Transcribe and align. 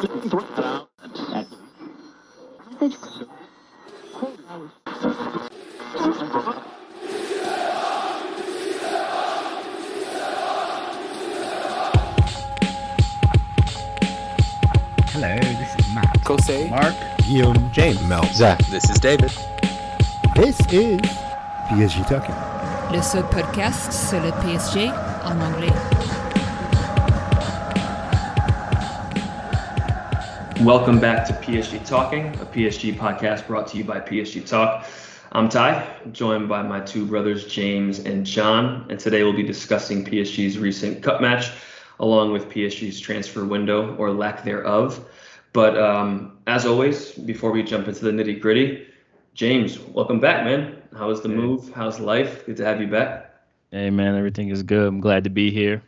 Hello, 0.00 0.08
this 15.36 15.76
is 15.78 15.94
Matt. 15.94 16.18
Kosei. 16.24 16.70
Mark. 16.70 16.94
Guillaume, 17.18 17.70
James, 17.70 18.02
Mel, 18.08 18.24
Zach. 18.32 18.58
This 18.70 18.88
is 18.88 18.98
David. 18.98 19.30
This 20.34 20.58
is 20.72 20.98
PSG 21.68 22.08
Talking. 22.08 22.34
Le 22.90 23.02
seul 23.02 23.24
podcast 23.24 23.92
sur 23.92 24.18
le 24.20 24.30
PSG 24.40 24.88
en 25.26 25.38
anglais. 25.42 25.99
Welcome 30.62 31.00
back 31.00 31.26
to 31.26 31.32
PSG 31.32 31.86
Talking, 31.86 32.26
a 32.34 32.44
PSG 32.44 32.94
podcast 32.94 33.46
brought 33.46 33.66
to 33.68 33.78
you 33.78 33.84
by 33.84 33.98
PSG 33.98 34.46
Talk. 34.46 34.84
I'm 35.32 35.48
Ty, 35.48 35.88
joined 36.12 36.50
by 36.50 36.62
my 36.62 36.80
two 36.80 37.06
brothers, 37.06 37.46
James 37.46 38.00
and 38.00 38.26
John, 38.26 38.84
and 38.90 39.00
today 39.00 39.22
we'll 39.22 39.32
be 39.32 39.42
discussing 39.42 40.04
PSG's 40.04 40.58
recent 40.58 41.02
cup 41.02 41.22
match, 41.22 41.50
along 41.98 42.32
with 42.32 42.50
PSG's 42.50 43.00
transfer 43.00 43.46
window 43.46 43.96
or 43.96 44.12
lack 44.12 44.44
thereof. 44.44 45.02
But 45.54 45.78
um, 45.78 46.36
as 46.46 46.66
always, 46.66 47.12
before 47.12 47.52
we 47.52 47.62
jump 47.62 47.88
into 47.88 48.04
the 48.04 48.10
nitty 48.10 48.38
gritty, 48.38 48.86
James, 49.32 49.78
welcome 49.78 50.20
back, 50.20 50.44
man. 50.44 50.76
How 50.94 51.08
was 51.08 51.22
the 51.22 51.30
move? 51.30 51.72
How's 51.74 51.98
life? 52.00 52.44
Good 52.44 52.58
to 52.58 52.66
have 52.66 52.82
you 52.82 52.86
back. 52.86 53.34
Hey 53.70 53.88
man, 53.88 54.14
everything 54.14 54.50
is 54.50 54.62
good. 54.62 54.86
I'm 54.86 55.00
glad 55.00 55.24
to 55.24 55.30
be 55.30 55.50
here. 55.50 55.82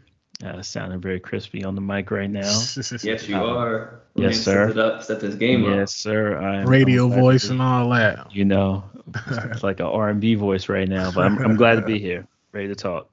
Uh, 0.44 0.60
sounding 0.60 1.00
very 1.00 1.20
crispy 1.20 1.62
on 1.64 1.74
the 1.76 1.80
mic 1.80 2.10
right 2.10 2.28
now. 2.30 2.40
Yes, 3.02 3.28
you 3.28 3.36
Um, 3.36 3.56
are. 3.56 4.00
yes, 4.16 4.40
sir. 4.40 4.68
Set 4.68 4.76
it 4.76 4.78
up, 4.78 5.02
set 5.04 5.20
this 5.20 5.36
game 5.36 5.64
up. 5.64 5.76
Yes, 5.76 5.94
sir. 5.94 6.36
I'm, 6.36 6.66
radio 6.66 7.04
I'm 7.04 7.10
to 7.12 7.16
voice 7.20 7.44
be- 7.46 7.52
and 7.52 7.62
all 7.62 7.88
that. 7.90 8.34
you 8.34 8.44
know, 8.44 8.82
it's 9.28 9.62
like 9.62 9.78
an 9.78 9.86
R&B 9.86 10.34
voice 10.34 10.68
right 10.68 10.88
now, 10.88 11.12
but 11.12 11.24
I'm, 11.24 11.38
I'm 11.38 11.54
glad 11.56 11.76
to 11.76 11.82
be 11.82 11.98
here, 12.00 12.26
ready 12.52 12.66
to 12.68 12.74
talk. 12.74 13.08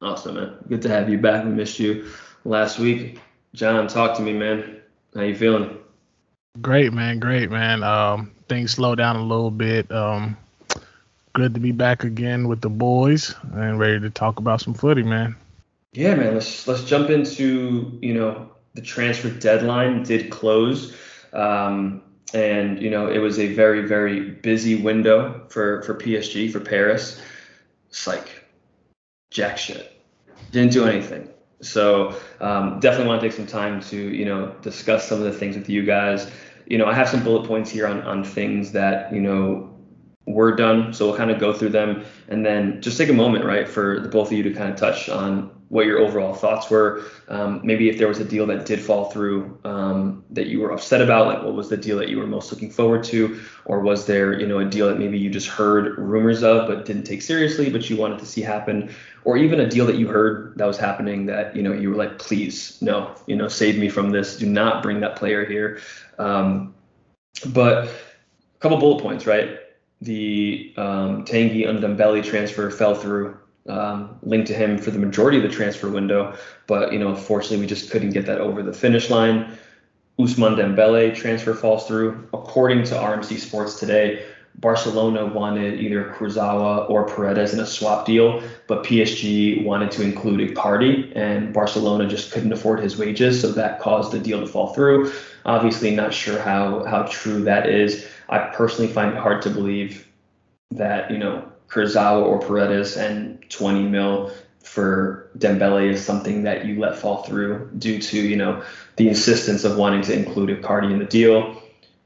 Awesome, 0.00 0.34
man. 0.34 0.54
Good 0.68 0.82
to 0.82 0.88
have 0.88 1.08
you 1.08 1.18
back. 1.18 1.44
We 1.44 1.50
missed 1.50 1.78
you 1.78 2.08
last 2.44 2.80
week. 2.80 3.20
John, 3.54 3.86
talk 3.86 4.16
to 4.16 4.22
me, 4.22 4.32
man. 4.32 4.80
How 5.14 5.22
you 5.22 5.36
feeling? 5.36 5.78
Great 6.60 6.92
man, 6.92 7.20
great 7.20 7.50
man. 7.52 7.84
Um, 7.84 8.32
things 8.48 8.72
slow 8.72 8.94
down 8.96 9.14
a 9.14 9.22
little 9.22 9.50
bit. 9.52 9.90
Um, 9.92 10.36
good 11.34 11.54
to 11.54 11.60
be 11.60 11.70
back 11.70 12.02
again 12.02 12.48
with 12.48 12.60
the 12.60 12.68
boys 12.68 13.32
and 13.52 13.78
ready 13.78 14.00
to 14.00 14.10
talk 14.10 14.38
about 14.40 14.60
some 14.60 14.74
footy, 14.74 15.02
man. 15.04 15.36
Yeah, 15.92 16.14
man. 16.14 16.34
Let's 16.34 16.66
let's 16.66 16.84
jump 16.84 17.10
into 17.10 17.98
you 18.00 18.14
know 18.14 18.50
the 18.74 18.80
transfer 18.80 19.28
deadline 19.28 20.02
did 20.04 20.30
close, 20.30 20.96
um, 21.34 22.02
and 22.32 22.80
you 22.80 22.88
know 22.88 23.08
it 23.08 23.18
was 23.18 23.38
a 23.38 23.52
very 23.52 23.86
very 23.86 24.30
busy 24.30 24.76
window 24.76 25.46
for 25.50 25.82
for 25.82 25.94
PSG 25.94 26.50
for 26.50 26.60
Paris. 26.60 27.20
It's 27.90 28.06
like 28.06 28.26
jack 29.30 29.58
shit. 29.58 30.02
Didn't 30.50 30.72
do 30.72 30.86
anything. 30.86 31.28
So 31.60 32.16
um, 32.40 32.80
definitely 32.80 33.08
want 33.08 33.20
to 33.20 33.28
take 33.28 33.36
some 33.36 33.46
time 33.46 33.80
to 33.82 33.96
you 33.96 34.24
know 34.24 34.54
discuss 34.62 35.06
some 35.06 35.18
of 35.18 35.24
the 35.24 35.38
things 35.38 35.56
with 35.56 35.68
you 35.68 35.84
guys. 35.84 36.30
You 36.66 36.78
know 36.78 36.86
I 36.86 36.94
have 36.94 37.10
some 37.10 37.22
bullet 37.22 37.46
points 37.46 37.70
here 37.70 37.86
on 37.86 38.00
on 38.02 38.24
things 38.24 38.72
that 38.72 39.12
you 39.12 39.20
know 39.20 39.68
were 40.26 40.56
done. 40.56 40.94
So 40.94 41.08
we'll 41.08 41.16
kind 41.18 41.30
of 41.30 41.38
go 41.38 41.52
through 41.52 41.70
them 41.70 42.04
and 42.28 42.46
then 42.46 42.80
just 42.80 42.96
take 42.96 43.08
a 43.08 43.12
moment, 43.12 43.44
right, 43.44 43.68
for 43.68 44.00
the 44.00 44.08
both 44.08 44.28
of 44.28 44.32
you 44.32 44.42
to 44.44 44.54
kind 44.54 44.72
of 44.72 44.78
touch 44.78 45.10
on 45.10 45.50
what 45.72 45.86
your 45.86 46.00
overall 46.00 46.34
thoughts 46.34 46.68
were. 46.68 47.02
Um, 47.28 47.62
maybe 47.64 47.88
if 47.88 47.96
there 47.96 48.06
was 48.06 48.18
a 48.18 48.26
deal 48.26 48.44
that 48.48 48.66
did 48.66 48.78
fall 48.78 49.06
through 49.06 49.58
um, 49.64 50.22
that 50.28 50.48
you 50.48 50.60
were 50.60 50.70
upset 50.70 51.00
about, 51.00 51.28
like 51.28 51.42
what 51.42 51.54
was 51.54 51.70
the 51.70 51.78
deal 51.78 51.96
that 51.96 52.10
you 52.10 52.18
were 52.18 52.26
most 52.26 52.52
looking 52.52 52.70
forward 52.70 53.02
to, 53.04 53.40
or 53.64 53.80
was 53.80 54.04
there, 54.04 54.38
you 54.38 54.46
know, 54.46 54.58
a 54.58 54.66
deal 54.66 54.86
that 54.88 54.98
maybe 54.98 55.18
you 55.18 55.30
just 55.30 55.48
heard 55.48 55.96
rumors 55.96 56.42
of 56.42 56.68
but 56.68 56.84
didn't 56.84 57.04
take 57.04 57.22
seriously, 57.22 57.70
but 57.70 57.88
you 57.88 57.96
wanted 57.96 58.18
to 58.18 58.26
see 58.26 58.42
happen, 58.42 58.94
or 59.24 59.38
even 59.38 59.60
a 59.60 59.66
deal 59.66 59.86
that 59.86 59.96
you 59.96 60.08
heard 60.08 60.52
that 60.58 60.66
was 60.66 60.76
happening 60.76 61.24
that 61.24 61.56
you 61.56 61.62
know 61.62 61.72
you 61.72 61.88
were 61.88 61.96
like, 61.96 62.18
please, 62.18 62.76
no, 62.82 63.14
you 63.26 63.34
know, 63.34 63.48
save 63.48 63.78
me 63.78 63.88
from 63.88 64.10
this. 64.10 64.36
Do 64.36 64.44
not 64.44 64.82
bring 64.82 65.00
that 65.00 65.16
player 65.16 65.46
here. 65.46 65.80
Um, 66.18 66.74
but 67.46 67.86
a 67.86 68.58
couple 68.60 68.76
bullet 68.76 69.02
points, 69.02 69.26
right? 69.26 69.58
the 70.02 70.74
um, 70.76 71.24
Tanguy 71.24 71.64
Ndombele 71.64 72.24
transfer 72.24 72.70
fell 72.70 72.94
through, 72.94 73.38
um, 73.68 74.18
linked 74.22 74.48
to 74.48 74.54
him 74.54 74.78
for 74.78 74.90
the 74.90 74.98
majority 74.98 75.38
of 75.38 75.42
the 75.42 75.48
transfer 75.48 75.88
window. 75.88 76.36
But 76.66 76.92
you 76.92 76.98
know, 76.98 77.10
unfortunately, 77.10 77.58
we 77.58 77.66
just 77.66 77.90
couldn't 77.90 78.10
get 78.10 78.26
that 78.26 78.38
over 78.38 78.62
the 78.62 78.72
finish 78.72 79.10
line. 79.10 79.56
Ousmane 80.18 80.56
Dembele 80.56 81.14
transfer 81.14 81.54
falls 81.54 81.86
through. 81.86 82.28
According 82.32 82.84
to 82.84 82.94
RMC 82.94 83.38
Sports 83.38 83.78
today, 83.80 84.24
Barcelona 84.56 85.26
wanted 85.26 85.80
either 85.80 86.14
Kurzawa 86.16 86.88
or 86.90 87.06
Paredes 87.06 87.54
in 87.54 87.60
a 87.60 87.66
swap 87.66 88.04
deal, 88.04 88.42
but 88.66 88.84
PSG 88.84 89.64
wanted 89.64 89.90
to 89.92 90.02
include 90.02 90.40
Icardi, 90.40 91.10
and 91.16 91.54
Barcelona 91.54 92.06
just 92.06 92.32
couldn't 92.32 92.52
afford 92.52 92.80
his 92.80 92.98
wages, 92.98 93.40
so 93.40 93.50
that 93.52 93.80
caused 93.80 94.12
the 94.12 94.18
deal 94.18 94.40
to 94.40 94.46
fall 94.46 94.74
through. 94.74 95.10
Obviously, 95.46 95.94
not 95.94 96.12
sure 96.12 96.38
how 96.38 96.84
how 96.84 97.04
true 97.04 97.42
that 97.44 97.68
is. 97.68 98.06
I 98.28 98.38
personally 98.38 98.92
find 98.92 99.14
it 99.14 99.20
hard 99.20 99.42
to 99.42 99.50
believe 99.50 100.06
that 100.70 101.10
you 101.10 101.18
know 101.18 101.51
Kurzawa 101.72 102.22
or 102.22 102.38
Paredes 102.38 102.96
and 102.96 103.42
20 103.48 103.82
mil 103.84 104.30
for 104.62 105.30
Dembele 105.38 105.90
is 105.90 106.04
something 106.04 106.42
that 106.44 106.66
you 106.66 106.78
let 106.78 106.96
fall 106.96 107.22
through 107.22 107.70
due 107.78 107.98
to 108.00 108.18
you 108.20 108.36
know 108.36 108.62
the 108.96 109.08
insistence 109.08 109.64
of 109.64 109.76
wanting 109.76 110.02
to 110.02 110.14
include 110.14 110.50
Icardi 110.50 110.92
in 110.92 110.98
the 110.98 111.06
deal. 111.06 111.60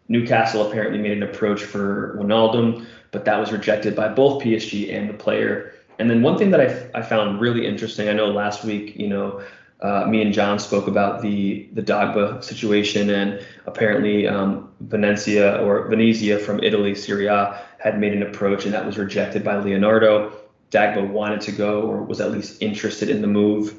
Newcastle 0.09 0.69
apparently 0.69 0.99
made 0.99 1.17
an 1.17 1.25
approach 1.25 1.65
for 1.65 2.17
Wijnaldum, 2.19 2.87
but 3.11 3.25
that 3.25 3.39
was 3.41 3.51
rejected 3.51 3.97
by 3.97 4.09
both 4.09 4.43
PSG 4.43 4.97
and 4.97 5.11
the 5.11 5.15
player. 5.15 5.73
And 5.99 6.09
then 6.09 6.23
one 6.23 6.39
thing 6.39 6.51
that 6.51 6.61
I, 6.61 6.99
I 7.01 7.03
found 7.03 7.41
really 7.41 7.67
interesting, 7.67 8.09
I 8.09 8.13
know 8.13 8.27
last 8.27 8.63
week, 8.65 8.95
you 8.97 9.09
know, 9.09 9.43
uh, 9.83 10.07
me 10.07 10.23
and 10.23 10.33
John 10.33 10.59
spoke 10.59 10.87
about 10.87 11.21
the 11.21 11.69
the 11.73 11.83
Dagba 11.83 12.43
situation, 12.43 13.11
and 13.11 13.45
apparently 13.67 14.27
um, 14.27 14.71
Venezia 14.81 15.63
or 15.63 15.89
Venezia 15.89 16.39
from 16.39 16.63
Italy, 16.63 16.95
Serie 16.95 17.27
A, 17.27 17.61
had 17.79 18.01
made 18.01 18.15
an 18.15 18.23
approach, 18.23 18.65
and 18.65 18.73
that 18.73 18.87
was 18.87 18.97
rejected 18.97 19.45
by 19.45 19.57
Leonardo. 19.59 20.33
Dagba 20.71 21.09
wanted 21.09 21.41
to 21.43 21.53
go, 21.53 21.83
or 21.83 22.03
was 22.03 22.21
at 22.21 22.33
least 22.33 22.63
interested 22.63 23.11
in 23.11 23.21
the 23.21 23.29
move. 23.29 23.77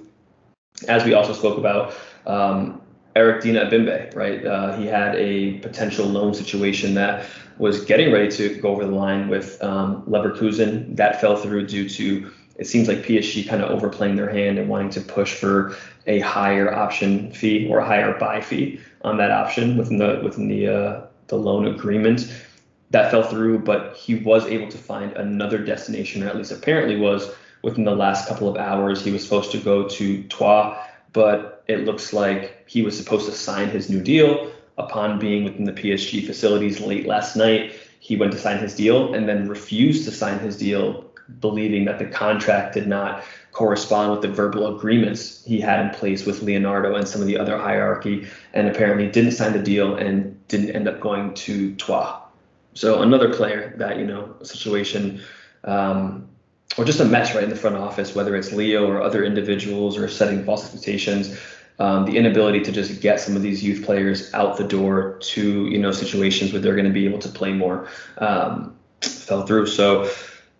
As 0.88 1.04
we 1.04 1.14
also 1.14 1.34
spoke 1.34 1.58
about, 1.58 1.96
um, 2.28 2.82
Eric 3.16 3.42
Dina 3.42 3.66
Ebimbe, 3.66 4.16
right? 4.16 4.46
Uh, 4.46 4.78
he 4.78 4.86
had 4.86 5.16
a 5.16 5.54
potential 5.60 6.06
loan 6.06 6.36
situation 6.36 6.94
that 6.94 7.26
was 7.58 7.84
getting 7.86 8.12
ready 8.14 8.30
to 8.30 8.62
go 8.62 8.70
over 8.70 8.86
the 8.86 8.92
line 8.92 9.28
with 9.28 9.62
um, 9.64 10.04
Leverkusen. 10.04 10.96
That 10.96 11.20
fell 11.20 11.36
through 11.36 11.66
due 11.66 11.90
to 11.90 12.32
it 12.58 12.66
seems 12.66 12.88
like 12.88 13.00
PSG 13.00 13.48
kind 13.48 13.62
of 13.62 13.70
overplaying 13.70 14.16
their 14.16 14.30
hand 14.30 14.58
and 14.58 14.68
wanting 14.68 14.90
to 14.92 15.02
push 15.02 15.34
for 15.34 15.76
a 16.08 16.20
higher 16.20 16.74
option 16.74 17.32
fee 17.32 17.68
or 17.70 17.80
a 17.80 17.86
higher 17.86 18.18
buy 18.18 18.42
fee 18.42 18.80
on 19.02 19.18
that 19.18 19.32
option 19.32 19.78
within 19.78 19.98
the 19.98 20.20
within 20.24 20.48
the 20.48 20.68
uh, 20.68 21.02
the 21.28 21.38
loan 21.38 21.68
agreement. 21.68 22.34
That 22.92 23.12
fell 23.12 23.24
through, 23.24 23.60
but 23.60 23.96
he 23.96 24.16
was 24.16 24.46
able 24.46 24.70
to 24.70 24.78
find 24.78 25.12
another 25.14 25.58
destination, 25.58 26.24
or 26.24 26.28
at 26.28 26.38
least 26.38 26.52
apparently 26.52 26.98
was 26.98 27.30
within 27.62 27.84
the 27.84 27.96
last 27.96 28.28
couple 28.28 28.48
of 28.48 28.56
hours. 28.56 29.04
He 29.04 29.12
was 29.12 29.24
supposed 29.24 29.52
to 29.52 29.58
go 29.58 29.88
to 29.90 30.24
Troyes, 30.24 30.78
but 31.12 31.64
it 31.68 31.86
looks 31.86 32.14
like 32.14 32.64
he 32.68 32.82
was 32.82 32.98
supposed 32.98 33.26
to 33.26 33.34
sign 33.34 33.70
his 33.70 33.90
new 33.90 34.02
deal 34.02 34.52
upon 34.78 35.20
being 35.20 35.44
within 35.44 35.66
the 35.66 35.74
PSG 35.74 36.26
facilities 36.26 36.80
late 36.80 37.06
last 37.06 37.36
night. 37.36 37.74
He 38.00 38.16
went 38.16 38.32
to 38.32 38.38
sign 38.38 38.60
his 38.60 38.74
deal 38.74 39.14
and 39.14 39.28
then 39.28 39.50
refused 39.50 40.06
to 40.06 40.12
sign 40.12 40.40
his 40.40 40.58
deal 40.58 41.07
believing 41.40 41.86
that 41.86 42.00
the 42.00 42.06
contract 42.06 42.74
did 42.74 42.88
not 42.88 43.24
correspond 43.52 44.12
with 44.12 44.22
the 44.22 44.28
verbal 44.28 44.78
agreements 44.78 45.44
he 45.44 45.60
had 45.60 45.86
in 45.86 45.90
place 45.92 46.26
with 46.26 46.44
Leonardo 46.44 46.96
and 46.96 47.08
some 47.08 47.22
of 47.22 47.28
the 47.28 47.38
other 47.38 47.58
hierarchy, 47.58 48.28
and 48.54 48.68
apparently 48.68 49.10
didn't 49.10 49.32
sign 49.32 49.54
the 49.54 49.60
deal 49.60 49.96
and 49.96 50.48
didn't 50.48 50.72
end 50.72 50.88
up 50.88 51.00
going 51.00 51.34
to 51.34 51.76
Troyes. 51.76 52.22
So 52.74 53.02
another 53.02 53.34
player 53.34 53.74
that 53.78 53.98
you 53.98 54.06
know 54.06 54.36
situation, 54.44 55.22
um, 55.64 56.28
or 56.78 56.86
just 56.86 57.00
a 57.00 57.06
mess 57.06 57.34
right 57.34 57.44
in 57.44 57.50
the 57.50 57.56
front 57.56 57.76
office, 57.76 58.14
whether 58.14 58.36
it's 58.36 58.54
Leo 58.54 58.88
or 58.88 59.02
other 59.02 59.24
individuals 59.24 59.98
or 59.98 60.08
setting 60.08 60.46
false 60.46 60.64
expectations. 60.64 61.38
Um, 61.80 62.06
the 62.06 62.18
inability 62.18 62.62
to 62.62 62.72
just 62.72 63.02
get 63.02 63.20
some 63.20 63.36
of 63.36 63.44
these 63.44 63.64
youth 63.64 63.86
players 63.86 64.34
out 64.34 64.58
the 64.58 64.64
door 64.64 65.20
to 65.22 65.68
you 65.68 65.78
know 65.78 65.92
situations 65.92 66.52
where 66.52 66.62
they're 66.62 66.76
going 66.76 66.86
to 66.88 66.94
be 66.94 67.06
able 67.06 67.20
to 67.20 67.30
play 67.30 67.54
more 67.54 67.88
um, 68.20 68.76
fell 69.02 69.46
through. 69.46 69.68
So 69.68 70.10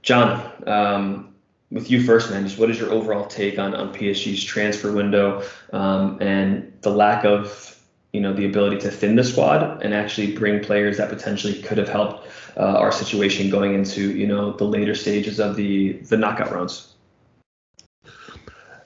John, 0.08 0.50
um, 0.68 1.36
with 1.70 1.92
you 1.92 2.02
first, 2.02 2.32
man, 2.32 2.48
just 2.48 2.58
what 2.58 2.72
is 2.72 2.80
your 2.80 2.92
overall 2.92 3.26
take 3.26 3.60
on, 3.60 3.76
on 3.76 3.94
PSG's 3.94 4.42
transfer 4.42 4.94
window 4.94 5.44
um, 5.74 6.18
and 6.22 6.72
the 6.80 6.92
lack 6.92 7.26
of, 7.26 7.78
you 8.14 8.22
know, 8.22 8.32
the 8.32 8.46
ability 8.46 8.78
to 8.78 8.90
thin 8.90 9.18
the 9.18 9.24
squad 9.26 9.84
and 9.84 9.94
actually 9.94 10.34
bring 10.34 10.64
players 10.64 10.96
that 10.96 11.10
potentially 11.10 11.62
could 11.62 11.78
have 11.78 11.90
helped 11.90 12.26
uh, 12.56 12.78
our 12.78 12.90
situation 12.90 13.50
going 13.50 13.74
into, 13.74 14.16
you 14.16 14.26
know, 14.26 14.54
the 14.54 14.64
later 14.64 14.96
stages 14.96 15.42
of 15.42 15.58
the 15.58 15.92
the 16.04 16.16
knockout 16.16 16.54
rounds? 16.54 16.94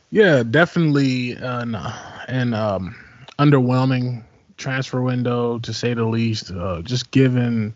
Yeah, 0.09 0.41
definitely 0.41 1.33
an, 1.33 1.77
an 2.29 2.55
um, 2.55 2.95
underwhelming 3.37 4.23
transfer 4.57 5.03
window 5.03 5.59
to 5.59 5.71
say 5.71 5.93
the 5.93 6.03
least. 6.03 6.49
Uh, 6.49 6.81
just 6.81 7.11
given 7.11 7.75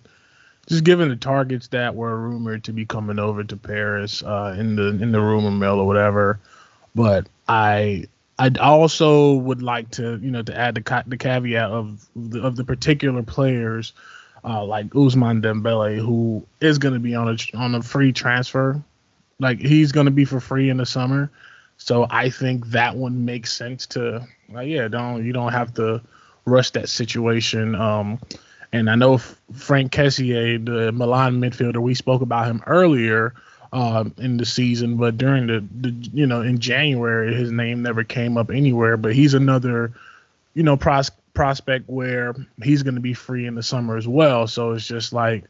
just 0.68 0.84
given 0.84 1.10
the 1.10 1.16
targets 1.16 1.68
that 1.68 1.96
were 1.96 2.18
rumored 2.18 2.64
to 2.66 2.74
be 2.74 2.86
coming 2.86 3.20
over 3.20 3.44
to 3.44 3.58
Paris 3.58 4.24
uh, 4.24 4.56
in 4.58 4.76
the 4.76 4.88
in 4.88 5.12
the 5.12 5.22
rumor 5.22 5.52
mill 5.52 5.80
or 5.80 5.88
whatever. 5.88 6.40
But 6.96 7.28
I 7.48 8.06
I 8.40 8.52
also 8.60 9.34
would 9.34 9.62
like 9.62 9.92
to 9.92 10.18
you 10.18 10.32
know 10.32 10.42
to 10.42 10.58
add 10.58 10.76
the 10.76 11.04
the 11.08 11.18
caveat 11.18 11.70
of 11.70 12.06
the, 12.16 12.42
of 12.42 12.56
the 12.56 12.64
particular 12.64 13.24
players 13.24 13.94
uh, 14.44 14.64
like 14.64 14.90
Ousmane 14.90 15.42
Dembele 15.42 15.98
who 15.98 16.46
is 16.62 16.78
going 16.78 16.94
to 16.94 17.00
be 17.00 17.16
on 17.16 17.30
a 17.30 17.58
on 17.58 17.76
a 17.76 17.82
free 17.82 18.12
transfer. 18.12 18.82
Like 19.40 19.60
he's 19.60 19.92
going 19.92 20.06
to 20.06 20.12
be 20.12 20.26
for 20.26 20.40
free 20.40 20.70
in 20.70 20.78
the 20.78 20.86
summer. 20.86 21.30
So 21.78 22.08
I 22.10 22.30
think 22.30 22.68
that 22.68 22.96
one 22.96 23.26
makes 23.26 23.54
sense 23.54 23.86
to 23.88 24.26
like 24.50 24.68
yeah, 24.68 24.88
don't 24.88 25.26
you 25.26 25.34
don't 25.34 25.52
have 25.52 25.74
to 25.76 26.02
rush 26.46 26.72
that 26.72 26.90
situation. 26.90 27.76
Um, 27.76 28.20
and 28.76 28.90
I 28.90 28.96
know 28.96 29.18
Franck 29.18 29.92
Kessié, 29.92 30.64
the 30.64 30.92
Milan 30.92 31.40
midfielder, 31.40 31.78
we 31.78 31.94
spoke 31.94 32.22
about 32.22 32.48
him 32.48 32.62
earlier 32.68 33.34
um, 33.72 34.14
in 34.18 34.38
the 34.38 34.46
season, 34.46 34.98
but 34.98 35.18
during 35.18 35.48
the, 35.48 35.66
the 35.80 35.92
you 36.14 36.28
know 36.28 36.42
in 36.42 36.60
January 36.60 37.34
his 37.34 37.52
name 37.52 37.82
never 37.82 38.04
came 38.04 38.38
up 38.38 38.50
anywhere. 38.50 38.98
But 38.98 39.16
he's 39.16 39.34
another 39.34 39.94
you 40.54 40.64
know 40.64 40.76
pros- 40.76 41.12
prospect 41.34 41.90
where 41.90 42.36
he's 42.62 42.84
going 42.84 42.96
to 42.96 43.02
be 43.02 43.14
free 43.14 43.46
in 43.46 43.56
the 43.56 43.64
summer 43.64 43.96
as 43.96 44.08
well. 44.08 44.48
So 44.48 44.72
it's 44.72 44.86
just 44.86 45.14
like 45.14 45.46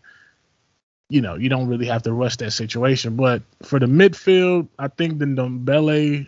you 1.10 1.22
know, 1.22 1.36
you 1.36 1.50
don't 1.50 1.68
really 1.68 1.86
have 1.86 2.04
to 2.04 2.14
rush 2.14 2.38
that 2.38 2.52
situation. 2.52 3.16
But 3.16 3.44
for 3.64 3.80
the 3.80 3.86
midfield, 3.86 4.68
I 4.80 4.88
think 4.88 5.20
the 5.20 5.26
Ndombele 5.26 6.28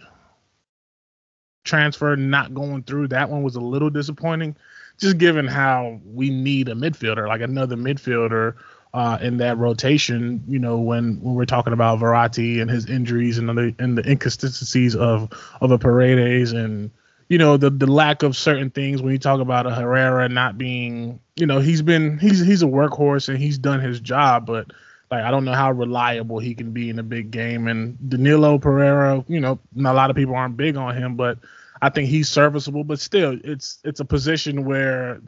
transfer 1.63 2.15
not 2.15 2.53
going 2.53 2.83
through, 2.83 3.09
that 3.09 3.29
one 3.29 3.43
was 3.43 3.55
a 3.55 3.59
little 3.59 3.89
disappointing, 3.89 4.55
just 4.97 5.17
given 5.17 5.47
how 5.47 5.99
we 6.05 6.29
need 6.29 6.69
a 6.69 6.73
midfielder, 6.73 7.27
like 7.27 7.41
another 7.41 7.75
midfielder 7.75 8.55
uh, 8.93 9.17
in 9.21 9.37
that 9.37 9.57
rotation. 9.57 10.43
You 10.47 10.59
know, 10.59 10.77
when 10.77 11.21
when 11.21 11.35
we're 11.35 11.45
talking 11.45 11.73
about 11.73 11.99
Verratti 11.99 12.61
and 12.61 12.69
his 12.69 12.87
injuries 12.87 13.37
and 13.37 13.49
the 13.49 13.75
and 13.79 13.97
the 13.97 14.09
inconsistencies 14.09 14.95
of 14.95 15.29
of 15.61 15.71
a 15.71 15.77
Paredes 15.77 16.51
and 16.51 16.91
you 17.29 17.37
know 17.37 17.57
the 17.57 17.69
the 17.69 17.87
lack 17.87 18.23
of 18.23 18.35
certain 18.35 18.69
things 18.69 19.01
when 19.01 19.11
you 19.11 19.19
talk 19.19 19.39
about 19.39 19.67
a 19.67 19.71
Herrera 19.71 20.29
not 20.29 20.57
being 20.57 21.19
you 21.35 21.45
know 21.45 21.59
he's 21.59 21.81
been 21.81 22.17
he's 22.19 22.39
he's 22.39 22.63
a 22.63 22.67
workhorse 22.67 23.29
and 23.29 23.37
he's 23.37 23.57
done 23.57 23.81
his 23.81 23.99
job 23.99 24.45
but 24.45 24.67
like 25.11 25.23
I 25.23 25.31
don't 25.31 25.45
know 25.45 25.53
how 25.53 25.71
reliable 25.71 26.39
he 26.39 26.55
can 26.55 26.71
be 26.71 26.89
in 26.89 26.99
a 26.99 27.03
big 27.03 27.31
game 27.31 27.67
and 27.67 27.97
Danilo 28.09 28.57
Pereira 28.57 29.23
you 29.27 29.39
know 29.39 29.59
a 29.77 29.93
lot 29.93 30.09
of 30.09 30.15
people 30.15 30.35
aren't 30.35 30.57
big 30.57 30.77
on 30.77 30.95
him 30.95 31.15
but 31.15 31.37
I 31.81 31.89
think 31.89 32.09
he's 32.09 32.29
serviceable 32.29 32.83
but 32.83 32.99
still 32.99 33.37
it's 33.43 33.79
it's 33.83 33.99
a 33.99 34.05
position 34.05 34.65
where 34.65 35.21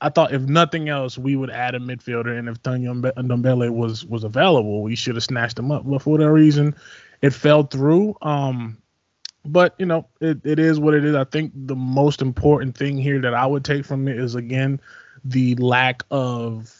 I 0.00 0.08
thought 0.08 0.32
if 0.32 0.42
nothing 0.42 0.88
else 0.88 1.18
we 1.18 1.36
would 1.36 1.50
add 1.50 1.74
a 1.74 1.78
midfielder 1.78 2.38
and 2.38 2.48
if 2.48 2.62
Tanguy 2.62 3.12
Ndombele 3.14 3.70
was 3.70 4.04
was 4.04 4.24
available 4.24 4.82
we 4.82 4.96
should 4.96 5.16
have 5.16 5.24
snatched 5.24 5.58
him 5.58 5.70
up. 5.70 5.82
But 5.84 6.02
for 6.02 6.10
whatever 6.10 6.32
reason 6.32 6.74
it 7.22 7.30
fell 7.30 7.64
through. 7.64 8.16
Um 8.22 8.78
but 9.44 9.74
you 9.78 9.86
know 9.86 10.06
it, 10.20 10.40
it 10.44 10.58
is 10.58 10.78
what 10.78 10.94
it 10.94 11.04
is. 11.04 11.14
I 11.14 11.24
think 11.24 11.52
the 11.54 11.76
most 11.76 12.22
important 12.22 12.76
thing 12.76 12.98
here 12.98 13.20
that 13.20 13.34
i 13.34 13.46
would 13.46 13.64
take 13.64 13.84
from 13.84 14.08
it 14.08 14.18
is 14.18 14.34
again 14.34 14.80
the 15.24 15.54
lack 15.56 16.02
of 16.10 16.74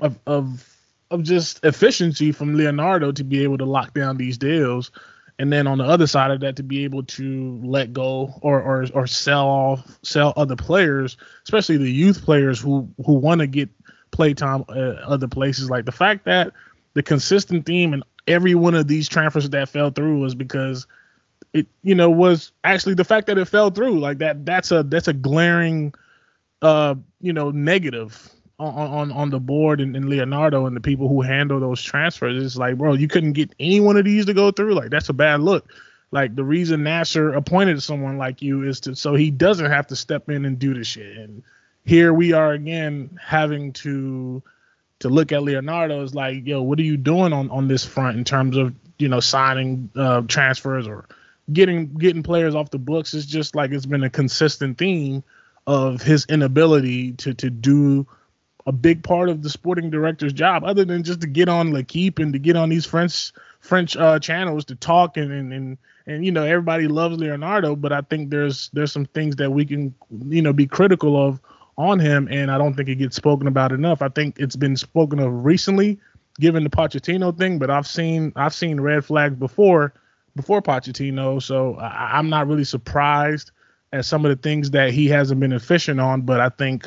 of 0.00 0.18
of 0.26 0.66
of 1.10 1.22
just 1.22 1.64
efficiency 1.64 2.32
from 2.32 2.54
leonardo 2.56 3.12
to 3.12 3.24
be 3.24 3.42
able 3.42 3.58
to 3.58 3.64
lock 3.64 3.94
down 3.94 4.16
these 4.16 4.38
deals 4.38 4.90
and 5.40 5.52
then 5.52 5.66
on 5.66 5.78
the 5.78 5.84
other 5.84 6.06
side 6.06 6.30
of 6.30 6.40
that 6.40 6.54
to 6.56 6.62
be 6.62 6.84
able 6.84 7.02
to 7.02 7.60
let 7.64 7.92
go 7.92 8.32
or 8.42 8.60
or, 8.60 8.86
or 8.94 9.06
sell 9.06 9.48
off 9.48 9.98
sell 10.02 10.32
other 10.36 10.54
players 10.54 11.16
especially 11.42 11.76
the 11.76 11.90
youth 11.90 12.24
players 12.24 12.60
who 12.60 12.88
who 13.04 13.14
want 13.14 13.40
to 13.40 13.46
get 13.46 13.68
playtime 14.10 14.64
at 14.68 14.98
other 14.98 15.28
places. 15.28 15.70
Like 15.70 15.84
the 15.84 15.92
fact 15.92 16.24
that 16.24 16.52
the 16.94 17.02
consistent 17.02 17.66
theme 17.66 17.94
in 17.94 18.02
every 18.26 18.54
one 18.54 18.74
of 18.74 18.88
these 18.88 19.08
transfers 19.08 19.48
that 19.50 19.68
fell 19.68 19.90
through 19.90 20.20
was 20.20 20.34
because 20.34 20.86
it 21.52 21.66
you 21.82 21.94
know 21.94 22.10
was 22.10 22.52
actually 22.64 22.94
the 22.94 23.04
fact 23.04 23.26
that 23.26 23.38
it 23.38 23.46
fell 23.46 23.70
through. 23.70 23.98
Like 23.98 24.18
that 24.18 24.44
that's 24.44 24.70
a 24.70 24.82
that's 24.82 25.08
a 25.08 25.12
glaring 25.12 25.94
uh 26.62 26.94
you 27.20 27.32
know 27.32 27.50
negative 27.50 28.30
on 28.60 29.10
on, 29.12 29.30
the 29.30 29.40
board 29.40 29.80
and, 29.80 29.96
and 29.96 30.08
leonardo 30.08 30.66
and 30.66 30.76
the 30.76 30.80
people 30.80 31.08
who 31.08 31.22
handle 31.22 31.58
those 31.60 31.82
transfers 31.82 32.42
it's 32.42 32.56
like 32.56 32.76
bro 32.76 32.94
you 32.94 33.08
couldn't 33.08 33.32
get 33.32 33.54
any 33.58 33.80
one 33.80 33.96
of 33.96 34.04
these 34.04 34.26
to 34.26 34.34
go 34.34 34.50
through? 34.50 34.74
Like 34.74 34.90
that's 34.90 35.08
a 35.08 35.14
bad 35.14 35.40
look. 35.40 35.72
Like 36.12 36.34
the 36.34 36.44
reason 36.44 36.82
nasser 36.82 37.32
appointed 37.32 37.82
someone 37.82 38.18
like 38.18 38.42
you 38.42 38.66
is 38.66 38.80
to 38.80 38.96
so 38.96 39.14
he 39.14 39.30
doesn't 39.30 39.70
have 39.70 39.86
to 39.88 39.96
step 39.96 40.28
in 40.28 40.44
and 40.44 40.58
do 40.58 40.74
the 40.74 40.84
shit. 40.84 41.16
And 41.16 41.42
here 41.84 42.12
we 42.12 42.32
are 42.32 42.52
again 42.52 43.18
having 43.24 43.72
to 43.74 44.42
to 45.00 45.08
look 45.08 45.32
at 45.32 45.42
leonardo 45.42 46.02
is 46.02 46.14
like 46.14 46.46
yo 46.46 46.60
what 46.60 46.78
are 46.78 46.82
you 46.82 46.96
doing 46.96 47.32
on 47.32 47.50
on 47.50 47.68
this 47.68 47.84
front 47.84 48.18
in 48.18 48.24
terms 48.24 48.56
of 48.56 48.74
you 48.98 49.08
know 49.08 49.20
signing 49.20 49.88
uh 49.96 50.20
transfers 50.22 50.86
or 50.86 51.06
getting 51.52 51.94
getting 51.94 52.22
players 52.22 52.54
off 52.54 52.70
the 52.70 52.78
books? 52.78 53.14
It's 53.14 53.26
just 53.26 53.54
like 53.54 53.70
it's 53.70 53.86
been 53.86 54.04
a 54.04 54.10
consistent 54.10 54.78
theme 54.78 55.22
of 55.66 56.02
his 56.02 56.26
inability 56.28 57.12
to 57.12 57.34
to 57.34 57.50
do 57.50 58.06
a 58.66 58.72
big 58.72 59.02
part 59.02 59.28
of 59.28 59.42
the 59.42 59.50
sporting 59.50 59.90
director's 59.90 60.32
job 60.32 60.64
other 60.64 60.84
than 60.84 61.02
just 61.02 61.20
to 61.20 61.26
get 61.26 61.48
on 61.48 61.72
L'Equipe 61.72 62.18
and 62.18 62.32
to 62.32 62.38
get 62.38 62.56
on 62.56 62.68
these 62.68 62.86
French 62.86 63.32
French 63.60 63.96
uh, 63.96 64.18
channels 64.18 64.64
to 64.66 64.74
talk 64.74 65.16
and, 65.16 65.32
and 65.32 65.52
and 65.52 65.78
and 66.06 66.24
you 66.24 66.32
know 66.32 66.44
everybody 66.44 66.88
loves 66.88 67.18
Leonardo 67.18 67.76
but 67.76 67.92
I 67.92 68.00
think 68.02 68.30
there's 68.30 68.70
there's 68.72 68.92
some 68.92 69.06
things 69.06 69.36
that 69.36 69.50
we 69.50 69.64
can 69.64 69.94
you 70.28 70.42
know 70.42 70.52
be 70.52 70.66
critical 70.66 71.16
of 71.16 71.40
on 71.76 71.98
him 71.98 72.28
and 72.30 72.50
I 72.50 72.58
don't 72.58 72.74
think 72.74 72.88
it 72.88 72.96
gets 72.96 73.16
spoken 73.16 73.46
about 73.46 73.72
enough. 73.72 74.02
I 74.02 74.08
think 74.08 74.38
it's 74.38 74.56
been 74.56 74.76
spoken 74.76 75.18
of 75.18 75.44
recently 75.44 75.98
given 76.38 76.64
the 76.64 76.70
Pochettino 76.70 77.36
thing 77.36 77.58
but 77.58 77.70
I've 77.70 77.86
seen 77.86 78.32
I've 78.36 78.54
seen 78.54 78.80
red 78.80 79.04
flags 79.04 79.36
before 79.36 79.94
before 80.36 80.62
Pochettino, 80.62 81.42
so 81.42 81.76
I, 81.76 82.18
I'm 82.18 82.28
not 82.28 82.46
really 82.46 82.64
surprised 82.64 83.50
at 83.92 84.04
some 84.04 84.24
of 84.24 84.30
the 84.30 84.40
things 84.40 84.70
that 84.70 84.90
he 84.92 85.08
hasn't 85.08 85.40
been 85.40 85.52
efficient 85.52 86.00
on. 86.00 86.22
But 86.22 86.40
I 86.40 86.48
think 86.48 86.86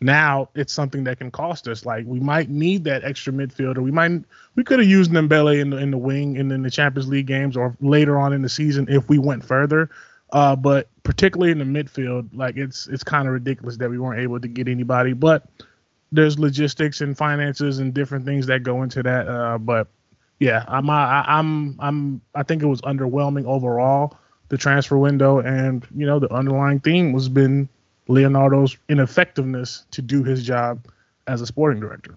now 0.00 0.48
it's 0.54 0.72
something 0.72 1.04
that 1.04 1.18
can 1.18 1.30
cost 1.30 1.66
us. 1.66 1.84
Like 1.84 2.04
we 2.06 2.20
might 2.20 2.48
need 2.48 2.84
that 2.84 3.04
extra 3.04 3.32
midfielder. 3.32 3.78
We 3.78 3.90
might 3.90 4.22
we 4.54 4.64
could 4.64 4.78
have 4.78 4.88
used 4.88 5.10
Ndombele 5.10 5.60
in 5.60 5.70
the 5.70 5.78
in 5.78 5.90
the 5.90 5.98
wing 5.98 6.38
and 6.38 6.52
in 6.52 6.62
the 6.62 6.70
Champions 6.70 7.08
League 7.08 7.26
games 7.26 7.56
or 7.56 7.76
later 7.80 8.18
on 8.18 8.32
in 8.32 8.42
the 8.42 8.48
season 8.48 8.86
if 8.88 9.08
we 9.08 9.18
went 9.18 9.44
further. 9.44 9.90
Uh, 10.30 10.54
but 10.54 10.88
particularly 11.04 11.50
in 11.50 11.58
the 11.58 11.64
midfield, 11.64 12.28
like 12.32 12.56
it's 12.56 12.86
it's 12.86 13.02
kind 13.02 13.26
of 13.26 13.34
ridiculous 13.34 13.76
that 13.78 13.90
we 13.90 13.98
weren't 13.98 14.20
able 14.20 14.38
to 14.38 14.48
get 14.48 14.68
anybody. 14.68 15.14
But 15.14 15.48
there's 16.12 16.38
logistics 16.38 17.00
and 17.00 17.16
finances 17.16 17.78
and 17.78 17.92
different 17.92 18.24
things 18.24 18.46
that 18.46 18.62
go 18.62 18.82
into 18.82 19.02
that. 19.02 19.28
Uh, 19.28 19.58
but 19.58 19.88
yeah, 20.38 20.64
I'm 20.68 20.88
I, 20.90 21.24
I'm 21.26 21.76
I'm 21.80 22.20
I 22.34 22.44
think 22.44 22.62
it 22.62 22.66
was 22.66 22.82
underwhelming 22.82 23.46
overall 23.46 24.16
the 24.48 24.56
transfer 24.56 24.96
window, 24.96 25.40
and 25.40 25.86
you 25.94 26.06
know 26.06 26.18
the 26.18 26.32
underlying 26.32 26.80
theme 26.80 27.12
was 27.12 27.28
been 27.28 27.68
Leonardo's 28.08 28.76
ineffectiveness 28.88 29.84
to 29.92 30.02
do 30.02 30.24
his 30.24 30.44
job 30.44 30.86
as 31.26 31.40
a 31.40 31.46
sporting 31.46 31.80
director. 31.80 32.16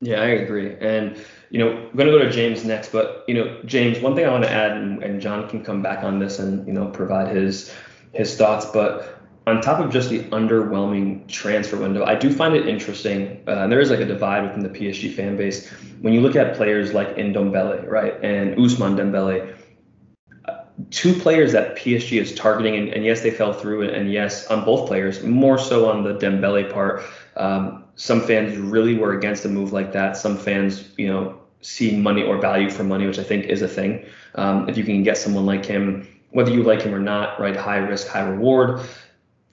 Yeah, 0.00 0.20
I 0.20 0.26
agree, 0.26 0.74
and 0.80 1.16
you 1.50 1.58
know 1.58 1.88
we're 1.94 2.04
gonna 2.04 2.10
go 2.10 2.18
to 2.18 2.30
James 2.30 2.64
next, 2.64 2.92
but 2.92 3.24
you 3.28 3.34
know 3.34 3.60
James, 3.64 4.00
one 4.00 4.14
thing 4.14 4.26
I 4.26 4.30
want 4.30 4.44
to 4.44 4.50
add, 4.50 4.72
and, 4.72 5.02
and 5.02 5.20
John 5.20 5.48
can 5.48 5.64
come 5.64 5.82
back 5.82 6.02
on 6.02 6.18
this 6.18 6.38
and 6.38 6.66
you 6.66 6.72
know 6.72 6.88
provide 6.88 7.34
his 7.34 7.72
his 8.12 8.36
thoughts, 8.36 8.66
but 8.66 9.14
on 9.46 9.60
top 9.60 9.78
of 9.78 9.92
just 9.92 10.08
the 10.08 10.20
underwhelming 10.24 11.26
transfer 11.28 11.76
window, 11.76 12.04
I 12.04 12.14
do 12.14 12.32
find 12.32 12.54
it 12.54 12.66
interesting. 12.66 13.42
Uh, 13.46 13.62
and 13.62 13.72
there 13.72 13.80
is 13.80 13.90
like 13.90 14.00
a 14.00 14.06
divide 14.06 14.42
within 14.42 14.60
the 14.60 14.68
PSG 14.68 15.14
fan 15.14 15.36
base. 15.36 15.68
When 16.00 16.12
you 16.14 16.20
look 16.20 16.36
at 16.36 16.56
players 16.56 16.94
like 16.94 17.16
Ndombele, 17.16 17.86
right, 17.86 18.14
and 18.22 18.56
Ousmane 18.56 18.96
Dembele, 18.96 19.53
two 20.90 21.14
players 21.14 21.52
that 21.52 21.76
PSG 21.76 22.20
is 22.20 22.34
targeting, 22.34 22.76
and, 22.76 22.88
and 22.88 23.04
yes, 23.04 23.20
they 23.22 23.30
fell 23.30 23.52
through, 23.52 23.82
and, 23.82 23.90
and, 23.90 24.12
yes, 24.12 24.46
on 24.48 24.64
both 24.64 24.88
players, 24.88 25.22
more 25.22 25.58
so 25.58 25.88
on 25.88 26.02
the 26.02 26.14
Dembele 26.14 26.72
part. 26.72 27.02
Um, 27.36 27.84
some 27.96 28.20
fans 28.20 28.56
really 28.56 28.96
were 28.96 29.16
against 29.16 29.44
a 29.44 29.48
move 29.48 29.72
like 29.72 29.92
that. 29.92 30.16
Some 30.16 30.36
fans, 30.36 30.90
you 30.96 31.06
know, 31.06 31.40
see 31.60 31.96
money 31.96 32.22
or 32.22 32.38
value 32.38 32.70
for 32.70 32.84
money, 32.84 33.06
which 33.06 33.18
I 33.18 33.22
think 33.22 33.46
is 33.46 33.62
a 33.62 33.68
thing. 33.68 34.04
Um, 34.34 34.68
if 34.68 34.76
you 34.76 34.84
can 34.84 35.02
get 35.02 35.16
someone 35.16 35.46
like 35.46 35.64
him, 35.64 36.08
whether 36.30 36.50
you 36.50 36.62
like 36.62 36.82
him 36.82 36.94
or 36.94 36.98
not, 36.98 37.38
right, 37.38 37.56
high 37.56 37.78
risk, 37.78 38.08
high 38.08 38.28
reward 38.28 38.80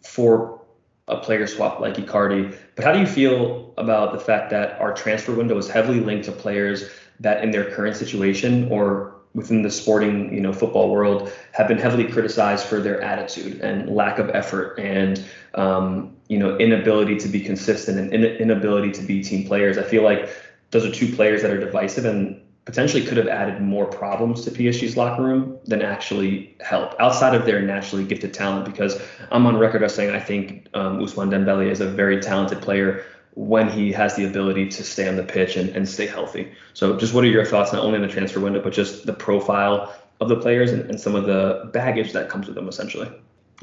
for 0.03 0.61
a 1.07 1.17
player 1.17 1.45
swap 1.45 1.79
like 1.79 1.95
Icardi. 1.95 2.55
But 2.75 2.85
how 2.85 2.91
do 2.91 2.99
you 2.99 3.05
feel 3.05 3.73
about 3.77 4.13
the 4.13 4.19
fact 4.19 4.49
that 4.49 4.79
our 4.81 4.93
transfer 4.93 5.33
window 5.33 5.57
is 5.57 5.69
heavily 5.69 5.99
linked 5.99 6.25
to 6.25 6.31
players 6.31 6.89
that 7.19 7.43
in 7.43 7.51
their 7.51 7.69
current 7.71 7.95
situation 7.95 8.67
or 8.71 9.20
within 9.33 9.61
the 9.61 9.71
sporting, 9.71 10.33
you 10.33 10.41
know, 10.41 10.51
football 10.51 10.89
world 10.89 11.31
have 11.53 11.67
been 11.67 11.77
heavily 11.77 12.05
criticized 12.05 12.65
for 12.65 12.81
their 12.81 13.01
attitude 13.01 13.61
and 13.61 13.89
lack 13.89 14.19
of 14.19 14.29
effort 14.31 14.77
and 14.77 15.23
um, 15.55 16.15
you 16.27 16.38
know, 16.38 16.57
inability 16.57 17.17
to 17.17 17.27
be 17.27 17.39
consistent 17.39 17.97
and 18.13 18.25
inability 18.25 18.91
to 18.91 19.01
be 19.01 19.23
team 19.23 19.45
players. 19.45 19.77
I 19.77 19.83
feel 19.83 20.03
like 20.03 20.29
those 20.71 20.85
are 20.85 20.91
two 20.91 21.13
players 21.13 21.41
that 21.41 21.51
are 21.51 21.59
divisive 21.59 22.05
and 22.05 22.41
potentially 22.65 23.03
could 23.03 23.17
have 23.17 23.27
added 23.27 23.61
more 23.61 23.85
problems 23.85 24.43
to 24.45 24.51
PSG's 24.51 24.95
locker 24.95 25.23
room 25.23 25.57
than 25.65 25.81
actually 25.81 26.55
help 26.61 26.93
outside 27.00 27.33
of 27.33 27.45
their 27.45 27.61
naturally 27.61 28.05
gifted 28.05 28.33
talent. 28.33 28.65
Because 28.65 29.01
I'm 29.31 29.45
on 29.45 29.57
record 29.57 29.83
as 29.83 29.93
saying 29.93 30.15
I 30.15 30.19
think 30.19 30.67
um, 30.73 31.00
Ousmane 31.00 31.29
Dembele 31.29 31.69
is 31.69 31.81
a 31.81 31.89
very 31.89 32.21
talented 32.21 32.61
player 32.61 33.03
when 33.35 33.69
he 33.69 33.91
has 33.91 34.15
the 34.15 34.25
ability 34.25 34.67
to 34.67 34.83
stay 34.83 35.07
on 35.07 35.15
the 35.15 35.23
pitch 35.23 35.55
and, 35.55 35.69
and 35.69 35.88
stay 35.88 36.05
healthy. 36.05 36.51
So, 36.73 36.97
just 36.97 37.13
what 37.13 37.23
are 37.23 37.27
your 37.27 37.45
thoughts 37.45 37.71
not 37.71 37.83
only 37.83 37.95
on 37.95 38.01
the 38.01 38.07
transfer 38.07 38.39
window, 38.39 38.61
but 38.61 38.73
just 38.73 39.05
the 39.05 39.13
profile 39.13 39.93
of 40.19 40.29
the 40.29 40.35
players 40.35 40.71
and, 40.71 40.89
and 40.89 41.00
some 41.00 41.15
of 41.15 41.25
the 41.25 41.69
baggage 41.73 42.11
that 42.13 42.29
comes 42.29 42.47
with 42.47 42.55
them, 42.55 42.67
essentially? 42.67 43.09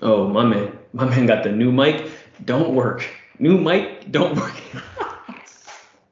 Oh, 0.01 0.29
my 0.29 0.45
man, 0.45 0.77
my 0.93 1.05
man 1.05 1.27
got 1.27 1.45
the 1.45 1.53
new 1.53 1.71
mic. 1.71 2.11
Don't 2.45 2.75
work. 2.75 3.07
New 3.39 3.59
mic, 3.59 4.11
don't 4.11 4.37
work. 4.37 4.55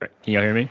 Can 0.01 0.35
y'all 0.35 0.43
hear 0.43 0.55
me? 0.55 0.69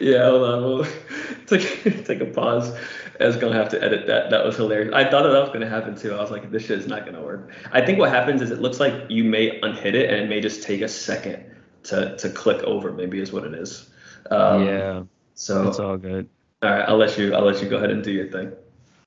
yeah, 0.00 0.24
hold 0.24 0.42
on. 0.42 0.62
We'll 0.62 0.86
take 1.46 2.04
take 2.06 2.20
a 2.20 2.26
pause. 2.26 2.76
I 3.20 3.26
was 3.26 3.36
gonna 3.36 3.54
have 3.54 3.68
to 3.70 3.82
edit 3.82 4.06
that. 4.06 4.30
That 4.30 4.44
was 4.44 4.56
hilarious. 4.56 4.92
I 4.94 5.04
thought 5.04 5.22
that, 5.22 5.30
that 5.30 5.40
was 5.40 5.50
gonna 5.50 5.68
happen 5.68 5.96
too. 5.96 6.14
I 6.14 6.20
was 6.20 6.30
like, 6.30 6.50
this 6.50 6.64
shit 6.64 6.78
is 6.78 6.86
not 6.86 7.06
gonna 7.06 7.22
work. 7.22 7.50
I 7.72 7.84
think 7.84 7.98
what 7.98 8.10
happens 8.10 8.42
is 8.42 8.50
it 8.50 8.60
looks 8.60 8.80
like 8.80 8.94
you 9.08 9.24
may 9.24 9.60
unhit 9.60 9.94
it 9.94 10.10
and 10.10 10.20
it 10.20 10.28
may 10.28 10.40
just 10.40 10.62
take 10.62 10.80
a 10.80 10.88
second 10.88 11.53
to 11.84 12.16
to 12.16 12.30
click 12.30 12.62
over. 12.64 12.92
Maybe 12.92 13.20
is 13.20 13.32
what 13.32 13.44
it 13.44 13.54
is. 13.54 13.90
Um, 14.30 14.66
yeah. 14.66 15.02
So 15.34 15.68
It's 15.68 15.78
all 15.78 15.96
good. 15.96 16.28
all 16.62 16.70
right, 16.70 16.88
I'll 16.88 16.96
let 16.96 17.18
you. 17.18 17.34
I'll 17.34 17.44
let 17.44 17.62
you 17.62 17.68
go 17.68 17.76
ahead 17.76 17.90
and 17.90 18.02
do 18.02 18.12
your 18.12 18.26
thing. 18.30 18.52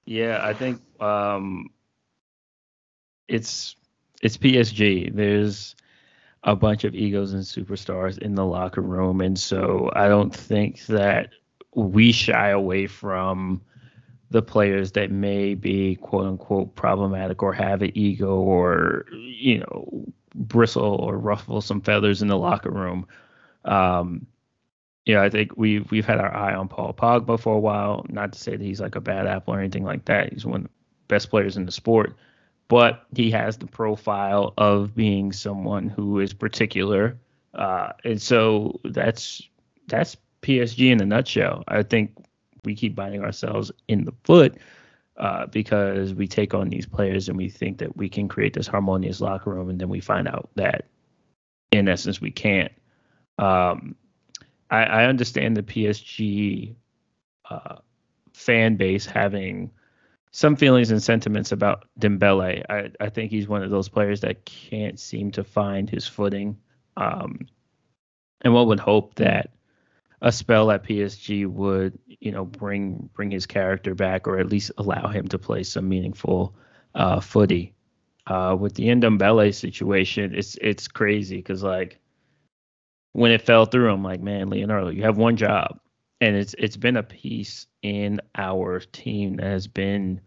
Yeah, 0.05 0.39
I 0.41 0.53
think 0.53 0.81
um, 1.01 1.69
it's 3.27 3.75
it's 4.21 4.37
PSG. 4.37 5.13
There's 5.13 5.75
a 6.43 6.55
bunch 6.55 6.83
of 6.83 6.95
egos 6.95 7.33
and 7.33 7.43
superstars 7.43 8.17
in 8.17 8.35
the 8.35 8.45
locker 8.45 8.81
room, 8.81 9.21
and 9.21 9.37
so 9.37 9.91
I 9.95 10.07
don't 10.07 10.33
think 10.33 10.85
that 10.87 11.29
we 11.75 12.11
shy 12.11 12.49
away 12.49 12.87
from 12.87 13.61
the 14.29 14.41
players 14.41 14.91
that 14.93 15.09
may 15.11 15.53
be 15.55 15.95
quote 15.95 16.25
unquote 16.25 16.75
problematic 16.75 17.41
or 17.43 17.53
have 17.53 17.81
an 17.81 17.91
ego 17.95 18.35
or 18.35 19.05
you 19.11 19.59
know 19.59 20.05
bristle 20.35 20.95
or 20.95 21.17
ruffle 21.17 21.61
some 21.61 21.81
feathers 21.81 22.21
in 22.21 22.27
the 22.27 22.37
locker 22.37 22.69
room. 22.69 23.07
Um, 23.65 24.27
yeah, 25.05 25.21
I 25.21 25.29
think 25.29 25.55
we've 25.55 25.89
we've 25.89 26.05
had 26.05 26.19
our 26.19 26.33
eye 26.33 26.53
on 26.53 26.67
Paul 26.67 26.93
Pogba 26.93 27.39
for 27.39 27.55
a 27.55 27.59
while. 27.59 28.05
Not 28.09 28.33
to 28.33 28.39
say 28.39 28.51
that 28.51 28.63
he's 28.63 28.81
like 28.81 28.95
a 28.95 29.01
bad 29.01 29.25
apple 29.25 29.53
or 29.53 29.59
anything 29.59 29.85
like 29.85 30.05
that. 30.05 30.33
He's 30.33 30.45
one 30.45 30.61
of 30.61 30.63
the 30.63 30.69
best 31.07 31.29
players 31.29 31.55
in 31.55 31.65
the 31.65 31.71
sport, 31.71 32.15
but 32.67 33.05
he 33.15 33.31
has 33.31 33.57
the 33.57 33.67
profile 33.67 34.53
of 34.57 34.95
being 34.95 35.31
someone 35.31 35.87
who 35.87 36.19
is 36.19 36.33
particular, 36.33 37.17
uh, 37.53 37.93
and 38.03 38.21
so 38.21 38.81
that's 38.83 39.41
that's 39.87 40.17
PSG 40.41 40.91
in 40.91 41.01
a 41.01 41.05
nutshell. 41.05 41.63
I 41.69 41.83
think 41.83 42.11
we 42.65 42.75
keep 42.75 42.93
biting 42.93 43.23
ourselves 43.23 43.71
in 43.87 44.03
the 44.03 44.13
foot 44.25 44.57
uh, 45.17 45.47
because 45.47 46.13
we 46.13 46.27
take 46.27 46.53
on 46.53 46.69
these 46.69 46.85
players 46.85 47.27
and 47.27 47.37
we 47.37 47.49
think 47.49 47.79
that 47.79 47.97
we 47.97 48.09
can 48.09 48.27
create 48.27 48.53
this 48.53 48.67
harmonious 48.67 49.19
locker 49.21 49.51
room, 49.51 49.69
and 49.69 49.79
then 49.79 49.89
we 49.89 49.99
find 49.99 50.27
out 50.27 50.49
that 50.55 50.85
in 51.71 51.87
essence 51.87 52.21
we 52.21 52.31
can't. 52.31 52.71
Um, 53.39 53.95
I, 54.69 54.83
I 54.83 55.05
understand 55.05 55.57
the 55.57 55.63
PSG 55.63 56.75
uh, 57.49 57.77
fan 58.33 58.75
base 58.75 59.05
having 59.05 59.71
some 60.31 60.55
feelings 60.55 60.91
and 60.91 61.01
sentiments 61.01 61.51
about 61.51 61.85
Dembele. 61.99 62.63
I, 62.69 62.91
I 62.99 63.09
think 63.09 63.31
he's 63.31 63.47
one 63.47 63.63
of 63.63 63.71
those 63.71 63.89
players 63.89 64.21
that 64.21 64.45
can't 64.45 64.99
seem 64.99 65.31
to 65.31 65.43
find 65.43 65.89
his 65.89 66.07
footing. 66.07 66.57
Um, 66.95 67.47
and 68.41 68.53
one 68.53 68.67
would 68.67 68.79
hope 68.79 69.15
that 69.15 69.49
a 70.21 70.31
spell 70.31 70.71
at 70.71 70.83
PSG 70.83 71.45
would, 71.47 71.97
you 72.07 72.31
know, 72.31 72.45
bring 72.45 73.09
bring 73.13 73.31
his 73.31 73.45
character 73.45 73.93
back, 73.93 74.27
or 74.27 74.39
at 74.39 74.47
least 74.49 74.71
allow 74.77 75.07
him 75.07 75.27
to 75.27 75.37
play 75.37 75.63
some 75.63 75.87
meaningful 75.87 76.55
uh, 76.95 77.19
footy. 77.19 77.73
Uh, 78.25 78.55
with 78.59 78.73
the 78.73 78.87
Ndombele 78.87 79.53
situation, 79.53 80.35
it's 80.35 80.55
it's 80.55 80.87
crazy 80.87 81.37
because 81.37 81.63
like 81.63 81.99
when 83.13 83.31
it 83.31 83.41
fell 83.41 83.65
through, 83.65 83.91
I'm 83.91 84.03
like, 84.03 84.21
man, 84.21 84.49
Leonardo, 84.49 84.89
you 84.89 85.03
have 85.03 85.17
one 85.17 85.37
job, 85.37 85.79
and 86.19 86.35
it's 86.35 86.55
it's 86.57 86.77
been 86.77 86.97
a 86.97 87.03
piece 87.03 87.67
in 87.83 88.19
our 88.35 88.79
team 88.79 89.37
that 89.37 89.45
has 89.45 89.67
been 89.67 90.19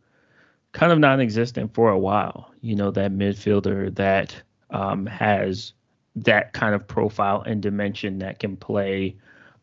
kind 0.73 0.93
of 0.93 0.99
non-existent 0.99 1.75
for 1.75 1.91
a 1.91 1.99
while. 1.99 2.53
You 2.61 2.77
know, 2.77 2.91
that 2.93 3.13
midfielder 3.13 3.95
that 3.97 4.35
um, 4.71 5.07
has 5.07 5.73
that 6.17 6.53
kind 6.53 6.75
of 6.75 6.87
profile 6.87 7.43
and 7.43 7.61
dimension 7.61 8.19
that 8.21 8.39
can 8.39 8.57
play 8.57 9.17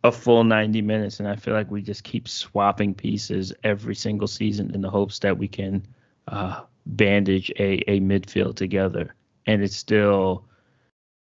a 0.03 0.11
full 0.11 0.43
90 0.43 0.81
minutes, 0.81 1.19
and 1.19 1.27
I 1.27 1.35
feel 1.35 1.53
like 1.53 1.71
we 1.71 1.81
just 1.81 2.03
keep 2.03 2.27
swapping 2.27 2.93
pieces 2.93 3.53
every 3.63 3.95
single 3.95 4.27
season 4.27 4.73
in 4.73 4.81
the 4.81 4.89
hopes 4.89 5.19
that 5.19 5.37
we 5.37 5.47
can 5.47 5.85
uh, 6.27 6.61
bandage 6.85 7.51
a 7.57 7.81
a 7.89 7.99
midfield 7.99 8.55
together, 8.55 9.15
and 9.45 9.63
it 9.63 9.73
still 9.73 10.47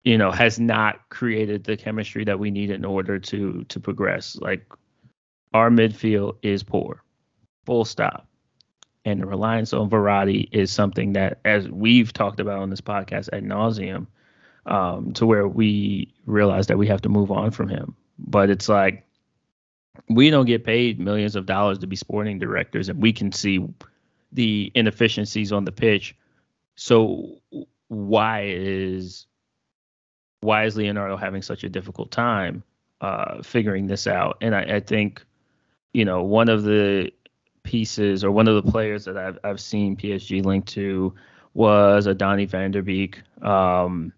you 0.03 0.17
know, 0.17 0.31
has 0.31 0.59
not 0.59 1.07
created 1.09 1.63
the 1.63 1.77
chemistry 1.77 2.23
that 2.23 2.39
we 2.39 2.49
need 2.49 2.71
in 2.71 2.85
order 2.85 3.19
to 3.19 3.63
to 3.65 3.79
progress. 3.79 4.35
Like 4.39 4.65
our 5.53 5.69
midfield 5.69 6.37
is 6.41 6.63
poor, 6.63 7.03
full 7.65 7.85
stop. 7.85 8.27
And 9.03 9.21
the 9.21 9.25
reliance 9.25 9.73
on 9.73 9.89
Verratti 9.89 10.47
is 10.51 10.71
something 10.71 11.13
that, 11.13 11.39
as 11.43 11.67
we've 11.67 12.13
talked 12.13 12.39
about 12.39 12.59
on 12.59 12.69
this 12.69 12.81
podcast 12.81 13.29
ad 13.33 13.43
nauseum, 13.43 14.05
um, 14.67 15.13
to 15.13 15.25
where 15.25 15.47
we 15.47 16.13
realize 16.27 16.67
that 16.67 16.77
we 16.77 16.87
have 16.87 17.01
to 17.01 17.09
move 17.09 17.31
on 17.31 17.49
from 17.49 17.67
him. 17.67 17.95
But 18.25 18.49
it's 18.49 18.69
like 18.69 19.05
we 20.09 20.29
don't 20.29 20.45
get 20.45 20.63
paid 20.63 20.99
millions 20.99 21.35
of 21.35 21.45
dollars 21.45 21.79
to 21.79 21.87
be 21.87 21.95
sporting 21.95 22.39
directors, 22.39 22.89
and 22.89 23.01
we 23.01 23.13
can 23.13 23.31
see 23.31 23.65
the 24.31 24.71
inefficiencies 24.75 25.51
on 25.51 25.65
the 25.65 25.71
pitch. 25.71 26.15
So 26.75 27.37
why 27.87 28.45
is 28.47 29.27
why 30.41 30.65
is 30.65 30.75
Leonardo 30.75 31.17
having 31.17 31.41
such 31.41 31.63
a 31.63 31.69
difficult 31.69 32.11
time 32.11 32.63
uh, 32.99 33.41
figuring 33.43 33.87
this 33.87 34.07
out? 34.07 34.37
And 34.41 34.55
I, 34.55 34.61
I, 34.61 34.79
think, 34.79 35.23
you 35.93 36.03
know, 36.03 36.23
one 36.23 36.49
of 36.49 36.63
the 36.63 37.11
pieces 37.63 38.23
or 38.23 38.31
one 38.31 38.47
of 38.47 38.63
the 38.63 38.71
players 38.71 39.05
that 39.05 39.17
I've, 39.17 39.37
I've 39.43 39.59
seen 39.59 39.95
PSG 39.95 40.43
linked 40.43 40.69
to 40.69 41.13
was 41.53 42.07
a 42.07 42.15
Donny 42.15 42.45
van 42.45 42.71
der 42.71 42.81
Beek 42.81 43.21
um, 43.43 44.11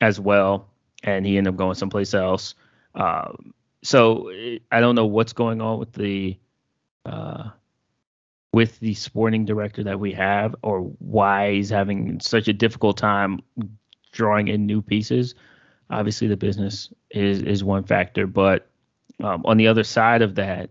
as 0.00 0.18
well, 0.18 0.68
and 1.04 1.24
he 1.24 1.38
ended 1.38 1.52
up 1.52 1.58
going 1.58 1.74
someplace 1.74 2.14
else. 2.14 2.54
Um, 2.94 3.54
so 3.82 4.30
I 4.70 4.80
don't 4.80 4.94
know 4.94 5.06
what's 5.06 5.32
going 5.32 5.60
on 5.60 5.78
with 5.78 5.92
the 5.92 6.38
uh, 7.04 7.50
with 8.52 8.78
the 8.80 8.94
sporting 8.94 9.44
director 9.44 9.84
that 9.84 9.98
we 9.98 10.12
have, 10.12 10.54
or 10.62 10.80
why 10.80 11.54
he's 11.54 11.70
having 11.70 12.20
such 12.20 12.48
a 12.48 12.52
difficult 12.52 12.96
time 12.96 13.40
drawing 14.12 14.48
in 14.48 14.66
new 14.66 14.82
pieces 14.82 15.34
obviously 15.92 16.26
the 16.26 16.36
business 16.36 16.92
is 17.10 17.42
is 17.42 17.62
one 17.62 17.84
factor, 17.84 18.26
but 18.26 18.68
um, 19.22 19.42
on 19.44 19.58
the 19.58 19.68
other 19.68 19.84
side 19.84 20.22
of 20.22 20.34
that, 20.36 20.70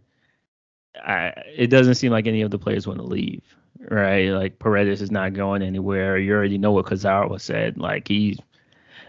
I, 0.95 1.33
it 1.55 1.67
doesn't 1.67 1.95
seem 1.95 2.11
like 2.11 2.27
any 2.27 2.41
of 2.41 2.51
the 2.51 2.59
players 2.59 2.87
want 2.87 2.99
to 2.99 3.05
leave, 3.05 3.43
right? 3.79 4.29
Like 4.29 4.59
Paredes 4.59 5.01
is 5.01 5.11
not 5.11 5.33
going 5.33 5.61
anywhere. 5.61 6.17
You 6.17 6.33
already 6.33 6.57
know 6.57 6.71
what 6.71 6.87
Kurzawa 6.87 7.39
said. 7.39 7.77
Like 7.77 8.07
he, 8.07 8.37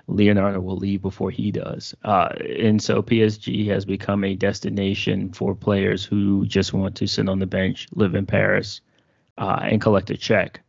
Leonardo 0.08 0.60
will 0.60 0.76
leave 0.76 1.02
before 1.02 1.30
he 1.30 1.50
does. 1.50 1.94
Uh, 2.04 2.28
and 2.58 2.82
so 2.82 3.02
PSG 3.02 3.66
has 3.68 3.84
become 3.84 4.24
a 4.24 4.34
destination 4.34 5.32
for 5.32 5.54
players 5.54 6.04
who 6.04 6.44
just 6.46 6.72
want 6.72 6.96
to 6.96 7.06
sit 7.06 7.28
on 7.28 7.38
the 7.38 7.46
bench, 7.46 7.86
live 7.94 8.14
in 8.14 8.26
Paris, 8.26 8.80
uh, 9.38 9.60
and 9.62 9.80
collect 9.80 10.10
a 10.10 10.16
check. 10.16 10.60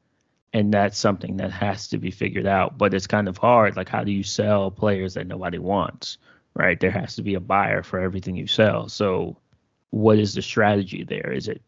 And 0.54 0.72
that's 0.72 1.00
something 1.00 1.38
that 1.38 1.52
has 1.52 1.88
to 1.90 1.98
be 1.98 2.12
figured 2.12 2.46
out 2.46 2.78
but 2.78 2.94
it's 2.94 3.08
kind 3.08 3.28
of 3.28 3.38
hard. 3.38 3.76
Like 3.76 3.90
how 3.90 4.04
do 4.04 4.12
you 4.12 4.24
sell 4.24 4.70
players 4.70 5.16
that 5.16 5.28
nobody 5.28 5.58
wants 5.58 6.18
right? 6.56 6.80
There 6.80 6.92
has 6.92 7.16
to 7.16 7.22
be 7.24 7.34
a 7.34 7.40
buyer 7.40 7.84
for 7.84 8.00
everything 8.00 8.36
you 8.36 8.48
sell. 8.48 8.90
So 8.90 9.38
what 9.90 10.20
is 10.20 10.34
the 10.34 10.42
strategy 10.42 11.04
there? 11.04 11.32
Is 11.32 11.48
it 11.48 11.62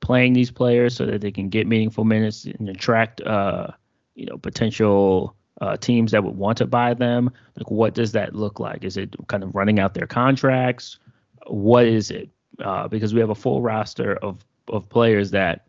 playing 0.00 0.32
these 0.32 0.50
players 0.50 0.96
so 0.96 1.06
that 1.06 1.20
they 1.20 1.30
can 1.30 1.48
get 1.48 1.66
meaningful 1.66 2.04
minutes 2.04 2.44
and 2.44 2.68
attract 2.68 3.20
uh 3.20 3.68
you 4.16 4.26
know 4.26 4.36
potential 4.36 5.36
uh, 5.62 5.76
teams 5.76 6.12
that 6.12 6.22
would 6.22 6.36
want 6.36 6.58
to 6.58 6.66
buy 6.66 6.92
them 6.92 7.30
like 7.56 7.70
what 7.70 7.94
does 7.94 8.12
that 8.12 8.34
look 8.34 8.60
like 8.60 8.84
is 8.84 8.96
it 8.96 9.14
kind 9.28 9.42
of 9.42 9.54
running 9.54 9.78
out 9.78 9.94
their 9.94 10.06
contracts 10.06 10.98
what 11.46 11.86
is 11.86 12.10
it 12.10 12.28
uh, 12.62 12.86
because 12.88 13.14
we 13.14 13.20
have 13.20 13.30
a 13.30 13.34
full 13.34 13.62
roster 13.62 14.14
of 14.14 14.44
of 14.68 14.88
players 14.88 15.30
that 15.30 15.66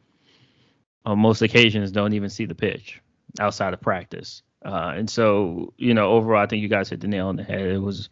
on 1.06 1.20
most 1.20 1.42
occasions 1.42 1.92
don't 1.92 2.14
even 2.14 2.30
see 2.30 2.46
the 2.46 2.56
pitch 2.56 3.02
outside 3.40 3.74
of 3.74 3.82
practice. 3.82 4.42
Uh, 4.66 4.94
and 4.96 5.10
so, 5.10 5.74
you 5.78 5.94
know, 5.94 6.12
overall, 6.12 6.42
I 6.42 6.48
think 6.48 6.62
you 6.62 6.70
guys 6.70 6.90
hit 6.90 7.02
the 7.02 7.08
nail 7.08 7.28
on 7.28 7.36
the 7.36 7.44
head. 7.44 7.62
It 7.62 7.80
was 7.80 8.10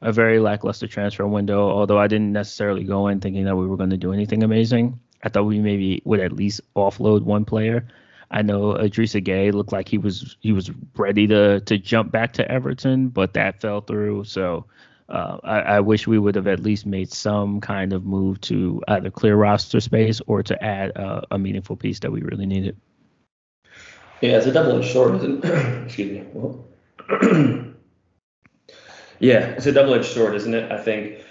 a 0.00 0.12
very 0.12 0.38
lackluster 0.38 0.86
transfer 0.86 1.26
window, 1.26 1.68
although 1.68 1.98
I 1.98 2.06
didn't 2.06 2.32
necessarily 2.32 2.84
go 2.84 3.08
in 3.08 3.20
thinking 3.20 3.44
that 3.46 3.56
we 3.56 3.66
were 3.66 3.76
going 3.76 3.90
to 3.90 3.96
do 3.96 4.12
anything 4.12 4.44
amazing. 4.44 5.00
I 5.22 5.28
thought 5.28 5.46
we 5.46 5.58
maybe 5.58 6.00
would 6.04 6.20
at 6.20 6.32
least 6.32 6.60
offload 6.76 7.22
one 7.22 7.44
player. 7.44 7.88
I 8.30 8.42
know 8.42 8.74
Idrissa 8.74 9.24
Gueye 9.24 9.52
looked 9.52 9.72
like 9.72 9.88
he 9.88 9.98
was 9.98 10.36
he 10.40 10.52
was 10.52 10.70
ready 10.96 11.26
to 11.28 11.60
to 11.60 11.78
jump 11.78 12.12
back 12.12 12.34
to 12.34 12.50
Everton, 12.50 13.08
but 13.08 13.32
that 13.34 13.60
fell 13.60 13.80
through. 13.80 14.24
So 14.24 14.66
uh, 15.08 15.38
I, 15.42 15.60
I, 15.60 15.80
wish 15.80 16.06
we 16.06 16.18
would 16.18 16.34
have 16.34 16.46
at 16.46 16.60
least 16.60 16.84
made 16.84 17.10
some 17.10 17.62
kind 17.62 17.94
of 17.94 18.04
move 18.04 18.38
to 18.42 18.82
either 18.88 19.10
clear 19.10 19.36
roster 19.36 19.80
space 19.80 20.20
or 20.26 20.42
to 20.42 20.62
add 20.62 20.92
a 21.30 21.38
meaningful 21.38 21.76
piece 21.76 22.00
that 22.00 22.12
we 22.12 22.20
really 22.20 22.44
needed. 22.44 22.76
Yeah, 24.20 24.36
it's 24.36 24.44
a 24.44 24.52
double-edged 24.52 24.92
sword, 24.92 25.14
isn't 25.14 25.44
it? 25.44 25.84
Excuse 25.86 26.26
me. 26.34 27.74
Yeah, 29.20 29.46
it's 29.46 29.66
a 29.66 29.72
double-edged 29.72 30.04
sword, 30.04 30.34
isn't 30.36 30.54
it? 30.54 30.70
I 30.70 30.80
think 30.80 31.24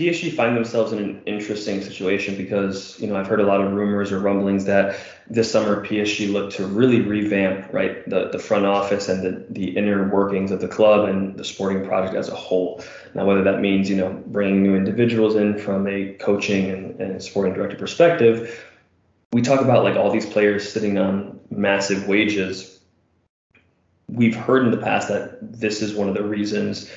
PSG 0.00 0.34
find 0.34 0.56
themselves 0.56 0.92
in 0.92 0.98
an 0.98 1.22
interesting 1.26 1.82
situation 1.82 2.34
because 2.34 2.98
you 2.98 3.06
know 3.06 3.16
I've 3.16 3.26
heard 3.26 3.40
a 3.40 3.46
lot 3.46 3.60
of 3.60 3.72
rumors 3.72 4.10
or 4.12 4.18
rumblings 4.18 4.64
that 4.64 4.98
this 5.28 5.52
summer 5.52 5.84
PSG 5.84 6.32
looked 6.32 6.54
to 6.54 6.66
really 6.66 7.02
revamp 7.02 7.70
right 7.70 8.08
the, 8.08 8.30
the 8.30 8.38
front 8.38 8.64
office 8.64 9.10
and 9.10 9.22
the, 9.22 9.44
the 9.50 9.76
inner 9.76 10.08
workings 10.08 10.52
of 10.52 10.62
the 10.62 10.68
club 10.68 11.06
and 11.06 11.36
the 11.36 11.44
sporting 11.44 11.86
project 11.86 12.14
as 12.14 12.30
a 12.30 12.34
whole. 12.34 12.82
Now 13.14 13.26
whether 13.26 13.44
that 13.44 13.60
means 13.60 13.90
you 13.90 13.96
know 13.96 14.22
bringing 14.28 14.62
new 14.62 14.74
individuals 14.74 15.34
in 15.36 15.58
from 15.58 15.86
a 15.86 16.14
coaching 16.14 16.70
and, 16.70 16.98
and 16.98 17.22
sporting 17.22 17.52
director 17.52 17.76
perspective, 17.76 18.64
we 19.34 19.42
talk 19.42 19.60
about 19.60 19.84
like 19.84 19.96
all 19.96 20.10
these 20.10 20.26
players 20.26 20.72
sitting 20.72 20.96
on 20.96 21.38
massive 21.50 22.08
wages. 22.08 22.80
We've 24.08 24.34
heard 24.34 24.64
in 24.64 24.70
the 24.70 24.78
past 24.78 25.08
that 25.08 25.38
this 25.40 25.82
is 25.82 25.94
one 25.94 26.08
of 26.08 26.14
the 26.14 26.24
reasons 26.24 26.90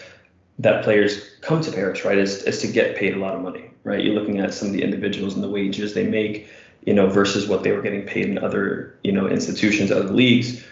that 0.60 0.84
players 0.84 1.36
come 1.42 1.62
to 1.62 1.72
Paris, 1.72 2.06
right, 2.06 2.18
is, 2.18 2.44
is 2.44 2.60
to 2.62 2.68
get 2.68 2.96
paid 2.96 3.16
a 3.16 3.20
lot 3.20 3.36
of 3.36 3.42
money, 3.42 3.72
right? 3.84 4.04
You're 4.04 4.16
looking 4.16 4.40
at 4.40 4.54
some 4.54 4.68
of 4.68 4.74
the 4.74 4.84
individuals 4.84 5.34
and 5.36 5.44
the 5.44 5.50
wages 5.50 5.94
they 5.94 6.08
make, 6.08 6.48
you 6.86 6.94
know, 6.94 7.08
versus 7.08 7.48
what 7.48 7.64
they 7.64 7.72
were 7.72 7.82
getting 7.82 8.06
paid 8.06 8.28
in 8.28 8.38
other, 8.38 8.98
you 9.04 9.12
know, 9.12 9.28
institutions, 9.28 9.92
other 9.92 10.10
leagues. 10.10 10.64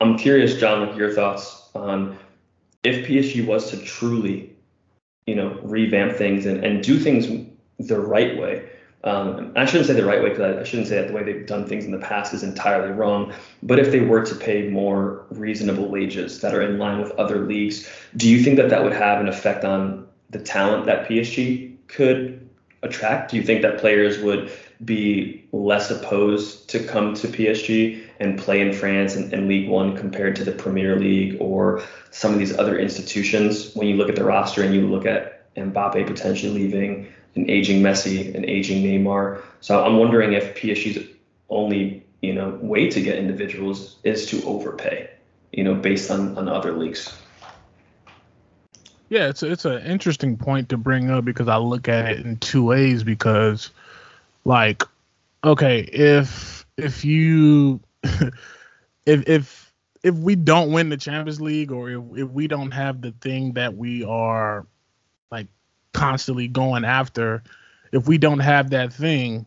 I'm 0.00 0.18
curious, 0.18 0.56
John, 0.56 0.86
like 0.86 0.96
your 0.96 1.12
thoughts 1.12 1.68
on 1.74 2.18
if 2.82 3.06
PSG 3.06 3.44
was 3.46 3.70
to 3.70 3.78
truly, 3.78 4.54
you 5.26 5.34
know, 5.34 5.58
revamp 5.62 6.16
things 6.16 6.46
and, 6.46 6.64
and 6.64 6.82
do 6.82 6.98
things 6.98 7.26
the 7.78 8.00
right 8.00 8.38
way, 8.38 8.68
um, 9.06 9.52
I 9.54 9.66
shouldn't 9.66 9.86
say 9.86 9.92
the 9.92 10.04
right 10.04 10.20
way 10.20 10.30
because 10.30 10.56
I, 10.56 10.60
I, 10.60 10.64
shouldn't 10.64 10.88
say 10.88 10.96
that 10.96 11.06
the 11.06 11.14
way 11.14 11.22
they've 11.22 11.46
done 11.46 11.64
things 11.64 11.84
in 11.84 11.92
the 11.92 11.98
past 11.98 12.34
is 12.34 12.42
entirely 12.42 12.90
wrong. 12.90 13.32
But 13.62 13.78
if 13.78 13.92
they 13.92 14.00
were 14.00 14.26
to 14.26 14.34
pay 14.34 14.68
more 14.68 15.24
reasonable 15.30 15.88
wages 15.88 16.40
that 16.40 16.52
are 16.52 16.60
in 16.60 16.76
line 16.78 17.00
with 17.00 17.12
other 17.12 17.46
leagues, 17.46 17.88
do 18.16 18.28
you 18.28 18.42
think 18.42 18.56
that 18.56 18.68
that 18.70 18.82
would 18.82 18.92
have 18.92 19.20
an 19.20 19.28
effect 19.28 19.64
on 19.64 20.08
the 20.30 20.40
talent 20.40 20.86
that 20.86 21.08
PSG 21.08 21.76
could 21.86 22.48
attract? 22.82 23.30
Do 23.30 23.36
you 23.36 23.44
think 23.44 23.62
that 23.62 23.78
players 23.78 24.18
would 24.18 24.50
be 24.84 25.44
less 25.52 25.88
opposed 25.88 26.68
to 26.70 26.80
come 26.80 27.14
to 27.14 27.28
PSG 27.28 28.04
and 28.18 28.36
play 28.36 28.60
in 28.60 28.72
France 28.72 29.14
and, 29.14 29.32
and 29.32 29.46
League 29.46 29.68
One 29.68 29.96
compared 29.96 30.34
to 30.36 30.44
the 30.44 30.52
Premier 30.52 30.98
League 30.98 31.36
or 31.40 31.80
some 32.10 32.32
of 32.32 32.40
these 32.40 32.58
other 32.58 32.76
institutions? 32.76 33.72
When 33.76 33.86
you 33.86 33.94
look 33.94 34.08
at 34.08 34.16
the 34.16 34.24
roster 34.24 34.64
and 34.64 34.74
you 34.74 34.88
look 34.88 35.06
at 35.06 35.54
Mbappe 35.54 36.06
potentially 36.06 36.52
leaving 36.52 37.12
an 37.36 37.48
aging 37.50 37.82
Messi, 37.82 38.34
an 38.34 38.48
aging 38.48 38.82
Neymar. 38.82 39.42
So 39.60 39.84
I'm 39.84 39.98
wondering 39.98 40.32
if 40.32 40.56
PSG's 40.56 41.06
only 41.48 42.04
you 42.22 42.34
know 42.34 42.58
way 42.60 42.90
to 42.90 43.00
get 43.00 43.18
individuals 43.18 43.96
is 44.02 44.26
to 44.26 44.42
overpay, 44.44 45.08
you 45.52 45.62
know, 45.62 45.74
based 45.74 46.10
on 46.10 46.36
on 46.36 46.48
other 46.48 46.72
leagues. 46.72 47.14
Yeah, 49.08 49.28
it's 49.28 49.42
a, 49.44 49.52
it's 49.52 49.64
an 49.64 49.82
interesting 49.84 50.36
point 50.36 50.70
to 50.70 50.76
bring 50.76 51.10
up 51.10 51.24
because 51.24 51.46
I 51.46 51.58
look 51.58 51.88
at 51.88 52.10
it 52.10 52.26
in 52.26 52.38
two 52.38 52.64
ways. 52.64 53.04
Because, 53.04 53.70
like, 54.44 54.82
okay, 55.44 55.80
if 55.80 56.66
if 56.76 57.04
you 57.04 57.80
if 58.02 59.28
if 59.28 59.72
if 60.02 60.14
we 60.14 60.34
don't 60.34 60.72
win 60.72 60.88
the 60.88 60.96
Champions 60.96 61.40
League 61.40 61.70
or 61.70 61.90
if, 61.90 62.02
if 62.16 62.30
we 62.30 62.48
don't 62.48 62.72
have 62.72 63.00
the 63.00 63.12
thing 63.12 63.52
that 63.52 63.76
we 63.76 64.04
are 64.04 64.66
constantly 65.96 66.46
going 66.46 66.84
after 66.84 67.42
if 67.90 68.06
we 68.06 68.18
don't 68.18 68.40
have 68.40 68.70
that 68.70 68.92
thing 68.92 69.46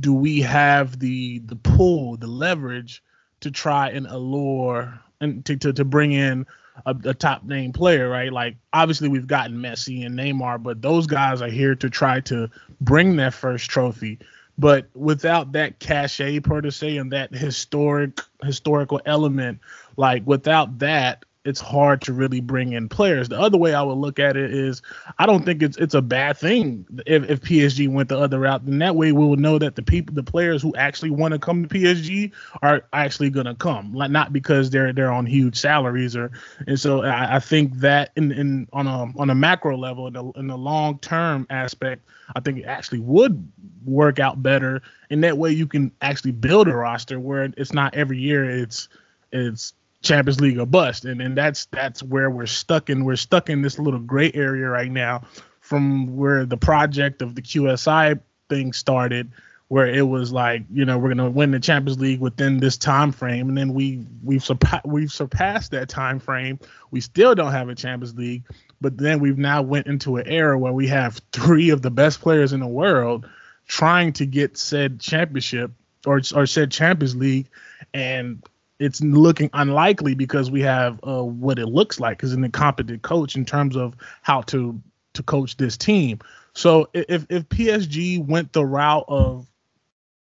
do 0.00 0.14
we 0.14 0.40
have 0.40 0.98
the 0.98 1.40
the 1.40 1.56
pull 1.56 2.16
the 2.16 2.26
leverage 2.26 3.02
to 3.40 3.50
try 3.50 3.90
and 3.90 4.06
allure 4.06 4.98
and 5.20 5.44
to, 5.44 5.56
to, 5.56 5.72
to 5.72 5.84
bring 5.84 6.12
in 6.12 6.46
a, 6.86 6.96
a, 7.04 7.14
top 7.14 7.44
name 7.44 7.72
player 7.72 8.08
right? 8.08 8.32
Like 8.32 8.56
obviously 8.72 9.08
we've 9.08 9.26
gotten 9.26 9.56
messi 9.58 10.04
and 10.06 10.18
neymar 10.18 10.62
but 10.62 10.80
those 10.80 11.06
guys 11.06 11.42
are 11.42 11.48
here 11.48 11.74
to 11.74 11.90
try 11.90 12.20
to 12.20 12.48
bring 12.80 13.16
their 13.16 13.30
first 13.30 13.68
trophy. 13.68 14.18
But 14.58 14.88
without 14.94 15.52
that 15.52 15.78
cachet 15.78 16.40
per 16.40 16.70
se 16.70 16.96
and 16.96 17.12
that 17.12 17.34
historic 17.34 18.20
historical 18.42 19.00
element 19.04 19.60
like 19.96 20.22
without 20.26 20.78
that 20.78 21.24
it's 21.44 21.60
hard 21.60 22.02
to 22.02 22.12
really 22.12 22.40
bring 22.40 22.72
in 22.72 22.88
players. 22.88 23.28
The 23.28 23.40
other 23.40 23.56
way 23.56 23.72
I 23.72 23.82
would 23.82 23.96
look 23.96 24.18
at 24.18 24.36
it 24.36 24.52
is 24.52 24.82
I 25.18 25.24
don't 25.24 25.44
think 25.44 25.62
it's 25.62 25.76
it's 25.78 25.94
a 25.94 26.02
bad 26.02 26.36
thing 26.36 26.86
if, 27.06 27.28
if 27.30 27.40
PSG 27.40 27.88
went 27.88 28.10
the 28.10 28.18
other 28.18 28.40
route. 28.40 28.66
Then 28.66 28.78
that 28.80 28.94
way 28.94 29.12
we 29.12 29.24
will 29.24 29.36
know 29.36 29.58
that 29.58 29.74
the 29.74 29.82
people, 29.82 30.14
the 30.14 30.22
players 30.22 30.60
who 30.60 30.74
actually 30.76 31.10
want 31.10 31.32
to 31.32 31.38
come 31.38 31.66
to 31.66 31.68
PSG 31.68 32.32
are 32.60 32.84
actually 32.92 33.30
gonna 33.30 33.54
come, 33.54 33.94
like 33.94 34.10
not 34.10 34.32
because 34.32 34.68
they're 34.68 34.92
they're 34.92 35.10
on 35.10 35.24
huge 35.24 35.58
salaries 35.58 36.14
or. 36.14 36.30
And 36.66 36.78
so 36.78 37.02
I, 37.02 37.36
I 37.36 37.40
think 37.40 37.76
that 37.76 38.10
in 38.16 38.32
in 38.32 38.68
on 38.72 38.86
a 38.86 39.10
on 39.18 39.30
a 39.30 39.34
macro 39.34 39.78
level, 39.78 40.06
in 40.08 40.12
the 40.12 40.24
in 40.32 40.46
the 40.46 40.58
long 40.58 40.98
term 40.98 41.46
aspect, 41.48 42.06
I 42.36 42.40
think 42.40 42.58
it 42.58 42.64
actually 42.64 43.00
would 43.00 43.50
work 43.84 44.18
out 44.18 44.42
better. 44.42 44.82
In 45.08 45.22
that 45.22 45.38
way, 45.38 45.52
you 45.52 45.66
can 45.66 45.90
actually 46.02 46.32
build 46.32 46.68
a 46.68 46.74
roster 46.74 47.18
where 47.18 47.50
it's 47.56 47.72
not 47.72 47.94
every 47.94 48.18
year 48.18 48.44
it's 48.44 48.88
it's 49.32 49.72
Champions 50.02 50.40
League 50.40 50.58
or 50.58 50.66
bust, 50.66 51.04
and 51.04 51.20
and 51.20 51.36
that's 51.36 51.66
that's 51.66 52.02
where 52.02 52.30
we're 52.30 52.46
stuck 52.46 52.88
in. 52.88 53.04
We're 53.04 53.16
stuck 53.16 53.50
in 53.50 53.62
this 53.62 53.78
little 53.78 54.00
gray 54.00 54.30
area 54.32 54.68
right 54.68 54.90
now, 54.90 55.22
from 55.60 56.16
where 56.16 56.46
the 56.46 56.56
project 56.56 57.22
of 57.22 57.34
the 57.34 57.42
QSI 57.42 58.20
thing 58.48 58.72
started, 58.72 59.30
where 59.68 59.86
it 59.86 60.06
was 60.06 60.32
like 60.32 60.62
you 60.72 60.86
know 60.86 60.96
we're 60.96 61.10
gonna 61.10 61.30
win 61.30 61.50
the 61.50 61.60
Champions 61.60 62.00
League 62.00 62.20
within 62.20 62.58
this 62.58 62.78
time 62.78 63.12
frame, 63.12 63.50
and 63.50 63.58
then 63.58 63.74
we 63.74 64.06
we've 64.24 64.42
surpa- 64.42 64.86
we've 64.86 65.12
surpassed 65.12 65.72
that 65.72 65.90
time 65.90 66.18
frame. 66.18 66.58
We 66.90 67.02
still 67.02 67.34
don't 67.34 67.52
have 67.52 67.68
a 67.68 67.74
Champions 67.74 68.16
League, 68.16 68.44
but 68.80 68.96
then 68.96 69.20
we've 69.20 69.38
now 69.38 69.60
went 69.60 69.86
into 69.86 70.16
an 70.16 70.26
era 70.26 70.58
where 70.58 70.72
we 70.72 70.86
have 70.88 71.20
three 71.32 71.70
of 71.70 71.82
the 71.82 71.90
best 71.90 72.20
players 72.22 72.54
in 72.54 72.60
the 72.60 72.66
world 72.66 73.28
trying 73.66 74.12
to 74.14 74.26
get 74.26 74.56
said 74.56 74.98
championship 74.98 75.72
or 76.06 76.22
or 76.34 76.46
said 76.46 76.70
Champions 76.70 77.14
League, 77.14 77.48
and 77.92 78.42
it's 78.80 79.02
looking 79.02 79.50
unlikely 79.52 80.14
because 80.14 80.50
we 80.50 80.62
have 80.62 80.98
uh, 81.06 81.22
what 81.22 81.58
it 81.58 81.66
looks 81.66 82.00
like 82.00 82.24
as 82.24 82.32
an 82.32 82.42
incompetent 82.42 83.02
coach 83.02 83.36
in 83.36 83.44
terms 83.44 83.76
of 83.76 83.94
how 84.22 84.40
to 84.42 84.80
to 85.12 85.22
coach 85.22 85.56
this 85.58 85.76
team. 85.76 86.18
So 86.54 86.88
if 86.94 87.26
if 87.28 87.48
PSG 87.48 88.26
went 88.26 88.52
the 88.52 88.64
route 88.64 89.04
of 89.06 89.46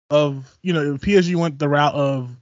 of 0.09 0.57
you 0.61 0.71
know 0.71 0.93
if 0.93 1.01
PSG 1.01 1.35
went 1.35 1.59
the 1.59 1.67
route 1.67 1.95
of 1.95 2.37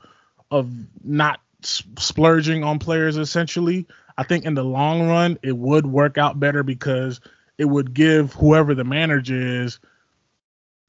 of 0.51 0.69
not 1.03 1.39
splurging 1.63 2.63
on 2.63 2.77
players 2.77 3.17
essentially, 3.17 3.87
I 4.17 4.23
think 4.23 4.43
in 4.43 4.55
the 4.55 4.63
long 4.63 5.07
run 5.07 5.39
it 5.41 5.57
would 5.57 5.87
work 5.87 6.17
out 6.17 6.39
better 6.39 6.63
because 6.63 7.21
it 7.57 7.65
would 7.65 7.93
give 7.93 8.33
whoever 8.33 8.75
the 8.75 8.83
manager 8.83 9.63
is 9.63 9.79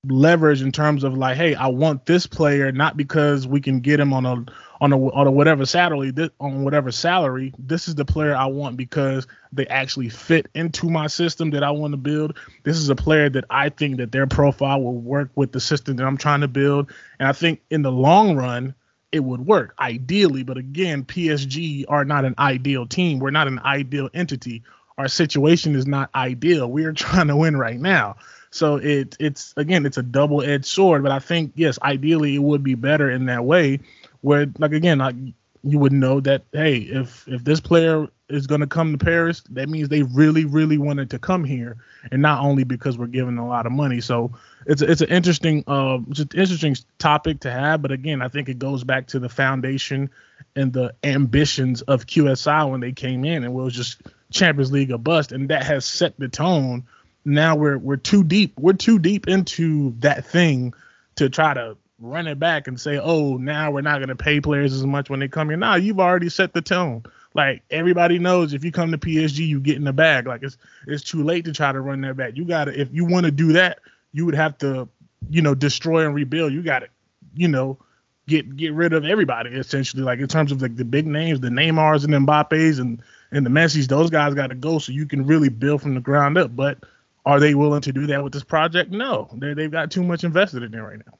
leverage 0.06 0.62
in 0.62 0.72
terms 0.72 1.04
of 1.04 1.16
like, 1.16 1.36
hey, 1.36 1.54
I 1.54 1.68
want 1.68 2.06
this 2.06 2.26
player 2.26 2.72
not 2.72 2.96
because 2.96 3.46
we 3.46 3.60
can 3.60 3.80
get 3.80 4.00
him 4.00 4.12
on 4.12 4.26
a 4.26 4.44
on 4.80 4.92
a 4.92 5.10
on 5.12 5.26
a 5.26 5.30
whatever 5.30 5.64
salary 5.66 6.10
this, 6.10 6.30
on 6.40 6.64
whatever 6.64 6.90
salary. 6.90 7.52
This 7.58 7.88
is 7.88 7.94
the 7.94 8.04
player 8.04 8.34
I 8.34 8.46
want 8.46 8.76
because 8.76 9.26
they 9.52 9.66
actually 9.66 10.08
fit 10.08 10.46
into 10.54 10.90
my 10.90 11.06
system 11.06 11.50
that 11.50 11.62
I 11.62 11.70
want 11.70 11.92
to 11.92 11.96
build. 11.96 12.36
This 12.64 12.76
is 12.76 12.88
a 12.88 12.96
player 12.96 13.30
that 13.30 13.44
I 13.50 13.68
think 13.68 13.98
that 13.98 14.12
their 14.12 14.26
profile 14.26 14.82
will 14.82 14.94
work 14.94 15.30
with 15.34 15.52
the 15.52 15.60
system 15.60 15.96
that 15.96 16.06
I'm 16.06 16.16
trying 16.16 16.40
to 16.40 16.48
build. 16.48 16.92
And 17.18 17.28
I 17.28 17.32
think 17.32 17.60
in 17.70 17.82
the 17.82 17.92
long 17.92 18.36
run, 18.36 18.74
it 19.12 19.22
would 19.22 19.46
work 19.46 19.74
ideally. 19.78 20.42
But 20.42 20.58
again, 20.58 21.04
PSG 21.04 21.84
are 21.88 22.04
not 22.04 22.24
an 22.24 22.34
ideal 22.38 22.86
team. 22.86 23.20
We're 23.20 23.30
not 23.30 23.46
an 23.46 23.60
ideal 23.60 24.10
entity. 24.12 24.64
Our 24.98 25.08
situation 25.08 25.74
is 25.76 25.86
not 25.86 26.10
ideal. 26.14 26.70
We 26.70 26.84
are 26.84 26.92
trying 27.04 27.28
to 27.28 27.36
win 27.36 27.56
right 27.56 27.78
now. 27.78 28.16
So 28.54 28.76
it 28.76 29.16
it's 29.18 29.52
again 29.56 29.84
it's 29.84 29.98
a 29.98 30.02
double 30.02 30.40
edged 30.40 30.66
sword, 30.66 31.02
but 31.02 31.10
I 31.10 31.18
think 31.18 31.54
yes, 31.56 31.76
ideally 31.82 32.36
it 32.36 32.42
would 32.42 32.62
be 32.62 32.76
better 32.76 33.10
in 33.10 33.26
that 33.26 33.44
way, 33.44 33.80
where 34.20 34.46
like 34.58 34.70
again 34.70 34.98
like 34.98 35.16
you 35.64 35.80
would 35.80 35.92
know 35.92 36.20
that 36.20 36.44
hey 36.52 36.76
if 36.76 37.26
if 37.26 37.42
this 37.42 37.58
player 37.58 38.06
is 38.28 38.46
going 38.46 38.60
to 38.60 38.68
come 38.68 38.96
to 38.96 39.04
Paris, 39.04 39.42
that 39.50 39.68
means 39.68 39.88
they 39.88 40.04
really 40.04 40.44
really 40.44 40.78
wanted 40.78 41.10
to 41.10 41.18
come 41.18 41.42
here, 41.42 41.78
and 42.12 42.22
not 42.22 42.44
only 42.44 42.62
because 42.62 42.96
we're 42.96 43.08
giving 43.08 43.38
a 43.38 43.48
lot 43.48 43.66
of 43.66 43.72
money. 43.72 44.00
So 44.00 44.30
it's 44.66 44.82
a, 44.82 44.88
it's 44.88 45.00
an 45.00 45.08
interesting 45.08 45.64
uh 45.66 45.98
just 46.10 46.32
interesting 46.36 46.76
topic 47.00 47.40
to 47.40 47.50
have, 47.50 47.82
but 47.82 47.90
again 47.90 48.22
I 48.22 48.28
think 48.28 48.48
it 48.48 48.60
goes 48.60 48.84
back 48.84 49.08
to 49.08 49.18
the 49.18 49.28
foundation 49.28 50.10
and 50.54 50.72
the 50.72 50.94
ambitions 51.02 51.82
of 51.82 52.06
QSI 52.06 52.70
when 52.70 52.78
they 52.78 52.92
came 52.92 53.24
in, 53.24 53.38
and 53.38 53.46
it 53.46 53.50
was 53.50 53.74
just 53.74 54.00
Champions 54.30 54.70
League 54.70 54.92
or 54.92 54.98
bust, 54.98 55.32
and 55.32 55.48
that 55.48 55.64
has 55.64 55.84
set 55.84 56.16
the 56.20 56.28
tone 56.28 56.84
now 57.24 57.56
we're 57.56 57.78
we're 57.78 57.96
too 57.96 58.24
deep. 58.24 58.58
We're 58.58 58.74
too 58.74 58.98
deep 58.98 59.28
into 59.28 59.94
that 60.00 60.26
thing 60.26 60.74
to 61.16 61.28
try 61.30 61.54
to 61.54 61.76
run 61.98 62.26
it 62.26 62.38
back 62.38 62.66
and 62.66 62.80
say, 62.80 62.98
oh, 62.98 63.37
now 63.37 63.70
we're 63.70 63.80
not 63.80 63.98
going 63.98 64.08
to 64.08 64.16
pay 64.16 64.40
players 64.40 64.72
as 64.72 64.84
much 64.84 65.08
when 65.08 65.20
they 65.20 65.28
come 65.28 65.48
here. 65.48 65.56
Now 65.56 65.76
you've 65.76 66.00
already 66.00 66.28
set 66.28 66.52
the 66.52 66.60
tone. 66.60 67.04
Like 67.34 67.62
everybody 67.70 68.18
knows, 68.18 68.52
if 68.52 68.64
you 68.64 68.70
come 68.70 68.92
to 68.92 68.98
PSG, 68.98 69.46
you 69.46 69.60
get 69.60 69.76
in 69.76 69.84
the 69.84 69.92
bag. 69.92 70.26
Like 70.26 70.42
it's 70.42 70.56
it's 70.87 71.02
too 71.02 71.24
late 71.24 71.46
to 71.46 71.52
try 71.52 71.72
to 71.72 71.80
run 71.80 72.00
that 72.02 72.16
back. 72.16 72.37
You 72.37 72.44
gotta 72.44 72.78
if 72.78 72.92
you 72.92 73.04
want 73.04 73.26
to 73.26 73.32
do 73.32 73.54
that, 73.54 73.80
you 74.12 74.24
would 74.26 74.34
have 74.34 74.56
to, 74.58 74.88
you 75.28 75.42
know, 75.42 75.54
destroy 75.54 76.04
and 76.06 76.14
rebuild. 76.14 76.52
You 76.52 76.62
got 76.62 76.80
to, 76.80 76.88
you 77.34 77.48
know, 77.48 77.78
get 78.28 78.56
get 78.56 78.72
rid 78.72 78.92
of 78.92 79.04
everybody 79.04 79.50
essentially. 79.50 80.04
Like 80.04 80.20
in 80.20 80.28
terms 80.28 80.52
of 80.52 80.62
like 80.62 80.76
the 80.76 80.84
big 80.84 81.06
names, 81.06 81.40
the 81.40 81.48
Neymars 81.48 82.04
and 82.04 82.26
Mbappes 82.26 82.78
and 82.78 83.02
and 83.32 83.44
the 83.44 83.50
Messi's, 83.50 83.88
those 83.88 84.10
guys 84.10 84.34
got 84.34 84.48
to 84.48 84.54
go 84.54 84.78
so 84.78 84.92
you 84.92 85.06
can 85.06 85.26
really 85.26 85.48
build 85.48 85.82
from 85.82 85.94
the 85.94 86.00
ground 86.00 86.38
up. 86.38 86.54
But 86.54 86.78
are 87.24 87.40
they 87.40 87.54
willing 87.54 87.80
to 87.82 87.92
do 87.92 88.06
that 88.08 88.22
with 88.22 88.32
this 88.32 88.44
project? 88.44 88.90
No, 88.90 89.28
they 89.34 89.54
they've 89.54 89.70
got 89.70 89.90
too 89.90 90.02
much 90.02 90.24
invested 90.24 90.62
in 90.62 90.74
it 90.74 90.80
right 90.80 90.98
now. 90.98 91.18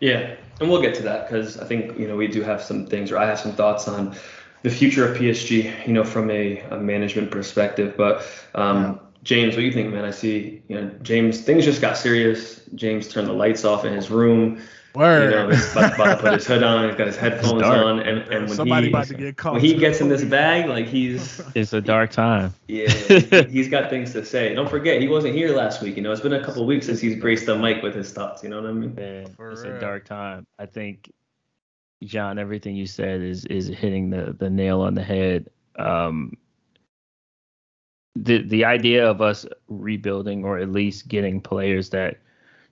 Yeah, 0.00 0.34
and 0.60 0.68
we'll 0.68 0.82
get 0.82 0.96
to 0.96 1.02
that 1.04 1.28
because 1.28 1.58
I 1.58 1.64
think 1.64 1.98
you 1.98 2.08
know 2.08 2.16
we 2.16 2.26
do 2.26 2.42
have 2.42 2.62
some 2.62 2.86
things, 2.86 3.12
or 3.12 3.18
I 3.18 3.26
have 3.26 3.38
some 3.38 3.52
thoughts 3.52 3.86
on 3.86 4.16
the 4.62 4.70
future 4.70 5.06
of 5.06 5.16
PSG, 5.16 5.86
you 5.86 5.92
know, 5.92 6.04
from 6.04 6.30
a, 6.30 6.60
a 6.70 6.78
management 6.78 7.30
perspective. 7.30 7.96
But 7.96 8.26
um, 8.54 9.00
James, 9.22 9.54
what 9.54 9.60
do 9.60 9.66
you 9.66 9.72
think, 9.72 9.92
man? 9.92 10.04
I 10.04 10.10
see, 10.10 10.62
you 10.68 10.80
know, 10.80 10.90
James, 11.02 11.40
things 11.42 11.64
just 11.64 11.80
got 11.80 11.96
serious. 11.96 12.60
James 12.74 13.08
turned 13.08 13.28
the 13.28 13.32
lights 13.32 13.64
off 13.64 13.84
in 13.84 13.92
his 13.92 14.10
room. 14.10 14.60
Word. 14.94 15.30
You 15.32 15.36
know, 15.38 15.48
he's 15.50 15.72
about, 15.72 15.94
about 15.94 16.16
to 16.16 16.22
put 16.22 16.32
his 16.34 16.46
hood 16.46 16.62
on. 16.62 16.86
He's 16.88 16.96
got 16.96 17.06
his 17.06 17.16
headphones 17.24 17.62
on, 17.62 18.00
and, 18.00 18.18
and 18.30 18.46
when 18.46 18.48
Somebody 18.48 18.86
he 18.86 18.92
about 18.92 19.06
to 19.06 19.14
get 19.14 19.36
caught. 19.36 19.54
when 19.54 19.62
he 19.62 19.74
gets 19.74 20.00
in 20.00 20.08
this 20.08 20.22
bag, 20.24 20.68
like 20.68 20.86
he's 20.86 21.40
It's 21.54 21.72
a 21.72 21.80
dark 21.80 22.10
time. 22.10 22.52
yeah, 22.68 22.90
he- 22.90 23.42
he's 23.50 23.68
got 23.68 23.88
things 23.90 24.12
to 24.12 24.24
say. 24.24 24.54
Don't 24.54 24.68
forget, 24.68 25.00
he 25.00 25.08
wasn't 25.08 25.34
here 25.34 25.56
last 25.56 25.80
week. 25.82 25.96
You 25.96 26.02
know, 26.02 26.12
it's 26.12 26.20
been 26.20 26.34
a 26.34 26.44
couple 26.44 26.62
of 26.62 26.68
weeks 26.68 26.86
since 26.86 27.00
he's 27.00 27.16
graced 27.16 27.46
the 27.46 27.56
mic 27.56 27.82
with 27.82 27.94
his 27.94 28.12
thoughts. 28.12 28.42
You 28.42 28.50
know 28.50 28.60
what 28.60 28.68
I 28.70 28.72
mean? 28.74 28.94
Man, 28.94 29.22
it's 29.26 29.38
real. 29.38 29.76
a 29.76 29.80
dark 29.80 30.04
time. 30.04 30.46
I 30.58 30.66
think, 30.66 31.10
John, 32.04 32.38
everything 32.38 32.76
you 32.76 32.86
said 32.86 33.22
is 33.22 33.44
is 33.46 33.68
hitting 33.68 34.10
the 34.10 34.36
the 34.38 34.50
nail 34.50 34.80
on 34.82 34.94
the 34.94 35.02
head. 35.02 35.48
Um, 35.78 36.36
the 38.14 38.42
the 38.42 38.64
idea 38.66 39.08
of 39.08 39.22
us 39.22 39.46
rebuilding 39.68 40.44
or 40.44 40.58
at 40.58 40.70
least 40.70 41.08
getting 41.08 41.40
players 41.40 41.88
that 41.90 42.18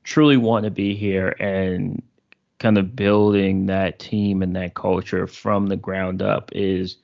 truly 0.04 0.36
want 0.36 0.64
to 0.64 0.70
be 0.70 0.94
here 0.94 1.34
and 1.40 2.02
kind 2.60 2.76
of 2.76 2.94
building 2.94 3.66
that 3.66 3.98
team 3.98 4.42
and 4.42 4.54
that 4.54 4.74
culture 4.74 5.26
from 5.26 5.66
the 5.66 5.76
ground 5.76 6.22
up 6.22 6.50
is 6.54 6.98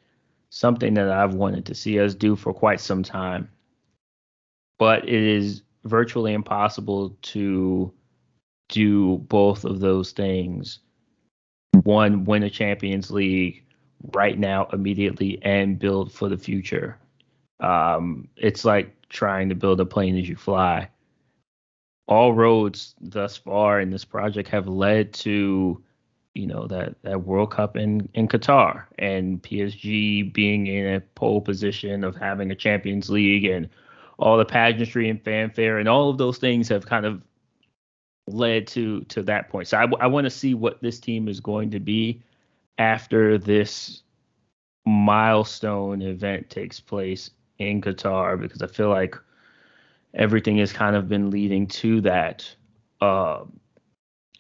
something 0.50 0.94
that 0.94 1.10
I've 1.10 1.34
wanted 1.34 1.66
to 1.66 1.74
see 1.74 1.98
us 1.98 2.14
do 2.14 2.36
for 2.36 2.52
quite 2.52 2.78
some 2.78 3.02
time. 3.02 3.50
But 4.78 5.08
it 5.08 5.22
is 5.22 5.62
virtually 5.84 6.34
impossible 6.34 7.16
to 7.22 7.92
do 8.68 9.18
both 9.28 9.64
of 9.64 9.80
those 9.80 10.12
things. 10.12 10.80
One, 11.82 12.24
win 12.24 12.42
a 12.42 12.50
Champions 12.50 13.10
League 13.10 13.64
right 14.12 14.38
now, 14.38 14.68
immediately, 14.72 15.38
and 15.42 15.78
build 15.78 16.12
for 16.12 16.28
the 16.28 16.36
future. 16.36 16.98
Um, 17.60 18.28
it's 18.36 18.64
like 18.64 18.92
trying 19.08 19.48
to 19.48 19.54
build 19.54 19.80
a 19.80 19.86
plane 19.86 20.18
as 20.18 20.28
you 20.28 20.36
fly. 20.36 20.90
All 22.08 22.34
roads 22.34 22.94
thus 23.00 23.36
far 23.36 23.80
in 23.80 23.90
this 23.90 24.04
project 24.04 24.48
have 24.50 24.68
led 24.68 25.12
to, 25.14 25.82
you 26.34 26.46
know, 26.46 26.66
that 26.68 26.94
that 27.02 27.24
World 27.24 27.50
Cup 27.50 27.76
in 27.76 28.08
in 28.14 28.28
Qatar 28.28 28.84
and 28.98 29.42
PSG 29.42 30.32
being 30.32 30.66
in 30.66 30.94
a 30.94 31.00
pole 31.00 31.40
position 31.40 32.04
of 32.04 32.16
having 32.16 32.50
a 32.50 32.54
Champions 32.54 33.10
League 33.10 33.44
and 33.44 33.68
all 34.18 34.38
the 34.38 34.44
pageantry 34.44 35.10
and 35.10 35.22
fanfare 35.22 35.78
and 35.78 35.88
all 35.88 36.08
of 36.08 36.18
those 36.18 36.38
things 36.38 36.68
have 36.68 36.86
kind 36.86 37.04
of 37.04 37.22
led 38.28 38.66
to 38.68 39.02
to 39.02 39.22
that 39.24 39.48
point. 39.48 39.68
So 39.68 39.78
I, 39.78 39.86
I 40.00 40.06
want 40.06 40.24
to 40.24 40.30
see 40.30 40.54
what 40.54 40.80
this 40.82 41.00
team 41.00 41.28
is 41.28 41.40
going 41.40 41.70
to 41.70 41.80
be 41.80 42.22
after 42.78 43.38
this 43.38 44.02
milestone 44.84 46.02
event 46.02 46.48
takes 46.50 46.78
place 46.80 47.30
in 47.58 47.80
Qatar 47.80 48.40
because 48.40 48.62
I 48.62 48.66
feel 48.66 48.88
like 48.88 49.16
everything 50.16 50.58
has 50.58 50.72
kind 50.72 50.96
of 50.96 51.08
been 51.08 51.30
leading 51.30 51.66
to 51.68 52.00
that. 52.00 52.48
Um, 53.00 53.60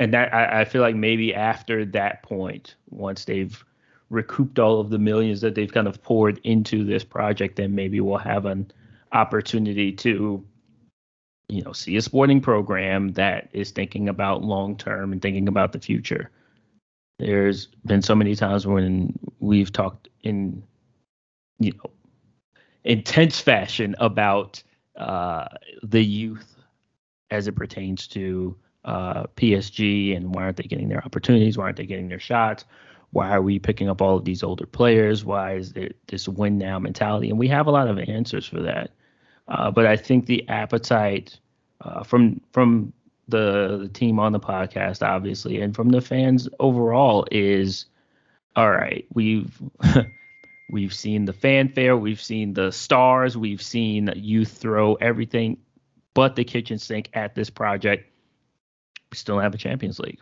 and 0.00 0.12
that 0.12 0.34
I, 0.34 0.62
I 0.62 0.64
feel 0.64 0.82
like 0.82 0.96
maybe 0.96 1.34
after 1.34 1.84
that 1.86 2.22
point, 2.22 2.74
once 2.90 3.24
they've 3.24 3.64
recouped 4.10 4.58
all 4.58 4.80
of 4.80 4.90
the 4.90 4.98
millions 4.98 5.40
that 5.40 5.54
they've 5.54 5.72
kind 5.72 5.86
of 5.86 6.02
poured 6.02 6.38
into 6.44 6.84
this 6.84 7.04
project, 7.04 7.56
then 7.56 7.74
maybe 7.74 8.00
we'll 8.00 8.18
have 8.18 8.46
an 8.46 8.70
opportunity 9.12 9.92
to 9.92 10.44
you 11.48 11.62
know 11.62 11.72
see 11.72 11.96
a 11.96 12.02
sporting 12.02 12.40
program 12.40 13.12
that 13.12 13.48
is 13.52 13.70
thinking 13.70 14.08
about 14.08 14.42
long 14.42 14.76
term 14.76 15.12
and 15.12 15.22
thinking 15.22 15.46
about 15.46 15.72
the 15.72 15.78
future 15.78 16.30
there's 17.18 17.66
been 17.86 18.02
so 18.02 18.14
many 18.14 18.34
times 18.34 18.66
when 18.66 19.16
we've 19.38 19.72
talked 19.72 20.08
in 20.22 20.62
you 21.58 21.72
know 21.72 21.90
intense 22.84 23.40
fashion 23.40 23.94
about 23.98 24.62
uh, 24.96 25.48
the 25.82 26.02
youth 26.02 26.56
as 27.30 27.48
it 27.48 27.56
pertains 27.56 28.06
to 28.08 28.56
uh, 28.84 29.24
PSG 29.36 30.16
and 30.16 30.34
why 30.34 30.44
aren't 30.44 30.56
they 30.56 30.62
getting 30.64 30.88
their 30.88 31.04
opportunities? 31.04 31.58
Why 31.58 31.64
aren't 31.64 31.76
they 31.76 31.86
getting 31.86 32.08
their 32.08 32.20
shots? 32.20 32.64
Why 33.10 33.30
are 33.30 33.42
we 33.42 33.58
picking 33.58 33.88
up 33.88 34.00
all 34.00 34.16
of 34.16 34.24
these 34.24 34.42
older 34.42 34.66
players? 34.66 35.24
Why 35.24 35.56
is 35.56 35.72
there 35.72 35.90
this 36.06 36.28
win 36.28 36.58
now 36.58 36.78
mentality? 36.78 37.30
And 37.30 37.38
we 37.38 37.48
have 37.48 37.66
a 37.66 37.70
lot 37.70 37.88
of 37.88 37.98
answers 37.98 38.46
for 38.46 38.60
that. 38.60 38.90
Uh, 39.48 39.70
but 39.70 39.86
I 39.86 39.96
think 39.96 40.26
the 40.26 40.48
appetite 40.48 41.38
uh, 41.80 42.02
from 42.02 42.40
from 42.52 42.92
the, 43.28 43.78
the 43.82 43.88
team 43.88 44.18
on 44.18 44.32
the 44.32 44.40
podcast, 44.40 45.06
obviously, 45.06 45.60
and 45.60 45.74
from 45.74 45.88
the 45.90 46.00
fans 46.00 46.48
overall 46.60 47.26
is 47.30 47.86
all 48.54 48.70
right. 48.70 49.04
We've 49.12 49.60
we've 50.68 50.94
seen 50.94 51.24
the 51.24 51.32
fanfare, 51.32 51.96
we've 51.96 52.20
seen 52.20 52.54
the 52.54 52.72
stars, 52.72 53.36
we've 53.36 53.62
seen 53.62 54.12
you 54.16 54.44
throw 54.44 54.94
everything 54.94 55.58
but 56.14 56.34
the 56.34 56.44
kitchen 56.44 56.78
sink 56.78 57.10
at 57.12 57.34
this 57.34 57.50
project. 57.50 58.10
We 59.10 59.16
still 59.16 59.36
don't 59.36 59.44
have 59.44 59.54
a 59.54 59.58
Champions 59.58 59.98
League. 59.98 60.20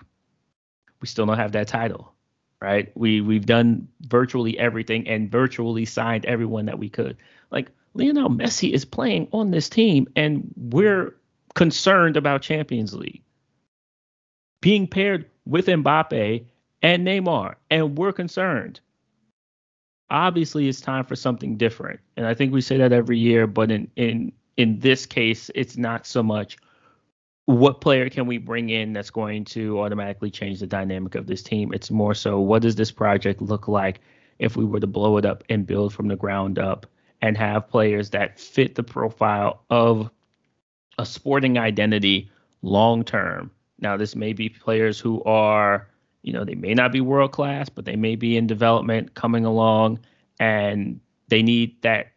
We 1.00 1.06
still 1.06 1.26
don't 1.26 1.36
have 1.36 1.52
that 1.52 1.68
title, 1.68 2.12
right? 2.60 2.90
We 2.96 3.20
we've 3.20 3.46
done 3.46 3.88
virtually 4.00 4.58
everything 4.58 5.06
and 5.08 5.30
virtually 5.30 5.84
signed 5.84 6.26
everyone 6.26 6.66
that 6.66 6.78
we 6.78 6.88
could. 6.88 7.16
Like 7.50 7.70
Lionel 7.94 8.28
Messi 8.28 8.72
is 8.72 8.84
playing 8.84 9.28
on 9.32 9.50
this 9.50 9.68
team, 9.68 10.08
and 10.16 10.52
we're 10.56 11.14
concerned 11.54 12.16
about 12.16 12.42
Champions 12.42 12.92
League 12.92 13.22
being 14.60 14.86
paired 14.86 15.26
with 15.44 15.66
Mbappe 15.66 16.46
and 16.82 17.06
Neymar, 17.06 17.56
and 17.70 17.98
we're 17.98 18.14
concerned. 18.14 18.80
Obviously, 20.10 20.68
it's 20.68 20.80
time 20.80 21.04
for 21.04 21.16
something 21.16 21.56
different, 21.56 22.00
and 22.16 22.26
I 22.26 22.34
think 22.34 22.52
we 22.52 22.60
say 22.60 22.76
that 22.78 22.92
every 22.92 23.18
year. 23.18 23.46
But 23.46 23.70
in 23.70 23.90
in 23.96 24.32
in 24.56 24.78
this 24.78 25.06
case, 25.06 25.50
it's 25.54 25.76
not 25.76 26.06
so 26.06 26.22
much 26.22 26.56
what 27.46 27.80
player 27.80 28.08
can 28.08 28.26
we 28.26 28.38
bring 28.38 28.70
in 28.70 28.92
that's 28.92 29.10
going 29.10 29.44
to 29.44 29.80
automatically 29.80 30.30
change 30.30 30.60
the 30.60 30.66
dynamic 30.66 31.14
of 31.14 31.26
this 31.26 31.42
team. 31.42 31.72
It's 31.74 31.90
more 31.90 32.14
so 32.14 32.40
what 32.40 32.62
does 32.62 32.74
this 32.76 32.90
project 32.90 33.42
look 33.42 33.68
like 33.68 34.00
if 34.38 34.56
we 34.56 34.64
were 34.64 34.80
to 34.80 34.86
blow 34.86 35.18
it 35.18 35.24
up 35.24 35.44
and 35.48 35.66
build 35.66 35.92
from 35.92 36.08
the 36.08 36.16
ground 36.16 36.58
up 36.58 36.86
and 37.20 37.36
have 37.36 37.68
players 37.68 38.10
that 38.10 38.38
fit 38.38 38.74
the 38.74 38.82
profile 38.82 39.62
of 39.70 40.10
a 40.98 41.06
sporting 41.06 41.58
identity 41.58 42.30
long 42.62 43.04
term. 43.04 43.50
Now, 43.78 43.96
this 43.96 44.16
may 44.16 44.32
be 44.32 44.48
players 44.48 44.98
who 44.98 45.22
are, 45.24 45.88
you 46.24 46.32
know, 46.32 46.42
they 46.42 46.54
may 46.54 46.72
not 46.72 46.90
be 46.90 47.02
world 47.02 47.32
class, 47.32 47.68
but 47.68 47.84
they 47.84 47.96
may 47.96 48.16
be 48.16 48.36
in 48.36 48.46
development 48.46 49.14
coming 49.14 49.44
along, 49.44 50.00
and 50.40 50.98
they 51.28 51.42
need 51.42 51.80
that 51.82 52.12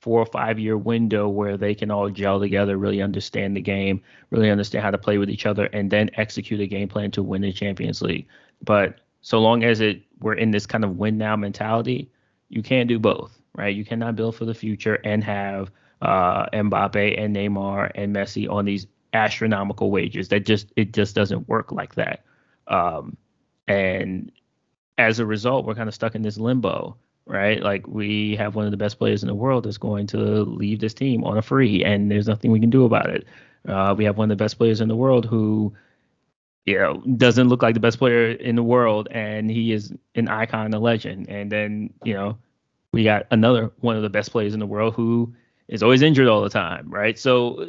four 0.00 0.18
or 0.18 0.26
five 0.26 0.58
year 0.58 0.78
window 0.78 1.28
where 1.28 1.58
they 1.58 1.74
can 1.74 1.90
all 1.90 2.08
gel 2.08 2.40
together, 2.40 2.78
really 2.78 3.02
understand 3.02 3.54
the 3.54 3.60
game, 3.60 4.00
really 4.30 4.48
understand 4.48 4.82
how 4.82 4.90
to 4.90 4.96
play 4.96 5.18
with 5.18 5.28
each 5.28 5.44
other, 5.44 5.66
and 5.66 5.90
then 5.90 6.10
execute 6.14 6.58
a 6.58 6.66
game 6.66 6.88
plan 6.88 7.10
to 7.10 7.22
win 7.22 7.42
the 7.42 7.52
Champions 7.52 8.00
League. 8.00 8.26
But 8.64 8.98
so 9.20 9.38
long 9.38 9.62
as 9.62 9.80
it 9.80 10.02
we're 10.20 10.34
in 10.34 10.52
this 10.52 10.64
kind 10.64 10.82
of 10.82 10.96
win 10.96 11.18
now 11.18 11.36
mentality, 11.36 12.10
you 12.48 12.62
can't 12.62 12.88
do 12.88 12.98
both, 12.98 13.38
right? 13.54 13.76
You 13.76 13.84
cannot 13.84 14.16
build 14.16 14.36
for 14.36 14.46
the 14.46 14.54
future 14.54 14.94
and 15.04 15.22
have 15.22 15.70
uh, 16.00 16.46
Mbappe 16.46 17.22
and 17.22 17.36
Neymar 17.36 17.90
and 17.94 18.16
Messi 18.16 18.50
on 18.50 18.64
these 18.64 18.86
astronomical 19.12 19.90
wages. 19.90 20.28
That 20.28 20.46
just 20.46 20.72
it 20.76 20.94
just 20.94 21.14
doesn't 21.14 21.46
work 21.46 21.72
like 21.72 21.96
that. 21.96 22.24
Um, 22.68 23.18
and 23.70 24.32
as 24.98 25.20
a 25.20 25.26
result, 25.26 25.64
we're 25.64 25.76
kind 25.76 25.88
of 25.88 25.94
stuck 25.94 26.16
in 26.16 26.22
this 26.22 26.38
limbo, 26.38 26.96
right? 27.26 27.62
Like 27.62 27.86
we 27.86 28.34
have 28.36 28.56
one 28.56 28.64
of 28.64 28.72
the 28.72 28.76
best 28.76 28.98
players 28.98 29.22
in 29.22 29.28
the 29.28 29.34
world 29.34 29.64
that's 29.64 29.78
going 29.78 30.08
to 30.08 30.18
leave 30.18 30.80
this 30.80 30.92
team 30.92 31.22
on 31.22 31.38
a 31.38 31.42
free, 31.42 31.84
and 31.84 32.10
there's 32.10 32.26
nothing 32.26 32.50
we 32.50 32.58
can 32.58 32.70
do 32.70 32.84
about 32.84 33.08
it. 33.08 33.26
Uh, 33.68 33.94
we 33.96 34.04
have 34.04 34.16
one 34.16 34.30
of 34.30 34.36
the 34.36 34.42
best 34.42 34.58
players 34.58 34.80
in 34.80 34.88
the 34.88 34.96
world 34.96 35.24
who, 35.24 35.72
you 36.66 36.78
know, 36.78 37.00
doesn't 37.16 37.48
look 37.48 37.62
like 37.62 37.74
the 37.74 37.80
best 37.80 37.98
player 37.98 38.32
in 38.32 38.56
the 38.56 38.62
world, 38.62 39.06
and 39.12 39.50
he 39.50 39.72
is 39.72 39.92
an 40.16 40.26
icon, 40.26 40.74
a 40.74 40.80
legend. 40.80 41.28
And 41.28 41.52
then 41.52 41.92
you 42.02 42.14
know, 42.14 42.36
we 42.92 43.04
got 43.04 43.26
another 43.30 43.70
one 43.80 43.96
of 43.96 44.02
the 44.02 44.10
best 44.10 44.32
players 44.32 44.52
in 44.52 44.58
the 44.58 44.66
world 44.66 44.94
who 44.94 45.32
is 45.68 45.82
always 45.82 46.02
injured 46.02 46.26
all 46.26 46.42
the 46.42 46.50
time, 46.50 46.90
right? 46.90 47.16
So 47.16 47.68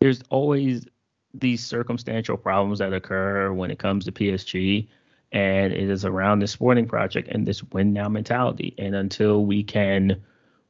there's 0.00 0.20
always 0.30 0.84
these 1.32 1.64
circumstantial 1.64 2.36
problems 2.36 2.80
that 2.80 2.92
occur 2.92 3.52
when 3.52 3.70
it 3.70 3.78
comes 3.78 4.04
to 4.04 4.12
PSG. 4.12 4.88
And 5.32 5.72
it 5.72 5.90
is 5.90 6.04
around 6.04 6.40
this 6.40 6.52
sporting 6.52 6.86
project 6.86 7.28
and 7.28 7.46
this 7.46 7.62
win 7.64 7.92
now 7.92 8.08
mentality. 8.08 8.74
And 8.78 8.94
until 8.94 9.44
we 9.44 9.62
can 9.62 10.22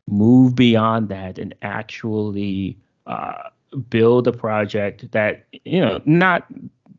move 0.06 0.54
beyond 0.54 1.08
that 1.08 1.38
and 1.38 1.54
actually 1.62 2.78
uh, 3.06 3.50
build 3.88 4.28
a 4.28 4.32
project 4.32 5.10
that 5.12 5.46
you 5.64 5.80
know 5.80 6.00
not 6.04 6.46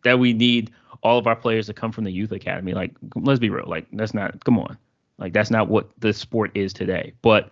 that 0.04 0.20
we 0.20 0.34
need 0.34 0.72
all 1.04 1.18
of 1.18 1.28
our 1.28 1.36
players 1.36 1.68
to 1.68 1.74
come 1.74 1.92
from 1.92 2.04
the 2.04 2.12
youth 2.12 2.32
academy 2.32 2.74
like 2.74 2.92
let's 3.16 3.40
be 3.40 3.50
real 3.50 3.68
like 3.68 3.86
that's 3.94 4.14
not 4.14 4.44
come 4.44 4.58
on 4.58 4.78
like 5.18 5.34
that's 5.34 5.52
not 5.52 5.68
what 5.68 5.90
the 6.00 6.12
sport 6.14 6.50
is 6.56 6.74
today 6.74 7.14
but 7.22 7.52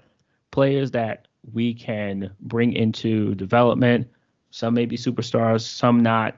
players 0.51 0.91
that 0.91 1.27
we 1.53 1.73
can 1.73 2.31
bring 2.41 2.73
into 2.73 3.35
development 3.35 4.07
some 4.49 4.73
may 4.73 4.85
be 4.85 4.97
superstars 4.97 5.61
some 5.61 6.01
not 6.01 6.35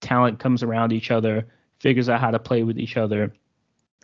talent 0.00 0.38
comes 0.38 0.62
around 0.62 0.92
each 0.92 1.10
other 1.10 1.46
figures 1.84 2.08
out 2.08 2.20
how 2.20 2.30
to 2.30 2.38
play 2.38 2.62
with 2.62 2.78
each 2.78 2.96
other 2.96 3.32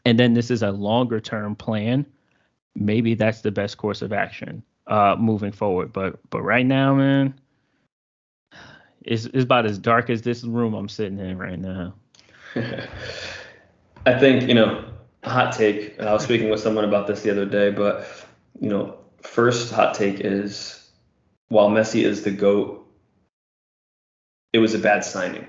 and 0.05 0.19
then 0.19 0.35
this 0.35 0.51
is 0.51 0.63
a 0.63 0.71
longer 0.71 1.19
term 1.19 1.57
plan 1.57 2.07
maybe 2.75 3.15
that's 3.15 3.41
the 3.41 3.51
best 3.51 3.79
course 3.79 4.03
of 4.03 4.13
action 4.13 4.63
uh, 4.91 5.17
moving 5.19 5.53
forward. 5.53 5.93
But 5.93 6.19
but 6.31 6.43
right 6.43 6.67
now, 6.67 6.95
man, 6.95 7.41
it's, 9.03 9.25
it's 9.27 9.45
about 9.45 9.65
as 9.65 9.79
dark 9.79 10.11
as 10.11 10.23
this 10.23 10.45
room 10.45 10.75
I'm 10.75 10.89
sitting 10.89 11.19
in 11.19 11.39
right 11.39 11.59
now. 11.59 11.95
I 14.07 14.19
think 14.19 14.49
you 14.49 14.55
know 14.55 14.85
hot 15.25 15.53
take. 15.53 15.99
I 16.01 16.13
was 16.13 16.25
speaking 16.25 16.51
with 16.51 16.61
someone 16.61 16.85
about 16.85 17.07
this 17.07 17.23
the 17.23 17.31
other 17.31 17.47
day, 17.47 17.71
but 17.71 18.07
you 18.61 18.69
know, 18.69 18.99
first 19.23 19.73
hot 19.73 19.95
take 19.95 20.21
is 20.21 20.91
while 21.49 21.71
Messi 21.71 22.05
is 22.05 22.23
the 22.23 22.31
goat, 22.31 22.87
it 24.53 24.59
was 24.59 24.75
a 24.75 24.79
bad 24.79 25.05
signing 25.05 25.47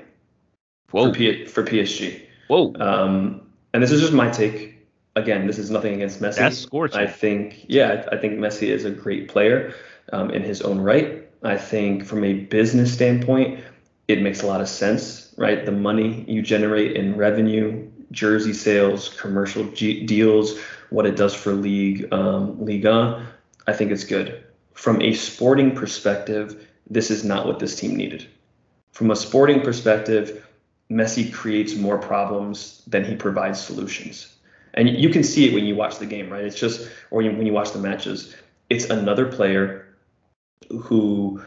Whoa. 0.92 1.10
for, 1.10 1.14
P- 1.14 1.46
for 1.46 1.64
PSG. 1.64 2.22
Whoa. 2.48 2.74
Um, 2.80 3.42
and 3.74 3.82
this 3.82 3.92
is 3.92 4.02
just 4.02 4.14
my 4.14 4.30
take. 4.30 4.78
Again, 5.16 5.46
this 5.46 5.58
is 5.58 5.70
nothing 5.70 5.94
against 5.96 6.22
Messi. 6.22 6.38
That's 6.38 6.58
scorching. 6.58 7.00
I 7.00 7.08
think, 7.08 7.66
yeah, 7.68 8.08
I 8.12 8.18
think 8.18 8.40
Messi 8.40 8.70
is 8.70 8.86
a 8.86 8.92
great 8.92 9.28
player 9.28 9.74
um, 10.14 10.30
in 10.30 10.42
his 10.42 10.62
own 10.62 10.80
right. 10.80 11.28
I 11.44 11.58
think 11.58 12.06
from 12.06 12.24
a 12.24 12.34
business 12.34 12.94
standpoint, 12.94 13.62
it 14.08 14.22
makes 14.22 14.42
a 14.42 14.48
lot 14.48 14.62
of 14.62 14.70
sense, 14.70 15.34
right? 15.38 15.66
The 15.66 15.72
money 15.72 16.24
you 16.28 16.42
generate 16.42 16.96
in 16.96 17.16
revenue, 17.16 17.90
jersey 18.12 18.54
sales, 18.54 19.10
commercial 19.20 19.66
G- 19.72 20.06
deals, 20.06 20.60
what 20.90 21.06
it 21.06 21.16
does 21.16 21.34
for 21.34 21.54
league, 21.54 22.12
um, 22.14 22.64
Liga, 22.64 23.26
I 23.68 23.74
think 23.74 23.92
it's 23.92 24.04
good. 24.04 24.44
From 24.74 25.02
a 25.02 25.14
sporting 25.14 25.76
perspective, 25.76 26.68
this 26.90 27.12
is 27.12 27.24
not 27.24 27.46
what 27.46 27.60
this 27.60 27.76
team 27.76 27.96
needed. 27.96 28.28
From 28.92 29.12
a 29.12 29.16
sporting 29.16 29.62
perspective, 29.62 30.46
Messi 30.92 31.32
creates 31.32 31.76
more 31.76 31.98
problems 31.98 32.84
than 32.86 33.06
he 33.06 33.16
provides 33.16 33.60
solutions. 33.60 34.36
And 34.74 34.90
you 34.90 35.10
can 35.10 35.24
see 35.24 35.48
it 35.48 35.54
when 35.54 35.66
you 35.66 35.76
watch 35.76 36.00
the 36.00 36.06
game, 36.06 36.30
right? 36.30 36.44
It's 36.44 36.60
just, 36.60 36.90
or 37.10 37.24
when 37.24 37.46
you 37.46 37.54
watch 37.54 37.72
the 37.72 37.80
matches, 37.80 38.36
it's 38.70 38.86
another 38.90 39.26
player 39.26 39.88
who, 40.70 41.42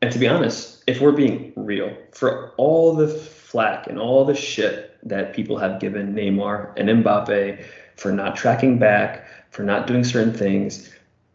and 0.00 0.12
to 0.12 0.18
be 0.18 0.28
honest, 0.28 0.82
if 0.86 1.00
we're 1.00 1.12
being 1.12 1.52
real, 1.56 1.96
for 2.12 2.52
all 2.56 2.94
the 2.94 3.08
flack 3.08 3.86
and 3.86 3.98
all 3.98 4.24
the 4.24 4.34
shit 4.34 4.96
that 5.02 5.34
people 5.34 5.58
have 5.58 5.80
given 5.80 6.14
Neymar 6.14 6.72
and 6.76 6.88
Mbappe 6.88 7.64
for 7.96 8.12
not 8.12 8.36
tracking 8.36 8.78
back, 8.78 9.26
for 9.50 9.62
not 9.62 9.86
doing 9.86 10.04
certain 10.04 10.32
things, 10.32 10.90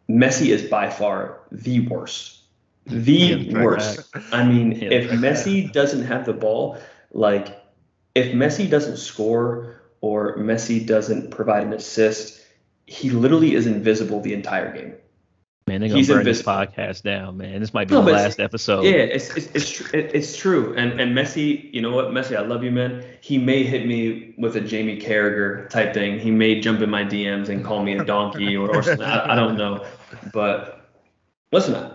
Messi 0.09 0.47
is 0.47 0.63
by 0.63 0.89
far 0.89 1.39
the 1.51 1.81
worst. 1.87 2.39
The 2.87 3.53
worst. 3.53 3.99
I 4.31 4.43
mean, 4.43 4.81
if 4.81 5.11
Messi 5.11 5.71
doesn't 5.71 6.03
have 6.03 6.25
the 6.25 6.33
ball, 6.33 6.77
like 7.11 7.61
if 8.15 8.33
Messi 8.33 8.69
doesn't 8.69 8.97
score 8.97 9.81
or 10.01 10.37
Messi 10.37 10.85
doesn't 10.85 11.31
provide 11.31 11.63
an 11.63 11.73
assist, 11.73 12.41
he 12.85 13.09
literally 13.09 13.53
is 13.53 13.67
invisible 13.67 14.21
the 14.21 14.33
entire 14.33 14.73
game. 14.73 14.95
Man, 15.67 15.81
they're 15.81 15.89
gonna 15.89 15.97
He's 15.97 16.07
burn 16.07 16.21
invis- 16.21 16.25
this 16.25 16.41
podcast 16.43 17.03
down, 17.03 17.37
man. 17.37 17.59
This 17.59 17.73
might 17.73 17.89
be 17.89 17.95
No, 17.95 18.01
the 18.01 18.13
last 18.13 18.39
episode. 18.39 18.85
Yeah, 18.85 18.91
it's 18.91 19.35
it's 19.35 19.47
it's, 19.53 19.69
tr- 19.69 19.95
it's 19.97 20.37
true. 20.37 20.73
And 20.77 20.99
and 21.01 21.13
Messi, 21.13 21.73
you 21.73 21.81
know 21.81 21.91
what, 21.91 22.07
Messi, 22.07 22.37
I 22.37 22.41
love 22.41 22.63
you, 22.63 22.71
man. 22.71 23.03
He 23.19 23.37
may 23.37 23.63
hit 23.63 23.85
me 23.85 24.33
with 24.37 24.55
a 24.55 24.61
Jamie 24.61 24.97
Carragher 24.97 25.69
type 25.69 25.93
thing. 25.93 26.19
He 26.19 26.31
may 26.31 26.61
jump 26.61 26.81
in 26.81 26.89
my 26.89 27.03
DMs 27.03 27.49
and 27.49 27.65
call 27.65 27.83
me 27.83 27.97
a 27.97 28.05
donkey 28.05 28.55
or, 28.55 28.73
or 28.73 28.81
something. 28.81 29.05
I, 29.05 29.33
I 29.33 29.35
don't 29.35 29.57
know. 29.57 29.85
But 30.31 30.89
listen, 31.51 31.91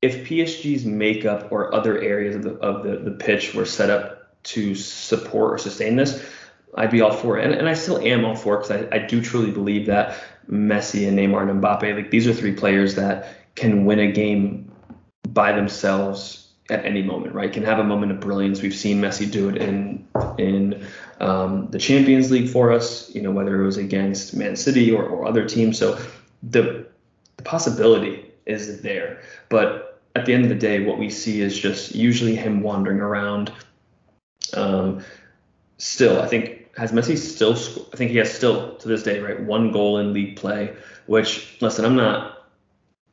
if 0.00 0.26
PSG's 0.26 0.86
makeup 0.86 1.52
or 1.52 1.74
other 1.74 2.00
areas 2.00 2.36
of 2.36 2.42
the 2.42 2.54
of 2.54 2.84
the, 2.84 2.96
the 3.10 3.16
pitch 3.16 3.54
were 3.54 3.66
set 3.66 3.90
up 3.90 4.17
to 4.48 4.74
support 4.74 5.52
or 5.52 5.58
sustain 5.58 5.96
this, 5.96 6.24
I'd 6.74 6.90
be 6.90 7.00
all 7.00 7.12
for 7.12 7.38
it. 7.38 7.44
And, 7.44 7.54
and 7.54 7.68
I 7.68 7.74
still 7.74 7.98
am 7.98 8.24
all 8.24 8.34
for 8.34 8.54
it 8.54 8.68
because 8.68 8.88
I, 8.92 8.96
I 8.96 8.98
do 8.98 9.20
truly 9.20 9.50
believe 9.50 9.86
that 9.86 10.16
Messi 10.50 11.06
and 11.06 11.18
Neymar 11.18 11.50
and 11.50 11.62
Mbappe, 11.62 11.94
like 11.94 12.10
these 12.10 12.26
are 12.26 12.32
three 12.32 12.54
players 12.54 12.94
that 12.94 13.34
can 13.54 13.84
win 13.84 13.98
a 13.98 14.10
game 14.10 14.70
by 15.28 15.52
themselves 15.52 16.48
at 16.70 16.84
any 16.84 17.02
moment, 17.02 17.34
right? 17.34 17.52
Can 17.52 17.64
have 17.64 17.78
a 17.78 17.84
moment 17.84 18.12
of 18.12 18.20
brilliance. 18.20 18.62
We've 18.62 18.74
seen 18.74 19.00
Messi 19.00 19.30
do 19.30 19.48
it 19.48 19.56
in 19.56 20.06
in 20.38 20.86
um, 21.20 21.68
the 21.70 21.78
Champions 21.78 22.30
League 22.30 22.48
for 22.48 22.72
us, 22.72 23.12
you 23.14 23.22
know, 23.22 23.30
whether 23.30 23.60
it 23.60 23.64
was 23.64 23.76
against 23.76 24.34
Man 24.34 24.56
City 24.56 24.92
or, 24.92 25.04
or 25.04 25.26
other 25.26 25.46
teams. 25.46 25.78
So 25.78 25.98
the 26.42 26.86
the 27.36 27.42
possibility 27.42 28.30
is 28.46 28.82
there. 28.82 29.20
But 29.48 30.00
at 30.14 30.26
the 30.26 30.34
end 30.34 30.44
of 30.44 30.48
the 30.48 30.56
day, 30.56 30.84
what 30.84 30.98
we 30.98 31.10
see 31.10 31.40
is 31.40 31.58
just 31.58 31.94
usually 31.94 32.34
him 32.34 32.62
wandering 32.62 33.00
around. 33.00 33.52
Um, 34.54 35.04
still, 35.78 36.20
I 36.20 36.26
think 36.26 36.58
has 36.76 36.92
Messi 36.92 37.16
still? 37.16 37.54
I 37.92 37.96
think 37.96 38.10
he 38.10 38.18
has 38.18 38.32
still 38.32 38.76
to 38.76 38.88
this 38.88 39.02
day, 39.02 39.20
right? 39.20 39.40
One 39.40 39.72
goal 39.72 39.98
in 39.98 40.12
league 40.12 40.36
play. 40.36 40.74
Which 41.06 41.56
listen, 41.60 41.84
I'm 41.84 41.96
not. 41.96 42.48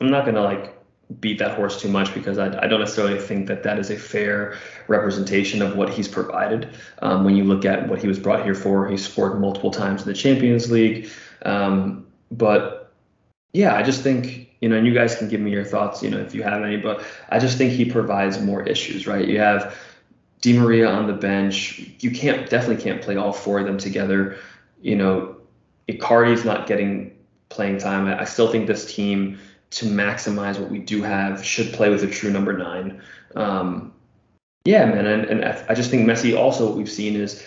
I'm 0.02 0.10
not 0.10 0.26
gonna 0.26 0.41
like 0.41 0.76
beat 1.19 1.38
that 1.39 1.56
horse 1.56 1.80
too 1.80 1.88
much 1.88 2.13
because 2.13 2.38
I, 2.38 2.48
I 2.63 2.67
don't 2.67 2.80
necessarily 2.80 3.19
think 3.19 3.48
that 3.48 3.63
that 3.63 3.78
is 3.78 3.91
a 3.91 3.98
fair 3.98 4.58
representation 4.88 5.62
of 5.62 5.76
what 5.76 5.89
he's 5.89 6.08
provided. 6.08 6.76
Um, 7.02 7.24
when 7.24 7.36
you 7.36 7.43
look 7.43 7.63
at 7.63 7.88
what 7.88 8.00
he 8.00 8.08
was 8.08 8.19
brought 8.19 8.43
here 8.43 8.56
for, 8.56 8.88
he 8.88 8.98
scored 8.98 9.39
multiple 9.39 9.71
times 9.71 10.02
in 10.02 10.08
the 10.08 10.13
Champions 10.13 10.71
League. 10.71 11.10
Um, 11.43 12.08
but 12.32 12.91
yeah, 13.54 13.76
I 13.76 13.84
just 13.84 14.02
think 14.02 14.45
you 14.62 14.69
know, 14.69 14.78
and 14.78 14.88
you 14.88 14.93
guys 14.93 15.15
can 15.15 15.30
give 15.30 15.41
me 15.41 15.52
your 15.52 15.63
thoughts, 15.63 16.02
you 16.02 16.10
know, 16.10 16.17
if 16.17 16.34
you 16.34 16.43
have 16.43 16.63
any. 16.63 16.78
But 16.78 17.04
I 17.30 17.39
just 17.39 17.58
think 17.58 17.71
he 17.71 17.86
provides 17.86 18.39
more 18.41 18.63
issues, 18.63 19.06
right? 19.06 19.28
You 19.28 19.39
have 19.39 19.78
Di 20.41 20.54
Maria 20.54 20.89
on 20.89 21.08
the 21.08 21.13
bench. 21.13 21.80
You 22.00 22.12
can't 22.12 22.50
definitely 22.50 22.84
can't 22.84 23.02
play 23.02 23.15
all 23.15 23.34
four 23.34 23.60
of 23.60 23.65
them 23.65 23.78
together. 23.78 24.38
You 24.82 24.95
know, 24.95 25.38
Icardi's 25.88 26.45
not 26.45 26.67
getting 26.67 27.15
playing 27.50 27.78
time. 27.80 28.08
I 28.08 28.26
still 28.26 28.52
think 28.52 28.67
this 28.67 28.93
team, 28.93 29.39
to 29.71 29.86
maximize 29.86 30.60
what 30.60 30.69
we 30.69 30.80
do 30.80 31.02
have, 31.02 31.43
should 31.43 31.74
play 31.74 31.89
with 31.89 32.04
a 32.04 32.08
true 32.08 32.32
number 32.32 32.54
nine. 32.58 33.02
Um, 33.36 33.93
yeah, 34.65 34.86
man, 34.86 35.06
and, 35.06 35.26
and 35.26 35.45
I 35.45 35.65
I 35.69 35.74
just 35.74 35.91
think 35.91 36.08
Messi. 36.08 36.38
Also, 36.38 36.67
what 36.67 36.76
we've 36.76 36.89
seen 36.89 37.15
is 37.15 37.43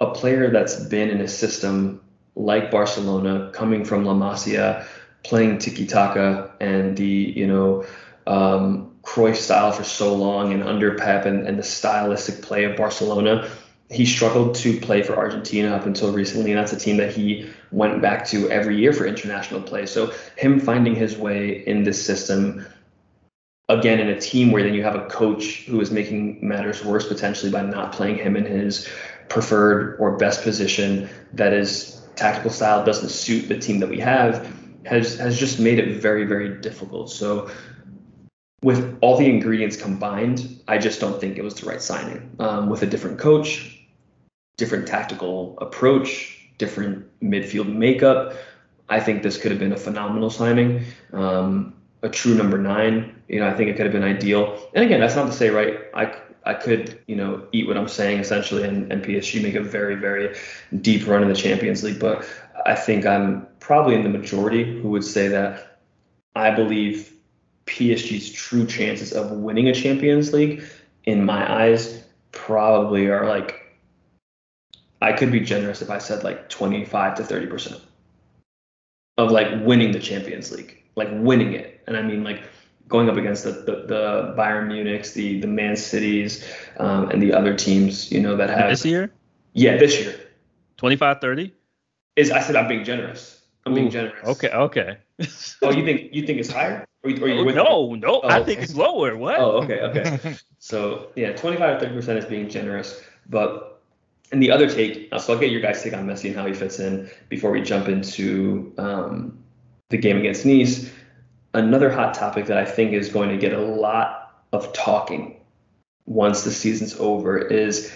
a 0.00 0.10
player 0.10 0.50
that's 0.50 0.76
been 0.76 1.10
in 1.10 1.20
a 1.20 1.28
system 1.28 2.00
like 2.34 2.70
Barcelona, 2.70 3.50
coming 3.52 3.84
from 3.84 4.04
La 4.04 4.14
Masia, 4.14 4.86
playing 5.22 5.58
tiki 5.58 5.86
taka 5.86 6.52
and 6.60 6.96
the 6.96 7.04
you 7.04 7.46
know 7.46 7.84
um, 8.26 8.95
Cruyff 9.06 9.36
style 9.36 9.70
for 9.70 9.84
so 9.84 10.14
long 10.14 10.52
and 10.52 10.64
under 10.64 10.96
Pep 10.96 11.26
and, 11.26 11.46
and 11.46 11.56
the 11.58 11.62
stylistic 11.62 12.42
play 12.42 12.64
of 12.64 12.76
Barcelona. 12.76 13.48
He 13.88 14.04
struggled 14.04 14.56
to 14.56 14.80
play 14.80 15.04
for 15.04 15.16
Argentina 15.16 15.74
up 15.76 15.86
until 15.86 16.12
recently, 16.12 16.50
and 16.50 16.58
that's 16.58 16.72
a 16.72 16.78
team 16.78 16.96
that 16.96 17.14
he 17.14 17.48
went 17.70 18.02
back 18.02 18.26
to 18.26 18.50
every 18.50 18.76
year 18.78 18.92
for 18.92 19.06
international 19.06 19.62
play. 19.62 19.86
So 19.86 20.12
him 20.36 20.58
finding 20.58 20.96
his 20.96 21.16
way 21.16 21.64
in 21.66 21.84
this 21.84 22.04
system, 22.04 22.66
again 23.68 24.00
in 24.00 24.08
a 24.08 24.20
team 24.20 24.50
where 24.50 24.64
then 24.64 24.74
you 24.74 24.82
have 24.82 24.96
a 24.96 25.06
coach 25.06 25.64
who 25.66 25.80
is 25.80 25.92
making 25.92 26.40
matters 26.46 26.84
worse 26.84 27.06
potentially 27.06 27.52
by 27.52 27.62
not 27.62 27.92
playing 27.92 28.16
him 28.16 28.36
in 28.36 28.44
his 28.44 28.88
preferred 29.28 29.98
or 30.00 30.16
best 30.16 30.42
position, 30.42 31.08
that 31.32 31.52
his 31.52 32.02
tactical 32.16 32.50
style 32.50 32.84
doesn't 32.84 33.10
suit 33.10 33.48
the 33.48 33.58
team 33.58 33.78
that 33.78 33.88
we 33.88 34.00
have, 34.00 34.52
has 34.84 35.16
has 35.18 35.38
just 35.38 35.60
made 35.60 35.78
it 35.78 36.00
very 36.00 36.24
very 36.24 36.60
difficult. 36.60 37.08
So 37.08 37.50
with 38.66 38.98
all 39.00 39.16
the 39.16 39.26
ingredients 39.26 39.76
combined, 39.76 40.60
I 40.66 40.78
just 40.78 40.98
don't 40.98 41.20
think 41.20 41.38
it 41.38 41.44
was 41.44 41.54
the 41.54 41.68
right 41.68 41.80
signing. 41.80 42.34
Um, 42.40 42.68
with 42.68 42.82
a 42.82 42.86
different 42.86 43.16
coach, 43.16 43.80
different 44.56 44.88
tactical 44.88 45.56
approach, 45.58 46.48
different 46.58 47.06
midfield 47.20 47.72
makeup, 47.72 48.34
I 48.88 48.98
think 48.98 49.22
this 49.22 49.38
could 49.38 49.52
have 49.52 49.60
been 49.60 49.70
a 49.70 49.76
phenomenal 49.76 50.30
signing. 50.30 50.82
Um, 51.12 51.74
a 52.02 52.08
true 52.08 52.34
number 52.34 52.58
nine, 52.58 53.14
you 53.28 53.38
know, 53.38 53.46
I 53.46 53.54
think 53.54 53.70
it 53.70 53.76
could 53.76 53.86
have 53.86 53.92
been 53.92 54.02
ideal. 54.02 54.60
And 54.74 54.84
again, 54.84 54.98
that's 54.98 55.14
not 55.14 55.26
to 55.26 55.32
say, 55.32 55.50
right? 55.50 55.82
I 55.94 56.16
I 56.44 56.54
could, 56.54 57.00
you 57.06 57.14
know, 57.14 57.46
eat 57.52 57.68
what 57.68 57.76
I'm 57.76 57.86
saying 57.86 58.18
essentially, 58.18 58.64
and, 58.64 58.90
and 58.90 59.04
PSG 59.04 59.44
make 59.44 59.54
a 59.54 59.62
very 59.62 59.94
very 59.94 60.36
deep 60.80 61.06
run 61.06 61.22
in 61.22 61.28
the 61.28 61.36
Champions 61.36 61.84
League. 61.84 62.00
But 62.00 62.28
I 62.64 62.74
think 62.74 63.06
I'm 63.06 63.46
probably 63.60 63.94
in 63.94 64.02
the 64.02 64.08
majority 64.18 64.80
who 64.80 64.88
would 64.90 65.04
say 65.04 65.28
that 65.28 65.78
I 66.34 66.50
believe 66.50 67.15
PSG's 67.66 68.32
true 68.32 68.66
chances 68.66 69.12
of 69.12 69.30
winning 69.30 69.68
a 69.68 69.74
Champions 69.74 70.32
League, 70.32 70.62
in 71.04 71.24
my 71.24 71.50
eyes, 71.62 72.04
probably 72.32 73.08
are 73.08 73.26
like 73.26 73.62
I 75.02 75.12
could 75.12 75.30
be 75.30 75.40
generous 75.40 75.82
if 75.82 75.90
I 75.90 75.98
said 75.98 76.24
like 76.24 76.48
25 76.48 77.16
to 77.16 77.24
30 77.24 77.46
percent 77.46 77.80
of 79.18 79.30
like 79.30 79.48
winning 79.64 79.92
the 79.92 79.98
Champions 80.00 80.52
League, 80.52 80.82
like 80.96 81.08
winning 81.12 81.52
it, 81.54 81.82
and 81.86 81.96
I 81.96 82.02
mean 82.02 82.24
like 82.24 82.42
going 82.88 83.08
up 83.08 83.16
against 83.16 83.44
the 83.44 83.52
the, 83.52 83.84
the 83.86 84.34
Bayern 84.38 84.68
Munichs, 84.68 85.12
the 85.12 85.40
the 85.40 85.46
Man 85.46 85.76
Cities, 85.76 86.44
um, 86.78 87.10
and 87.10 87.22
the 87.22 87.32
other 87.32 87.54
teams, 87.54 88.10
you 88.12 88.20
know, 88.20 88.36
that 88.36 88.50
have 88.50 88.70
This 88.70 88.84
year, 88.84 89.12
Yeah, 89.54 89.76
this 89.76 89.98
year 89.98 90.14
25, 90.76 91.20
30? 91.20 91.52
is. 92.16 92.30
I 92.30 92.40
said 92.40 92.56
I'm 92.56 92.68
being 92.68 92.84
generous. 92.84 93.35
I'm 93.66 93.74
being 93.74 93.88
Ooh, 93.88 93.90
generous. 93.90 94.24
Okay, 94.24 94.48
okay. 94.48 94.98
Oh, 95.62 95.70
you 95.70 95.84
think 95.84 96.14
you 96.14 96.24
think 96.26 96.38
it's 96.38 96.50
higher? 96.50 96.84
Or, 97.02 97.10
you- 97.10 97.22
or 97.24 97.28
you're 97.28 97.44
with 97.44 97.56
me? 97.56 97.62
no, 97.62 97.94
no, 97.94 98.20
Oh, 98.22 98.28
I 98.28 98.36
okay. 98.40 98.44
think 98.54 98.62
it's 98.62 98.74
lower. 98.74 99.16
What? 99.16 99.38
Oh, 99.38 99.62
okay, 99.62 99.80
okay. 99.80 100.36
So 100.58 101.08
yeah, 101.16 101.32
25 101.32 101.80
to 101.80 101.86
30 101.86 101.94
percent 101.94 102.18
is 102.18 102.24
being 102.24 102.48
generous, 102.48 103.00
but 103.28 103.82
and 104.32 104.42
the 104.42 104.50
other 104.50 104.68
take. 104.68 105.08
uh, 105.12 105.18
So 105.18 105.32
I'll 105.34 105.38
get 105.38 105.50
your 105.50 105.60
guys' 105.60 105.82
take 105.82 105.92
on 105.94 106.06
Messi 106.06 106.26
and 106.26 106.34
how 106.36 106.46
he 106.46 106.54
fits 106.54 106.80
in 106.80 107.08
before 107.28 107.50
we 107.52 107.60
jump 107.62 107.88
into 107.88 108.72
um, 108.78 109.38
the 109.90 109.98
game 109.98 110.16
against 110.16 110.44
Nice. 110.46 110.90
Another 111.54 111.90
hot 111.90 112.14
topic 112.14 112.46
that 112.46 112.58
I 112.58 112.64
think 112.64 112.92
is 112.92 113.08
going 113.08 113.28
to 113.30 113.36
get 113.36 113.52
a 113.52 113.60
lot 113.60 114.42
of 114.52 114.72
talking 114.72 115.40
once 116.06 116.42
the 116.42 116.50
season's 116.50 116.94
over 116.98 117.38
is 117.38 117.92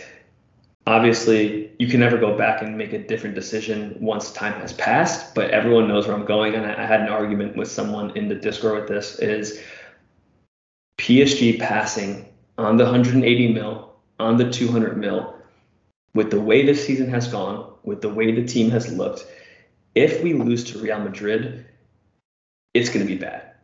obviously 0.87 1.73
you 1.79 1.87
can 1.87 2.01
never 2.01 2.19
go 2.19 2.37
back 2.37 2.63
and 2.63 2.77
make 2.77 2.93
a 2.93 2.99
different 2.99 3.35
decision 3.35 3.97
once 4.01 4.33
time 4.33 4.61
has 4.61 4.73
passed 4.73 5.35
but 5.35 5.51
everyone 5.51 5.89
knows 5.89 6.07
where 6.07 6.17
i'm 6.17 6.25
going. 6.25 6.55
And 6.55 6.67
i 6.67 6.87
had 6.87 7.01
an 7.01 7.09
argument 7.09 7.57
with 7.57 7.71
someone 7.71 8.17
in 8.17 8.29
the 8.29 8.35
discord 8.35 8.81
with 8.81 8.89
this 8.89 9.19
is 9.19 9.63
psg 10.99 11.59
passing 11.59 12.27
on 12.59 12.77
the 12.77 12.85
180 12.85 13.53
mil 13.53 13.95
on 14.19 14.37
the 14.37 14.51
200 14.51 14.97
mil 14.97 15.35
with 16.15 16.31
the 16.31 16.41
way 16.41 16.67
this 16.67 16.85
season 16.85 17.09
has 17.11 17.29
gone 17.29 17.73
with 17.83 18.01
the 18.01 18.09
way 18.09 18.33
the 18.33 18.45
team 18.45 18.71
has 18.71 18.93
looked 18.93 19.27
if 19.95 20.23
we 20.23 20.35
lose 20.35 20.65
to 20.65 20.79
real 20.79 20.99
madrid 20.99 21.67
it's 22.75 22.89
going 22.89 23.07
to 23.07 23.13
be 23.13 23.19
bad. 23.19 23.55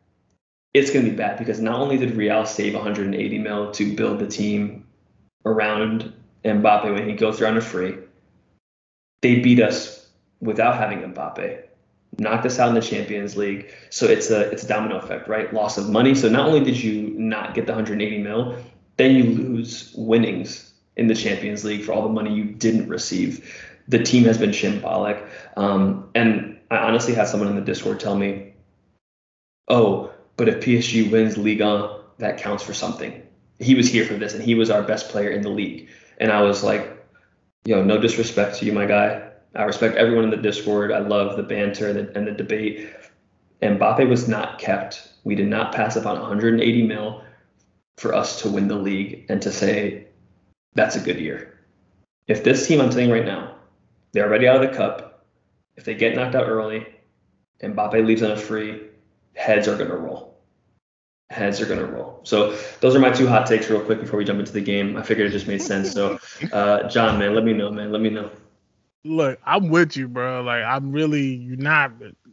It's 0.74 0.90
going 0.90 1.04
to 1.04 1.10
be 1.10 1.16
bad 1.16 1.38
because 1.38 1.60
not 1.60 1.80
only 1.80 1.96
did 1.96 2.16
real 2.16 2.44
save 2.44 2.74
180 2.74 3.38
mil 3.38 3.70
to 3.72 3.96
build 3.96 4.18
the 4.18 4.26
team 4.26 4.86
around 5.44 6.12
Mbappe 6.46 6.92
when 6.92 7.08
he 7.08 7.14
goes 7.14 7.42
on 7.42 7.56
a 7.56 7.60
free. 7.60 7.96
They 9.22 9.40
beat 9.40 9.60
us 9.60 10.08
without 10.40 10.76
having 10.76 11.00
Mbappe, 11.00 11.62
knocked 12.18 12.46
us 12.46 12.58
out 12.58 12.68
in 12.68 12.74
the 12.74 12.80
Champions 12.80 13.36
League. 13.36 13.70
So 13.90 14.06
it's 14.06 14.30
a 14.30 14.50
it's 14.50 14.64
a 14.64 14.68
domino 14.68 14.98
effect, 14.98 15.28
right? 15.28 15.52
Loss 15.52 15.78
of 15.78 15.88
money. 15.88 16.14
So 16.14 16.28
not 16.28 16.46
only 16.46 16.60
did 16.60 16.82
you 16.82 17.10
not 17.18 17.54
get 17.54 17.66
the 17.66 17.72
180 17.72 18.18
mil, 18.22 18.56
then 18.96 19.14
you 19.14 19.24
lose 19.24 19.92
winnings 19.96 20.72
in 20.96 21.06
the 21.06 21.14
Champions 21.14 21.64
League 21.64 21.84
for 21.84 21.92
all 21.92 22.02
the 22.02 22.12
money 22.12 22.34
you 22.34 22.44
didn't 22.44 22.88
receive. 22.88 23.54
The 23.88 24.02
team 24.02 24.24
has 24.24 24.38
been 24.38 24.50
shambolic. 24.50 25.26
Um, 25.56 26.08
and 26.14 26.58
I 26.70 26.78
honestly 26.78 27.14
had 27.14 27.28
someone 27.28 27.48
in 27.48 27.54
the 27.54 27.60
Discord 27.60 28.00
tell 28.00 28.16
me, 28.16 28.54
"Oh, 29.68 30.12
but 30.36 30.48
if 30.48 30.60
PSG 30.60 31.10
wins 31.10 31.36
Liga, 31.36 32.00
that 32.18 32.38
counts 32.38 32.64
for 32.64 32.74
something." 32.74 33.22
He 33.58 33.74
was 33.74 33.88
here 33.88 34.04
for 34.04 34.14
this, 34.14 34.34
and 34.34 34.42
he 34.42 34.54
was 34.54 34.70
our 34.70 34.82
best 34.82 35.08
player 35.08 35.30
in 35.30 35.42
the 35.42 35.48
league. 35.48 35.88
And 36.18 36.32
I 36.32 36.42
was 36.42 36.62
like, 36.62 37.04
yo, 37.64 37.82
no 37.82 38.00
disrespect 38.00 38.58
to 38.58 38.66
you, 38.66 38.72
my 38.72 38.86
guy. 38.86 39.30
I 39.54 39.64
respect 39.64 39.96
everyone 39.96 40.24
in 40.24 40.30
the 40.30 40.36
Discord. 40.36 40.92
I 40.92 40.98
love 40.98 41.36
the 41.36 41.42
banter 41.42 41.88
and 41.88 41.98
the, 41.98 42.16
and 42.16 42.26
the 42.26 42.32
debate. 42.32 42.90
Mbappe 43.62 44.08
was 44.08 44.28
not 44.28 44.58
kept. 44.58 45.08
We 45.24 45.34
did 45.34 45.48
not 45.48 45.74
pass 45.74 45.96
up 45.96 46.06
on 46.06 46.20
180 46.20 46.82
mil 46.82 47.22
for 47.96 48.14
us 48.14 48.42
to 48.42 48.50
win 48.50 48.68
the 48.68 48.76
league 48.76 49.24
and 49.28 49.40
to 49.42 49.50
say 49.50 50.06
that's 50.74 50.96
a 50.96 51.00
good 51.00 51.18
year. 51.18 51.58
If 52.28 52.44
this 52.44 52.66
team, 52.66 52.80
I'm 52.80 52.90
you 52.90 53.12
right 53.12 53.24
now, 53.24 53.54
they're 54.12 54.26
already 54.26 54.46
out 54.46 54.62
of 54.62 54.70
the 54.70 54.76
cup. 54.76 55.26
If 55.76 55.84
they 55.84 55.94
get 55.94 56.14
knocked 56.14 56.34
out 56.34 56.48
early, 56.48 56.86
Mbappe 57.62 58.04
leaves 58.04 58.22
on 58.22 58.32
a 58.32 58.36
free, 58.36 58.82
heads 59.34 59.68
are 59.68 59.76
going 59.76 59.90
to 59.90 59.96
roll 59.96 60.25
heads 61.30 61.60
are 61.60 61.66
going 61.66 61.80
to 61.80 61.86
roll. 61.86 62.20
So 62.22 62.56
those 62.80 62.94
are 62.94 63.00
my 63.00 63.10
two 63.10 63.26
hot 63.26 63.46
takes 63.46 63.68
real 63.68 63.80
quick 63.80 64.00
before 64.00 64.18
we 64.18 64.24
jump 64.24 64.38
into 64.38 64.52
the 64.52 64.60
game. 64.60 64.96
I 64.96 65.02
figured 65.02 65.26
it 65.26 65.30
just 65.30 65.48
made 65.48 65.62
sense. 65.62 65.92
So, 65.92 66.18
uh, 66.52 66.88
John, 66.88 67.18
man, 67.18 67.34
let 67.34 67.44
me 67.44 67.52
know, 67.52 67.70
man. 67.70 67.90
Let 67.92 68.00
me 68.00 68.10
know. 68.10 68.30
Look, 69.04 69.38
I'm 69.44 69.68
with 69.68 69.96
you, 69.96 70.08
bro. 70.08 70.42
Like 70.42 70.64
I'm 70.64 70.90
really 70.90 71.34
you're 71.34 71.56
not 71.56 71.92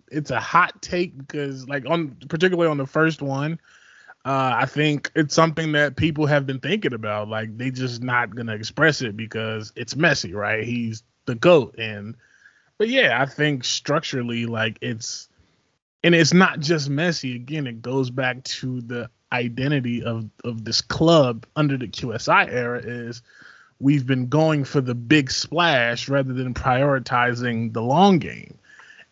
it's 0.10 0.32
a 0.32 0.40
hot 0.40 0.82
take 0.82 1.16
because 1.18 1.68
like 1.68 1.86
on 1.88 2.18
particularly 2.30 2.70
on 2.70 2.78
the 2.78 2.88
first 2.88 3.22
one, 3.22 3.60
uh, 4.26 4.54
I 4.56 4.66
think 4.66 5.12
it's 5.16 5.36
something 5.36 5.74
that 5.74 5.98
people 5.98 6.26
have 6.26 6.48
been 6.48 6.60
thinking 6.60 6.94
about. 6.94 7.30
Like 7.30 7.56
they 7.58 7.70
just 7.70 8.02
not 8.02 8.36
gonna 8.36 8.56
express 8.56 9.04
it 9.04 9.16
because 9.16 9.72
it's 9.76 9.96
messy, 9.96 10.34
right? 10.34 10.64
He's 10.64 11.04
the 11.26 11.36
GOAT 11.36 11.76
and 11.78 12.16
but 12.78 12.90
yeah, 12.90 13.22
I 13.22 13.26
think 13.28 13.64
structurally, 13.64 14.46
like 14.46 14.78
it's 14.82 15.30
and 16.04 16.14
it's 16.14 16.34
not 16.34 16.60
just 16.60 16.90
Messi. 16.90 17.36
Again, 17.36 17.68
it 17.68 17.82
goes 17.82 18.10
back 18.10 18.44
to 18.44 18.82
the 18.82 19.10
identity 19.32 20.04
of 20.04 20.30
of 20.44 20.64
this 20.64 20.82
club 20.82 21.46
under 21.56 21.78
the 21.78 21.88
QSI 21.88 22.48
era 22.52 22.80
is 22.80 23.22
we've 23.80 24.06
been 24.06 24.28
going 24.28 24.64
for 24.64 24.82
the 24.82 24.96
big 24.96 25.32
splash 25.32 26.08
rather 26.08 26.34
than 26.34 26.54
prioritizing 26.54 27.74
the 27.74 27.82
long 27.82 28.20
game. 28.20 28.58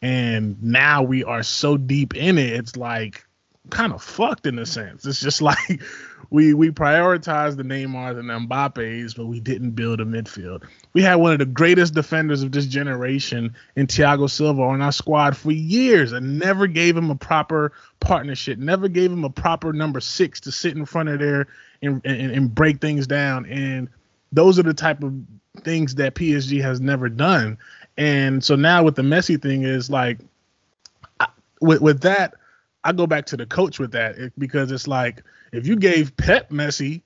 And 0.02 0.62
now 0.64 1.04
we 1.04 1.24
are 1.24 1.44
so 1.44 1.78
deep 1.78 2.16
in 2.16 2.38
it, 2.38 2.54
it's 2.54 2.76
like 2.76 3.26
kind 3.70 3.94
of 3.94 4.02
fucked 4.02 4.48
in 4.48 4.58
a 4.60 4.66
sense. 4.66 5.06
It's 5.06 5.20
just 5.20 5.42
like 5.42 5.82
we 6.32 6.54
we 6.54 6.72
prioritized 6.72 7.58
the 7.58 7.64
Neymars 7.64 8.18
and 8.18 8.30
the 8.30 8.34
Mbappe's, 8.34 9.14
but 9.14 9.26
we 9.26 9.42
didn't 9.42 9.72
build 9.72 10.00
a 10.00 10.06
midfield. 10.06 10.64
We 10.94 11.02
had 11.02 11.16
one 11.16 11.34
of 11.34 11.40
the 11.40 11.46
greatest 11.46 11.94
defenders 11.94 12.42
of 12.42 12.54
this 12.54 12.66
generation 12.66 13.54
in 13.76 13.88
Thiago 13.88 14.30
Silva 14.30 14.62
on 14.62 14.82
our 14.82 14.94
squad 14.94 15.36
for 15.36 15.52
years 15.52 16.14
and 16.14 16.40
never 16.40 16.68
gave 16.68 16.96
him 16.96 17.12
a 17.12 17.16
proper 17.16 17.74
partnership, 18.00 18.58
never 18.58 18.88
gave 18.88 19.12
him 19.12 19.26
a 19.26 19.30
proper 19.30 19.74
number 19.74 20.00
six 20.00 20.40
to 20.42 20.54
sit 20.54 20.76
in 20.76 20.86
front 20.86 21.10
of 21.10 21.20
there 21.20 21.48
and, 21.82 22.02
and, 22.06 22.32
and 22.32 22.56
break 22.56 22.80
things 22.80 23.06
down. 23.06 23.46
And 23.48 23.90
those 24.32 24.58
are 24.58 24.64
the 24.64 24.74
type 24.74 25.04
of 25.04 25.14
things 25.64 25.96
that 25.96 26.16
PSG 26.16 26.62
has 26.62 26.80
never 26.80 27.10
done. 27.10 27.58
And 27.98 28.42
so 28.42 28.56
now 28.56 28.84
with 28.84 28.96
the 28.96 29.02
Messi 29.02 29.40
thing 29.40 29.64
is 29.64 29.90
like 29.90 30.20
I, 31.20 31.28
with 31.60 31.82
with 31.82 32.02
that, 32.04 32.36
I 32.86 32.94
go 32.94 33.06
back 33.06 33.26
to 33.28 33.38
the 33.38 33.46
coach 33.46 33.80
with 33.80 33.92
that 33.92 34.16
because 34.38 34.72
it's 34.72 34.88
like 34.88 35.24
if 35.52 35.68
you 35.68 35.76
gave 35.76 36.16
Pep 36.18 36.50
Messi, 36.50 37.02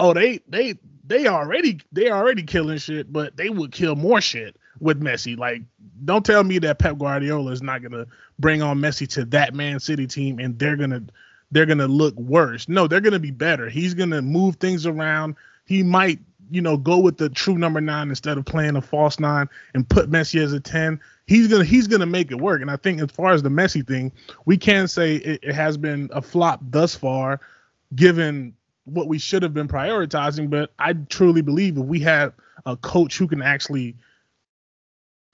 oh 0.00 0.12
they 0.12 0.40
they 0.48 0.74
they 1.04 1.26
already 1.26 1.80
they 1.92 2.10
already 2.10 2.42
killing 2.42 2.78
shit, 2.78 3.12
but 3.12 3.36
they 3.36 3.48
would 3.48 3.72
kill 3.72 3.96
more 3.96 4.20
shit 4.20 4.56
with 4.80 5.00
Messi. 5.00 5.36
Like 5.36 5.62
don't 6.04 6.24
tell 6.24 6.44
me 6.44 6.58
that 6.60 6.78
Pep 6.78 6.98
Guardiola 6.98 7.52
is 7.52 7.62
not 7.62 7.82
gonna 7.82 8.06
bring 8.38 8.62
on 8.62 8.78
Messi 8.78 9.08
to 9.08 9.24
that 9.26 9.54
Man 9.54 9.80
City 9.80 10.06
team 10.06 10.38
and 10.38 10.58
they're 10.58 10.76
gonna 10.76 11.02
they're 11.50 11.66
gonna 11.66 11.88
look 11.88 12.14
worse. 12.16 12.68
No, 12.68 12.86
they're 12.86 13.00
gonna 13.00 13.18
be 13.18 13.30
better. 13.30 13.68
He's 13.68 13.94
gonna 13.94 14.22
move 14.22 14.56
things 14.56 14.86
around. 14.86 15.36
He 15.64 15.82
might 15.82 16.18
you 16.50 16.62
know 16.62 16.76
go 16.76 16.98
with 16.98 17.18
the 17.18 17.28
true 17.28 17.58
number 17.58 17.80
nine 17.80 18.08
instead 18.08 18.38
of 18.38 18.44
playing 18.44 18.76
a 18.76 18.82
false 18.82 19.20
nine 19.20 19.48
and 19.74 19.88
put 19.88 20.10
Messi 20.10 20.40
as 20.40 20.52
a 20.52 20.60
ten 20.60 21.00
he's 21.28 21.46
gonna 21.46 21.64
he's 21.64 21.86
gonna 21.86 22.06
make 22.06 22.32
it 22.32 22.40
work. 22.40 22.60
And 22.60 22.70
I 22.70 22.76
think 22.76 23.00
as 23.00 23.10
far 23.12 23.32
as 23.32 23.42
the 23.44 23.50
Messi 23.50 23.86
thing, 23.86 24.10
we 24.46 24.56
can 24.56 24.88
say 24.88 25.16
it, 25.16 25.40
it 25.44 25.54
has 25.54 25.76
been 25.76 26.10
a 26.12 26.20
flop 26.20 26.60
thus 26.62 26.96
far, 26.96 27.40
given 27.94 28.54
what 28.84 29.08
we 29.08 29.18
should 29.18 29.42
have 29.42 29.54
been 29.54 29.68
prioritizing. 29.68 30.50
But 30.50 30.72
I 30.78 30.94
truly 30.94 31.42
believe 31.42 31.76
if 31.76 31.84
we 31.84 32.00
had 32.00 32.32
a 32.66 32.76
coach 32.76 33.18
who 33.18 33.28
can 33.28 33.42
actually 33.42 33.96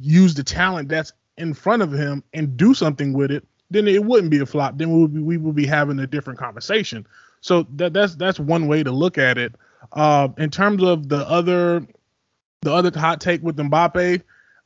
use 0.01 0.35
the 0.35 0.45
talent 0.45 0.89
that's 0.89 1.13
in 1.37 1.55
front 1.55 1.83
of 1.83 1.93
him 1.93 2.23
and 2.33 2.57
do 2.57 2.75
something 2.75 3.13
with 3.13 3.31
it, 3.31 3.47
then 3.71 3.89
it 3.89 4.05
wouldn't 4.05 4.31
be 4.31 4.39
a 4.39 4.47
flop. 4.47 4.79
Then 4.79 4.93
we 4.93 5.01
would 5.01 5.15
be, 5.15 5.21
we 5.21 5.37
would 5.37 5.55
be 5.55 5.67
having 5.67 5.99
a 5.99 6.07
different 6.07 6.39
conversation. 6.39 7.07
So 7.41 7.67
that 7.77 7.93
that's 7.93 8.15
that's 8.17 8.41
one 8.41 8.69
way 8.69 8.83
to 8.83 8.91
look 8.91 9.19
at 9.19 9.39
it. 9.39 9.55
Uh, 9.93 10.29
in 10.39 10.51
terms 10.51 10.83
of 10.83 11.09
the 11.09 11.29
other 11.29 11.87
the 12.63 12.73
other 12.73 12.99
hot 12.99 13.21
take 13.21 13.43
with 13.43 13.57
Mbappe, 13.57 14.23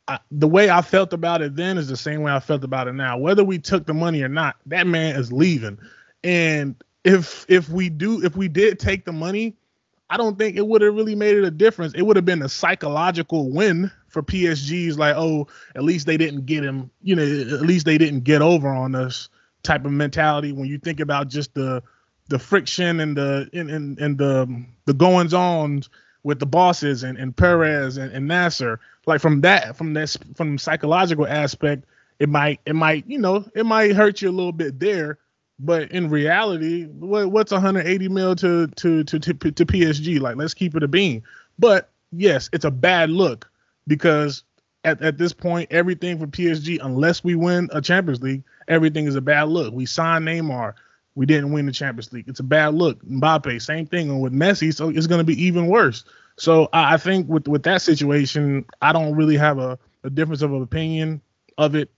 I, 0.06 0.18
the 0.30 0.48
way 0.48 0.70
I 0.70 0.82
felt 0.82 1.12
about 1.12 1.42
it 1.42 1.56
then 1.56 1.76
is 1.78 1.88
the 1.88 1.96
same 1.96 2.22
way 2.22 2.32
I 2.32 2.40
felt 2.40 2.64
about 2.64 2.88
it 2.88 2.94
now. 2.94 3.18
Whether 3.18 3.44
we 3.44 3.58
took 3.58 3.86
the 3.86 3.94
money 3.94 4.22
or 4.22 4.28
not, 4.28 4.56
that 4.66 4.86
man 4.86 5.16
is 5.16 5.32
leaving. 5.32 5.78
And 6.22 6.76
if 7.08 7.46
if 7.48 7.68
we 7.70 7.88
do 7.88 8.22
if 8.24 8.36
we 8.36 8.48
did 8.48 8.78
take 8.78 9.04
the 9.04 9.12
money, 9.12 9.56
I 10.10 10.16
don't 10.16 10.38
think 10.38 10.56
it 10.56 10.66
would 10.66 10.82
have 10.82 10.94
really 10.94 11.14
made 11.14 11.36
it 11.36 11.44
a 11.44 11.50
difference. 11.50 11.94
It 11.94 12.02
would 12.02 12.16
have 12.16 12.24
been 12.24 12.42
a 12.42 12.48
psychological 12.48 13.50
win 13.50 13.90
for 14.08 14.22
PSG's 14.22 14.98
like, 14.98 15.16
oh, 15.16 15.48
at 15.74 15.82
least 15.82 16.06
they 16.06 16.16
didn't 16.16 16.46
get 16.46 16.64
him, 16.64 16.90
you 17.02 17.16
know, 17.16 17.22
at 17.22 17.62
least 17.62 17.86
they 17.86 17.98
didn't 17.98 18.24
get 18.24 18.42
over 18.42 18.68
on 18.68 18.94
us 18.94 19.28
type 19.62 19.84
of 19.84 19.92
mentality 19.92 20.52
when 20.52 20.68
you 20.68 20.78
think 20.78 21.00
about 21.00 21.28
just 21.28 21.52
the 21.54 21.82
the 22.28 22.38
friction 22.38 23.00
and 23.00 23.16
the 23.16 23.48
and, 23.52 23.70
and, 23.70 23.98
and 23.98 24.18
the 24.18 24.64
the 24.84 24.94
goings 24.94 25.32
on 25.32 25.82
with 26.24 26.38
the 26.40 26.46
bosses 26.46 27.02
and, 27.02 27.16
and 27.16 27.36
Perez 27.36 27.96
and, 27.96 28.12
and 28.12 28.28
Nasser. 28.28 28.80
Like 29.06 29.20
from 29.22 29.40
that 29.42 29.76
from 29.76 29.94
this 29.94 30.18
from 30.34 30.58
psychological 30.58 31.26
aspect, 31.26 31.84
it 32.18 32.28
might 32.28 32.60
it 32.66 32.74
might, 32.74 33.06
you 33.06 33.18
know, 33.18 33.46
it 33.54 33.64
might 33.64 33.94
hurt 33.94 34.20
you 34.20 34.28
a 34.28 34.30
little 34.30 34.52
bit 34.52 34.78
there. 34.78 35.18
But 35.58 35.90
in 35.90 36.08
reality, 36.08 36.84
what, 36.86 37.30
what's 37.32 37.50
180 37.50 38.08
mil 38.08 38.36
to, 38.36 38.68
to 38.68 39.04
to 39.04 39.18
to 39.18 39.34
to 39.34 39.66
PSG? 39.66 40.20
Like, 40.20 40.36
let's 40.36 40.54
keep 40.54 40.76
it 40.76 40.82
a 40.82 40.88
bean. 40.88 41.22
But 41.58 41.90
yes, 42.12 42.48
it's 42.52 42.64
a 42.64 42.70
bad 42.70 43.10
look 43.10 43.50
because 43.86 44.44
at, 44.84 45.02
at 45.02 45.18
this 45.18 45.32
point, 45.32 45.72
everything 45.72 46.18
for 46.18 46.26
PSG, 46.26 46.78
unless 46.82 47.24
we 47.24 47.34
win 47.34 47.68
a 47.72 47.80
Champions 47.80 48.22
League, 48.22 48.44
everything 48.68 49.06
is 49.06 49.16
a 49.16 49.20
bad 49.20 49.48
look. 49.48 49.74
We 49.74 49.86
signed 49.86 50.26
Neymar. 50.26 50.74
We 51.14 51.26
didn't 51.26 51.52
win 51.52 51.66
the 51.66 51.72
Champions 51.72 52.12
League. 52.12 52.28
It's 52.28 52.40
a 52.40 52.44
bad 52.44 52.74
look. 52.74 53.04
Mbappe, 53.04 53.60
same 53.60 53.86
thing. 53.86 54.08
And 54.08 54.20
with 54.20 54.32
Messi, 54.32 54.72
so 54.72 54.88
it's 54.88 55.08
going 55.08 55.18
to 55.18 55.24
be 55.24 55.42
even 55.42 55.66
worse. 55.66 56.04
So 56.36 56.68
I, 56.72 56.94
I 56.94 56.96
think 56.96 57.28
with 57.28 57.48
with 57.48 57.64
that 57.64 57.82
situation, 57.82 58.64
I 58.80 58.92
don't 58.92 59.16
really 59.16 59.36
have 59.36 59.58
a, 59.58 59.78
a 60.04 60.10
difference 60.10 60.42
of 60.42 60.52
opinion 60.52 61.20
of 61.58 61.74
it. 61.74 61.90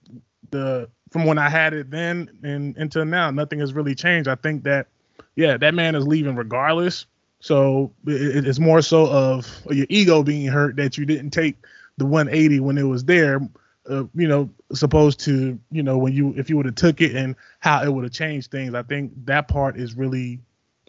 The 0.49 0.89
from 1.11 1.25
when 1.25 1.37
I 1.37 1.49
had 1.49 1.73
it 1.73 1.91
then 1.91 2.29
and 2.43 2.75
until 2.77 3.05
now, 3.05 3.31
nothing 3.31 3.59
has 3.59 3.73
really 3.73 3.95
changed. 3.95 4.27
I 4.27 4.35
think 4.35 4.63
that 4.63 4.87
yeah, 5.35 5.57
that 5.57 5.73
man 5.73 5.95
is 5.95 6.07
leaving 6.07 6.35
regardless. 6.35 7.05
So 7.39 7.91
it, 8.05 8.47
it's 8.47 8.59
more 8.59 8.81
so 8.81 9.07
of 9.07 9.61
your 9.69 9.87
ego 9.89 10.23
being 10.23 10.47
hurt 10.47 10.75
that 10.77 10.97
you 10.97 11.05
didn't 11.05 11.31
take 11.31 11.57
the 11.97 12.05
180 12.05 12.59
when 12.59 12.77
it 12.77 12.83
was 12.83 13.03
there. 13.03 13.41
Uh, 13.89 14.03
you 14.13 14.27
know, 14.27 14.49
supposed 14.73 15.19
to 15.21 15.59
you 15.71 15.83
know 15.83 15.97
when 15.97 16.13
you 16.13 16.33
if 16.37 16.49
you 16.49 16.55
would 16.55 16.67
have 16.67 16.75
took 16.75 17.01
it 17.01 17.15
and 17.15 17.35
how 17.59 17.83
it 17.83 17.91
would 17.91 18.03
have 18.03 18.13
changed 18.13 18.51
things. 18.51 18.73
I 18.73 18.83
think 18.83 19.11
that 19.25 19.47
part 19.47 19.75
is 19.75 19.95
really 19.95 20.39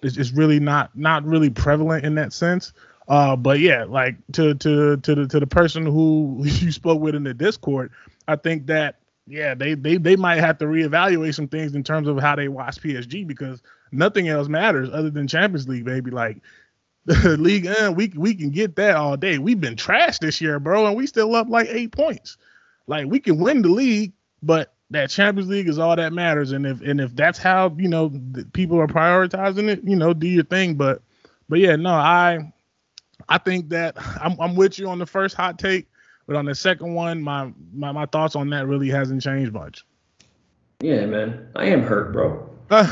is, 0.02 0.18
is 0.18 0.32
really 0.32 0.60
not 0.60 0.96
not 0.96 1.24
really 1.24 1.50
prevalent 1.50 2.04
in 2.04 2.14
that 2.16 2.32
sense. 2.32 2.72
Uh, 3.08 3.34
but 3.34 3.60
yeah, 3.60 3.84
like 3.84 4.16
to 4.32 4.54
to 4.54 4.98
to 4.98 5.14
the 5.14 5.26
to 5.26 5.40
the 5.40 5.46
person 5.46 5.86
who 5.86 6.40
you 6.44 6.70
spoke 6.70 7.00
with 7.00 7.14
in 7.14 7.24
the 7.24 7.34
Discord, 7.34 7.90
I 8.28 8.36
think 8.36 8.66
that 8.66 8.96
yeah, 9.26 9.54
they 9.54 9.74
they 9.74 9.96
they 9.96 10.16
might 10.16 10.40
have 10.40 10.58
to 10.58 10.64
reevaluate 10.64 11.34
some 11.34 11.48
things 11.48 11.74
in 11.74 11.84
terms 11.84 12.08
of 12.08 12.18
how 12.20 12.36
they 12.36 12.48
watch 12.48 12.80
PSG 12.80 13.26
because 13.26 13.62
nothing 13.92 14.28
else 14.28 14.48
matters 14.48 14.88
other 14.92 15.10
than 15.10 15.28
Champions 15.28 15.68
League, 15.68 15.84
baby. 15.84 16.10
Like 16.10 16.42
the 17.04 17.36
league, 17.36 17.66
uh, 17.66 17.92
we 17.94 18.12
we 18.16 18.34
can 18.34 18.50
get 18.50 18.76
that 18.76 18.96
all 18.96 19.16
day. 19.16 19.38
We've 19.38 19.60
been 19.60 19.76
trashed 19.76 20.20
this 20.20 20.40
year, 20.40 20.58
bro, 20.58 20.86
and 20.86 20.96
we 20.96 21.06
still 21.06 21.34
up 21.34 21.48
like 21.48 21.68
eight 21.68 21.92
points. 21.92 22.36
Like 22.86 23.06
we 23.06 23.20
can 23.20 23.38
win 23.38 23.62
the 23.62 23.68
league, 23.68 24.12
but 24.42 24.74
that 24.90 25.10
Champions 25.10 25.48
League 25.48 25.68
is 25.68 25.78
all 25.78 25.96
that 25.96 26.12
matters. 26.12 26.52
And 26.52 26.66
if 26.66 26.80
and 26.80 27.00
if 27.00 27.14
that's 27.14 27.38
how 27.38 27.74
you 27.78 27.88
know 27.88 28.12
people 28.52 28.80
are 28.80 28.86
prioritizing 28.86 29.68
it, 29.68 29.82
you 29.84 29.96
know, 29.96 30.12
do 30.12 30.28
your 30.28 30.44
thing. 30.44 30.74
But 30.74 31.02
but 31.48 31.60
yeah, 31.60 31.76
no, 31.76 31.90
I 31.90 32.52
I 33.28 33.38
think 33.38 33.68
that 33.70 33.96
I'm 34.20 34.40
I'm 34.40 34.56
with 34.56 34.78
you 34.78 34.88
on 34.88 34.98
the 34.98 35.06
first 35.06 35.36
hot 35.36 35.58
take, 35.58 35.88
but 36.26 36.36
on 36.36 36.44
the 36.44 36.54
second 36.54 36.94
one, 36.94 37.22
my 37.22 37.52
my, 37.72 37.92
my 37.92 38.06
thoughts 38.06 38.36
on 38.36 38.50
that 38.50 38.66
really 38.66 38.88
hasn't 38.88 39.22
changed 39.22 39.52
much. 39.52 39.84
Yeah, 40.80 41.06
man, 41.06 41.48
I 41.54 41.66
am 41.66 41.82
hurt, 41.82 42.12
bro. 42.12 42.48
Hurt, 42.70 42.86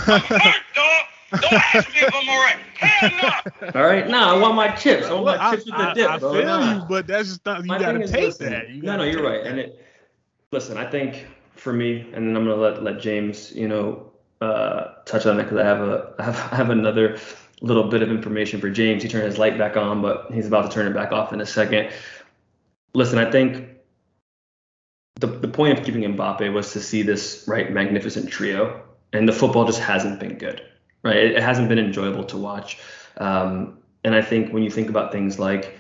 Don't 1.33 1.53
ask 1.53 1.89
me 1.91 2.01
if 2.01 2.15
I'm 2.15 2.29
all 2.29 2.39
right. 2.39 2.57
Hell 2.75 3.43
no. 3.63 3.81
All 3.81 3.87
right, 3.87 4.09
nah, 4.09 4.35
I 4.35 4.39
want 4.39 4.57
my 4.57 4.69
chips. 4.69 5.07
I 5.07 5.13
want 5.13 5.27
my 5.27 5.39
I, 5.39 5.51
chips 5.53 5.67
with 5.67 5.77
the 5.77 5.81
I, 5.81 5.95
dip, 5.95 6.11
I 6.11 6.19
bro. 6.19 6.33
feel 6.33 6.45
Nah. 6.45 6.75
you, 6.75 6.85
but 6.89 7.07
that's 7.07 7.29
just 7.29 7.47
not, 7.47 7.63
you 7.63 7.69
gotta 7.69 7.93
thing 7.93 8.03
is, 8.03 8.11
take 8.11 8.25
listen, 8.25 8.51
that. 8.51 8.69
You 8.69 8.83
no, 8.83 8.97
no, 8.97 9.05
you're 9.05 9.23
right. 9.23 9.45
that. 9.45 9.51
And 9.51 9.61
it, 9.61 9.87
listen, 10.51 10.77
I 10.77 10.91
think 10.91 11.27
for 11.55 11.73
me, 11.73 12.01
and 12.13 12.27
then 12.27 12.37
I'm 12.37 12.45
gonna 12.45 12.57
let 12.57 12.83
let 12.83 13.01
James, 13.01 13.53
you 13.53 13.69
know, 13.69 14.11
uh, 14.41 14.95
touch 15.05 15.25
on 15.27 15.39
it 15.39 15.45
because 15.45 15.59
I 15.59 15.65
have 15.65 15.81
a 15.81 16.15
I 16.19 16.25
have, 16.25 16.53
I 16.53 16.57
have 16.57 16.71
another 16.71 17.19
little 17.63 17.85
bit 17.85 18.03
of 18.03 18.11
information 18.11 18.61
for 18.61 18.71
James. 18.71 19.03
He 19.03 19.09
turned 19.09 19.25
his 19.25 19.39
light 19.39 19.57
back 19.57 19.77
on, 19.77 20.03
but 20.03 20.33
he's 20.33 20.47
about 20.47 20.69
to 20.69 20.75
turn 20.75 20.87
it 20.87 20.95
back 20.95 21.13
off 21.13 21.33
in 21.33 21.41
a 21.41 21.47
second. 21.47 21.93
Listen, 22.95 23.19
I 23.19 23.31
think 23.31 23.69
the 25.17 25.27
the 25.27 25.49
point 25.49 25.79
of 25.79 25.85
keeping 25.85 26.03
Mbappe 26.03 26.53
was 26.53 26.73
to 26.73 26.81
see 26.81 27.03
this 27.03 27.45
right 27.47 27.73
magnificent 27.73 28.31
trio, 28.31 28.83
and 29.13 29.29
the 29.29 29.33
football 29.33 29.65
just 29.65 29.81
hasn't 29.81 30.19
been 30.21 30.39
good, 30.39 30.63
right? 31.03 31.17
It, 31.17 31.37
it 31.37 31.43
hasn't 31.43 31.69
been 31.69 31.79
enjoyable 31.79 32.25
to 32.25 32.37
watch. 32.37 32.79
Um, 33.19 33.79
and 34.03 34.15
I 34.15 34.23
think 34.23 34.53
when 34.53 34.63
you 34.63 34.71
think 34.71 34.89
about 34.89 35.13
things 35.13 35.39
like 35.39 35.79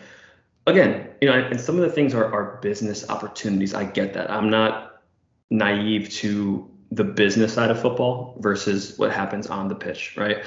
again, 0.67 1.09
you 1.21 1.29
know, 1.29 1.35
and 1.35 1.61
some 1.61 1.77
of 1.77 1.83
the 1.83 1.91
things 1.91 2.15
are, 2.15 2.33
are 2.33 2.59
business 2.63 3.09
opportunities. 3.09 3.75
I 3.75 3.85
get 3.85 4.15
that. 4.15 4.31
I'm 4.31 4.51
not 4.51 5.03
naive 5.51 6.11
to 6.11 6.71
the 6.93 7.05
business 7.05 7.55
side 7.55 7.71
of 7.71 7.81
football 7.81 8.37
versus 8.41 8.99
what 8.99 9.13
happens 9.13 9.47
on 9.47 9.69
the 9.69 9.75
pitch, 9.75 10.17
right? 10.17 10.45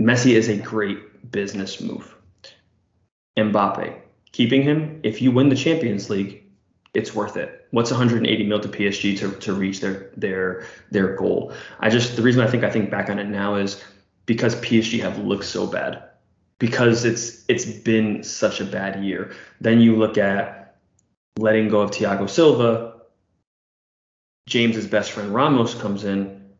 Messi 0.00 0.32
is 0.32 0.48
a 0.48 0.56
great 0.56 1.30
business 1.30 1.80
move. 1.80 2.14
Mbappe, 3.36 4.01
keeping 4.32 4.62
him, 4.62 5.00
if 5.02 5.22
you 5.22 5.30
win 5.30 5.48
the 5.48 5.56
Champions 5.56 6.10
League, 6.10 6.42
it's 6.94 7.14
worth 7.14 7.36
it. 7.36 7.66
What's 7.70 7.90
180 7.90 8.46
mil 8.46 8.60
to 8.60 8.68
PSG 8.68 9.18
to, 9.18 9.30
to 9.30 9.52
reach 9.54 9.80
their 9.80 10.10
their 10.16 10.66
their 10.90 11.16
goal? 11.16 11.52
I 11.80 11.88
just 11.88 12.16
the 12.16 12.22
reason 12.22 12.42
I 12.42 12.46
think 12.46 12.64
I 12.64 12.70
think 12.70 12.90
back 12.90 13.08
on 13.08 13.18
it 13.18 13.28
now 13.28 13.54
is 13.54 13.82
because 14.26 14.54
PSG 14.56 15.00
have 15.00 15.18
looked 15.18 15.44
so 15.44 15.66
bad 15.66 16.02
because 16.58 17.04
it's 17.04 17.44
it's 17.48 17.64
been 17.64 18.22
such 18.22 18.60
a 18.60 18.64
bad 18.64 19.02
year. 19.02 19.34
Then 19.60 19.80
you 19.80 19.96
look 19.96 20.18
at 20.18 20.76
letting 21.38 21.68
go 21.68 21.80
of 21.80 21.90
Thiago 21.90 22.28
Silva. 22.28 23.00
James's 24.48 24.86
best 24.86 25.12
friend 25.12 25.32
Ramos 25.32 25.74
comes 25.74 26.04
in. 26.04 26.50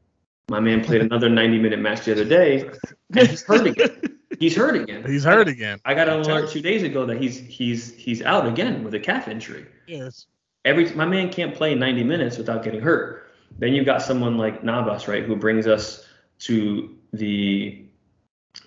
My 0.48 0.60
man 0.60 0.84
played 0.84 1.02
another 1.02 1.28
90 1.28 1.58
minute 1.58 1.78
match 1.78 2.04
the 2.04 2.12
other 2.12 2.24
day, 2.24 2.70
and 3.14 3.28
he's 3.28 3.42
hurt 3.42 3.66
again. 3.66 4.18
He's 4.38 4.56
hurt 4.56 4.76
again. 4.76 5.04
He's 5.04 5.24
hurt 5.24 5.48
again. 5.48 5.80
I 5.84 5.94
got 5.94 6.08
an 6.08 6.20
alert 6.20 6.50
two 6.50 6.62
days 6.62 6.82
ago 6.82 7.06
that 7.06 7.20
he's 7.20 7.38
he's 7.38 7.94
he's 7.94 8.22
out 8.22 8.46
again 8.46 8.84
with 8.84 8.94
a 8.94 9.00
calf 9.00 9.28
injury. 9.28 9.66
Yes. 9.86 10.26
Every 10.64 10.92
my 10.94 11.04
man 11.04 11.30
can't 11.30 11.54
play 11.54 11.74
90 11.74 12.04
minutes 12.04 12.38
without 12.38 12.62
getting 12.62 12.80
hurt. 12.80 13.30
Then 13.58 13.74
you've 13.74 13.86
got 13.86 14.02
someone 14.02 14.38
like 14.38 14.64
Navas, 14.64 15.08
right, 15.08 15.24
who 15.24 15.36
brings 15.36 15.66
us 15.66 16.06
to 16.40 16.96
the 17.12 17.84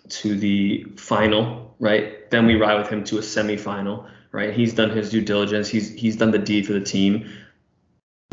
to 0.09 0.36
the 0.36 0.86
final, 0.97 1.76
right? 1.80 2.30
Then 2.30 2.45
we 2.45 2.55
ride 2.55 2.76
with 2.76 2.89
him 2.89 3.03
to 3.05 3.18
a 3.18 3.22
semifinal, 3.22 4.07
right? 4.32 4.53
He's 4.53 4.74
done 4.74 4.89
his 4.89 5.09
due 5.09 5.22
diligence. 5.22 5.68
He's 5.68 5.93
he's 5.93 6.16
done 6.16 6.32
the 6.32 6.39
deed 6.39 6.68
for 6.68 6.74
the 6.74 6.82
team. 6.82 7.30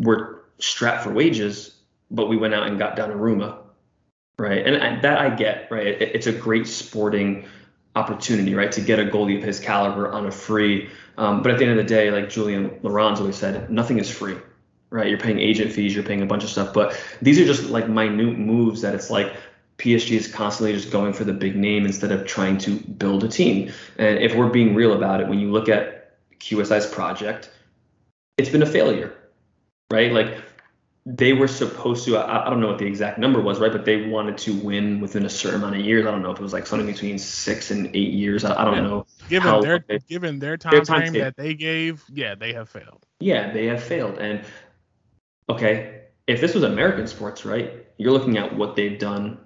We're 0.03 0.41
strapped 0.59 1.05
for 1.05 1.12
wages, 1.12 1.76
but 2.11 2.28
we 2.28 2.37
went 2.37 2.55
out 2.55 2.66
and 2.66 2.78
got 2.78 2.97
down 2.97 3.11
Donnarumma, 3.11 3.61
right? 4.43 4.66
And 4.66 4.82
I, 4.82 5.01
that 5.01 5.18
I 5.18 5.30
get, 5.30 5.70
right? 5.70 5.86
It, 5.86 6.03
it's 6.03 6.26
a 6.26 6.32
great 6.32 6.66
sporting 6.66 7.47
opportunity, 7.95 8.55
right, 8.55 8.72
to 8.72 8.80
get 8.80 8.99
a 8.99 9.05
goalie 9.05 9.38
of 9.38 9.45
his 9.45 9.61
caliber 9.61 10.11
on 10.11 10.26
a 10.26 10.32
free. 10.32 10.90
Um, 11.16 11.43
but 11.43 11.53
at 11.53 11.59
the 11.59 11.64
end 11.64 11.78
of 11.78 11.86
the 11.86 11.88
day, 11.88 12.11
like 12.11 12.28
Julien 12.28 12.76
Laurens 12.82 13.20
always 13.20 13.36
said, 13.36 13.70
nothing 13.70 13.99
is 13.99 14.11
free, 14.11 14.36
right? 14.90 15.09
You're 15.09 15.20
paying 15.20 15.38
agent 15.38 15.70
fees, 15.72 15.95
you're 15.95 16.03
paying 16.03 16.22
a 16.22 16.26
bunch 16.26 16.43
of 16.43 16.51
stuff, 16.51 16.74
but 16.74 17.01
these 17.22 17.38
are 17.38 17.45
just 17.45 17.64
like 17.70 17.88
minute 17.88 18.36
moves 18.36 18.80
that 18.80 18.97
it's 18.97 19.11
like 19.11 19.32
PSG 19.78 20.16
is 20.16 20.26
constantly 20.26 20.72
just 20.72 20.90
going 20.90 21.12
for 21.12 21.22
the 21.22 21.32
big 21.32 21.55
name 21.55 21.86
instead 21.86 22.11
of 22.11 22.26
trying 22.26 22.59
to 22.59 22.80
build 22.80 23.22
a 23.22 23.28
team. 23.28 23.70
And 23.97 24.18
if 24.18 24.34
we're 24.34 24.51
being 24.51 24.74
real 24.74 24.93
about 24.93 25.20
it, 25.20 25.28
when 25.28 25.38
you 25.38 25.53
look 25.53 25.68
at 25.68 26.18
QSI's 26.40 26.86
project, 26.86 27.51
it's 28.38 28.49
been 28.49 28.62
a 28.62 28.66
failure, 28.66 29.14
right? 29.93 30.12
Like 30.12 30.36
they 31.05 31.32
were 31.32 31.48
supposed 31.48 32.05
to, 32.05 32.16
I, 32.16 32.46
I 32.46 32.50
don't 32.50 32.61
know 32.61 32.68
what 32.68 32.78
the 32.78 32.86
exact 32.86 33.18
number 33.18 33.40
was, 33.40 33.59
right? 33.59 33.72
But 33.72 33.84
they 33.84 34.07
wanted 34.07 34.38
to 34.38 34.55
win 34.55 35.00
within 35.00 35.24
a 35.26 35.28
certain 35.28 35.61
amount 35.61 35.76
of 35.76 35.84
years. 35.84 36.07
I 36.07 36.11
don't 36.12 36.22
know 36.22 36.30
if 36.30 36.38
it 36.38 36.42
was 36.42 36.53
like 36.53 36.66
something 36.66 36.86
between 36.86 37.18
six 37.18 37.70
and 37.70 37.88
eight 37.88 38.12
years. 38.12 38.44
I, 38.44 38.61
I 38.61 38.64
don't 38.64 38.84
know. 38.84 39.07
Given 39.28 39.61
their 39.62 39.78
given 40.09 40.38
their 40.38 40.57
time 40.57 40.72
Their 40.72 40.84
time 40.84 41.12
frame. 41.12 41.22
that 41.22 41.36
they 41.36 41.55
gave, 41.55 42.05
yeah, 42.12 42.36
they 42.36 42.53
have 42.53 42.68
failed. 42.68 43.05
Yeah, 43.18 43.53
they 43.53 43.66
have 43.66 43.82
failed. 43.82 44.18
And 44.18 44.44
okay, 45.48 46.03
if 46.26 46.40
this 46.40 46.55
was 46.55 46.62
American 46.62 47.07
sports, 47.09 47.44
right? 47.44 47.84
You're 47.98 48.12
looking 48.12 48.38
at 48.38 48.57
what 48.57 48.76
they've 48.76 48.98
done. 48.98 49.38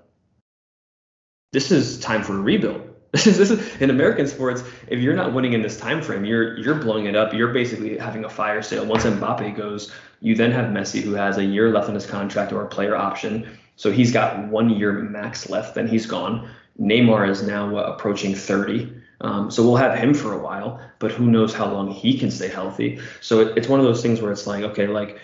This 1.53 1.73
is 1.73 2.01
time 2.01 2.23
for 2.23 2.35
a 2.35 2.41
rebuild. 2.41 2.96
In 3.81 3.91
American 3.91 4.27
sports. 4.27 4.63
If 4.89 5.01
you're 5.01 5.15
not 5.15 5.33
winning 5.33 5.53
in 5.53 5.63
this 5.63 5.79
time 5.79 6.03
frame, 6.03 6.25
you're 6.25 6.57
you're 6.59 6.75
blowing 6.75 7.07
it 7.07 7.17
up. 7.17 7.33
You're 7.33 7.53
basically 7.53 7.97
having 7.99 8.25
a 8.25 8.29
fire 8.29 8.63
sale. 8.63 8.85
Once 8.85 9.05
Mbappe 9.05 9.57
goes, 9.57 9.93
you 10.21 10.35
then 10.35 10.53
have 10.53 10.67
Messi, 10.67 11.03
who 11.03 11.15
has 11.15 11.39
a 11.39 11.45
year 11.45 11.71
left 11.71 11.89
on 11.89 11.95
his 11.95 12.07
contract 12.07 12.53
or 12.53 12.63
a 12.63 12.67
player 12.67 12.97
option. 12.97 13.59
So 13.77 13.93
he's 13.93 14.13
got 14.13 14.49
one 14.49 14.71
year 14.71 14.93
max 14.93 15.49
left. 15.49 15.75
Then 15.75 15.87
he's 15.87 16.07
gone. 16.07 16.49
Neymar 16.81 17.29
is 17.29 17.43
now 17.43 17.77
uh, 17.77 17.83
approaching 17.83 18.35
30. 18.35 18.93
Um, 19.21 19.51
so 19.51 19.63
we'll 19.63 19.77
have 19.77 19.99
him 19.99 20.13
for 20.13 20.35
a 20.35 20.39
while, 20.39 20.81
but 20.99 21.11
who 21.11 21.27
knows 21.27 21.55
how 21.55 21.71
long 21.73 21.91
he 21.91 22.19
can 22.19 22.31
stay 22.31 22.49
healthy. 22.49 23.01
So 23.21 23.41
it, 23.41 23.57
it's 23.57 23.69
one 23.69 23.81
of 23.81 23.87
those 23.87 24.03
things 24.03 24.21
where 24.21 24.31
it's 24.31 24.47
like, 24.47 24.63
okay, 24.63 24.87
like 24.87 25.19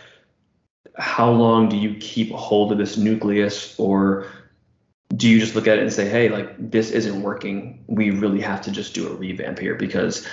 how 0.97 1.31
long 1.31 1.69
do 1.69 1.77
you 1.77 1.95
keep 1.97 2.31
hold 2.31 2.73
of 2.73 2.79
this 2.79 2.97
nucleus 2.97 3.79
or 3.79 4.27
do 5.17 5.29
you 5.29 5.39
just 5.39 5.55
look 5.55 5.67
at 5.67 5.79
it 5.79 5.83
and 5.83 5.93
say, 5.93 6.09
hey, 6.09 6.29
like 6.29 6.71
this 6.71 6.91
isn't 6.91 7.23
working. 7.23 7.85
We 7.87 8.11
really 8.11 8.41
have 8.41 8.63
to 8.63 8.71
just 8.71 8.95
do 8.95 9.09
a 9.09 9.15
revamp 9.15 9.59
here 9.59 9.75
because 9.75 10.27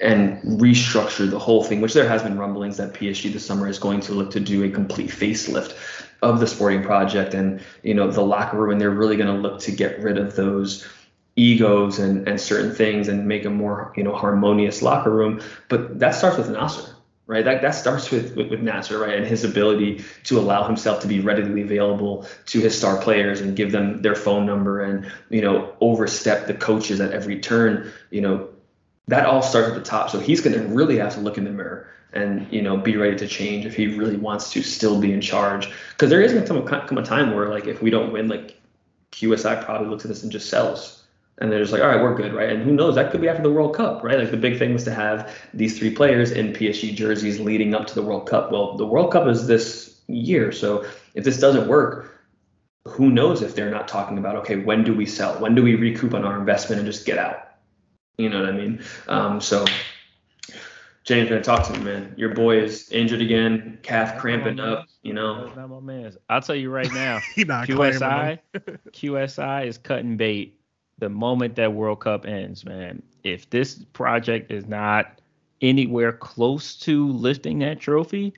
and 0.00 0.42
restructure 0.42 1.30
the 1.30 1.38
whole 1.38 1.62
thing, 1.62 1.80
which 1.80 1.92
there 1.92 2.08
has 2.08 2.22
been 2.22 2.38
rumblings 2.38 2.78
that 2.78 2.94
PSG 2.94 3.32
this 3.32 3.44
summer 3.44 3.68
is 3.68 3.78
going 3.78 4.00
to 4.00 4.12
look 4.12 4.30
to 4.32 4.40
do 4.40 4.64
a 4.64 4.70
complete 4.70 5.10
facelift 5.10 5.76
of 6.22 6.40
the 6.40 6.46
sporting 6.46 6.82
project 6.82 7.34
and 7.34 7.60
you 7.82 7.94
know 7.94 8.10
the 8.10 8.22
locker 8.22 8.56
room 8.56 8.70
and 8.70 8.80
they're 8.80 8.90
really 8.90 9.16
going 9.16 9.34
to 9.34 9.40
look 9.40 9.60
to 9.60 9.72
get 9.72 9.98
rid 10.00 10.16
of 10.16 10.36
those 10.36 10.86
egos 11.34 11.98
and, 11.98 12.28
and 12.28 12.40
certain 12.40 12.74
things 12.74 13.08
and 13.08 13.26
make 13.26 13.44
a 13.44 13.50
more 13.50 13.92
you 13.96 14.04
know 14.04 14.14
harmonious 14.14 14.82
locker 14.82 15.10
room 15.10 15.40
but 15.68 15.98
that 15.98 16.14
starts 16.14 16.38
with 16.38 16.48
Nasser 16.48 16.91
right 17.32 17.44
that 17.44 17.62
that 17.62 17.74
starts 17.74 18.10
with, 18.10 18.36
with 18.36 18.48
with 18.50 18.60
Nasser 18.60 18.98
right 18.98 19.16
and 19.16 19.26
his 19.26 19.44
ability 19.44 20.04
to 20.24 20.38
allow 20.38 20.66
himself 20.66 21.00
to 21.00 21.08
be 21.08 21.20
readily 21.20 21.62
available 21.62 22.26
to 22.46 22.60
his 22.60 22.76
star 22.76 23.00
players 23.00 23.40
and 23.40 23.56
give 23.56 23.72
them 23.72 24.02
their 24.02 24.14
phone 24.14 24.46
number 24.46 24.82
and 24.82 25.10
you 25.30 25.40
know 25.40 25.74
overstep 25.80 26.46
the 26.46 26.54
coaches 26.54 27.00
at 27.00 27.12
every 27.12 27.40
turn 27.40 27.90
you 28.10 28.20
know 28.20 28.48
that 29.08 29.26
all 29.26 29.42
starts 29.42 29.68
at 29.68 29.74
the 29.74 29.82
top. 29.82 30.10
So 30.10 30.18
he's 30.18 30.40
going 30.40 30.58
to 30.58 30.66
really 30.66 30.98
have 30.98 31.14
to 31.14 31.20
look 31.20 31.38
in 31.38 31.44
the 31.44 31.50
mirror 31.50 31.88
and 32.12 32.46
you 32.52 32.60
know 32.60 32.76
be 32.76 32.96
ready 32.96 33.16
to 33.16 33.26
change 33.26 33.64
if 33.64 33.74
he 33.74 33.86
really 33.86 34.16
wants 34.16 34.52
to 34.52 34.62
still 34.62 35.00
be 35.00 35.12
in 35.12 35.20
charge. 35.20 35.70
Because 35.90 36.10
there 36.10 36.22
is 36.22 36.32
going 36.32 36.44
to 36.44 36.70
come, 36.70 36.86
come 36.86 36.98
a 36.98 37.02
time 37.04 37.34
where 37.34 37.48
like 37.48 37.66
if 37.66 37.82
we 37.82 37.90
don't 37.90 38.12
win, 38.12 38.28
like 38.28 38.60
QSI 39.12 39.64
probably 39.64 39.88
looks 39.88 40.04
at 40.04 40.08
this 40.08 40.22
and 40.22 40.32
just 40.32 40.48
sells. 40.48 41.01
And 41.42 41.50
they're 41.50 41.58
just 41.58 41.72
like, 41.72 41.82
all 41.82 41.88
right, 41.88 42.00
we're 42.00 42.14
good, 42.14 42.32
right? 42.32 42.50
And 42.50 42.62
who 42.62 42.70
knows? 42.70 42.94
That 42.94 43.10
could 43.10 43.20
be 43.20 43.28
after 43.28 43.42
the 43.42 43.50
World 43.50 43.74
Cup, 43.74 44.04
right? 44.04 44.16
Like 44.16 44.30
the 44.30 44.36
big 44.36 44.60
thing 44.60 44.72
was 44.72 44.84
to 44.84 44.94
have 44.94 45.36
these 45.52 45.76
three 45.76 45.92
players 45.92 46.30
in 46.30 46.52
PSG 46.52 46.94
jerseys 46.94 47.40
leading 47.40 47.74
up 47.74 47.88
to 47.88 47.96
the 47.96 48.02
World 48.02 48.28
Cup. 48.28 48.52
Well, 48.52 48.76
the 48.76 48.86
World 48.86 49.10
Cup 49.10 49.26
is 49.26 49.48
this 49.48 50.00
year, 50.06 50.52
so 50.52 50.86
if 51.14 51.24
this 51.24 51.40
doesn't 51.40 51.66
work, 51.66 52.16
who 52.84 53.10
knows 53.10 53.42
if 53.42 53.56
they're 53.56 53.72
not 53.72 53.88
talking 53.88 54.18
about, 54.18 54.36
okay, 54.36 54.54
when 54.54 54.84
do 54.84 54.94
we 54.94 55.04
sell? 55.04 55.34
When 55.40 55.56
do 55.56 55.64
we 55.64 55.74
recoup 55.74 56.14
on 56.14 56.24
our 56.24 56.38
investment 56.38 56.78
and 56.78 56.86
just 56.86 57.04
get 57.04 57.18
out? 57.18 57.48
You 58.18 58.28
know 58.28 58.38
what 58.38 58.48
I 58.48 58.52
mean? 58.52 58.84
Um, 59.08 59.40
so 59.40 59.64
James, 61.02 61.28
man, 61.28 61.42
talk 61.42 61.66
to 61.66 61.72
me, 61.72 61.80
man. 61.80 62.14
Your 62.16 62.36
boy 62.36 62.60
is 62.60 62.88
injured 62.92 63.20
again, 63.20 63.80
calf 63.82 64.16
cramping 64.16 64.60
up. 64.60 64.86
You 65.02 65.14
know, 65.14 65.52
not 65.56 65.70
my 65.70 65.80
man. 65.80 66.12
I'll 66.28 66.40
tell 66.40 66.54
you 66.54 66.70
right 66.70 66.92
now, 66.92 67.18
He 67.34 67.42
not 67.42 67.66
claiming 67.66 67.98
QSI. 67.98 68.38
QSI 68.92 69.66
is 69.66 69.78
cutting 69.78 70.16
bait 70.16 70.60
the 71.02 71.08
moment 71.08 71.56
that 71.56 71.72
World 71.72 71.98
Cup 71.98 72.24
ends, 72.26 72.64
man. 72.64 73.02
If 73.24 73.50
this 73.50 73.84
project 73.92 74.52
is 74.52 74.66
not 74.68 75.20
anywhere 75.60 76.12
close 76.12 76.76
to 76.76 77.10
lifting 77.10 77.58
that 77.58 77.80
trophy, 77.80 78.34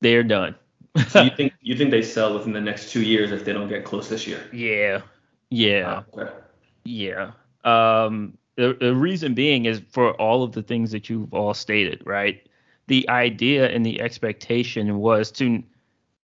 they're 0.00 0.22
done. 0.22 0.54
so 1.08 1.20
you 1.20 1.30
think 1.36 1.52
you 1.60 1.76
think 1.76 1.90
they 1.90 2.00
sell 2.00 2.32
within 2.32 2.54
the 2.54 2.60
next 2.62 2.90
two 2.90 3.02
years 3.02 3.30
if 3.30 3.44
they 3.44 3.52
don't 3.52 3.68
get 3.68 3.84
close 3.84 4.08
this 4.08 4.26
year? 4.26 4.40
yeah, 4.54 5.02
yeah, 5.50 6.02
Oh, 6.14 6.22
okay. 6.22 6.32
yeah. 6.84 7.32
Um, 7.62 8.38
the, 8.56 8.74
the 8.80 8.94
reason 8.94 9.34
being 9.34 9.66
is 9.66 9.82
for 9.90 10.12
all 10.14 10.42
of 10.42 10.52
the 10.52 10.62
things 10.62 10.90
that 10.92 11.10
you've 11.10 11.34
all 11.34 11.52
stated, 11.52 12.02
right? 12.06 12.40
The 12.86 13.06
idea 13.10 13.68
and 13.68 13.84
the 13.84 14.00
expectation 14.00 14.96
was 14.96 15.30
to, 15.32 15.62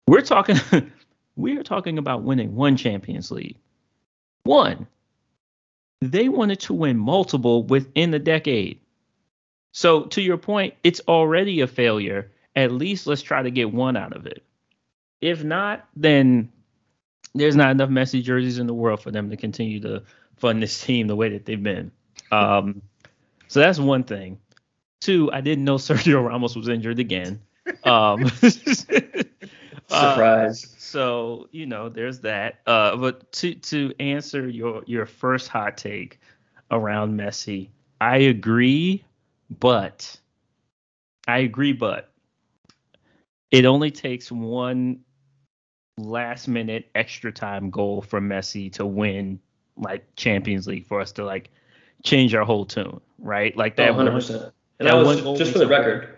we're 0.06 0.20
talking, 0.22 0.58
we're 1.36 1.64
talking 1.64 1.98
about 1.98 2.22
winning 2.22 2.54
one 2.54 2.76
Champions 2.76 3.32
League. 3.32 3.56
One. 4.44 4.86
They 6.00 6.28
wanted 6.28 6.60
to 6.60 6.74
win 6.74 6.98
multiple 6.98 7.62
within 7.64 8.10
the 8.10 8.18
decade. 8.18 8.80
So 9.72 10.04
to 10.04 10.22
your 10.22 10.36
point, 10.36 10.74
it's 10.84 11.00
already 11.08 11.60
a 11.60 11.66
failure. 11.66 12.30
At 12.54 12.72
least 12.72 13.06
let's 13.06 13.22
try 13.22 13.42
to 13.42 13.50
get 13.50 13.72
one 13.72 13.96
out 13.96 14.14
of 14.14 14.26
it. 14.26 14.44
If 15.20 15.42
not, 15.42 15.86
then 15.96 16.52
there's 17.34 17.56
not 17.56 17.70
enough 17.70 17.90
Messi 17.90 18.22
jerseys 18.22 18.58
in 18.58 18.66
the 18.66 18.74
world 18.74 19.00
for 19.00 19.10
them 19.10 19.30
to 19.30 19.36
continue 19.36 19.80
to 19.80 20.02
fund 20.36 20.62
this 20.62 20.80
team 20.80 21.06
the 21.06 21.16
way 21.16 21.30
that 21.30 21.44
they've 21.44 21.62
been. 21.62 21.90
Um, 22.30 22.82
so 23.48 23.60
that's 23.60 23.78
one 23.78 24.04
thing. 24.04 24.38
Two, 25.00 25.30
I 25.32 25.40
didn't 25.40 25.64
know 25.64 25.74
Sergio 25.78 26.24
Ramos 26.24 26.54
was 26.54 26.68
injured 26.68 26.98
again. 26.98 27.40
Um, 27.84 28.24
uh, 29.90 30.10
Surprise. 30.14 30.74
so 30.78 31.48
you 31.52 31.66
know, 31.66 31.88
there's 31.88 32.20
that. 32.20 32.60
Uh, 32.66 32.96
but 32.96 33.30
to 33.32 33.54
to 33.54 33.92
answer 34.00 34.48
your 34.48 34.82
your 34.86 35.06
first 35.06 35.48
hot 35.48 35.76
take 35.76 36.20
around 36.70 37.18
Messi, 37.18 37.68
I 38.00 38.18
agree, 38.18 39.04
but 39.58 40.18
I 41.26 41.38
agree, 41.38 41.72
but 41.72 42.10
it 43.50 43.64
only 43.64 43.90
takes 43.90 44.30
one 44.32 45.00
last 45.96 46.48
minute 46.48 46.90
extra 46.94 47.32
time 47.32 47.70
goal 47.70 48.02
from 48.02 48.28
Messi 48.28 48.72
to 48.72 48.84
win 48.84 49.38
like 49.76 50.04
Champions 50.16 50.66
League 50.66 50.86
for 50.86 51.00
us 51.00 51.12
to 51.12 51.24
like 51.24 51.50
change 52.02 52.34
our 52.34 52.44
whole 52.44 52.64
tune, 52.66 53.00
right? 53.18 53.56
Like 53.56 53.76
that. 53.76 53.90
Oh, 53.90 53.92
100 53.92 54.10
one- 54.10 54.20
percent. 54.20 54.52
And 54.80 54.88
that 54.88 54.96
was 54.96 55.38
just 55.38 55.52
for 55.52 55.60
the 55.60 55.68
record. 55.68 56.13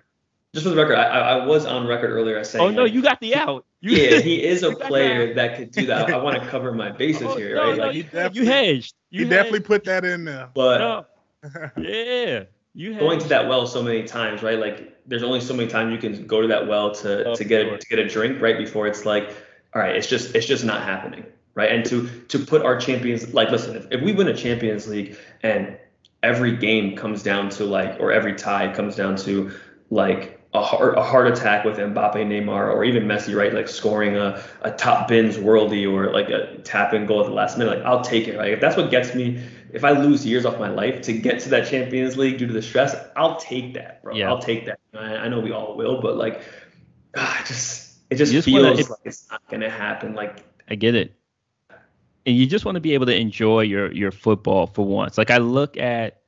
Just 0.56 0.64
for 0.64 0.70
the 0.70 0.76
record, 0.76 0.96
I, 0.96 1.04
I 1.04 1.36
I 1.38 1.44
was 1.46 1.66
on 1.66 1.86
record 1.86 2.10
earlier 2.10 2.38
as 2.38 2.48
saying. 2.48 2.64
Oh 2.64 2.70
no, 2.70 2.84
like, 2.84 2.94
you 2.94 3.02
got 3.02 3.20
the 3.20 3.34
out. 3.34 3.66
You, 3.82 3.90
yeah, 3.96 4.20
he 4.20 4.42
is 4.52 4.62
a 4.62 4.72
player 4.74 5.28
the 5.28 5.34
that 5.34 5.56
could 5.58 5.70
do 5.70 5.84
that. 5.86 6.10
I 6.10 6.16
want 6.16 6.42
to 6.42 6.48
cover 6.48 6.72
my 6.72 6.90
bases 6.90 7.22
Oh, 7.26 7.36
here, 7.36 7.56
no, 7.56 7.62
right? 7.68 7.76
no, 7.76 7.84
Like, 7.88 7.94
you, 7.94 8.02
definitely- 8.04 8.40
you 8.40 8.46
hedged. 8.46 8.94
You 9.10 9.24
You 9.24 9.28
definitely 9.30 9.60
put 9.60 9.84
that 9.84 10.04
in 10.06 10.24
there. 10.24 10.48
but 10.54 10.78
No. 10.78 11.06
Yeah, 11.76 12.44
you 12.72 12.92
hedged. 12.94 13.00
going 13.00 13.18
to 13.20 13.28
that 13.28 13.46
well 13.48 13.66
so 13.66 13.82
many 13.82 14.04
times, 14.04 14.42
right? 14.42 14.58
Like 14.58 14.96
there's 15.06 15.22
only 15.22 15.40
so 15.42 15.52
many 15.54 15.68
times 15.68 15.92
you 15.92 15.98
can 15.98 16.26
go 16.26 16.40
to 16.40 16.48
that 16.48 16.66
well 16.66 16.90
to, 16.96 17.30
Of 17.32 17.36
to 17.38 17.44
get 17.44 17.66
a, 17.66 17.76
to 17.78 17.86
get 17.86 17.98
a 17.98 18.08
drink 18.08 18.40
right 18.40 18.56
before 18.56 18.86
it's 18.86 19.04
like, 19.04 19.28
all 19.74 19.82
right, 19.82 19.94
it's 19.94 20.06
just 20.08 20.34
it's 20.34 20.46
just 20.46 20.64
not 20.64 20.82
happening, 20.82 21.24
right? 21.54 21.70
And 21.70 21.84
to 21.84 22.08
to 22.28 22.38
put 22.38 22.62
our 22.62 22.78
champions 22.80 23.34
like 23.34 23.50
listen, 23.50 23.76
if, 23.76 23.86
if 23.92 24.00
we 24.00 24.12
win 24.14 24.26
a 24.28 24.34
Champions 24.34 24.88
League 24.88 25.18
and 25.42 25.76
every 26.22 26.56
game 26.56 26.96
comes 26.96 27.22
down 27.22 27.50
to 27.50 27.64
like 27.64 28.00
or 28.00 28.10
every 28.10 28.34
tie 28.34 28.72
comes 28.72 28.96
down 28.96 29.16
to 29.16 29.52
like 29.90 30.35
a 30.56 30.62
heart, 30.62 30.96
a 30.98 31.02
heart 31.02 31.26
attack 31.28 31.64
with 31.64 31.76
Mbappe, 31.76 32.14
Neymar, 32.14 32.72
or 32.74 32.84
even 32.84 33.04
Messi, 33.04 33.36
right? 33.36 33.52
Like 33.52 33.68
scoring 33.68 34.16
a, 34.16 34.42
a 34.62 34.70
top 34.72 35.08
bins 35.08 35.36
worldy 35.36 35.90
or 35.90 36.10
like 36.12 36.28
a 36.30 36.56
tap 36.58 36.94
in 36.94 37.06
goal 37.06 37.20
at 37.20 37.26
the 37.26 37.32
last 37.32 37.58
minute. 37.58 37.76
Like 37.78 37.86
I'll 37.86 38.02
take 38.02 38.28
it. 38.28 38.36
Like 38.36 38.52
If 38.52 38.60
that's 38.60 38.76
what 38.76 38.90
gets 38.90 39.14
me, 39.14 39.40
if 39.72 39.84
I 39.84 39.90
lose 39.90 40.24
years 40.26 40.44
off 40.46 40.58
my 40.58 40.68
life 40.70 41.02
to 41.02 41.12
get 41.12 41.40
to 41.40 41.48
that 41.50 41.68
Champions 41.68 42.16
League 42.16 42.38
due 42.38 42.46
to 42.46 42.52
the 42.52 42.62
stress, 42.62 42.96
I'll 43.16 43.36
take 43.36 43.74
that, 43.74 44.02
bro. 44.02 44.14
Yeah. 44.14 44.28
I'll 44.28 44.38
take 44.38 44.66
that. 44.66 44.78
I, 44.94 45.16
I 45.16 45.28
know 45.28 45.40
we 45.40 45.52
all 45.52 45.76
will, 45.76 46.00
but 46.00 46.16
like, 46.16 46.42
ah, 47.16 47.42
just 47.46 47.98
it 48.10 48.16
just 48.16 48.32
just 48.32 48.46
feels 48.46 48.62
wanna- 48.64 48.76
like 48.76 49.00
it's 49.04 49.28
not 49.30 49.42
gonna 49.48 49.70
happen. 49.70 50.14
Like 50.14 50.44
I 50.68 50.74
get 50.74 50.94
it. 50.94 51.14
And 52.24 52.36
you 52.36 52.46
just 52.46 52.64
want 52.64 52.74
to 52.74 52.80
be 52.80 52.94
able 52.94 53.06
to 53.06 53.14
enjoy 53.16 53.60
your 53.60 53.92
your 53.92 54.10
football 54.10 54.66
for 54.66 54.84
once. 54.84 55.16
Like 55.16 55.30
I 55.30 55.38
look 55.38 55.76
at 55.76 56.22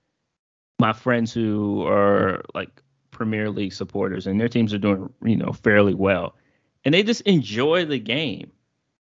my 0.79 0.93
friends 0.93 1.33
who 1.33 1.85
are 1.87 2.43
like 2.55 2.71
Premier 3.19 3.51
League 3.51 3.73
supporters 3.73 4.29
and 4.29 4.41
their 4.41 4.49
teams 4.49 4.73
are 4.73 4.79
doing, 4.79 5.13
you 5.25 5.37
know, 5.37 5.53
fairly 5.53 5.93
well. 5.93 6.37
And 6.85 6.95
they 6.95 7.03
just 7.03 7.23
enjoy 7.23 7.85
the 7.85 7.99
game. 7.99 8.53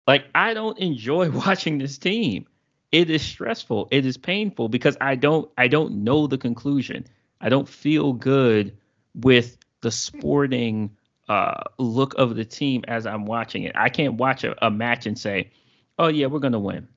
Like 0.06 0.24
I 0.34 0.54
don't 0.54 0.78
enjoy 0.78 1.30
watching 1.44 1.78
this 1.78 1.98
team. 1.98 2.46
It 2.90 3.10
is 3.10 3.20
stressful. 3.20 3.88
It 3.90 4.06
is 4.06 4.16
painful 4.16 4.70
because 4.70 4.96
I 5.00 5.16
don't 5.16 5.50
I 5.58 5.68
don't 5.68 6.02
know 6.02 6.26
the 6.26 6.38
conclusion. 6.38 7.06
I 7.40 7.50
don't 7.50 7.68
feel 7.68 8.14
good 8.14 8.78
with 9.14 9.58
the 9.82 9.90
sporting 9.90 10.96
uh, 11.28 11.64
look 11.78 12.14
of 12.14 12.36
the 12.36 12.44
team 12.44 12.84
as 12.88 13.06
I'm 13.06 13.26
watching 13.26 13.64
it. 13.64 13.72
I 13.76 13.90
can't 13.90 14.14
watch 14.14 14.44
a, 14.44 14.56
a 14.64 14.70
match 14.70 15.04
and 15.04 15.18
say, 15.18 15.50
"Oh 15.98 16.08
yeah, 16.08 16.26
we're 16.26 16.38
gonna 16.38 16.58
win," 16.58 16.88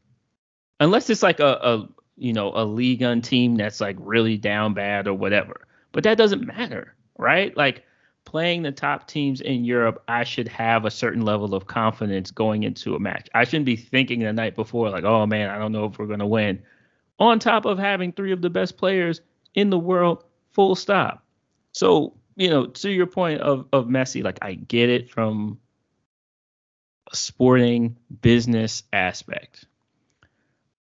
unless 0.80 1.10
it's 1.10 1.24
like 1.24 1.42
a, 1.42 1.60
a 1.62 1.90
you 2.16 2.32
know 2.32 2.54
a 2.56 2.64
league 2.64 3.04
on 3.04 3.22
team 3.22 3.58
that's 3.58 3.82
like 3.82 3.98
really 4.00 4.38
down 4.38 4.74
bad 4.74 5.08
or 5.08 5.14
whatever. 5.16 5.68
But 5.92 6.04
that 6.04 6.18
doesn't 6.18 6.46
matter, 6.46 6.96
right? 7.20 7.56
Like 7.56 7.84
playing 8.26 8.64
the 8.64 8.72
top 8.72 9.08
teams 9.08 9.42
in 9.42 9.66
Europe, 9.66 10.04
I 10.08 10.24
should 10.24 10.48
have 10.48 10.86
a 10.86 10.92
certain 10.92 11.22
level 11.24 11.54
of 11.54 11.68
confidence 11.68 12.32
going 12.32 12.64
into 12.64 12.96
a 12.96 13.00
match. 13.00 13.28
I 13.36 13.44
shouldn't 13.44 13.66
be 13.66 13.76
thinking 13.76 14.22
the 14.22 14.34
night 14.34 14.56
before 14.56 14.90
like, 14.90 15.04
"Oh 15.04 15.26
man, 15.28 15.50
I 15.50 15.60
don't 15.60 15.72
know 15.72 15.86
if 15.86 16.00
we're 16.00 16.08
gonna 16.08 16.28
win." 16.28 16.64
On 17.20 17.38
top 17.38 17.66
of 17.66 17.78
having 17.78 18.14
three 18.14 18.32
of 18.32 18.42
the 18.42 18.50
best 18.50 18.78
players 18.78 19.22
in 19.54 19.70
the 19.70 19.78
world, 19.78 20.24
full 20.52 20.76
stop. 20.76 21.26
So, 21.74 22.16
you 22.36 22.50
know, 22.50 22.68
to 22.68 22.90
your 22.90 23.08
point 23.08 23.42
of 23.42 23.68
of 23.74 23.88
Messi, 23.88 24.24
like 24.24 24.40
I 24.42 24.54
get 24.54 24.90
it 24.90 25.12
from 25.12 25.60
a 27.12 27.16
sporting 27.16 27.98
business 28.22 28.84
aspect. 28.94 29.66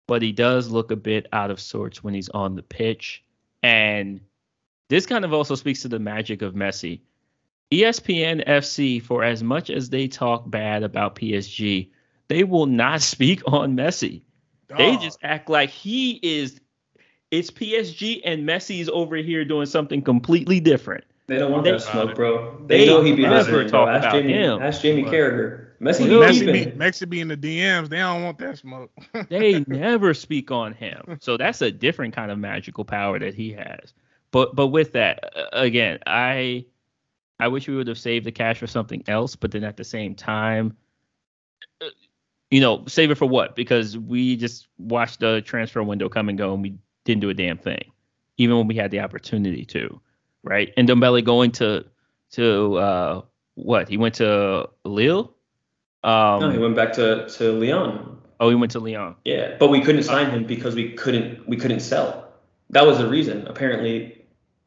But 0.06 0.22
he 0.22 0.32
does 0.32 0.68
look 0.68 0.90
a 0.90 0.96
bit 0.96 1.26
out 1.32 1.50
of 1.50 1.60
sorts 1.60 2.02
when 2.02 2.14
he's 2.14 2.28
on 2.28 2.56
the 2.56 2.62
pitch. 2.62 3.22
And 3.62 4.20
this 4.90 5.06
kind 5.06 5.24
of 5.24 5.32
also 5.32 5.54
speaks 5.54 5.80
to 5.82 5.88
the 5.88 5.98
magic 5.98 6.42
of 6.42 6.52
Messi. 6.54 7.00
ESPN 7.72 8.44
FC, 8.46 9.00
for 9.02 9.22
as 9.24 9.42
much 9.42 9.70
as 9.70 9.88
they 9.90 10.08
talk 10.08 10.50
bad 10.50 10.82
about 10.82 11.14
PSG, 11.14 11.88
they 12.28 12.44
will 12.44 12.66
not 12.66 13.00
speak 13.14 13.42
on 13.46 13.76
Messi. 13.76 14.22
They 14.76 14.96
just 14.98 15.18
act 15.22 15.48
like 15.50 15.70
he 15.70 16.20
is 16.22 16.60
it's 17.32 17.50
PSG 17.50 18.20
and 18.24 18.48
Messi's 18.48 18.88
over 18.88 19.16
here 19.16 19.44
doing 19.44 19.66
something 19.66 20.02
completely 20.02 20.58
different. 20.60 21.04
they 21.28 21.38
don't 21.38 21.50
want 21.52 21.64
They- 21.64 21.72
that 21.72 21.80
smoke, 21.82 22.14
bro. 22.16 22.64
They 22.66 22.78
They, 22.78 22.86
know 22.86 23.02
he 23.02 23.12
be 23.14 23.22
never 23.22 23.36
listening. 23.36 23.68
talk 23.68 23.86
Bro. 23.88 23.96
About 23.98 24.12
Jamie. 24.14 24.32
him. 24.32 24.60
Ask 24.62 24.82
Jamie 24.82 25.04
Carragher. 25.04 25.66
Messi, 25.80 26.08
Well, 26.08 26.30
he 26.32 26.40
Messi 26.42 26.52
be, 26.52 26.70
Messi 26.72 27.08
be 27.08 27.20
in 27.20 27.28
the 27.28 27.36
DMs. 27.36 27.88
They 27.88 27.98
don't 27.98 28.22
want 28.24 28.38
that 28.38 28.58
smoke. 28.58 28.90
They 29.28 29.60
never 29.68 30.12
speak 30.14 30.50
on 30.50 30.72
him. 30.74 31.18
So 31.20 31.36
that's 31.36 31.62
a 31.62 31.70
different 31.72 32.14
kind 32.14 32.30
of 32.30 32.38
magical 32.38 32.84
power 32.84 33.18
that 33.20 33.34
he 33.34 33.52
has. 33.52 33.92
But 34.32 34.54
but 34.54 34.68
with 34.68 34.92
that, 34.92 35.32
again, 35.52 35.98
I 36.06 36.64
I 37.38 37.48
wish 37.48 37.66
we 37.66 37.74
would 37.74 37.88
have 37.88 37.98
saved 37.98 38.26
the 38.26 38.32
cash 38.32 38.58
for 38.58 38.66
something 38.66 39.02
else, 39.08 39.34
but 39.34 39.50
then 39.50 39.64
at 39.64 39.76
the 39.76 39.84
same 39.84 40.14
time, 40.14 40.76
uh, 41.80 41.86
you 42.50 42.60
know, 42.60 42.84
save 42.86 43.10
it 43.10 43.16
for 43.16 43.26
what? 43.26 43.56
Because 43.56 43.96
we 43.98 44.36
just 44.36 44.68
watched 44.78 45.20
the 45.20 45.40
transfer 45.42 45.82
window 45.82 46.08
come 46.08 46.28
and 46.28 46.38
go 46.38 46.52
and 46.52 46.62
we 46.62 46.76
didn't 47.04 47.22
do 47.22 47.30
a 47.30 47.34
damn 47.34 47.58
thing, 47.58 47.90
even 48.36 48.56
when 48.56 48.66
we 48.66 48.74
had 48.76 48.90
the 48.90 49.00
opportunity 49.00 49.64
to, 49.64 50.00
right? 50.42 50.72
And 50.76 50.88
Ndombele 50.88 51.24
going 51.24 51.50
to 51.52 51.84
to 52.32 52.76
uh 52.76 53.22
what? 53.54 53.88
He 53.88 53.96
went 53.96 54.14
to 54.16 54.68
Lille. 54.84 55.34
Um, 56.02 56.40
no, 56.40 56.50
he 56.50 56.58
went 56.58 56.76
back 56.76 56.92
to, 56.94 57.28
to 57.28 57.52
Lyon. 57.52 58.16
oh, 58.38 58.48
he 58.48 58.54
went 58.54 58.72
to 58.72 58.80
Lyon. 58.80 59.16
Yeah, 59.24 59.56
but 59.58 59.68
we 59.68 59.80
couldn't 59.80 60.04
sign 60.04 60.30
him 60.30 60.44
because 60.44 60.74
we 60.74 60.92
couldn't 60.92 61.46
we 61.48 61.56
couldn't 61.56 61.80
sell. 61.80 62.32
that 62.70 62.86
was 62.86 62.98
the 62.98 63.06
reason. 63.08 63.46
Apparently, 63.46 64.19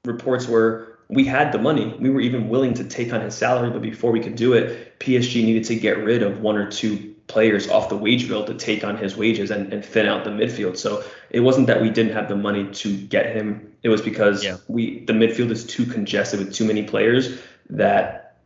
reports 0.05 0.47
were 0.47 0.99
we 1.09 1.25
had 1.25 1.51
the 1.51 1.59
money. 1.59 1.95
We 1.99 2.09
were 2.09 2.21
even 2.21 2.49
willing 2.49 2.73
to 2.75 2.83
take 2.83 3.13
on 3.13 3.21
his 3.21 3.35
salary, 3.35 3.69
but 3.69 3.81
before 3.81 4.11
we 4.11 4.19
could 4.19 4.35
do 4.35 4.53
it, 4.53 4.99
PSG 4.99 5.43
needed 5.43 5.63
to 5.65 5.75
get 5.75 5.97
rid 5.97 6.23
of 6.23 6.41
one 6.41 6.55
or 6.57 6.69
two 6.69 7.13
players 7.27 7.69
off 7.69 7.89
the 7.89 7.95
wage 7.95 8.27
bill 8.27 8.43
to 8.45 8.53
take 8.53 8.83
on 8.83 8.97
his 8.97 9.15
wages 9.15 9.51
and, 9.51 9.71
and 9.71 9.85
thin 9.85 10.07
out 10.07 10.23
the 10.23 10.29
midfield. 10.29 10.77
So 10.77 11.03
it 11.29 11.39
wasn't 11.41 11.67
that 11.67 11.81
we 11.81 11.89
didn't 11.89 12.13
have 12.13 12.27
the 12.27 12.35
money 12.35 12.69
to 12.71 12.97
get 12.97 13.35
him. 13.35 13.73
It 13.83 13.89
was 13.89 14.01
because 14.01 14.43
Yeah. 14.43 14.57
we 14.67 15.05
the 15.05 15.13
midfield 15.13 15.51
is 15.51 15.65
too 15.65 15.85
congested 15.85 16.39
with 16.39 16.53
too 16.53 16.65
many 16.65 16.83
players 16.83 17.39
that 17.69 18.37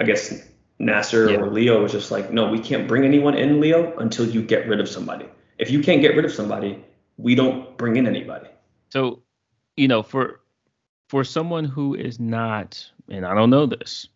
I 0.00 0.04
guess 0.04 0.48
Nasser 0.78 1.30
Yeah. 1.30 1.38
or 1.38 1.50
Leo 1.50 1.82
was 1.82 1.92
just 1.92 2.10
like, 2.10 2.32
no, 2.32 2.50
we 2.50 2.58
can't 2.58 2.88
bring 2.88 3.04
anyone 3.04 3.36
in, 3.36 3.60
Leo, 3.60 3.96
until 3.98 4.26
you 4.26 4.42
get 4.42 4.66
rid 4.66 4.80
of 4.80 4.88
somebody. 4.88 5.26
If 5.58 5.70
you 5.70 5.80
can't 5.80 6.00
get 6.00 6.16
rid 6.16 6.24
of 6.24 6.32
somebody, 6.32 6.82
we 7.16 7.36
don't 7.36 7.76
bring 7.76 7.96
in 7.96 8.08
anybody. 8.08 8.48
So, 8.90 9.22
you 9.76 9.86
know, 9.86 10.02
for 10.02 10.40
for 11.14 11.22
someone 11.22 11.64
who 11.64 11.94
is 11.94 12.18
not, 12.18 12.90
and 13.08 13.24
I 13.24 13.36
don't 13.36 13.50
know 13.50 13.66
this, 13.66 14.08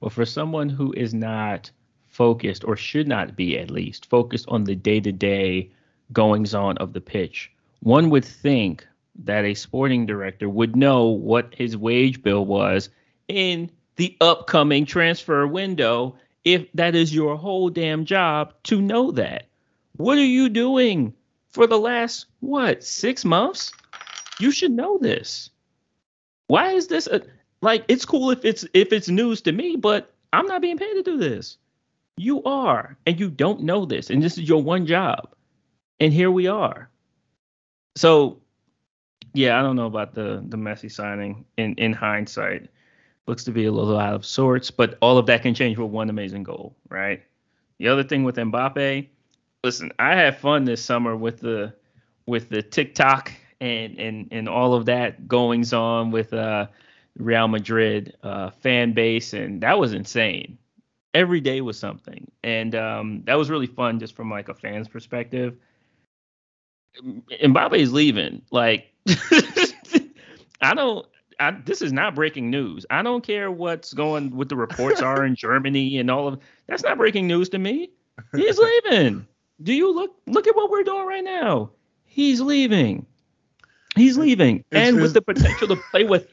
but 0.00 0.14
for 0.14 0.24
someone 0.24 0.70
who 0.70 0.94
is 0.94 1.12
not 1.12 1.70
focused 2.06 2.64
or 2.64 2.74
should 2.74 3.06
not 3.06 3.36
be 3.36 3.58
at 3.58 3.70
least 3.70 4.08
focused 4.08 4.46
on 4.48 4.64
the 4.64 4.74
day-to-day 4.74 5.70
goings 6.10 6.54
on 6.54 6.78
of 6.78 6.94
the 6.94 7.02
pitch, 7.02 7.52
one 7.80 8.08
would 8.08 8.24
think 8.24 8.86
that 9.26 9.44
a 9.44 9.52
sporting 9.52 10.06
director 10.06 10.48
would 10.48 10.74
know 10.74 11.08
what 11.08 11.54
his 11.54 11.76
wage 11.76 12.22
bill 12.22 12.46
was 12.46 12.88
in 13.28 13.70
the 13.96 14.16
upcoming 14.22 14.86
transfer 14.86 15.46
window 15.46 16.16
if 16.44 16.66
that 16.72 16.94
is 16.94 17.14
your 17.14 17.36
whole 17.36 17.68
damn 17.68 18.06
job 18.06 18.54
to 18.62 18.80
know 18.80 19.10
that. 19.10 19.48
What 19.98 20.16
are 20.16 20.24
you 20.24 20.48
doing 20.48 21.12
for 21.50 21.66
the 21.66 21.78
last 21.78 22.24
what, 22.40 22.82
6 22.82 23.26
months? 23.26 23.70
You 24.40 24.50
should 24.50 24.72
know 24.72 24.96
this. 24.96 25.50
Why 26.48 26.72
is 26.72 26.88
this 26.88 27.06
a, 27.06 27.22
like 27.62 27.84
it's 27.88 28.04
cool 28.04 28.30
if 28.30 28.44
it's 28.44 28.66
if 28.74 28.92
it's 28.92 29.08
news 29.08 29.40
to 29.42 29.52
me, 29.52 29.76
but 29.76 30.12
I'm 30.32 30.46
not 30.46 30.60
being 30.60 30.78
paid 30.78 30.94
to 30.94 31.02
do 31.02 31.16
this. 31.16 31.56
You 32.16 32.42
are, 32.42 32.96
and 33.06 33.18
you 33.20 33.30
don't 33.30 33.62
know 33.62 33.84
this, 33.84 34.10
and 34.10 34.22
this 34.22 34.36
is 34.36 34.48
your 34.48 34.62
one 34.62 34.86
job. 34.86 35.28
And 36.00 36.12
here 36.12 36.30
we 36.30 36.48
are. 36.48 36.90
So, 37.96 38.40
yeah, 39.34 39.58
I 39.58 39.62
don't 39.62 39.76
know 39.76 39.86
about 39.86 40.14
the 40.14 40.42
the 40.48 40.56
Messi 40.56 40.90
signing. 40.90 41.44
In 41.56 41.74
in 41.74 41.92
hindsight, 41.92 42.68
looks 43.26 43.44
to 43.44 43.52
be 43.52 43.66
a 43.66 43.72
little 43.72 43.98
out 43.98 44.14
of 44.14 44.26
sorts, 44.26 44.70
but 44.70 44.98
all 45.00 45.18
of 45.18 45.26
that 45.26 45.42
can 45.42 45.54
change 45.54 45.78
with 45.78 45.90
one 45.90 46.10
amazing 46.10 46.42
goal, 46.42 46.76
right? 46.88 47.22
The 47.78 47.88
other 47.88 48.02
thing 48.02 48.24
with 48.24 48.36
Mbappe, 48.36 49.06
listen, 49.62 49.92
I 49.98 50.16
had 50.16 50.38
fun 50.38 50.64
this 50.64 50.84
summer 50.84 51.14
with 51.14 51.40
the 51.40 51.74
with 52.26 52.48
the 52.48 52.62
TikTok 52.62 53.32
and 53.60 53.98
and 53.98 54.28
and 54.30 54.48
all 54.48 54.74
of 54.74 54.86
that 54.86 55.26
goings 55.28 55.72
on 55.72 56.10
with 56.10 56.32
uh 56.32 56.66
Real 57.16 57.48
Madrid 57.48 58.16
uh 58.22 58.50
fan 58.50 58.92
base 58.92 59.32
and 59.32 59.60
that 59.62 59.78
was 59.78 59.92
insane. 59.92 60.58
Every 61.14 61.40
day 61.40 61.60
was 61.60 61.78
something. 61.78 62.30
And 62.42 62.74
um 62.74 63.22
that 63.24 63.34
was 63.34 63.50
really 63.50 63.66
fun 63.66 63.98
just 63.98 64.14
from 64.14 64.30
like 64.30 64.48
a 64.48 64.54
fan's 64.54 64.88
perspective. 64.88 65.56
Mbappe 67.02 67.78
is 67.78 67.92
leaving. 67.92 68.42
Like 68.50 68.92
I 70.60 70.74
don't 70.74 71.06
I, 71.40 71.52
this 71.52 71.82
is 71.82 71.92
not 71.92 72.14
breaking 72.14 72.50
news. 72.50 72.84
I 72.90 73.02
don't 73.02 73.24
care 73.24 73.50
what's 73.50 73.92
going 73.92 74.34
what 74.36 74.48
the 74.48 74.56
reports 74.56 75.00
are 75.00 75.24
in 75.24 75.34
Germany 75.36 75.98
and 75.98 76.10
all 76.10 76.28
of 76.28 76.40
that's 76.66 76.82
not 76.82 76.98
breaking 76.98 77.26
news 77.26 77.48
to 77.50 77.58
me. 77.58 77.90
He's 78.34 78.58
leaving. 78.58 79.26
Do 79.62 79.72
you 79.72 79.92
look 79.92 80.16
look 80.26 80.46
at 80.46 80.56
what 80.56 80.70
we're 80.70 80.84
doing 80.84 81.06
right 81.06 81.24
now? 81.24 81.70
He's 82.04 82.40
leaving. 82.40 83.06
He's 83.98 84.16
leaving, 84.18 84.58
It's- 84.70 84.88
and 84.88 84.96
it's- 84.96 85.02
with 85.02 85.14
the 85.14 85.22
potential 85.22 85.68
to 85.68 85.76
play 85.90 86.04
with 86.04 86.28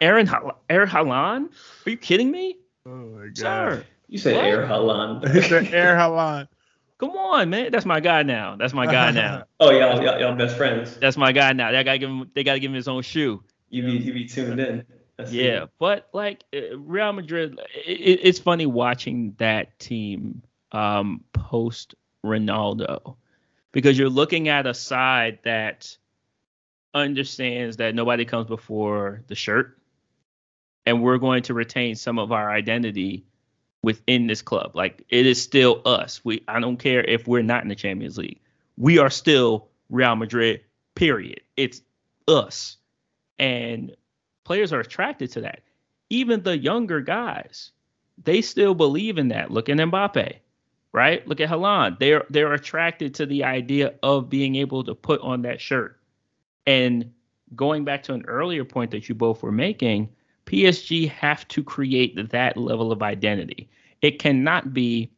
Aaron 0.00 0.26
Hal- 0.26 0.58
Aaron 0.70 0.88
Haaland. 0.88 1.48
Are 1.86 1.90
you 1.90 1.96
kidding 1.96 2.30
me, 2.30 2.58
Oh 2.86 2.90
my 2.90 3.26
god. 3.26 3.36
sir? 3.38 3.84
You 4.08 4.18
say 4.18 4.34
What? 4.36 4.44
Air 4.44 4.66
Haaland. 4.66 5.34
It's 5.34 5.48
the 5.48 5.68
Air 5.76 5.96
Haaland. 5.96 6.48
Come 6.98 7.10
on, 7.10 7.50
man. 7.50 7.72
That's 7.72 7.84
my 7.84 8.00
guy 8.00 8.22
now. 8.22 8.56
That's 8.56 8.72
my 8.72 8.86
guy 8.86 9.10
now. 9.10 9.44
Oh, 9.60 9.70
y'all, 9.70 10.02
y'all, 10.02 10.18
y'all 10.20 10.34
best 10.36 10.56
friends. 10.56 10.96
That's 10.96 11.16
my 11.16 11.32
guy 11.32 11.52
now. 11.52 11.70
They 11.72 11.82
gotta 11.84 11.98
give 11.98 12.08
him. 12.10 12.30
They 12.34 12.44
gotta 12.44 12.58
give 12.60 12.70
him 12.70 12.74
his 12.76 12.88
own 12.88 13.02
shoe. 13.02 13.42
You 13.70 13.82
be 13.82 13.92
you 13.92 14.12
be 14.12 14.24
tuned 14.26 14.60
in. 14.60 14.84
That's 15.18 15.30
the- 15.30 15.36
Yeah, 15.36 15.64
but 15.78 16.08
like 16.12 16.44
uh, 16.54 16.78
Real 16.78 17.12
Madrid, 17.12 17.58
it, 17.86 18.20
it's 18.22 18.38
funny 18.38 18.64
watching 18.66 19.34
that 19.38 19.78
team 19.78 20.42
um, 20.72 21.24
post 21.32 21.94
Ronaldo 22.24 23.16
because 23.72 23.98
you're 23.98 24.08
looking 24.10 24.48
at 24.48 24.66
a 24.66 24.74
side 24.74 25.38
that 25.44 25.96
understands 26.96 27.76
that 27.76 27.94
nobody 27.94 28.24
comes 28.24 28.46
before 28.46 29.22
the 29.28 29.34
shirt, 29.34 29.78
and 30.86 31.02
we're 31.02 31.18
going 31.18 31.42
to 31.44 31.54
retain 31.54 31.94
some 31.94 32.18
of 32.18 32.32
our 32.32 32.50
identity 32.50 33.26
within 33.82 34.26
this 34.26 34.42
club. 34.42 34.72
Like 34.74 35.04
it 35.10 35.26
is 35.26 35.40
still 35.40 35.82
us. 35.84 36.24
We 36.24 36.42
I 36.48 36.58
don't 36.58 36.78
care 36.78 37.04
if 37.04 37.28
we're 37.28 37.42
not 37.42 37.62
in 37.62 37.68
the 37.68 37.74
Champions 37.74 38.18
League. 38.18 38.40
We 38.76 38.98
are 38.98 39.10
still 39.10 39.68
Real 39.90 40.16
Madrid. 40.16 40.62
Period. 40.94 41.40
It's 41.56 41.82
us, 42.26 42.78
and 43.38 43.94
players 44.44 44.72
are 44.72 44.80
attracted 44.80 45.30
to 45.32 45.42
that. 45.42 45.60
Even 46.08 46.42
the 46.42 46.56
younger 46.56 47.00
guys, 47.00 47.72
they 48.24 48.40
still 48.40 48.74
believe 48.74 49.18
in 49.18 49.28
that. 49.28 49.50
Look 49.50 49.68
at 49.68 49.76
Mbappe, 49.76 50.36
right? 50.92 51.28
Look 51.28 51.40
at 51.40 51.50
Haaland. 51.50 51.98
They're 51.98 52.24
they're 52.30 52.54
attracted 52.54 53.14
to 53.16 53.26
the 53.26 53.44
idea 53.44 53.94
of 54.02 54.30
being 54.30 54.56
able 54.56 54.84
to 54.84 54.94
put 54.94 55.20
on 55.20 55.42
that 55.42 55.60
shirt. 55.60 56.00
And 56.66 57.12
going 57.54 57.84
back 57.84 58.02
to 58.04 58.14
an 58.14 58.24
earlier 58.26 58.64
point 58.64 58.90
that 58.90 59.08
you 59.08 59.14
both 59.14 59.42
were 59.42 59.52
making, 59.52 60.08
PSG 60.46 61.08
have 61.10 61.46
to 61.48 61.62
create 61.62 62.30
that 62.30 62.56
level 62.56 62.92
of 62.92 63.02
identity. 63.02 63.68
It 64.02 64.18
cannot 64.18 64.72
be 64.72 65.10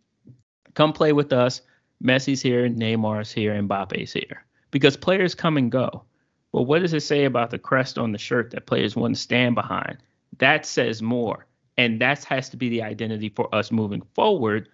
come 0.74 0.92
play 0.92 1.12
with 1.12 1.32
us. 1.32 1.60
Messi's 2.02 2.40
here, 2.40 2.68
Neymar's 2.68 3.32
here, 3.32 3.60
Mbappe's 3.60 4.12
here. 4.12 4.44
Because 4.70 4.96
players 4.96 5.34
come 5.34 5.56
and 5.56 5.72
go. 5.72 6.04
Well, 6.52 6.64
what 6.64 6.80
does 6.80 6.94
it 6.94 7.00
say 7.00 7.24
about 7.24 7.50
the 7.50 7.58
crest 7.58 7.98
on 7.98 8.12
the 8.12 8.18
shirt 8.18 8.50
that 8.52 8.66
players 8.66 8.96
want 8.96 9.16
to 9.16 9.20
stand 9.20 9.54
behind? 9.54 9.98
That 10.38 10.64
says 10.64 11.02
more. 11.02 11.46
And 11.76 12.00
that 12.00 12.24
has 12.24 12.48
to 12.50 12.56
be 12.56 12.68
the 12.68 12.82
identity 12.82 13.28
for 13.28 13.52
us 13.54 13.70
moving 13.72 14.02
forward. 14.14 14.68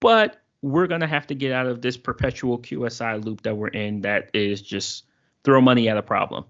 But 0.00 0.40
we're 0.62 0.86
going 0.86 1.00
to 1.00 1.06
have 1.06 1.26
to 1.28 1.34
get 1.34 1.52
out 1.52 1.66
of 1.66 1.82
this 1.82 1.96
perpetual 1.96 2.58
QSI 2.58 3.24
loop 3.24 3.42
that 3.42 3.56
we're 3.56 3.68
in 3.68 4.00
that 4.02 4.30
is 4.34 4.60
just 4.60 5.04
throw 5.44 5.60
money 5.60 5.88
at 5.88 5.96
a 5.96 6.02
problem. 6.02 6.44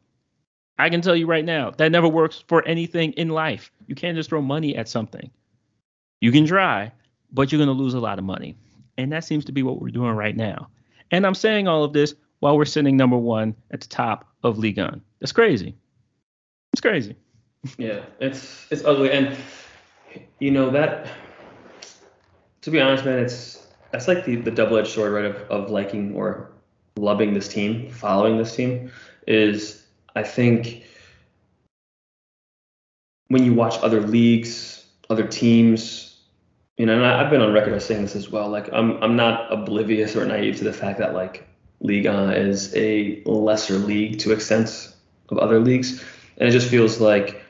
I 0.79 0.91
can 0.91 1.01
tell 1.01 1.17
you 1.17 1.27
right 1.27 1.45
now, 1.45 1.71
that 1.73 1.91
never 1.91 2.09
works 2.09 2.45
for 2.47 2.67
anything 2.67 3.13
in 3.13 3.31
life. 3.31 3.73
You 3.87 3.95
can't 3.95 4.17
just 4.17 4.31
throw 4.31 4.41
money 4.41 4.77
at 4.77 4.89
something. 4.89 5.31
You 6.21 6.31
can 6.31 6.47
try, 6.47 6.93
but 7.33 7.51
you're 7.51 7.59
going 7.59 7.77
to 7.77 7.83
lose 7.83 7.95
a 7.95 8.01
lot 8.01 8.19
of 8.19 8.25
money. 8.25 8.57
And 8.97 9.13
that 9.13 9.25
seems 9.25 9.45
to 9.47 9.53
be 9.53 9.63
what 9.63 9.81
we're 9.81 9.91
doing 9.91 10.13
right 10.13 10.37
now. 10.37 10.69
And 11.11 11.27
I'm 11.27 11.35
saying 11.35 11.67
all 11.67 11.85
of 11.85 11.93
this 11.93 12.15
while 12.41 12.57
we're 12.57 12.65
sitting 12.65 12.97
number 12.97 13.17
one 13.17 13.57
at 13.71 13.81
the 13.81 13.89
top 13.89 14.27
of 14.43 14.59
Ligue 14.59 14.79
1. 14.79 15.01
That's 15.21 15.33
crazy. 15.33 15.77
It's 16.73 16.81
crazy. 16.81 17.17
Yeah, 17.77 18.05
it's 18.21 18.69
it's 18.71 18.85
ugly, 18.85 19.11
and 19.11 19.37
you 20.39 20.53
know 20.53 20.71
that. 20.71 21.09
To 22.63 22.71
be 22.71 22.81
honest, 22.81 23.05
man, 23.05 23.19
it's 23.19 23.67
that's 23.91 24.07
like 24.07 24.25
the, 24.25 24.37
the 24.37 24.53
double 24.53 24.77
edged 24.79 24.93
sword, 24.93 25.13
right? 25.13 25.25
Of, 25.25 25.37
of 25.51 25.71
liking 25.71 26.15
or 26.15 26.53
loving 27.01 27.35
this 27.35 27.49
team, 27.49 27.91
following 27.91 28.39
this 28.39 28.55
team, 28.55 28.91
is 29.27 29.87
I 30.15 30.23
think 30.23 30.85
when 33.29 33.45
you 33.45 33.55
watch 33.55 33.79
other 33.83 34.01
leagues, 34.01 34.87
other 35.11 35.27
teams, 35.27 36.21
you 36.77 36.87
know, 36.87 36.95
and 36.95 37.05
I, 37.05 37.23
I've 37.23 37.31
been 37.31 37.41
on 37.41 37.53
record 37.53 37.75
as 37.75 37.85
saying 37.85 38.03
this 38.03 38.17
as 38.17 38.31
well. 38.31 38.49
Like 38.49 38.69
I'm 38.73 39.03
I'm 39.03 39.17
not 39.17 39.53
oblivious 39.53 40.17
or 40.17 40.25
naive 40.25 40.57
to 40.59 40.65
the 40.65 40.73
fact 40.73 40.99
that 40.99 41.15
like 41.15 41.47
Liga 41.81 42.35
is 42.37 42.75
a 42.75 43.23
lesser 43.25 43.79
league 43.79 44.19
to 44.21 44.33
extent 44.33 44.93
of 45.29 45.39
other 45.39 45.61
leagues, 45.61 46.03
and 46.39 46.49
it 46.49 46.53
just 46.53 46.69
feels 46.69 47.01
like 47.01 47.43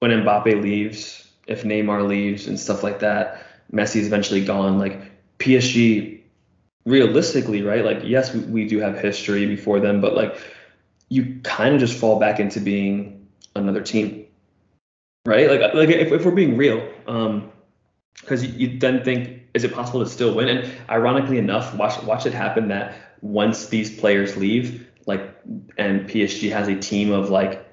when 0.00 0.10
Mbappe 0.10 0.62
leaves, 0.62 1.28
if 1.46 1.62
Neymar 1.62 2.06
leaves 2.06 2.46
and 2.46 2.58
stuff 2.58 2.82
like 2.82 3.00
that, 3.00 3.46
Messi's 3.72 4.06
eventually 4.06 4.44
gone. 4.44 4.78
Like 4.78 5.00
PSG, 5.38 6.15
realistically, 6.86 7.62
right? 7.62 7.84
Like 7.84 8.00
yes, 8.04 8.32
we, 8.32 8.40
we 8.40 8.66
do 8.66 8.78
have 8.78 8.98
history 8.98 9.44
before 9.44 9.80
them, 9.80 10.00
but 10.00 10.14
like 10.14 10.40
you 11.08 11.38
kind 11.42 11.74
of 11.74 11.80
just 11.80 11.98
fall 11.98 12.18
back 12.18 12.40
into 12.40 12.60
being 12.60 13.26
another 13.54 13.82
team, 13.82 14.26
right? 15.26 15.50
Like 15.50 15.74
like 15.74 15.90
if, 15.90 16.12
if 16.12 16.24
we're 16.24 16.30
being 16.30 16.56
real, 16.56 16.88
um, 17.06 17.52
because 18.20 18.44
you, 18.44 18.68
you 18.68 18.78
then 18.78 19.04
think, 19.04 19.42
is 19.52 19.64
it 19.64 19.74
possible 19.74 20.00
to 20.00 20.08
still 20.08 20.34
win? 20.34 20.48
And 20.48 20.72
ironically 20.88 21.38
enough, 21.38 21.74
watch 21.74 22.02
watch 22.04 22.24
it 22.24 22.32
happen 22.32 22.68
that 22.68 22.94
once 23.20 23.66
these 23.66 23.98
players 23.98 24.36
leave, 24.36 24.88
like, 25.06 25.36
and 25.76 26.08
PSG 26.08 26.50
has 26.52 26.68
a 26.68 26.76
team 26.76 27.12
of 27.12 27.30
like 27.30 27.65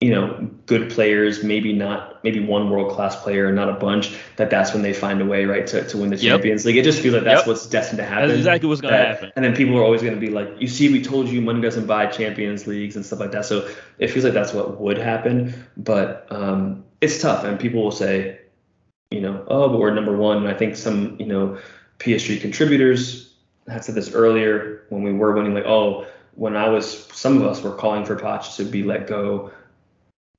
you 0.00 0.10
know, 0.10 0.48
good 0.66 0.90
players, 0.90 1.42
maybe 1.42 1.72
not, 1.72 2.22
maybe 2.22 2.38
one 2.38 2.70
world 2.70 2.92
class 2.92 3.20
player, 3.20 3.50
not 3.50 3.68
a 3.68 3.72
bunch, 3.72 4.16
that 4.36 4.48
that's 4.48 4.72
when 4.72 4.80
they 4.80 4.92
find 4.92 5.20
a 5.20 5.24
way, 5.24 5.44
right, 5.44 5.66
to, 5.66 5.84
to 5.88 5.98
win 5.98 6.10
the 6.10 6.16
Yep. 6.16 6.34
Champions 6.34 6.64
League. 6.64 6.76
It 6.76 6.84
just 6.84 7.00
feels 7.00 7.14
like 7.14 7.24
that's 7.24 7.40
Yep. 7.40 7.46
what's 7.48 7.66
destined 7.66 7.98
to 7.98 8.04
happen. 8.04 8.28
That's 8.28 8.38
exactly 8.38 8.68
what's 8.68 8.80
gonna 8.80 8.96
happen. 8.96 9.32
And 9.34 9.44
then 9.44 9.56
people 9.56 9.76
are 9.76 9.82
always 9.82 10.00
going 10.00 10.14
to 10.14 10.20
be 10.20 10.30
like, 10.30 10.48
you 10.60 10.68
see, 10.68 10.92
we 10.92 11.02
told 11.02 11.28
you 11.28 11.40
money 11.40 11.60
doesn't 11.60 11.86
buy 11.86 12.06
Champions 12.06 12.68
Leagues 12.68 12.94
and 12.94 13.04
stuff 13.04 13.18
like 13.18 13.32
that. 13.32 13.44
So 13.44 13.68
it 13.98 14.08
feels 14.08 14.24
like 14.24 14.34
that's 14.34 14.54
what 14.54 14.80
would 14.80 14.98
happen. 14.98 15.66
But 15.76 16.28
um, 16.30 16.84
it's 17.00 17.20
tough. 17.20 17.42
And 17.42 17.58
people 17.58 17.82
will 17.82 17.90
say, 17.90 18.38
you 19.10 19.20
know, 19.20 19.44
oh, 19.48 19.68
but 19.68 19.78
we're 19.78 19.92
number 19.94 20.16
one. 20.16 20.36
And 20.36 20.48
I 20.48 20.54
think 20.54 20.76
some, 20.76 21.16
you 21.18 21.26
know, 21.26 21.58
PSG 21.98 22.40
contributors 22.40 23.34
had 23.66 23.84
said 23.84 23.96
this 23.96 24.12
earlier 24.14 24.84
when 24.90 25.02
we 25.02 25.12
were 25.12 25.34
winning, 25.34 25.54
like, 25.54 25.66
oh, 25.66 26.06
when 26.36 26.54
I 26.54 26.68
was, 26.68 27.04
some 27.12 27.36
of 27.38 27.44
us 27.44 27.62
were 27.62 27.72
calling 27.72 28.04
for 28.04 28.14
Poch 28.14 28.54
to 28.58 28.64
be 28.64 28.84
let 28.84 29.08
go 29.08 29.50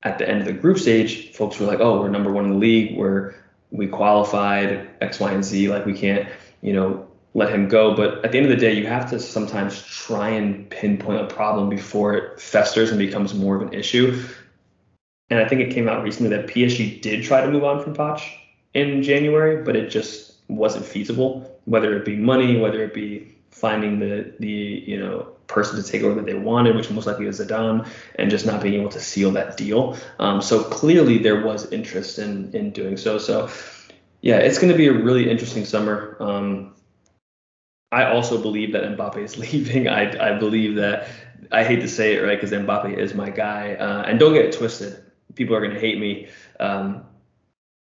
at 0.02 0.18
the 0.18 0.28
end 0.28 0.40
of 0.40 0.46
the 0.46 0.52
group 0.52 0.78
stage. 0.78 1.32
Folks 1.32 1.58
were 1.58 1.66
like, 1.66 1.80
oh, 1.80 2.00
we're 2.00 2.08
number 2.08 2.32
one 2.32 2.44
in 2.44 2.50
the 2.52 2.56
league. 2.56 2.96
We're, 2.96 3.34
we 3.70 3.86
qualified 3.86 4.88
X, 5.00 5.20
Y, 5.20 5.30
and 5.30 5.44
Z. 5.44 5.68
Like, 5.68 5.86
we 5.86 5.92
can't, 5.92 6.28
you 6.62 6.72
know, 6.72 7.06
let 7.34 7.50
him 7.50 7.68
go. 7.68 7.94
But 7.94 8.24
at 8.24 8.32
the 8.32 8.38
end 8.38 8.46
of 8.46 8.50
the 8.50 8.56
day, 8.56 8.72
you 8.72 8.86
have 8.86 9.08
to 9.10 9.20
sometimes 9.20 9.82
try 9.82 10.30
and 10.30 10.68
pinpoint 10.70 11.20
a 11.20 11.26
problem 11.26 11.68
before 11.68 12.14
it 12.14 12.40
festers 12.40 12.90
and 12.90 12.98
becomes 12.98 13.34
more 13.34 13.56
of 13.56 13.62
an 13.62 13.74
issue. 13.74 14.22
And 15.28 15.38
I 15.38 15.46
think 15.46 15.60
it 15.60 15.72
came 15.72 15.88
out 15.88 16.02
recently 16.02 16.36
that 16.36 16.48
PSG 16.48 17.00
did 17.00 17.22
try 17.22 17.40
to 17.40 17.50
move 17.50 17.62
on 17.62 17.82
from 17.82 17.94
Poch 17.94 18.22
in 18.74 19.02
January, 19.02 19.62
but 19.62 19.76
it 19.76 19.90
just 19.90 20.34
wasn't 20.48 20.84
feasible. 20.84 21.60
Whether 21.66 21.96
it 21.96 22.04
be 22.04 22.16
money, 22.16 22.58
whether 22.58 22.82
it 22.82 22.92
be 22.92 23.36
finding 23.50 24.00
the 24.00 24.32
the 24.40 24.48
you 24.48 24.98
know 24.98 25.28
person 25.50 25.82
to 25.82 25.88
take 25.88 26.02
over 26.02 26.14
that 26.14 26.26
they 26.26 26.34
wanted, 26.34 26.76
which 26.76 26.90
most 26.90 27.06
likely 27.06 27.26
is 27.26 27.40
Zidane, 27.40 27.86
and 28.16 28.30
just 28.30 28.46
not 28.46 28.62
being 28.62 28.80
able 28.80 28.90
to 28.90 29.00
seal 29.00 29.30
that 29.32 29.56
deal. 29.56 29.96
Um, 30.18 30.40
so 30.40 30.62
clearly 30.64 31.18
there 31.18 31.44
was 31.44 31.70
interest 31.72 32.18
in 32.18 32.54
in 32.54 32.70
doing 32.70 32.96
so. 32.96 33.18
So 33.18 33.50
yeah, 34.22 34.36
it's 34.36 34.58
going 34.58 34.72
to 34.72 34.78
be 34.78 34.86
a 34.86 34.92
really 34.92 35.30
interesting 35.30 35.64
summer. 35.64 36.16
Um, 36.20 36.74
I 37.92 38.04
also 38.04 38.40
believe 38.40 38.72
that 38.72 38.84
Mbappe 38.84 39.18
is 39.18 39.36
leaving. 39.52 39.88
I 39.88 40.30
I 40.34 40.38
believe 40.38 40.76
that 40.76 41.08
I 41.50 41.64
hate 41.64 41.80
to 41.80 41.88
say 41.88 42.14
it 42.14 42.20
right 42.20 42.40
because 42.40 42.52
Mbappe 42.52 42.96
is 42.96 43.14
my 43.14 43.30
guy, 43.30 43.74
uh, 43.74 44.02
and 44.02 44.18
don't 44.18 44.32
get 44.32 44.44
it 44.46 44.52
twisted. 44.52 45.02
People 45.34 45.54
are 45.56 45.60
going 45.60 45.74
to 45.74 45.80
hate 45.80 45.98
me. 45.98 46.28
Um, 46.58 47.04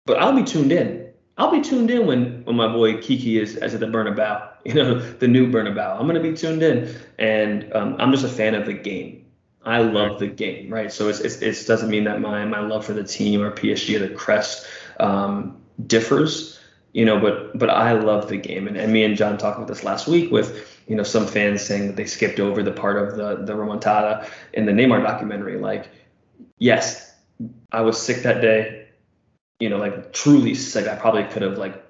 but 0.06 0.18
I'll 0.18 0.34
be 0.34 0.42
tuned 0.42 0.72
in. 0.72 1.10
I'll 1.38 1.50
be 1.50 1.62
tuned 1.62 1.90
in 1.90 2.06
when, 2.06 2.44
when 2.44 2.56
my 2.56 2.68
boy 2.68 3.00
Kiki 3.00 3.38
is, 3.38 3.56
is 3.56 3.72
at 3.72 3.80
the 3.80 3.86
Bernabeu, 3.86 4.49
you 4.64 4.74
know, 4.74 4.98
the 4.98 5.28
new 5.28 5.50
Bernabeu. 5.50 5.98
I'm 5.98 6.06
going 6.06 6.20
to 6.22 6.30
be 6.30 6.36
tuned 6.36 6.62
in, 6.62 6.94
and 7.18 7.72
um, 7.72 7.96
I'm 7.98 8.10
just 8.12 8.24
a 8.24 8.28
fan 8.28 8.54
of 8.54 8.66
the 8.66 8.74
game. 8.74 9.26
I 9.64 9.80
love 9.80 10.18
the 10.18 10.26
game, 10.26 10.72
right? 10.72 10.90
So 10.90 11.08
it's, 11.08 11.20
it's, 11.20 11.42
it 11.42 11.66
doesn't 11.66 11.90
mean 11.90 12.04
that 12.04 12.20
my 12.20 12.44
my 12.46 12.60
love 12.60 12.84
for 12.84 12.94
the 12.94 13.04
team 13.04 13.42
or 13.42 13.50
PSG 13.50 13.96
or 13.96 13.98
the 13.98 14.14
crest 14.14 14.66
um, 14.98 15.60
differs, 15.86 16.58
you 16.92 17.04
know, 17.04 17.20
but 17.20 17.58
but 17.58 17.68
I 17.68 17.92
love 17.92 18.28
the 18.28 18.38
game, 18.38 18.68
and, 18.68 18.76
and 18.76 18.92
me 18.92 19.04
and 19.04 19.16
John 19.16 19.36
talked 19.36 19.58
about 19.58 19.68
this 19.68 19.84
last 19.84 20.08
week 20.08 20.30
with 20.30 20.78
you 20.86 20.96
know 20.96 21.02
some 21.02 21.26
fans 21.26 21.62
saying 21.62 21.88
that 21.88 21.96
they 21.96 22.06
skipped 22.06 22.40
over 22.40 22.62
the 22.62 22.72
part 22.72 22.96
of 22.96 23.16
the 23.16 23.44
the 23.44 23.52
remontada 23.52 24.28
in 24.54 24.64
the 24.64 24.72
Neymar 24.72 25.02
documentary. 25.02 25.58
Like, 25.58 25.90
yes, 26.58 27.14
I 27.70 27.82
was 27.82 28.00
sick 28.00 28.22
that 28.22 28.40
day 28.40 28.80
you 29.60 29.68
know, 29.68 29.76
like 29.76 30.12
truly 30.12 30.54
sick. 30.54 30.88
I 30.88 30.96
probably 30.96 31.24
could 31.24 31.42
have 31.42 31.58
like 31.58 31.84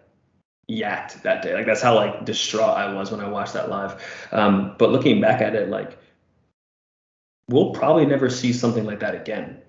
yacked 0.70 1.22
that 1.22 1.42
day. 1.42 1.54
Like 1.54 1.66
that's 1.66 1.82
how 1.82 1.94
like 1.94 2.24
distraught 2.24 2.76
I 2.76 2.92
was 2.92 3.10
when 3.10 3.20
I 3.20 3.28
watched 3.28 3.54
that 3.54 3.68
live. 3.68 4.02
Um, 4.32 4.74
but 4.78 4.92
looking 4.92 5.20
back 5.20 5.40
at 5.40 5.54
it, 5.54 5.68
like 5.68 5.98
we'll 7.48 7.72
probably 7.72 8.06
never 8.06 8.30
see 8.30 8.52
something 8.52 8.84
like 8.84 9.00
that 9.00 9.14
again. 9.14 9.60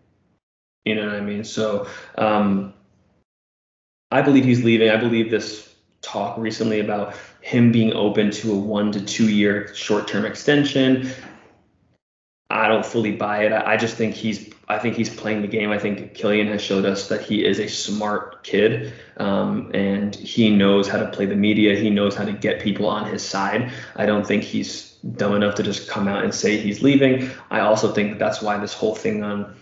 You 0.86 0.96
know 0.96 1.06
what 1.08 1.16
I 1.16 1.22
mean? 1.22 1.44
So 1.44 1.88
um, 2.18 2.74
I 4.12 4.22
believe 4.22 4.46
he's 4.46 4.64
leaving. 4.64 4.90
I 4.90 4.98
believe 4.98 5.32
this 5.32 5.76
talk 6.02 6.38
recently 6.38 6.80
about 6.80 7.16
him 7.42 7.72
being 7.72 7.94
open 7.94 8.32
to 8.32 8.52
a 8.52 8.56
one 8.56 8.92
to 8.92 9.02
two 9.02 9.30
year 9.30 9.74
short 9.74 10.08
term 10.08 10.26
extension. 10.26 11.10
I 12.50 12.68
don't 12.68 12.86
fully 12.86 13.14
buy 13.14 13.46
it. 13.46 13.54
I, 13.54 13.74
I 13.74 13.78
just 13.78 13.96
think 13.96 14.14
he's 14.14 14.50
I 14.72 14.80
think 14.80 14.96
he's 14.96 15.14
playing 15.14 15.42
the 15.42 15.50
game. 15.50 15.70
I 15.70 15.78
think 15.78 16.14
Kylian 16.14 16.48
has 16.48 16.62
showed 16.62 16.86
us 16.86 17.10
that 17.10 17.22
he 17.22 17.46
is 17.46 17.60
a 17.60 17.68
smart 17.68 18.44
kid, 18.44 18.94
um, 19.18 19.70
and 19.74 20.16
he 20.16 20.50
knows 20.50 20.88
how 20.88 20.98
to 20.98 21.10
play 21.10 21.26
the 21.26 21.36
media. 21.36 21.76
He 21.76 21.90
knows 21.90 22.16
how 22.16 22.24
to 22.24 22.32
get 22.32 22.62
people 22.62 22.88
on 22.88 23.06
his 23.12 23.22
side. 23.22 23.72
I 23.98 24.06
don't 24.06 24.26
think 24.26 24.44
he's 24.44 24.94
dumb 25.18 25.36
enough 25.36 25.56
to 25.56 25.64
just 25.64 25.90
come 25.90 26.08
out 26.08 26.24
and 26.24 26.34
say 26.34 26.56
he's 26.56 26.82
leaving. 26.82 27.30
I 27.50 27.60
also 27.60 27.92
think 27.92 28.18
that's 28.18 28.42
why 28.42 28.58
this 28.60 28.74
whole 28.74 28.96
thing 28.96 29.24
on 29.24 29.54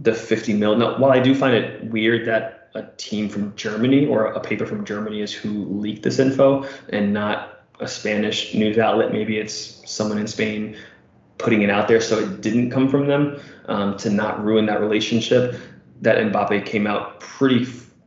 the 0.00 0.14
50 0.14 0.54
mil. 0.54 0.76
Now, 0.76 0.98
while 0.98 1.12
I 1.12 1.20
do 1.20 1.34
find 1.34 1.54
it 1.54 1.84
weird 1.84 2.26
that 2.26 2.70
a 2.74 2.84
team 2.96 3.28
from 3.28 3.54
Germany 3.56 4.06
or 4.06 4.26
a 4.26 4.40
paper 4.40 4.64
from 4.64 4.86
Germany 4.86 5.20
is 5.20 5.32
who 5.32 5.66
leaked 5.78 6.02
this 6.02 6.18
info 6.18 6.66
and 6.88 7.12
not 7.12 7.60
a 7.80 7.86
Spanish 7.86 8.54
news 8.54 8.78
outlet, 8.78 9.12
maybe 9.12 9.36
it's 9.36 9.82
someone 9.84 10.16
in 10.16 10.26
Spain 10.26 10.76
putting 11.38 11.62
it 11.62 11.70
out 11.70 11.88
there 11.88 12.00
so 12.00 12.18
it 12.18 12.40
didn't 12.40 12.70
come 12.70 12.88
from 12.88 13.06
them 13.06 13.40
um, 13.66 13.96
to 13.98 14.10
not 14.10 14.42
ruin 14.44 14.66
that 14.66 14.80
relationship. 14.80 15.56
That 16.02 16.18
Mbappe 16.18 16.66
came 16.66 16.86
out 16.86 17.20
pretty 17.20 17.66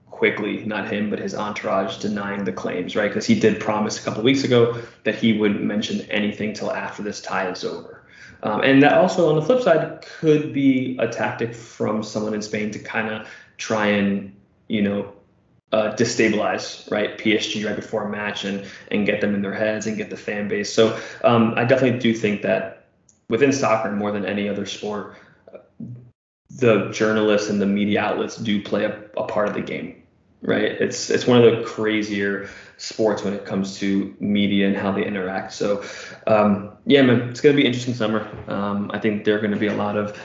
quickly, 0.09 0.63
not 0.65 0.91
him, 0.91 1.09
but 1.09 1.19
his 1.19 1.35
entourage 1.35 1.97
denying 1.97 2.43
the 2.43 2.51
claims, 2.51 2.95
right? 2.95 3.07
Because 3.07 3.25
he 3.25 3.39
did 3.39 3.59
promise 3.59 3.99
a 3.99 4.03
couple 4.03 4.23
weeks 4.23 4.43
ago 4.43 4.75
that 5.03 5.15
he 5.15 5.37
wouldn't 5.37 5.61
mention 5.61 6.01
anything 6.09 6.53
till 6.53 6.71
after 6.71 7.03
this 7.03 7.21
tie 7.21 7.49
is 7.49 7.63
over. 7.63 8.03
Um, 8.43 8.61
and 8.61 8.81
that 8.83 8.93
also, 8.93 9.29
on 9.29 9.35
the 9.35 9.41
flip 9.41 9.61
side, 9.61 10.01
could 10.19 10.53
be 10.53 10.97
a 10.99 11.07
tactic 11.07 11.53
from 11.53 12.03
someone 12.03 12.33
in 12.33 12.41
Spain 12.41 12.71
to 12.71 12.79
kind 12.79 13.09
of 13.09 13.27
try 13.57 13.87
and, 13.87 14.35
you 14.67 14.81
know, 14.81 15.13
uh, 15.71 15.93
destabilize 15.95 16.89
right 16.89 17.17
PSG 17.17 17.65
right 17.65 17.75
before 17.75 18.07
a 18.07 18.09
match 18.09 18.45
and 18.45 18.65
and 18.89 19.05
get 19.05 19.19
them 19.19 19.35
in 19.35 19.41
their 19.41 19.53
heads 19.53 19.85
and 19.85 19.97
get 19.97 20.09
the 20.09 20.17
fan 20.17 20.47
base. 20.47 20.71
So 20.71 20.97
um, 21.23 21.53
I 21.57 21.65
definitely 21.65 21.99
do 21.99 22.13
think 22.13 22.41
that 22.43 22.76
within 23.29 23.51
soccer 23.51 23.91
more 23.91 24.11
than 24.11 24.25
any 24.25 24.47
other 24.47 24.65
sport, 24.65 25.15
the 26.49 26.89
journalists 26.91 27.49
and 27.49 27.61
the 27.61 27.65
media 27.65 28.01
outlets 28.01 28.37
do 28.37 28.61
play 28.61 28.85
a, 28.85 29.03
a 29.17 29.23
part 29.25 29.47
of 29.47 29.53
the 29.53 29.61
game. 29.61 30.03
Right? 30.41 30.63
It's 30.63 31.09
it's 31.09 31.25
one 31.25 31.43
of 31.43 31.57
the 31.57 31.63
crazier 31.63 32.49
sports 32.77 33.23
when 33.23 33.33
it 33.33 33.43
comes 33.43 33.79
to 33.79 34.15
media 34.19 34.67
and 34.67 34.77
how 34.77 34.91
they 34.91 35.03
interact. 35.03 35.51
So 35.53 35.83
um, 36.27 36.73
yeah, 36.85 37.01
man, 37.01 37.29
it's 37.29 37.41
gonna 37.41 37.55
be 37.55 37.65
interesting 37.65 37.95
summer. 37.95 38.27
Um, 38.47 38.91
I 38.93 38.99
think 38.99 39.25
there 39.25 39.35
are 39.35 39.41
gonna 39.41 39.57
be 39.57 39.67
a 39.67 39.75
lot 39.75 39.97
of 39.97 40.17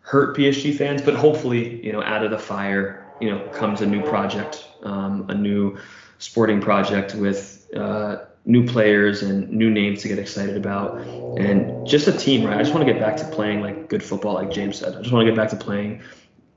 hurt 0.00 0.36
PSG 0.36 0.76
fans, 0.76 1.02
but 1.02 1.14
hopefully, 1.14 1.84
you 1.84 1.92
know, 1.92 2.02
out 2.02 2.24
of 2.24 2.30
the 2.30 2.38
fire, 2.38 3.06
you 3.20 3.30
know, 3.30 3.38
comes 3.48 3.80
a 3.80 3.86
new 3.86 4.02
project, 4.02 4.66
um, 4.82 5.26
a 5.28 5.34
new 5.34 5.78
sporting 6.18 6.60
project 6.60 7.14
with 7.14 7.68
uh, 7.76 8.24
new 8.46 8.66
players 8.66 9.22
and 9.22 9.50
new 9.50 9.70
names 9.70 10.02
to 10.02 10.08
get 10.08 10.18
excited 10.18 10.56
about, 10.56 10.98
and 11.36 11.86
just 11.86 12.06
a 12.08 12.12
team, 12.12 12.44
right? 12.44 12.56
I 12.56 12.62
just 12.62 12.74
want 12.74 12.86
to 12.86 12.92
get 12.92 13.00
back 13.00 13.16
to 13.16 13.24
playing 13.26 13.60
like 13.60 13.88
good 13.88 14.02
football, 14.02 14.34
like 14.34 14.50
James 14.50 14.78
said. 14.78 14.94
I 14.94 15.00
just 15.00 15.12
want 15.12 15.26
to 15.26 15.32
get 15.32 15.36
back 15.36 15.50
to 15.50 15.56
playing 15.56 16.02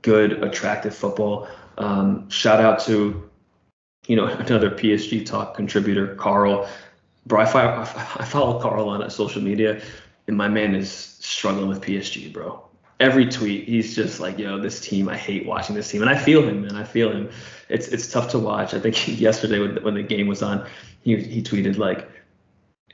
good, 0.02 0.42
attractive 0.42 0.94
football. 0.94 1.48
Um, 1.78 2.28
shout 2.30 2.60
out 2.60 2.80
to, 2.80 3.28
you 4.06 4.16
know, 4.16 4.26
another 4.26 4.70
PSG 4.70 5.24
talk 5.24 5.54
contributor, 5.54 6.14
Carl. 6.16 6.68
Bro, 7.26 7.40
I 7.40 7.80
I 7.82 8.24
follow 8.24 8.60
Carl 8.60 8.88
on 8.88 9.08
social 9.10 9.42
media, 9.42 9.82
and 10.26 10.36
my 10.36 10.48
man 10.48 10.74
is 10.74 10.90
struggling 10.90 11.68
with 11.68 11.80
PSG, 11.80 12.32
bro 12.32 12.67
every 13.00 13.26
tweet 13.26 13.64
he's 13.64 13.94
just 13.94 14.18
like 14.18 14.38
yo 14.38 14.58
this 14.58 14.80
team 14.80 15.08
i 15.08 15.16
hate 15.16 15.46
watching 15.46 15.74
this 15.74 15.90
team. 15.90 16.02
And 16.02 16.10
i 16.10 16.16
feel 16.16 16.42
him 16.42 16.62
man. 16.62 16.76
I 16.76 16.84
feel 16.84 17.10
him. 17.10 17.30
It's 17.68 17.88
it's 17.88 18.10
tough 18.10 18.30
to 18.30 18.38
watch. 18.38 18.74
I 18.74 18.80
think 18.80 19.08
yesterday 19.20 19.60
when, 19.60 19.82
when 19.82 19.94
the 19.94 20.02
game 20.02 20.26
was 20.26 20.42
on 20.42 20.66
he, 21.02 21.16
he 21.16 21.42
tweeted 21.42 21.78
like 21.78 22.08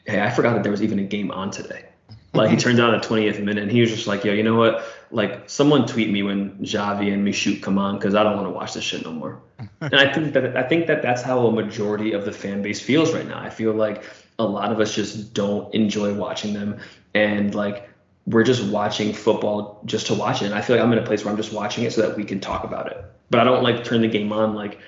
hey 0.07 0.21
i 0.21 0.31
forgot 0.31 0.55
that 0.55 0.63
there 0.63 0.73
was 0.73 0.83
even 0.83 0.99
a 0.99 1.05
game 1.05 1.31
on 1.31 1.51
today. 1.51 1.87
Like 2.35 2.51
he 2.51 2.57
turned 2.57 2.81
on 2.81 2.93
at 2.93 3.05
20th 3.05 3.41
minute 3.41 3.63
and 3.63 3.71
he 3.71 3.81
was 3.81 3.91
just 3.91 4.07
like 4.07 4.25
yo 4.25 4.33
you 4.33 4.43
know 4.43 4.57
what? 4.57 4.85
Like 5.11 5.49
someone 5.49 5.87
tweet 5.87 6.11
me 6.11 6.25
when 6.25 6.59
Xavi 6.59 7.13
and 7.13 7.27
Michut 7.27 7.63
come 7.63 7.79
on 7.79 7.97
because 7.97 8.17
i 8.17 8.25
don't 8.25 8.35
want 8.35 8.47
to 8.47 8.51
watch 8.51 8.75
this 8.75 8.85
shit 8.85 9.05
no 9.05 9.13
more. 9.13 9.41
And 9.81 9.95
i 9.95 10.13
think 10.13 10.35
that 10.35 10.57
i 10.57 10.63
think 10.63 10.87
that 10.89 11.01
that's 11.01 11.23
how 11.23 11.47
a 11.47 11.53
majority 11.53 12.13
of 12.13 12.25
the 12.25 12.33
fan 12.33 12.61
base 12.61 12.81
feels 12.81 13.15
right 13.15 13.27
now. 13.27 13.39
I 13.39 13.51
feel 13.51 13.73
like 13.73 14.05
a 14.39 14.45
lot 14.45 14.73
of 14.73 14.81
us 14.81 14.95
just 14.95 15.33
don't 15.33 15.73
enjoy 15.75 16.13
watching 16.15 16.53
them. 16.53 16.81
And 17.15 17.55
like 17.55 17.89
we're 18.27 18.45
just 18.45 18.65
watching 18.65 19.13
football 19.13 19.81
just 19.85 20.07
to 20.07 20.15
watch 20.15 20.43
it. 20.43 20.47
And 20.47 20.55
I 20.55 20.61
feel 20.61 20.77
like 20.77 20.85
I'm 20.85 20.93
in 20.93 20.99
a 20.99 21.07
place 21.07 21.25
where 21.25 21.31
I'm 21.31 21.37
just 21.37 21.53
watching 21.53 21.85
it 21.85 21.93
so 21.93 22.03
that 22.03 22.17
we 22.17 22.25
can 22.25 22.41
talk 22.41 22.65
about 22.65 22.91
it. 22.91 23.05
But 23.31 23.41
I 23.41 23.45
don't 23.45 23.63
like 23.63 23.85
turn 23.85 24.01
the 24.01 24.09
game 24.09 24.33
on 24.33 24.55
like, 24.55 24.79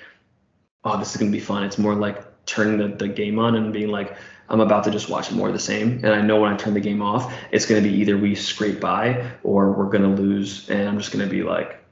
oh, 0.83 0.97
this 0.97 1.11
is 1.11 1.17
gonna 1.17 1.31
be 1.31 1.39
fun. 1.39 1.63
It's 1.63 1.77
more 1.77 1.95
like 1.95 2.23
turning 2.45 2.77
the, 2.77 2.95
the 2.95 3.07
game 3.07 3.39
on 3.39 3.55
and 3.55 3.71
being 3.71 3.89
like, 3.89 4.15
I'm 4.49 4.61
about 4.61 4.85
to 4.85 4.91
just 4.91 5.09
watch 5.09 5.31
more 5.31 5.47
of 5.47 5.53
the 5.53 5.59
same. 5.59 5.99
And 6.03 6.07
I 6.07 6.21
know 6.21 6.39
when 6.39 6.51
I 6.51 6.55
turn 6.55 6.73
the 6.73 6.79
game 6.79 7.01
off, 7.01 7.33
it's 7.51 7.65
gonna 7.65 7.81
be 7.81 7.93
either 7.93 8.17
we 8.17 8.33
scrape 8.33 8.79
by 8.79 9.31
or 9.43 9.71
we're 9.71 9.89
gonna 9.89 10.15
lose. 10.15 10.69
And 10.69 10.87
I'm 10.87 10.97
just 10.97 11.11
gonna 11.11 11.27
be 11.27 11.43
like, 11.43 11.83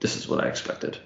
this 0.00 0.16
is 0.16 0.28
what 0.28 0.42
I 0.42 0.48
expected. 0.48 0.98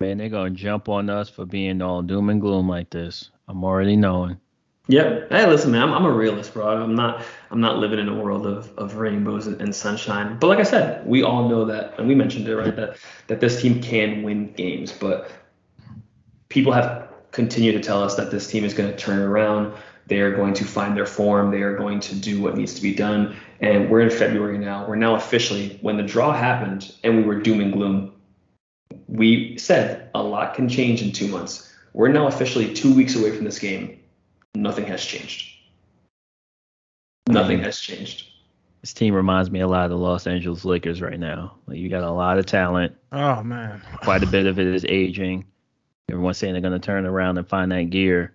Man, 0.00 0.18
they're 0.18 0.28
gonna 0.28 0.50
jump 0.50 0.88
on 0.88 1.08
us 1.08 1.28
for 1.28 1.46
being 1.46 1.80
all 1.80 2.02
doom 2.02 2.28
and 2.28 2.40
gloom 2.40 2.68
like 2.68 2.90
this. 2.90 3.30
I'm 3.48 3.64
already 3.64 3.96
knowing. 3.96 4.38
Yep. 4.86 5.30
Hey, 5.30 5.46
listen, 5.46 5.70
man. 5.70 5.82
I'm, 5.82 5.94
I'm 5.94 6.04
a 6.04 6.12
realist, 6.12 6.52
bro. 6.52 6.82
I'm 6.82 6.94
not. 6.94 7.24
I'm 7.50 7.60
not 7.60 7.78
living 7.78 7.98
in 7.98 8.08
a 8.08 8.14
world 8.14 8.46
of, 8.46 8.70
of 8.76 8.96
rainbows 8.96 9.46
and, 9.46 9.58
and 9.60 9.74
sunshine. 9.74 10.38
But 10.38 10.48
like 10.48 10.58
I 10.58 10.64
said, 10.64 11.06
we 11.06 11.22
all 11.22 11.48
know 11.48 11.64
that, 11.64 11.98
and 11.98 12.06
we 12.06 12.14
mentioned 12.14 12.46
it 12.48 12.54
right 12.54 12.76
that 12.76 12.98
that 13.28 13.40
this 13.40 13.62
team 13.62 13.80
can 13.80 14.22
win 14.22 14.52
games. 14.52 14.92
But 14.92 15.30
people 16.50 16.70
have 16.72 17.08
continued 17.30 17.72
to 17.72 17.80
tell 17.80 18.02
us 18.02 18.14
that 18.16 18.30
this 18.30 18.46
team 18.46 18.62
is 18.62 18.74
going 18.74 18.90
to 18.90 18.96
turn 18.96 19.20
around. 19.20 19.72
They 20.06 20.20
are 20.20 20.36
going 20.36 20.52
to 20.54 20.64
find 20.64 20.94
their 20.94 21.06
form. 21.06 21.50
They 21.50 21.62
are 21.62 21.76
going 21.76 22.00
to 22.00 22.14
do 22.14 22.42
what 22.42 22.54
needs 22.54 22.74
to 22.74 22.82
be 22.82 22.94
done. 22.94 23.36
And 23.60 23.90
we're 23.90 24.02
in 24.02 24.10
February 24.10 24.58
now. 24.58 24.86
We're 24.86 24.96
now 24.96 25.14
officially 25.14 25.78
when 25.80 25.96
the 25.96 26.02
draw 26.02 26.32
happened 26.32 26.94
and 27.02 27.16
we 27.16 27.22
were 27.22 27.40
doom 27.40 27.60
and 27.60 27.72
gloom. 27.72 28.12
We 29.08 29.56
said 29.56 30.10
a 30.14 30.22
lot 30.22 30.54
can 30.54 30.68
change 30.68 31.00
in 31.00 31.10
two 31.10 31.28
months. 31.28 31.72
We're 31.94 32.08
now 32.08 32.26
officially 32.26 32.74
two 32.74 32.94
weeks 32.94 33.16
away 33.16 33.34
from 33.34 33.46
this 33.46 33.58
game 33.58 33.98
nothing 34.54 34.86
has 34.86 35.04
changed. 35.04 35.50
Nothing 37.28 37.58
mm. 37.58 37.64
has 37.64 37.80
changed. 37.80 38.28
This 38.80 38.92
team 38.92 39.14
reminds 39.14 39.50
me 39.50 39.60
a 39.60 39.66
lot 39.66 39.84
of 39.84 39.90
the 39.90 39.96
Los 39.96 40.26
Angeles 40.26 40.64
Lakers 40.64 41.00
right 41.00 41.18
now. 41.18 41.56
Like 41.66 41.78
you 41.78 41.88
got 41.88 42.02
a 42.02 42.10
lot 42.10 42.38
of 42.38 42.46
talent. 42.46 42.94
Oh 43.12 43.42
man. 43.42 43.80
Quite 44.02 44.22
a 44.22 44.26
bit 44.26 44.46
of 44.46 44.58
it 44.58 44.66
is 44.66 44.84
aging. 44.86 45.46
Everyone's 46.10 46.36
saying 46.36 46.52
they're 46.52 46.60
going 46.60 46.78
to 46.78 46.84
turn 46.84 47.06
around 47.06 47.38
and 47.38 47.48
find 47.48 47.72
that 47.72 47.88
gear, 47.88 48.34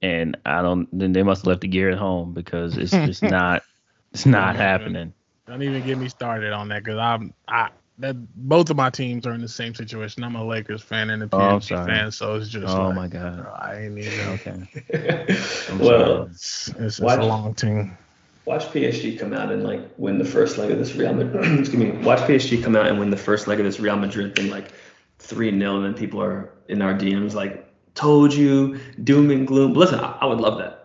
and 0.00 0.36
I 0.46 0.62
don't. 0.62 0.88
Then 0.96 1.12
they 1.12 1.24
must 1.24 1.42
have 1.42 1.48
left 1.48 1.62
the 1.62 1.68
gear 1.68 1.90
at 1.90 1.98
home 1.98 2.32
because 2.32 2.76
it's 2.76 2.92
just 2.92 3.22
not. 3.22 3.64
It's 4.12 4.24
not 4.24 4.54
happening. 4.54 5.12
Don't 5.48 5.62
even 5.62 5.84
get 5.84 5.98
me 5.98 6.08
started 6.08 6.52
on 6.52 6.68
that 6.68 6.84
because 6.84 6.98
I'm 6.98 7.34
I 7.48 7.70
that 8.02 8.16
both 8.48 8.70
of 8.70 8.76
my 8.76 8.90
teams 8.90 9.26
are 9.26 9.32
in 9.32 9.40
the 9.40 9.48
same 9.48 9.74
situation. 9.74 10.22
I'm 10.24 10.36
a 10.36 10.44
Lakers 10.44 10.82
fan 10.82 11.10
and 11.10 11.22
a 11.22 11.28
Oh, 11.32 11.38
I'm 11.38 11.60
PSG 11.60 11.68
sorry. 11.68 11.86
fan, 11.86 12.12
so 12.12 12.34
it's 12.36 12.48
just 12.48 12.74
Oh 12.74 12.84
like, 12.84 12.96
my 12.96 13.08
God. 13.08 13.46
I 13.60 13.76
ain't 13.82 13.98
even. 13.98 14.20
Okay. 14.20 14.56
Well, 15.80 16.24
It's, 16.30 16.68
it's, 16.68 16.78
it's 16.78 17.00
Watch. 17.00 17.18
a 17.18 17.24
long 17.24 17.54
team. 17.54 17.96
watch 18.44 18.64
PSG 18.72 19.18
come 19.18 19.32
out 19.32 19.52
and 19.52 19.62
like 19.64 19.80
win 19.98 20.18
the 20.18 20.24
first 20.24 20.58
leg 20.58 20.70
of 20.70 20.78
this 20.78 20.94
Real 20.94 21.14
Madrid. 21.14 21.60
excuse 21.60 21.82
me. 21.82 21.90
Watch 22.02 22.20
PSG 22.20 22.62
come 22.62 22.76
out 22.76 22.86
and 22.86 22.98
win 22.98 23.10
the 23.10 23.16
first 23.16 23.46
leg 23.46 23.58
of 23.60 23.64
this 23.64 23.80
Real 23.80 23.96
Madrid 23.96 24.34
thing 24.34 24.50
like 24.50 24.72
three 25.18 25.56
0 25.56 25.76
and 25.76 25.84
then 25.84 25.94
people 25.94 26.20
are 26.22 26.50
in 26.68 26.82
our 26.82 26.94
DMs 26.94 27.34
like, 27.34 27.64
"Told 27.94 28.34
you, 28.34 28.78
doom 29.04 29.30
and 29.30 29.46
gloom." 29.46 29.74
Listen, 29.74 30.00
I, 30.00 30.18
I 30.20 30.26
would 30.26 30.40
love 30.40 30.58
that. 30.58 30.81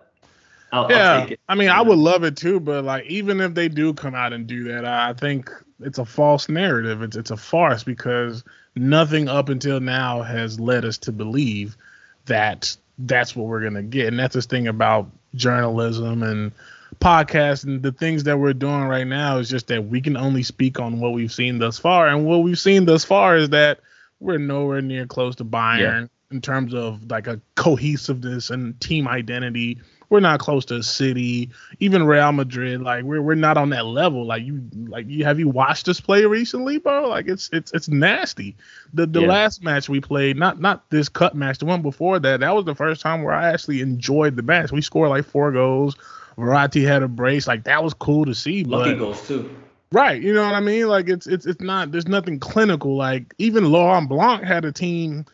I'll, 0.72 0.86
I'll 0.86 0.92
Yeah, 0.92 1.24
it. 1.26 1.40
I 1.48 1.56
mean, 1.56 1.70
I 1.70 1.82
would 1.82 1.98
love 1.98 2.24
it 2.24 2.38
too, 2.38 2.60
but 2.60 2.84
like, 2.84 3.06
even 3.06 3.42
if 3.42 3.54
they 3.54 3.68
do 3.70 3.94
come 3.94 4.16
out 4.16 4.34
and 4.34 4.48
do 4.48 4.66
that, 4.66 4.86
I 4.86 5.10
I 5.10 5.14
think 5.14 5.50
it's 5.82 6.00
a 6.00 6.06
false 6.06 6.50
narrative. 6.50 7.02
It's 7.02 7.16
it's 7.16 7.32
a 7.32 7.38
farce 7.38 7.84
because 7.84 8.44
nothing 8.76 9.28
up 9.28 9.50
until 9.50 9.80
now 9.80 10.22
has 10.22 10.60
led 10.60 10.86
us 10.86 10.98
to 11.00 11.12
believe 11.12 11.78
that 12.26 12.76
that's 13.00 13.36
what 13.36 13.48
we're 13.48 13.64
gonna 13.64 13.84
get, 13.84 14.08
and 14.08 14.20
that's 14.20 14.36
this 14.36 14.46
thing 14.46 14.68
about 14.68 15.10
journalism 15.36 16.24
and 16.24 16.52
podcasts 17.00 17.64
and 17.64 17.84
the 17.84 17.92
things 17.92 18.24
that 18.24 18.40
we're 18.40 18.54
doing 18.54 18.84
right 18.86 19.06
now 19.06 19.38
is 19.38 19.50
just 19.50 19.68
that 19.68 19.88
we 19.88 20.02
can 20.02 20.18
only 20.18 20.42
speak 20.42 20.80
on 20.80 21.00
what 21.00 21.14
we've 21.14 21.34
seen 21.34 21.60
thus 21.60 21.78
far, 21.78 22.08
and 22.08 22.26
what 22.26 22.44
we've 22.44 22.60
seen 22.60 22.86
thus 22.86 23.04
far 23.04 23.38
is 23.38 23.50
that 23.50 23.80
we're 24.20 24.38
nowhere 24.38 24.82
near 24.82 25.06
close 25.06 25.36
to 25.36 25.46
Bayern 25.46 26.10
in 26.32 26.42
terms 26.42 26.74
of 26.74 27.10
like 27.10 27.28
a 27.28 27.40
cohesiveness 27.56 28.50
and 28.50 28.80
team 28.82 29.08
identity. 29.08 29.80
We're 30.10 30.22
not 30.22 30.40
close 30.40 30.64
to 30.66 30.76
a 30.76 30.84
City, 30.84 31.50
even 31.80 32.06
Real 32.06 32.32
Madrid. 32.32 32.82
Like 32.82 33.04
we're 33.04 33.22
we're 33.22 33.36
not 33.36 33.58
on 33.58 33.72
that 33.72 33.86
level. 33.86 34.26
Like 34.26 34.44
you 34.44 34.62
like 34.88 35.06
you 35.08 35.26
have 35.26 35.38
you 35.38 35.50
watched 35.50 35.90
us 35.90 36.00
play 36.00 36.24
recently, 36.26 36.78
bro? 36.78 37.10
Like 37.10 37.28
it's 37.28 37.50
it's 37.52 37.74
it's 37.74 37.90
nasty. 37.90 38.56
The 38.94 39.06
the 39.06 39.22
Yeah. 39.22 39.28
last 39.28 39.64
match 39.64 39.90
we 39.90 40.00
played, 40.00 40.38
not 40.38 40.62
not 40.62 40.90
this 40.90 41.10
cut 41.10 41.36
match, 41.36 41.58
the 41.58 41.66
one 41.66 41.82
before 41.82 42.20
that, 42.20 42.40
that 42.40 42.56
was 42.56 42.64
the 42.64 42.76
first 42.76 43.02
time 43.02 43.22
where 43.24 43.34
I 43.34 43.50
actually 43.52 43.82
enjoyed 43.82 44.38
the 44.38 44.44
match. 44.44 44.72
We 44.72 44.82
scored 44.82 45.10
like 45.10 45.26
four 45.26 45.52
goals. 45.52 45.98
Verratti 46.38 46.88
had 46.88 47.04
a 47.04 47.08
brace. 47.10 47.46
Like 47.48 47.66
that 47.66 47.84
was 47.84 47.94
cool 47.94 48.24
to 48.26 48.34
see. 48.36 48.64
Lucky 48.64 48.92
but, 48.92 49.00
goals 49.00 49.28
too. 49.28 49.50
Right. 49.92 50.22
You 50.22 50.34
know 50.34 50.44
what 50.44 50.54
I 50.54 50.60
mean? 50.62 50.88
Like 50.88 51.10
it's 51.10 51.28
it's 51.28 51.46
it's 51.46 51.62
not 51.62 51.92
there's 51.92 52.08
nothing 52.08 52.40
clinical. 52.40 52.96
Like 52.96 53.34
even 53.40 53.72
Laurent 53.72 54.08
Blanc 54.08 54.44
had 54.44 54.64
a 54.64 54.72
team 54.72 55.26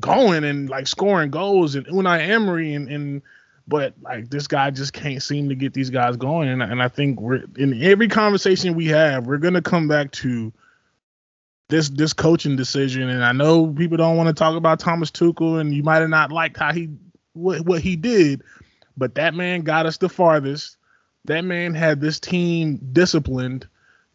going 0.00 0.44
and 0.44 0.70
like 0.70 0.86
scoring 0.86 1.30
goals 1.30 1.74
and 1.74 1.86
Unai 1.86 2.26
Emery 2.28 2.72
and, 2.74 2.88
and 2.88 3.22
but 3.66 3.94
like 4.02 4.30
this 4.30 4.46
guy 4.46 4.70
just 4.70 4.92
can't 4.92 5.22
seem 5.22 5.48
to 5.48 5.54
get 5.54 5.72
these 5.72 5.90
guys 5.90 6.16
going. 6.16 6.48
And, 6.48 6.62
and 6.62 6.82
I 6.82 6.88
think 6.88 7.20
we're 7.20 7.44
in 7.56 7.82
every 7.82 8.08
conversation 8.08 8.74
we 8.74 8.86
have, 8.88 9.26
we're 9.26 9.38
gonna 9.38 9.62
come 9.62 9.88
back 9.88 10.10
to 10.12 10.52
this 11.68 11.88
this 11.88 12.12
coaching 12.12 12.56
decision. 12.56 13.08
And 13.08 13.24
I 13.24 13.32
know 13.32 13.66
people 13.68 13.96
don't 13.96 14.16
want 14.16 14.28
to 14.28 14.34
talk 14.34 14.56
about 14.56 14.80
Thomas 14.80 15.10
Tuchel 15.10 15.60
and 15.60 15.74
you 15.74 15.82
might 15.82 16.00
have 16.00 16.10
not 16.10 16.30
liked 16.30 16.56
how 16.56 16.72
he 16.72 16.90
what, 17.32 17.62
what 17.62 17.80
he 17.80 17.96
did, 17.96 18.42
but 18.96 19.14
that 19.14 19.34
man 19.34 19.62
got 19.62 19.86
us 19.86 19.96
the 19.96 20.08
farthest 20.08 20.76
that 21.24 21.44
man 21.44 21.74
had 21.74 22.00
this 22.00 22.20
team 22.20 22.78
disciplined. 22.92 23.66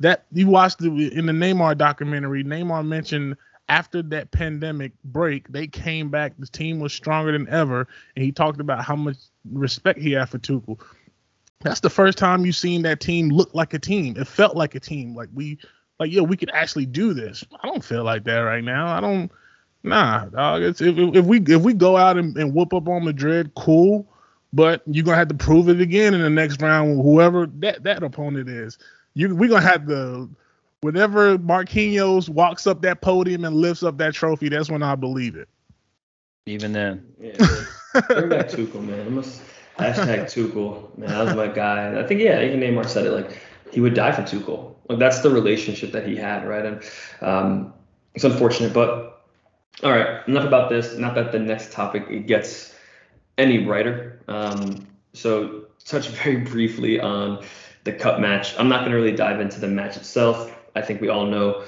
That 0.02 0.26
you 0.32 0.48
watched 0.48 0.80
the, 0.80 0.90
in 1.14 1.26
the 1.26 1.34
Neymar 1.34 1.78
documentary. 1.78 2.44
Neymar 2.44 2.88
mentioned 2.88 3.36
after 3.70 4.02
that 4.04 4.32
pandemic 4.32 4.92
break, 5.04 5.48
they 5.48 5.68
came 5.68 6.10
back. 6.10 6.34
The 6.38 6.48
team 6.48 6.80
was 6.80 6.94
stronger 6.94 7.32
than 7.32 7.48
ever, 7.50 7.88
and 8.16 8.26
he 8.26 8.32
talked 8.32 8.60
about 8.60 8.84
how 8.84 8.96
much 8.96 9.18
respect 9.52 10.00
he 10.00 10.12
had 10.12 10.30
for 10.30 10.40
Tuchel. 10.40 10.80
That's 11.62 11.80
the 11.80 11.90
first 11.90 12.18
time 12.18 12.46
you've 12.46 12.56
seen 12.56 12.82
that 12.84 13.00
team 13.00 13.30
look 13.30 13.54
like 13.54 13.74
a 13.74 13.80
team. 13.80 14.16
It 14.18 14.28
felt 14.28 14.56
like 14.56 14.76
a 14.76 14.80
team. 14.80 15.16
Like 15.16 15.30
we, 15.34 15.60
like 16.00 16.12
yo, 16.12 16.24
we 16.24 16.38
could 16.38 16.52
actually 16.54 16.86
do 16.86 17.14
this. 17.14 17.44
I 17.62 17.68
don't 17.68 17.84
feel 17.84 18.04
like 18.04 18.24
that 18.26 18.40
right 18.40 18.64
now. 18.64 18.88
I 18.88 19.00
don't. 19.00 19.32
Nah, 19.84 20.26
dog. 20.26 20.62
It's, 20.62 20.82
if, 20.82 20.98
if 20.98 21.26
we 21.26 21.40
if 21.42 21.62
we 21.62 21.74
go 21.74 21.96
out 21.96 22.18
and, 22.18 22.36
and 22.38 22.54
whoop 22.54 22.74
up 22.74 22.88
on 22.90 23.06
Madrid, 23.06 23.52
cool 23.56 24.08
but 24.54 24.82
you're 24.88 25.06
gonna 25.06 25.18
have 25.18 25.28
to 25.28 25.36
prove 25.36 25.70
it 25.70 25.80
again 25.82 26.14
in 26.14 26.22
the 26.22 26.30
next 26.30 26.62
round. 26.62 26.98
With 26.98 27.06
whoever 27.06 27.46
that 27.60 27.84
that 27.84 28.04
opponent 28.04 28.50
is, 28.50 28.78
you 29.14 29.36
we're 29.36 29.50
gonna 29.50 29.66
have 29.66 29.88
to. 29.88 30.30
Whenever 30.82 31.38
Marquinhos 31.38 32.30
walks 32.30 32.66
up 32.66 32.82
that 32.84 33.02
podium 33.02 33.44
and 33.44 33.56
lifts 33.56 33.84
up 33.84 33.98
that 33.98 34.14
trophy, 34.14 34.50
that's 34.50 34.70
when 34.70 34.82
I 34.82 34.96
believe 34.96 35.36
it. 35.36 35.50
Even 36.46 36.74
then, 36.74 37.06
Yeah. 37.20 37.38
Bring 38.08 38.30
back 38.30 38.48
Tuchel, 38.48 38.84
man. 38.84 39.06
I 39.06 39.10
must 39.10 39.42
hashtag 39.78 40.26
Tuchel, 40.26 40.98
man. 40.98 41.10
That 41.10 41.26
was 41.26 41.36
my 41.36 41.48
guy. 41.48 42.00
I 42.00 42.04
think 42.06 42.22
yeah, 42.22 42.42
even 42.42 42.60
Neymar 42.60 42.88
said 42.88 43.06
it. 43.06 43.12
Like 43.12 43.40
he 43.72 43.82
would 43.82 43.94
die 43.94 44.12
for 44.12 44.22
Tuchel. 44.22 44.76
Like 44.88 45.00
that's 45.00 45.22
the 45.22 45.30
relationship 45.30 45.92
that 45.92 46.08
he 46.08 46.16
had, 46.16 46.48
right? 46.48 46.66
And 46.66 46.84
um, 47.22 47.74
it's 48.16 48.24
unfortunate, 48.24 48.74
but 48.74 49.26
all 49.84 49.92
right. 49.92 50.28
Enough 50.28 50.46
about 50.46 50.70
this. 50.70 50.98
Not 50.98 51.16
that 51.16 51.32
the 51.32 51.40
next 51.40 51.72
topic 51.72 52.06
it 52.10 52.28
gets 52.28 52.76
any 53.38 53.60
brighter. 53.60 54.22
Um, 54.28 54.88
so 55.14 55.66
touch 55.86 56.08
very 56.10 56.38
briefly 56.38 57.00
on 57.00 57.44
the 57.84 57.94
cup 57.94 58.20
match. 58.20 58.58
I'm 58.58 58.70
not 58.70 58.82
going 58.82 58.92
to 58.92 58.98
really 58.98 59.16
dive 59.16 59.40
into 59.40 59.60
the 59.60 59.68
match 59.68 59.98
itself. 59.98 60.56
I 60.80 60.82
think 60.82 61.02
we 61.02 61.10
all 61.10 61.26
know 61.26 61.64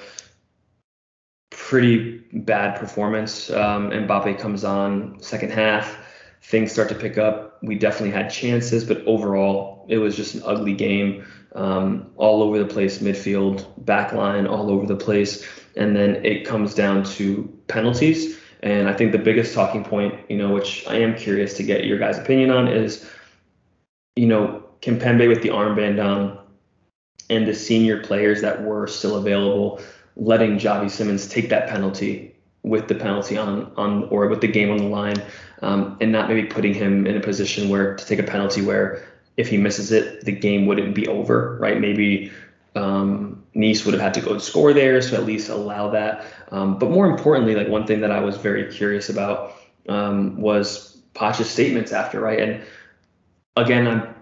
pretty 1.51 2.19
bad 2.33 2.79
performance. 2.79 3.49
Um, 3.49 3.91
Mbappe 3.91 4.39
comes 4.39 4.63
on 4.63 5.21
second 5.21 5.51
half. 5.51 5.97
Things 6.41 6.71
start 6.71 6.89
to 6.89 6.95
pick 6.95 7.17
up. 7.17 7.59
We 7.61 7.75
definitely 7.75 8.11
had 8.11 8.31
chances, 8.31 8.83
but 8.83 9.05
overall, 9.05 9.85
it 9.87 9.97
was 9.97 10.15
just 10.15 10.33
an 10.35 10.41
ugly 10.45 10.73
game. 10.73 11.25
Um, 11.53 12.11
all 12.15 12.41
over 12.41 12.57
the 12.57 12.65
place, 12.65 12.99
midfield, 12.99 13.85
back 13.85 14.13
line, 14.13 14.47
all 14.47 14.71
over 14.71 14.85
the 14.85 14.95
place. 14.95 15.45
And 15.75 15.95
then 15.95 16.25
it 16.25 16.45
comes 16.45 16.73
down 16.73 17.03
to 17.15 17.47
penalties. 17.67 18.39
And 18.63 18.87
I 18.87 18.93
think 18.93 19.11
the 19.11 19.17
biggest 19.17 19.53
talking 19.53 19.83
point, 19.83 20.15
you 20.29 20.37
know, 20.37 20.53
which 20.53 20.87
I 20.87 20.95
am 20.97 21.15
curious 21.15 21.55
to 21.57 21.63
get 21.63 21.85
your 21.85 21.99
guys' 21.99 22.17
opinion 22.17 22.51
on, 22.51 22.67
is, 22.67 23.09
you 24.15 24.27
know, 24.27 24.63
Kimpembe 24.81 25.27
with 25.27 25.41
the 25.41 25.49
armband 25.49 26.03
on 26.03 26.40
and 27.31 27.47
the 27.47 27.53
senior 27.53 28.03
players 28.03 28.41
that 28.41 28.61
were 28.63 28.85
still 28.85 29.15
available 29.15 29.81
letting 30.15 30.57
Xavi 30.57 30.91
Simons 30.91 31.27
take 31.27 31.49
that 31.49 31.69
penalty 31.69 32.35
with 32.63 32.87
the 32.87 32.95
penalty 32.95 33.37
on 33.37 33.71
on 33.75 34.03
or 34.09 34.27
with 34.27 34.41
the 34.41 34.47
game 34.47 34.69
on 34.69 34.77
the 34.77 34.83
line, 34.83 35.21
um, 35.61 35.97
and 35.99 36.11
not 36.11 36.29
maybe 36.29 36.47
putting 36.47 36.73
him 36.73 37.07
in 37.07 37.17
a 37.17 37.19
position 37.19 37.69
where 37.69 37.95
to 37.95 38.05
take 38.05 38.19
a 38.19 38.23
penalty 38.23 38.61
where 38.61 39.03
if 39.37 39.47
he 39.47 39.57
misses 39.57 39.91
it, 39.91 40.23
the 40.25 40.31
game 40.31 40.67
wouldn't 40.67 40.93
be 40.93 41.07
over, 41.07 41.57
right? 41.59 41.79
Maybe 41.79 42.31
um, 42.75 43.43
Nice 43.55 43.85
would 43.85 43.93
have 43.93 44.01
had 44.01 44.13
to 44.15 44.21
go 44.21 44.37
score 44.37 44.73
there, 44.73 45.01
so 45.01 45.15
at 45.15 45.25
least 45.25 45.49
allow 45.49 45.89
that. 45.89 46.25
Um, 46.51 46.77
but 46.77 46.91
more 46.91 47.09
importantly, 47.09 47.55
like 47.55 47.67
one 47.67 47.87
thing 47.87 48.01
that 48.01 48.11
I 48.11 48.19
was 48.19 48.37
very 48.37 48.71
curious 48.71 49.09
about 49.09 49.55
um, 49.89 50.39
was 50.39 50.97
Poch's 51.13 51.49
statements 51.49 51.91
after, 51.91 52.19
right? 52.19 52.39
And 52.39 52.63
again, 53.55 53.87
I'm 53.87 54.15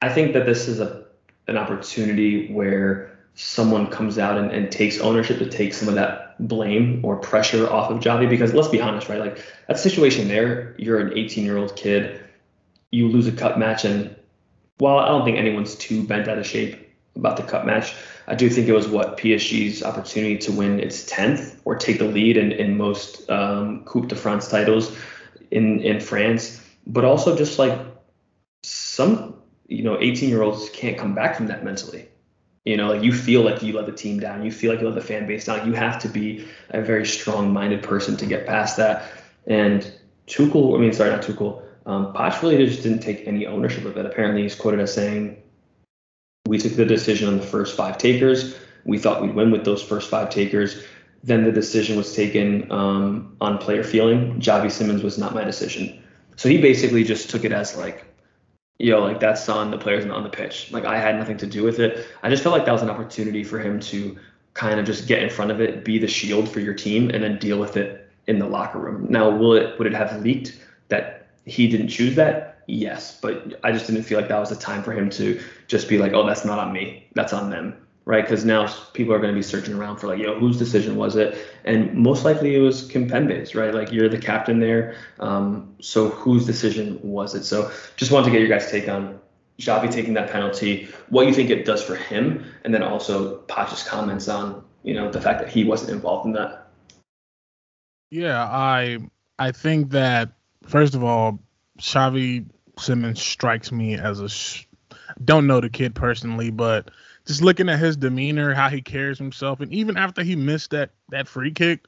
I 0.00 0.08
think 0.08 0.32
that 0.32 0.46
this 0.46 0.68
is 0.68 0.80
a 0.80 1.07
an 1.48 1.56
opportunity 1.56 2.52
where 2.52 3.18
someone 3.34 3.86
comes 3.86 4.18
out 4.18 4.36
and, 4.36 4.50
and 4.50 4.70
takes 4.70 4.98
ownership 4.98 5.38
to 5.38 5.48
take 5.48 5.72
some 5.72 5.88
of 5.88 5.94
that 5.94 6.36
blame 6.46 7.00
or 7.04 7.16
pressure 7.16 7.70
off 7.70 7.90
of 7.90 8.00
Xavi 8.00 8.28
because 8.28 8.52
let's 8.52 8.68
be 8.68 8.80
honest, 8.80 9.08
right? 9.08 9.20
Like 9.20 9.44
that 9.68 9.78
situation 9.78 10.28
there, 10.28 10.74
you're 10.78 10.98
an 10.98 11.16
18 11.16 11.44
year 11.44 11.56
old 11.56 11.76
kid, 11.76 12.20
you 12.90 13.08
lose 13.08 13.26
a 13.26 13.32
cup 13.32 13.58
match, 13.58 13.84
and 13.84 14.14
while 14.78 14.98
I 14.98 15.08
don't 15.08 15.24
think 15.24 15.38
anyone's 15.38 15.74
too 15.74 16.04
bent 16.04 16.28
out 16.28 16.38
of 16.38 16.46
shape 16.46 16.88
about 17.16 17.36
the 17.36 17.42
cup 17.42 17.64
match, 17.64 17.94
I 18.26 18.34
do 18.34 18.50
think 18.50 18.68
it 18.68 18.72
was 18.72 18.88
what 18.88 19.16
PSG's 19.16 19.82
opportunity 19.82 20.36
to 20.38 20.52
win 20.52 20.80
its 20.80 21.10
10th 21.10 21.56
or 21.64 21.76
take 21.76 21.98
the 21.98 22.04
lead 22.04 22.36
in, 22.36 22.52
in 22.52 22.76
most 22.76 23.28
um, 23.30 23.84
Coupe 23.84 24.08
de 24.08 24.16
France 24.16 24.48
titles 24.48 24.96
in, 25.50 25.80
in 25.80 26.00
France. 26.00 26.60
but 26.86 27.04
also 27.04 27.36
just 27.36 27.58
like 27.58 27.78
some 28.62 29.37
you 29.68 29.82
know 29.82 29.98
18 30.00 30.28
year 30.28 30.42
olds 30.42 30.68
can't 30.70 30.98
come 30.98 31.14
back 31.14 31.36
from 31.36 31.46
that 31.46 31.64
mentally. 31.64 32.08
You 32.64 32.76
know, 32.76 32.88
like 32.88 33.02
you 33.02 33.12
feel 33.12 33.42
like 33.42 33.62
you 33.62 33.72
let 33.72 33.86
the 33.86 33.92
team 33.92 34.20
down, 34.20 34.44
you 34.44 34.50
feel 34.50 34.72
like 34.72 34.80
you 34.80 34.88
let 34.88 34.94
the 34.94 35.06
fan 35.06 35.26
base 35.26 35.46
down. 35.46 35.66
You 35.66 35.72
have 35.74 35.98
to 36.02 36.08
be 36.08 36.46
a 36.70 36.82
very 36.82 37.06
strong 37.06 37.52
minded 37.52 37.82
person 37.82 38.16
to 38.16 38.26
get 38.26 38.46
past 38.46 38.76
that. 38.76 39.10
And 39.46 39.90
Tuchel, 40.26 40.76
I 40.76 40.80
mean, 40.80 40.92
sorry, 40.92 41.10
not 41.10 41.22
Tuchel. 41.22 41.62
Um, 41.86 42.12
Poch 42.12 42.42
really 42.42 42.58
just 42.66 42.82
didn't 42.82 43.00
take 43.00 43.26
any 43.26 43.46
ownership 43.46 43.86
of 43.86 43.96
it. 43.96 44.04
Apparently, 44.04 44.42
he's 44.42 44.54
quoted 44.54 44.80
as 44.80 44.92
saying, 44.92 45.42
"We 46.46 46.58
took 46.58 46.74
the 46.74 46.84
decision 46.84 47.28
on 47.28 47.38
the 47.38 47.46
first 47.46 47.74
five 47.76 47.96
takers. 47.96 48.54
We 48.84 48.98
thought 48.98 49.22
we'd 49.22 49.34
win 49.34 49.50
with 49.50 49.64
those 49.64 49.82
first 49.82 50.10
five 50.10 50.28
takers. 50.28 50.82
Then 51.24 51.44
the 51.44 51.52
decision 51.52 51.96
was 51.96 52.14
taken 52.14 52.70
um, 52.70 53.36
on 53.40 53.58
player 53.58 53.82
feeling. 53.82 54.40
Xavi 54.40 54.70
Simons 54.70 55.02
was 55.02 55.18
not 55.18 55.34
my 55.34 55.44
decision. 55.44 56.02
So 56.36 56.48
he 56.48 56.58
basically 56.58 57.02
just 57.04 57.30
took 57.30 57.44
it 57.44 57.52
as 57.52 57.76
like, 57.76 58.04
yo, 58.78 59.00
like 59.00 59.20
that's 59.20 59.48
on 59.48 59.70
the 59.70 59.78
players 59.78 60.04
on 60.06 60.22
the 60.22 60.28
pitch. 60.28 60.70
Like 60.72 60.84
I 60.84 60.98
had 60.98 61.16
nothing 61.16 61.36
to 61.38 61.46
do 61.46 61.62
with 61.62 61.78
it. 61.80 62.06
I 62.22 62.30
just 62.30 62.42
felt 62.42 62.54
like 62.54 62.64
that 62.66 62.72
was 62.72 62.82
an 62.82 62.90
opportunity 62.90 63.44
for 63.44 63.58
him 63.58 63.80
to 63.80 64.16
kind 64.54 64.80
of 64.80 64.86
just 64.86 65.06
get 65.06 65.22
in 65.22 65.30
front 65.30 65.50
of 65.50 65.60
it, 65.60 65.84
be 65.84 65.98
the 65.98 66.08
shield 66.08 66.48
for 66.48 66.60
your 66.60 66.74
team, 66.74 67.10
and 67.10 67.22
then 67.22 67.38
deal 67.38 67.58
with 67.58 67.76
it 67.76 68.10
in 68.26 68.38
the 68.38 68.46
locker 68.46 68.78
room. 68.78 69.06
Now, 69.08 69.30
will 69.30 69.54
it 69.54 69.78
would 69.78 69.86
it 69.86 69.94
have 69.94 70.22
leaked 70.22 70.60
that 70.88 71.28
he 71.44 71.68
didn't 71.68 71.88
choose 71.88 72.14
that? 72.16 72.62
Yes, 72.66 73.18
but 73.20 73.58
I 73.64 73.72
just 73.72 73.86
didn't 73.86 74.02
feel 74.02 74.20
like 74.20 74.28
that 74.28 74.38
was 74.38 74.50
the 74.50 74.56
time 74.56 74.82
for 74.82 74.92
him 74.92 75.08
to 75.10 75.40
just 75.68 75.88
be 75.88 75.96
like, 75.96 76.12
oh, 76.12 76.26
that's 76.26 76.44
not 76.44 76.58
on 76.58 76.72
me, 76.72 77.06
that's 77.14 77.32
on 77.32 77.48
them, 77.48 77.74
right? 78.08 78.24
Because 78.24 78.42
now 78.42 78.66
people 78.94 79.12
are 79.12 79.18
going 79.18 79.34
to 79.34 79.38
be 79.38 79.42
searching 79.42 79.74
around 79.74 79.98
for 79.98 80.06
like, 80.06 80.18
yo, 80.18 80.40
whose 80.40 80.56
decision 80.56 80.96
was 80.96 81.14
it? 81.14 81.36
And 81.66 81.92
most 81.92 82.24
likely 82.24 82.56
it 82.56 82.58
was 82.58 82.88
Kimpembe's, 82.90 83.54
right? 83.54 83.74
Like 83.74 83.92
you're 83.92 84.08
the 84.08 84.16
captain 84.16 84.60
there, 84.60 84.96
um, 85.20 85.74
so 85.78 86.08
whose 86.08 86.46
decision 86.46 86.98
was 87.02 87.34
it? 87.34 87.44
So 87.44 87.70
just 87.96 88.10
wanted 88.10 88.24
to 88.24 88.30
get 88.30 88.40
your 88.40 88.48
guys' 88.48 88.70
take 88.70 88.88
on 88.88 89.20
Xavi 89.58 89.92
taking 89.92 90.14
that 90.14 90.30
penalty, 90.30 90.88
what 91.10 91.26
you 91.26 91.34
think 91.34 91.50
it 91.50 91.66
does 91.66 91.82
for 91.82 91.96
him, 91.96 92.46
and 92.64 92.72
then 92.72 92.82
also 92.82 93.40
Poch's 93.42 93.82
comments 93.82 94.26
on, 94.26 94.64
you 94.84 94.94
know, 94.94 95.10
the 95.10 95.20
fact 95.20 95.40
that 95.40 95.50
he 95.50 95.64
wasn't 95.64 95.90
involved 95.90 96.24
in 96.24 96.32
that. 96.32 96.70
Yeah, 98.10 98.42
I 98.42 99.00
I 99.38 99.52
think 99.52 99.90
that 99.90 100.32
first 100.66 100.94
of 100.94 101.04
all, 101.04 101.40
Xavi 101.78 102.46
Simons 102.78 103.20
strikes 103.20 103.70
me 103.70 103.96
as 103.96 104.20
a 104.20 104.30
sh- 104.30 104.66
don't 105.22 105.46
know 105.46 105.60
the 105.60 105.68
kid 105.68 105.94
personally, 105.94 106.50
but 106.50 106.90
just 107.28 107.42
looking 107.42 107.68
at 107.68 107.78
his 107.78 107.96
demeanor, 107.96 108.54
how 108.54 108.70
he 108.70 108.80
carries 108.80 109.18
himself, 109.18 109.60
and 109.60 109.72
even 109.72 109.96
after 109.96 110.22
he 110.22 110.34
missed 110.34 110.70
that 110.70 110.90
that 111.10 111.28
free 111.28 111.52
kick, 111.52 111.86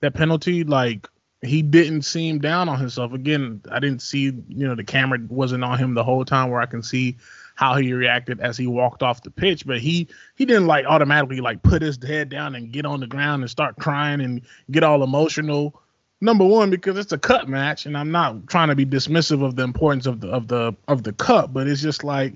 that 0.00 0.14
penalty, 0.14 0.64
like 0.64 1.08
he 1.42 1.62
didn't 1.62 2.02
seem 2.02 2.38
down 2.40 2.68
on 2.68 2.78
himself. 2.78 3.12
Again, 3.12 3.62
I 3.70 3.78
didn't 3.78 4.02
see, 4.02 4.24
you 4.24 4.68
know, 4.68 4.74
the 4.74 4.84
camera 4.84 5.18
wasn't 5.28 5.64
on 5.64 5.78
him 5.78 5.94
the 5.94 6.04
whole 6.04 6.24
time 6.24 6.50
where 6.50 6.60
I 6.60 6.66
can 6.66 6.82
see 6.82 7.16
how 7.54 7.76
he 7.76 7.92
reacted 7.92 8.40
as 8.40 8.56
he 8.56 8.66
walked 8.66 9.02
off 9.02 9.22
the 9.22 9.30
pitch, 9.30 9.66
but 9.66 9.78
he 9.78 10.08
he 10.34 10.44
didn't 10.44 10.66
like 10.66 10.86
automatically 10.86 11.40
like 11.40 11.62
put 11.62 11.82
his 11.82 12.02
head 12.02 12.28
down 12.28 12.54
and 12.54 12.72
get 12.72 12.84
on 12.84 13.00
the 13.00 13.06
ground 13.06 13.42
and 13.42 13.50
start 13.50 13.76
crying 13.76 14.20
and 14.20 14.42
get 14.70 14.82
all 14.82 15.02
emotional. 15.02 15.80
Number 16.20 16.44
one, 16.44 16.68
because 16.68 16.98
it's 16.98 17.12
a 17.12 17.18
cup 17.18 17.48
match, 17.48 17.86
and 17.86 17.96
I'm 17.96 18.10
not 18.10 18.48
trying 18.48 18.68
to 18.68 18.74
be 18.74 18.84
dismissive 18.84 19.42
of 19.42 19.56
the 19.56 19.62
importance 19.62 20.06
of 20.06 20.20
the 20.20 20.28
of 20.28 20.48
the 20.48 20.74
of 20.88 21.04
the 21.04 21.12
cup, 21.12 21.52
but 21.54 21.68
it's 21.68 21.80
just 21.80 22.02
like, 22.02 22.34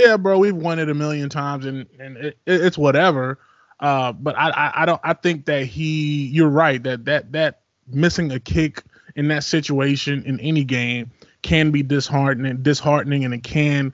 yeah, 0.00 0.16
bro, 0.16 0.38
we've 0.38 0.54
won 0.54 0.78
it 0.78 0.88
a 0.88 0.94
million 0.94 1.28
times, 1.28 1.66
and 1.66 1.86
and 1.98 2.16
it, 2.16 2.38
it's 2.46 2.78
whatever. 2.78 3.38
Uh, 3.78 4.12
but 4.12 4.36
I, 4.38 4.50
I 4.50 4.82
I 4.82 4.86
don't 4.86 5.00
I 5.04 5.14
think 5.14 5.46
that 5.46 5.64
he 5.64 6.26
you're 6.26 6.48
right 6.48 6.82
that 6.82 7.04
that 7.06 7.32
that 7.32 7.60
missing 7.86 8.30
a 8.32 8.40
kick 8.40 8.82
in 9.16 9.28
that 9.28 9.44
situation 9.44 10.22
in 10.24 10.38
any 10.40 10.64
game 10.64 11.10
can 11.42 11.70
be 11.70 11.82
disheartening 11.82 12.62
disheartening 12.62 13.24
and 13.24 13.34
it 13.34 13.42
can 13.42 13.92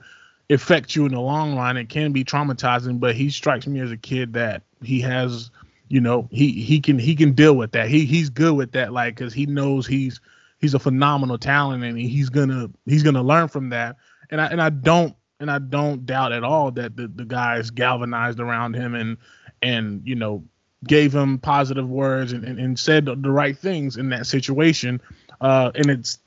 affect 0.49 0.95
you 0.95 1.05
in 1.05 1.13
the 1.13 1.19
long 1.19 1.55
run. 1.55 1.77
It 1.77 1.89
can 1.89 2.11
be 2.11 2.23
traumatizing, 2.23 2.99
but 2.99 3.15
he 3.15 3.29
strikes 3.29 3.67
me 3.67 3.79
as 3.79 3.91
a 3.91 3.97
kid 3.97 4.33
that 4.33 4.63
he 4.81 5.01
has, 5.01 5.51
you 5.89 6.01
know, 6.01 6.27
he 6.31 6.51
he 6.51 6.79
can 6.79 6.99
he 6.99 7.15
can 7.15 7.33
deal 7.33 7.55
with 7.55 7.71
that. 7.73 7.89
He 7.89 8.05
he's 8.05 8.29
good 8.29 8.55
with 8.55 8.71
that, 8.73 8.93
like 8.93 9.15
because 9.15 9.33
he 9.33 9.45
knows 9.45 9.87
he's 9.87 10.21
he's 10.59 10.73
a 10.73 10.79
phenomenal 10.79 11.37
talent 11.37 11.83
and 11.83 11.97
he's 11.97 12.29
gonna 12.29 12.69
he's 12.85 13.03
gonna 13.03 13.23
learn 13.23 13.47
from 13.47 13.69
that. 13.69 13.97
And 14.29 14.41
I 14.41 14.47
and 14.47 14.61
I 14.61 14.69
don't 14.69 15.15
and 15.39 15.51
I 15.51 15.59
don't 15.59 16.05
doubt 16.05 16.31
at 16.31 16.43
all 16.43 16.71
that 16.71 16.95
the 16.95 17.07
the 17.07 17.25
guys 17.25 17.69
galvanized 17.69 18.39
around 18.39 18.75
him 18.75 18.95
and 18.95 19.17
and 19.61 20.01
you 20.05 20.15
know 20.15 20.43
gave 20.85 21.13
him 21.13 21.39
positive 21.39 21.89
words 21.89 22.31
and, 22.31 22.43
and, 22.43 22.59
and 22.59 22.79
said 22.79 23.05
the 23.05 23.31
right 23.31 23.57
things 23.57 23.97
in 23.97 24.09
that 24.09 24.27
situation. 24.27 25.01
Uh, 25.41 25.71
and 25.75 25.89
it's 25.89 26.19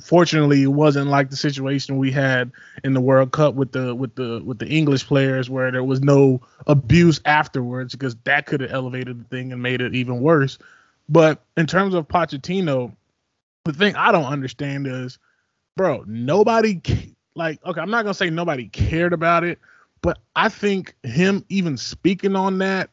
fortunately 0.00 0.62
it 0.62 0.68
wasn't 0.68 1.08
like 1.08 1.30
the 1.30 1.36
situation 1.36 1.98
we 1.98 2.10
had 2.10 2.50
in 2.84 2.94
the 2.94 3.00
World 3.00 3.32
Cup 3.32 3.54
with 3.54 3.72
the 3.72 3.94
with 3.94 4.14
the 4.16 4.42
with 4.44 4.58
the 4.58 4.66
English 4.66 5.06
players 5.06 5.48
where 5.48 5.70
there 5.70 5.84
was 5.84 6.00
no 6.00 6.40
abuse 6.66 7.20
afterwards 7.24 7.92
because 7.92 8.16
that 8.24 8.46
could 8.46 8.60
have 8.60 8.72
elevated 8.72 9.20
the 9.20 9.24
thing 9.24 9.52
and 9.52 9.62
made 9.62 9.80
it 9.80 9.94
even 9.94 10.20
worse. 10.20 10.58
But 11.08 11.42
in 11.56 11.66
terms 11.66 11.94
of 11.94 12.08
Pochettino, 12.08 12.94
the 13.64 13.72
thing 13.72 13.94
I 13.94 14.10
don't 14.10 14.24
understand 14.24 14.88
is, 14.88 15.18
bro, 15.76 16.04
nobody 16.06 16.80
like 17.36 17.64
okay, 17.64 17.80
I'm 17.80 17.90
not 17.90 18.02
gonna 18.02 18.14
say 18.14 18.30
nobody 18.30 18.68
cared 18.68 19.12
about 19.12 19.44
it, 19.44 19.58
but 20.02 20.18
I 20.34 20.48
think 20.48 20.94
him 21.02 21.44
even 21.48 21.76
speaking 21.76 22.34
on 22.34 22.58
that 22.58 22.90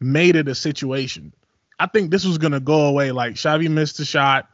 made 0.00 0.36
it 0.36 0.48
a 0.48 0.54
situation. 0.54 1.32
I 1.78 1.86
think 1.86 2.10
this 2.10 2.24
was 2.24 2.38
gonna 2.38 2.60
go 2.60 2.86
away. 2.86 3.12
Like 3.12 3.34
Xavi 3.34 3.70
missed 3.70 4.00
a 4.00 4.04
shot. 4.04 4.48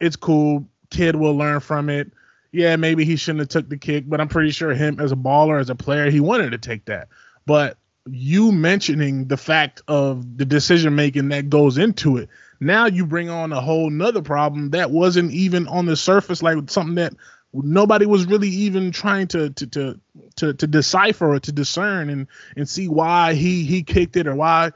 It's 0.00 0.16
cool 0.16 0.66
kid 0.90 1.16
will 1.16 1.36
learn 1.36 1.60
from 1.60 1.88
it. 1.88 2.10
Yeah, 2.52 2.76
maybe 2.76 3.04
he 3.04 3.16
shouldn't 3.16 3.40
have 3.40 3.48
took 3.48 3.68
the 3.68 3.76
kick, 3.76 4.08
but 4.08 4.20
I'm 4.20 4.28
pretty 4.28 4.50
sure 4.50 4.74
him 4.74 4.98
as 4.98 5.12
a 5.12 5.16
baller, 5.16 5.60
as 5.60 5.70
a 5.70 5.76
player, 5.76 6.10
he 6.10 6.20
wanted 6.20 6.50
to 6.50 6.58
take 6.58 6.84
that. 6.86 7.08
But 7.46 7.78
you 8.08 8.50
mentioning 8.50 9.28
the 9.28 9.36
fact 9.36 9.82
of 9.86 10.36
the 10.36 10.44
decision 10.44 10.96
making 10.96 11.28
that 11.28 11.48
goes 11.48 11.78
into 11.78 12.16
it, 12.16 12.28
now 12.58 12.86
you 12.86 13.06
bring 13.06 13.30
on 13.30 13.52
a 13.52 13.60
whole 13.60 13.88
nother 13.88 14.22
problem 14.22 14.70
that 14.70 14.90
wasn't 14.90 15.30
even 15.30 15.68
on 15.68 15.86
the 15.86 15.96
surface, 15.96 16.42
like 16.42 16.68
something 16.68 16.96
that 16.96 17.14
nobody 17.52 18.06
was 18.06 18.26
really 18.26 18.48
even 18.48 18.92
trying 18.92 19.26
to 19.28 19.50
to 19.50 19.66
to 19.66 20.00
to, 20.36 20.54
to 20.54 20.66
decipher 20.66 21.34
or 21.34 21.40
to 21.40 21.52
discern 21.52 22.10
and 22.10 22.26
and 22.56 22.68
see 22.68 22.88
why 22.88 23.34
he 23.34 23.64
he 23.64 23.82
kicked 23.82 24.16
it 24.16 24.26
or 24.26 24.34
why 24.34 24.70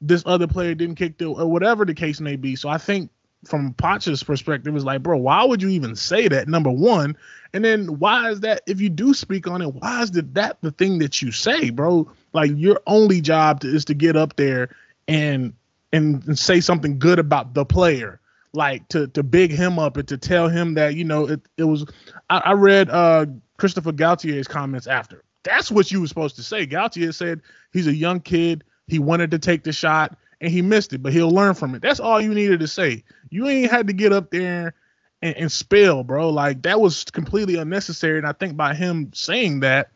this 0.00 0.22
other 0.26 0.46
player 0.46 0.74
didn't 0.74 0.96
kick 0.96 1.14
it 1.18 1.24
or 1.24 1.50
whatever 1.50 1.84
the 1.84 1.94
case 1.94 2.20
may 2.20 2.36
be. 2.36 2.56
So 2.56 2.68
I 2.68 2.78
think 2.78 3.10
from 3.44 3.74
Poch's 3.74 4.22
perspective 4.22 4.76
is 4.76 4.84
like, 4.84 5.02
bro, 5.02 5.16
why 5.16 5.44
would 5.44 5.62
you 5.62 5.68
even 5.70 5.94
say 5.96 6.28
that? 6.28 6.48
Number 6.48 6.70
one, 6.70 7.16
and 7.52 7.64
then 7.64 7.98
why 7.98 8.30
is 8.30 8.40
that? 8.40 8.62
If 8.66 8.80
you 8.80 8.88
do 8.88 9.14
speak 9.14 9.46
on 9.46 9.62
it, 9.62 9.74
why 9.74 10.02
is 10.02 10.10
that, 10.12 10.34
that 10.34 10.58
the 10.60 10.70
thing 10.70 10.98
that 10.98 11.22
you 11.22 11.32
say, 11.32 11.70
bro? 11.70 12.10
Like 12.32 12.50
your 12.54 12.80
only 12.86 13.20
job 13.20 13.60
to, 13.60 13.68
is 13.68 13.84
to 13.86 13.94
get 13.94 14.16
up 14.16 14.36
there 14.36 14.74
and, 15.06 15.54
and 15.92 16.26
and 16.26 16.38
say 16.38 16.60
something 16.60 16.98
good 16.98 17.18
about 17.18 17.54
the 17.54 17.64
player, 17.64 18.20
like 18.58 18.86
to 18.88 19.06
to 19.08 19.22
big 19.22 19.50
him 19.52 19.78
up 19.78 19.96
and 19.96 20.06
to 20.08 20.18
tell 20.18 20.48
him 20.48 20.74
that 20.74 20.94
you 20.94 21.04
know 21.04 21.26
it 21.26 21.40
it 21.56 21.64
was. 21.64 21.86
I, 22.28 22.38
I 22.38 22.52
read 22.52 22.90
uh 22.90 23.24
Christopher 23.56 23.92
Galtier's 23.92 24.48
comments 24.48 24.86
after. 24.86 25.24
That's 25.44 25.70
what 25.70 25.90
you 25.90 26.02
were 26.02 26.06
supposed 26.08 26.36
to 26.36 26.42
say. 26.42 26.66
Galtier 26.66 27.14
said 27.14 27.40
he's 27.72 27.86
a 27.86 27.94
young 27.94 28.20
kid. 28.20 28.64
He 28.88 28.98
wanted 28.98 29.30
to 29.30 29.38
take 29.38 29.64
the 29.64 29.72
shot 29.72 30.18
and 30.40 30.50
he 30.50 30.60
missed 30.60 30.92
it, 30.92 31.02
but 31.02 31.12
he'll 31.12 31.30
learn 31.30 31.54
from 31.54 31.74
it. 31.74 31.80
That's 31.80 32.00
all 32.00 32.20
you 32.20 32.34
needed 32.34 32.60
to 32.60 32.68
say. 32.68 33.04
You 33.30 33.48
ain't 33.48 33.70
had 33.70 33.86
to 33.86 33.92
get 33.92 34.12
up 34.12 34.30
there 34.30 34.74
and, 35.22 35.36
and 35.36 35.52
spell, 35.52 36.04
bro. 36.04 36.30
Like 36.30 36.62
that 36.62 36.80
was 36.80 37.04
completely 37.04 37.54
unnecessary. 37.54 38.18
And 38.18 38.26
I 38.26 38.32
think 38.32 38.56
by 38.56 38.74
him 38.74 39.10
saying 39.14 39.60
that, 39.60 39.90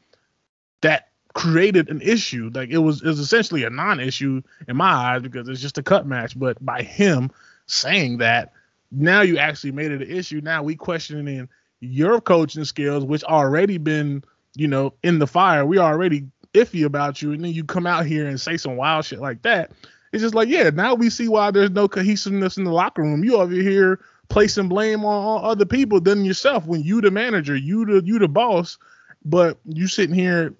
that 0.80 1.08
created 1.34 1.88
an 1.88 2.00
issue. 2.00 2.50
Like 2.54 2.70
it 2.70 2.78
was 2.78 3.02
was 3.02 3.18
essentially 3.18 3.64
a 3.64 3.70
non-issue 3.70 4.42
in 4.68 4.76
my 4.76 4.90
eyes 4.90 5.22
because 5.22 5.48
it's 5.48 5.60
just 5.60 5.78
a 5.78 5.82
cut 5.82 6.06
match. 6.06 6.38
But 6.38 6.64
by 6.64 6.82
him 6.82 7.30
saying 7.66 8.18
that, 8.18 8.52
now 8.90 9.22
you 9.22 9.38
actually 9.38 9.72
made 9.72 9.90
it 9.90 10.02
an 10.02 10.10
issue. 10.10 10.40
Now 10.42 10.62
we 10.62 10.76
questioning 10.76 11.48
your 11.80 12.20
coaching 12.20 12.64
skills, 12.64 13.04
which 13.04 13.24
already 13.24 13.78
been, 13.78 14.22
you 14.54 14.68
know, 14.68 14.94
in 15.02 15.18
the 15.18 15.26
fire. 15.26 15.64
We 15.64 15.78
already 15.78 16.26
iffy 16.54 16.84
about 16.84 17.22
you, 17.22 17.32
and 17.32 17.44
then 17.44 17.52
you 17.52 17.64
come 17.64 17.86
out 17.86 18.06
here 18.06 18.26
and 18.26 18.40
say 18.40 18.56
some 18.56 18.76
wild 18.76 19.04
shit 19.04 19.20
like 19.20 19.42
that. 19.42 19.72
It's 20.12 20.22
just 20.22 20.34
like, 20.34 20.48
yeah, 20.48 20.70
now 20.70 20.94
we 20.94 21.08
see 21.08 21.28
why 21.28 21.50
there's 21.50 21.70
no 21.70 21.88
cohesiveness 21.88 22.58
in 22.58 22.64
the 22.64 22.72
locker 22.72 23.02
room. 23.02 23.24
You 23.24 23.36
over 23.36 23.54
here 23.54 24.00
placing 24.28 24.68
blame 24.68 25.04
on 25.04 25.44
other 25.44 25.64
people 25.64 26.00
than 26.00 26.24
yourself 26.24 26.66
when 26.66 26.82
you 26.82 27.00
the 27.00 27.10
manager, 27.10 27.56
you 27.56 27.84
the 27.84 28.02
you 28.04 28.18
the 28.18 28.28
boss, 28.28 28.78
but 29.24 29.58
you 29.64 29.86
sitting 29.86 30.14
here 30.14 30.54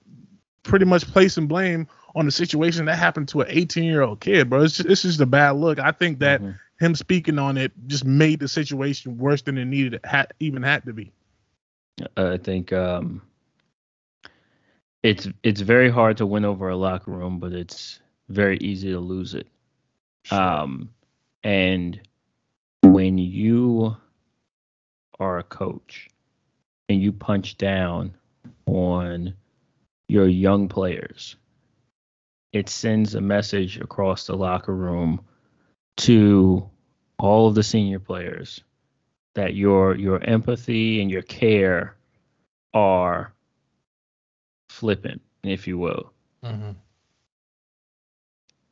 pretty 0.63 0.85
much 0.85 1.07
placing 1.07 1.47
blame 1.47 1.87
on 2.15 2.27
the 2.27 2.33
situation 2.33 2.85
that 2.87 2.99
happened 2.99 3.29
to 3.29 3.41
an 3.41 3.47
18 3.51 3.85
year 3.85 4.03
old 4.03 4.21
kid, 4.21 4.51
bro. 4.51 4.63
It's 4.63 4.77
just, 4.77 4.89
it's 4.89 5.03
just 5.03 5.21
a 5.21 5.27
bad 5.27 5.53
look. 5.53 5.79
I 5.79 5.93
think 5.93 6.19
that 6.21 6.41
mm-hmm. 6.41 6.53
Him 6.83 6.97
speaking 6.97 7.39
on 7.39 7.57
it 7.57 7.71
just 7.87 8.05
made 8.05 8.41
the 8.41 8.49
situation 8.49 9.17
worse 9.17 9.43
than 9.43 9.57
it 9.57 9.67
needed 9.67 10.01
had 10.03 10.33
even 10.41 10.63
had 10.63 10.85
to 10.85 10.93
be. 10.93 11.13
I 12.17 12.37
think 12.39 12.73
um, 12.73 13.23
it's 15.05 15.29
it's 15.45 15.61
very 15.61 15.89
hard 15.89 16.17
to 16.17 16.27
win 16.27 16.45
over 16.45 16.69
a 16.69 16.77
locker 16.77 17.13
room, 17.13 17.39
but 17.39 17.53
it's 17.53 18.01
very 18.29 18.59
easy 18.59 18.91
to 18.91 18.99
lose 18.99 19.35
it. 19.35 19.47
Sure. 20.25 20.41
Um, 20.41 20.91
and 21.45 22.01
when 22.83 23.17
you 23.17 23.97
are 25.21 25.39
a 25.39 25.45
coach 25.45 26.09
and 26.89 27.01
you 27.01 27.13
punch 27.13 27.57
down 27.59 28.17
on 28.67 29.35
your 30.09 30.27
young 30.27 30.69
players, 30.69 31.37
it 32.53 32.69
sends 32.69 33.15
a 33.15 33.21
message 33.21 33.79
across 33.79 34.27
the 34.27 34.37
locker 34.37 34.75
room 34.75 35.21
to 35.99 36.69
all 37.19 37.49
of 37.49 37.55
the 37.55 37.63
senior 37.63 37.99
players 37.99 38.63
that 39.35 39.55
your 39.55 39.95
your 39.97 40.23
empathy 40.23 41.01
and 41.01 41.11
your 41.11 41.23
care 41.23 41.97
are 42.75 43.33
flippant, 44.69 45.23
if 45.43 45.67
you 45.67 45.79
will. 45.79 46.13
Mm-hmm. 46.45 46.73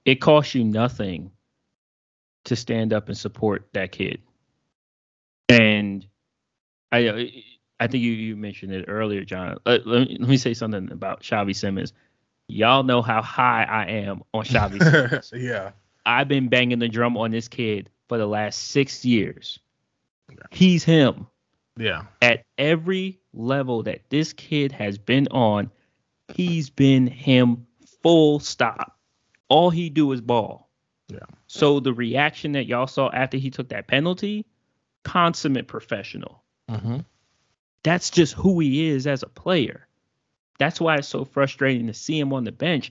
It 0.04 0.16
costs 0.16 0.54
you 0.54 0.64
nothing 0.64 1.30
to 2.44 2.56
stand 2.56 2.92
up 2.92 3.08
and 3.08 3.16
support 3.16 3.68
that 3.72 3.92
kid. 3.92 4.20
And 5.48 6.06
I 6.90 7.42
I 7.78 7.86
think 7.86 8.02
you, 8.02 8.12
you 8.12 8.36
mentioned 8.36 8.72
it 8.72 8.86
earlier, 8.88 9.24
John. 9.24 9.58
Uh, 9.64 9.78
let, 9.84 10.08
me, 10.08 10.16
let 10.20 10.28
me 10.28 10.36
say 10.36 10.52
something 10.54 10.90
about 10.92 11.22
Xavi 11.22 11.56
Simons. 11.56 11.92
Y'all 12.48 12.82
know 12.82 13.00
how 13.00 13.22
high 13.22 13.64
I 13.64 13.86
am 13.86 14.22
on 14.34 14.44
Xavi 14.44 14.82
Simons. 14.82 15.32
yeah. 15.34 15.70
I've 16.10 16.26
been 16.26 16.48
banging 16.48 16.80
the 16.80 16.88
drum 16.88 17.16
on 17.16 17.30
this 17.30 17.46
kid 17.46 17.88
for 18.08 18.18
the 18.18 18.26
last 18.26 18.58
six 18.70 19.04
years. 19.04 19.60
He's 20.50 20.82
him. 20.82 21.28
Yeah. 21.76 22.06
At 22.20 22.42
every 22.58 23.20
level 23.32 23.84
that 23.84 24.10
this 24.10 24.32
kid 24.32 24.72
has 24.72 24.98
been 24.98 25.28
on, 25.30 25.70
he's 26.34 26.68
been 26.68 27.06
him 27.06 27.66
full 28.02 28.40
stop. 28.40 28.98
All 29.48 29.70
he 29.70 29.88
do 29.88 30.10
is 30.10 30.20
ball. 30.20 30.68
Yeah. 31.06 31.18
So 31.46 31.78
the 31.78 31.92
reaction 31.92 32.52
that 32.52 32.66
y'all 32.66 32.88
saw 32.88 33.08
after 33.12 33.36
he 33.36 33.50
took 33.50 33.68
that 33.68 33.86
penalty, 33.86 34.46
consummate 35.04 35.68
professional. 35.68 36.42
Mm-hmm. 36.68 36.98
That's 37.84 38.10
just 38.10 38.34
who 38.34 38.58
he 38.58 38.88
is 38.88 39.06
as 39.06 39.22
a 39.22 39.28
player. 39.28 39.86
That's 40.58 40.80
why 40.80 40.96
it's 40.96 41.08
so 41.08 41.24
frustrating 41.24 41.86
to 41.86 41.94
see 41.94 42.18
him 42.18 42.32
on 42.32 42.42
the 42.42 42.52
bench. 42.52 42.90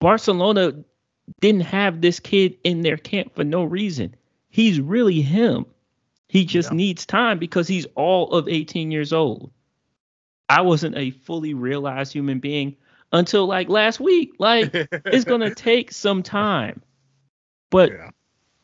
Barcelona 0.00 0.84
didn't 1.40 1.62
have 1.62 2.00
this 2.00 2.20
kid 2.20 2.56
in 2.64 2.80
their 2.82 2.96
camp 2.96 3.34
for 3.34 3.44
no 3.44 3.64
reason. 3.64 4.14
He's 4.50 4.80
really 4.80 5.20
him. 5.20 5.66
He 6.28 6.44
just 6.44 6.70
Yeah. 6.70 6.76
needs 6.76 7.06
time 7.06 7.38
because 7.38 7.68
he's 7.68 7.86
all 7.94 8.32
of 8.32 8.48
18 8.48 8.90
years 8.90 9.12
old. 9.12 9.50
I 10.48 10.62
wasn't 10.62 10.96
a 10.96 11.10
fully 11.10 11.54
realized 11.54 12.12
human 12.12 12.40
being 12.40 12.76
until 13.12 13.46
like 13.46 13.68
last 13.68 14.00
week. 14.00 14.32
Like 14.38 14.70
it's 14.74 15.24
going 15.24 15.40
to 15.40 15.54
take 15.54 15.92
some 15.92 16.22
time. 16.22 16.82
But 17.70 17.90
Yeah. 17.92 18.10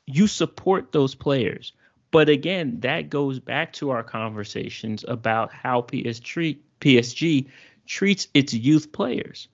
you 0.07 0.27
support 0.27 0.93
those 0.93 1.15
players. 1.15 1.73
But 2.13 2.29
again, 2.29 2.81
that 2.81 3.11
goes 3.11 3.39
back 3.41 3.73
to 3.75 3.91
our 3.91 4.03
conversations 4.03 5.05
about 5.07 5.53
how 5.53 5.83
PS 5.83 6.21
treat, 6.21 6.63
PSG 6.81 7.47
treats 7.87 8.29
its 8.35 8.55
youth 8.55 8.91
players. 8.93 9.49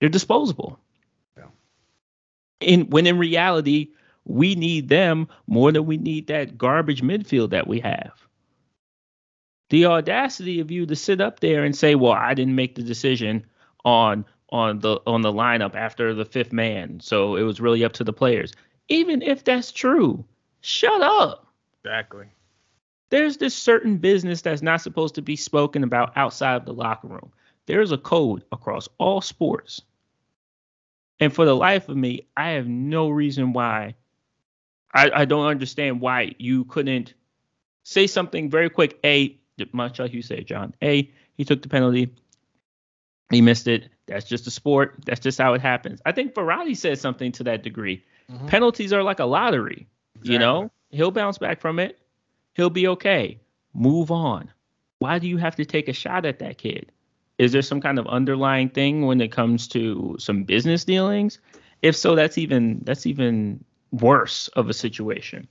They're 0.00 0.08
disposable. 0.08 0.78
In 2.62 2.88
when 2.90 3.06
in 3.06 3.18
reality, 3.18 3.88
we 4.24 4.54
need 4.54 4.88
them 4.88 5.28
more 5.46 5.72
than 5.72 5.86
we 5.86 5.96
need 5.96 6.28
that 6.28 6.56
garbage 6.56 7.02
midfield 7.02 7.50
that 7.50 7.66
we 7.66 7.80
have. 7.80 8.12
The 9.70 9.86
audacity 9.86 10.60
of 10.60 10.70
you 10.70 10.86
to 10.86 10.96
sit 10.96 11.20
up 11.20 11.40
there 11.40 11.64
and 11.64 11.74
say, 11.74 11.94
"Well, 11.94 12.12
I 12.12 12.34
didn't 12.34 12.54
make 12.54 12.74
the 12.74 12.82
decision 12.82 13.46
on 13.84 14.24
on 14.50 14.80
the 14.80 15.00
on 15.06 15.22
the 15.22 15.32
lineup 15.32 15.74
after 15.74 16.14
the 16.14 16.24
fifth 16.24 16.52
man, 16.52 17.00
so 17.00 17.36
it 17.36 17.42
was 17.42 17.60
really 17.60 17.84
up 17.84 17.92
to 17.94 18.04
the 18.04 18.12
players." 18.12 18.52
Even 18.88 19.22
if 19.22 19.44
that's 19.44 19.72
true, 19.72 20.24
shut 20.60 21.00
up. 21.00 21.46
Exactly. 21.84 22.26
There's 23.10 23.36
this 23.36 23.54
certain 23.54 23.98
business 23.98 24.42
that's 24.42 24.62
not 24.62 24.80
supposed 24.80 25.14
to 25.16 25.22
be 25.22 25.36
spoken 25.36 25.84
about 25.84 26.16
outside 26.16 26.56
of 26.56 26.64
the 26.64 26.72
locker 26.74 27.08
room. 27.08 27.32
There's 27.66 27.92
a 27.92 27.98
code 27.98 28.42
across 28.52 28.88
all 28.98 29.20
sports. 29.20 29.82
And 31.20 31.32
for 31.32 31.44
the 31.44 31.54
life 31.54 31.88
of 31.88 31.96
me, 31.96 32.26
I 32.36 32.50
have 32.50 32.66
no 32.66 33.08
reason 33.08 33.52
why. 33.52 33.94
I, 34.94 35.10
I 35.14 35.24
don't 35.24 35.46
understand 35.46 36.00
why 36.00 36.34
you 36.38 36.64
couldn't 36.64 37.14
say 37.84 38.06
something 38.06 38.50
very 38.50 38.68
quick. 38.70 38.98
A, 39.04 39.38
much 39.72 39.98
like 39.98 40.12
you 40.12 40.22
say, 40.22 40.42
John. 40.42 40.74
A, 40.82 41.10
he 41.34 41.44
took 41.44 41.62
the 41.62 41.68
penalty. 41.68 42.14
He 43.30 43.40
missed 43.40 43.68
it. 43.68 43.88
That's 44.06 44.26
just 44.26 44.46
a 44.46 44.50
sport. 44.50 44.96
That's 45.06 45.20
just 45.20 45.38
how 45.38 45.54
it 45.54 45.60
happens. 45.62 46.02
I 46.04 46.12
think 46.12 46.34
Ferrari 46.34 46.74
said 46.74 46.98
something 46.98 47.32
to 47.32 47.44
that 47.44 47.62
degree. 47.62 48.04
Mhm. 48.30 48.48
Penalties 48.48 48.92
are 48.92 49.02
like 49.02 49.20
a 49.20 49.24
lottery. 49.24 49.86
You 50.22 50.38
know, 50.38 50.70
he'll 50.90 51.10
bounce 51.10 51.38
back 51.38 51.60
from 51.60 51.78
it. 51.78 51.98
He'll 52.54 52.70
be 52.70 52.88
okay. 52.88 53.40
Move 53.72 54.10
on. 54.10 54.50
Why 54.98 55.18
do 55.18 55.26
you 55.28 55.38
have 55.38 55.56
to 55.56 55.64
take 55.64 55.88
a 55.88 55.92
shot 55.92 56.26
at 56.26 56.40
that 56.40 56.58
kid? 56.58 56.92
Is 57.42 57.50
there 57.50 57.62
some 57.62 57.80
kind 57.80 57.98
of 57.98 58.06
underlying 58.06 58.68
thing 58.68 59.04
when 59.04 59.20
it 59.20 59.32
comes 59.32 59.66
to 59.68 60.14
some 60.20 60.44
business 60.44 60.84
dealings? 60.84 61.40
If 61.82 61.96
so, 61.96 62.14
that's 62.14 62.38
even 62.38 62.82
that's 62.84 63.04
even 63.04 63.64
worse 63.90 64.46
of 64.46 64.70
a 64.70 64.72
situation. 64.72 65.48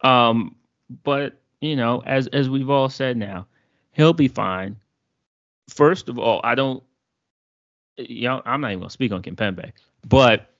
Um, 0.00 0.56
but 1.04 1.38
you 1.60 1.76
know, 1.76 2.02
as 2.06 2.26
as 2.28 2.48
we've 2.48 2.70
all 2.70 2.88
said 2.88 3.18
now, 3.18 3.48
he'll 3.92 4.14
be 4.14 4.28
fine. 4.28 4.76
First 5.68 6.08
of 6.08 6.18
all, 6.18 6.40
I 6.42 6.54
don't. 6.54 6.82
You 7.98 8.28
know, 8.28 8.42
I'm 8.46 8.62
not 8.62 8.70
even 8.70 8.80
gonna 8.80 8.90
speak 8.90 9.12
on 9.12 9.20
Kimpembe, 9.20 9.72
but 10.08 10.50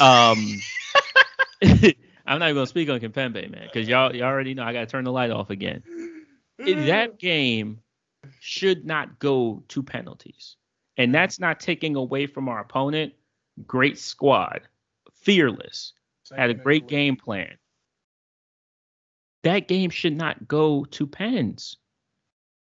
um. 0.00 0.60
I'm 2.26 2.38
not 2.38 2.46
even 2.50 2.54
gonna 2.54 2.66
speak 2.68 2.88
on 2.88 3.00
Kimpembe, 3.00 3.50
man, 3.50 3.64
because 3.64 3.88
y'all, 3.88 4.14
y'all 4.14 4.26
already 4.26 4.54
know 4.54 4.62
I 4.62 4.72
gotta 4.72 4.86
turn 4.86 5.02
the 5.02 5.12
light 5.12 5.32
off 5.32 5.50
again. 5.50 5.82
In 6.58 6.86
that 6.86 7.18
game 7.18 7.80
should 8.40 8.84
not 8.84 9.18
go 9.18 9.62
to 9.68 9.82
penalties, 9.82 10.56
and 10.96 11.14
that's 11.14 11.38
not 11.40 11.60
taking 11.60 11.96
away 11.96 12.26
from 12.26 12.48
our 12.48 12.60
opponent. 12.60 13.14
Great 13.66 13.98
squad, 13.98 14.62
fearless, 15.12 15.92
had 16.34 16.50
a 16.50 16.54
great 16.54 16.88
game 16.88 17.16
plan. 17.16 17.56
That 19.44 19.68
game 19.68 19.90
should 19.90 20.16
not 20.16 20.48
go 20.48 20.84
to 20.86 21.06
pens. 21.06 21.76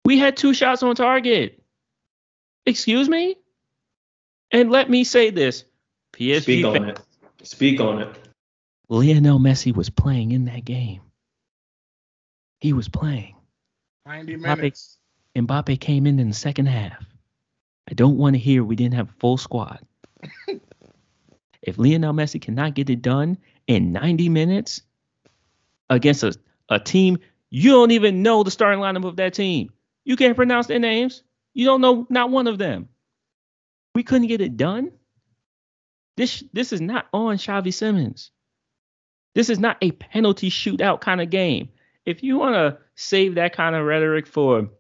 We 0.05 0.19
had 0.19 0.37
two 0.37 0.55
shots 0.55 0.83
on 0.83 0.95
target. 0.97 1.63
Excuse 2.67 3.09
me. 3.09 3.37
And 4.51 4.71
let 4.71 4.91
me 4.91 5.05
say 5.05 5.31
this: 5.31 5.65
PSG 6.13 6.43
Speak 6.43 6.65
on 6.65 6.75
fans- 6.75 6.99
it. 7.41 7.47
Speak 7.47 7.81
on 7.81 8.01
it. 8.03 8.19
Lionel 8.89 9.39
Messi 9.39 9.75
was 9.75 9.89
playing 9.89 10.33
in 10.33 10.47
that 10.47 10.65
game. 10.65 11.01
He 12.61 12.73
was 12.73 12.89
playing. 12.89 13.37
90 14.07 14.37
Mbappe- 14.37 14.57
minutes. 14.59 14.99
Mbappe 15.37 15.81
came 15.81 16.07
in 16.07 16.19
in 16.19 16.29
the 16.29 16.35
second 16.35 16.67
half. 16.67 17.05
I 17.89 17.95
don't 17.95 18.19
want 18.19 18.35
to 18.35 18.39
hear 18.39 18.63
we 18.63 18.77
didn't 18.77 18.95
have 18.95 19.09
a 19.09 19.19
full 19.19 19.37
squad. 19.37 19.81
if 21.63 21.79
Lionel 21.79 22.13
Messi 22.13 22.41
cannot 22.41 22.75
get 22.75 22.91
it 22.91 23.03
done 23.03 23.39
in 23.67 23.93
90 23.93 24.29
minutes 24.29 24.83
against 25.89 26.23
a, 26.23 26.37
a 26.69 26.79
team, 26.79 27.19
you 27.51 27.73
don't 27.73 27.91
even 27.91 28.23
know 28.23 28.43
the 28.43 28.51
starting 28.51 28.81
lineup 28.81 29.05
of 29.05 29.17
that 29.17 29.35
team. 29.35 29.71
You 30.05 30.17
can't 30.17 30.37
pronounce 30.37 30.67
their 30.67 30.79
names. 30.79 31.23
You 31.53 31.67
don't 31.67 31.81
know 31.81 32.07
not 32.09 32.31
one 32.31 32.47
of 32.47 32.59
them. 32.59 32.89
We 33.95 34.05
couldn't 34.05 34.29
get 34.29 34.41
it 34.41 34.57
done. 34.57 34.93
This 36.17 36.45
this 36.53 36.73
is 36.73 36.81
not 36.81 37.07
on 37.13 37.37
Xavi 37.37 37.75
Simons. 37.75 38.31
This 39.35 39.51
is 39.51 39.59
not 39.59 39.79
a 39.81 39.93
penalty 39.93 40.51
shootout 40.51 41.01
kind 41.01 41.21
of 41.21 41.31
game. 41.31 41.71
If 42.05 42.23
you 42.23 42.39
want 42.39 42.55
to 42.55 42.79
save 42.95 43.37
that 43.37 43.55
kind 43.55 43.75
of 43.75 43.85
rhetoric 43.85 44.27
for 44.27 44.71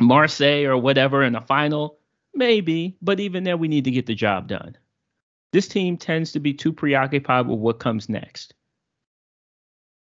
Marseille 0.00 0.64
or 0.64 0.76
whatever 0.76 1.22
in 1.22 1.32
the 1.32 1.40
final, 1.40 1.98
maybe, 2.34 2.96
but 3.02 3.20
even 3.20 3.44
then 3.44 3.58
we 3.58 3.68
need 3.68 3.84
to 3.84 3.90
get 3.90 4.06
the 4.06 4.14
job 4.14 4.48
done. 4.48 4.76
This 5.52 5.68
team 5.68 5.96
tends 5.96 6.32
to 6.32 6.40
be 6.40 6.54
too 6.54 6.72
preoccupied 6.72 7.46
with 7.46 7.58
what 7.58 7.80
comes 7.80 8.08
next. 8.08 8.54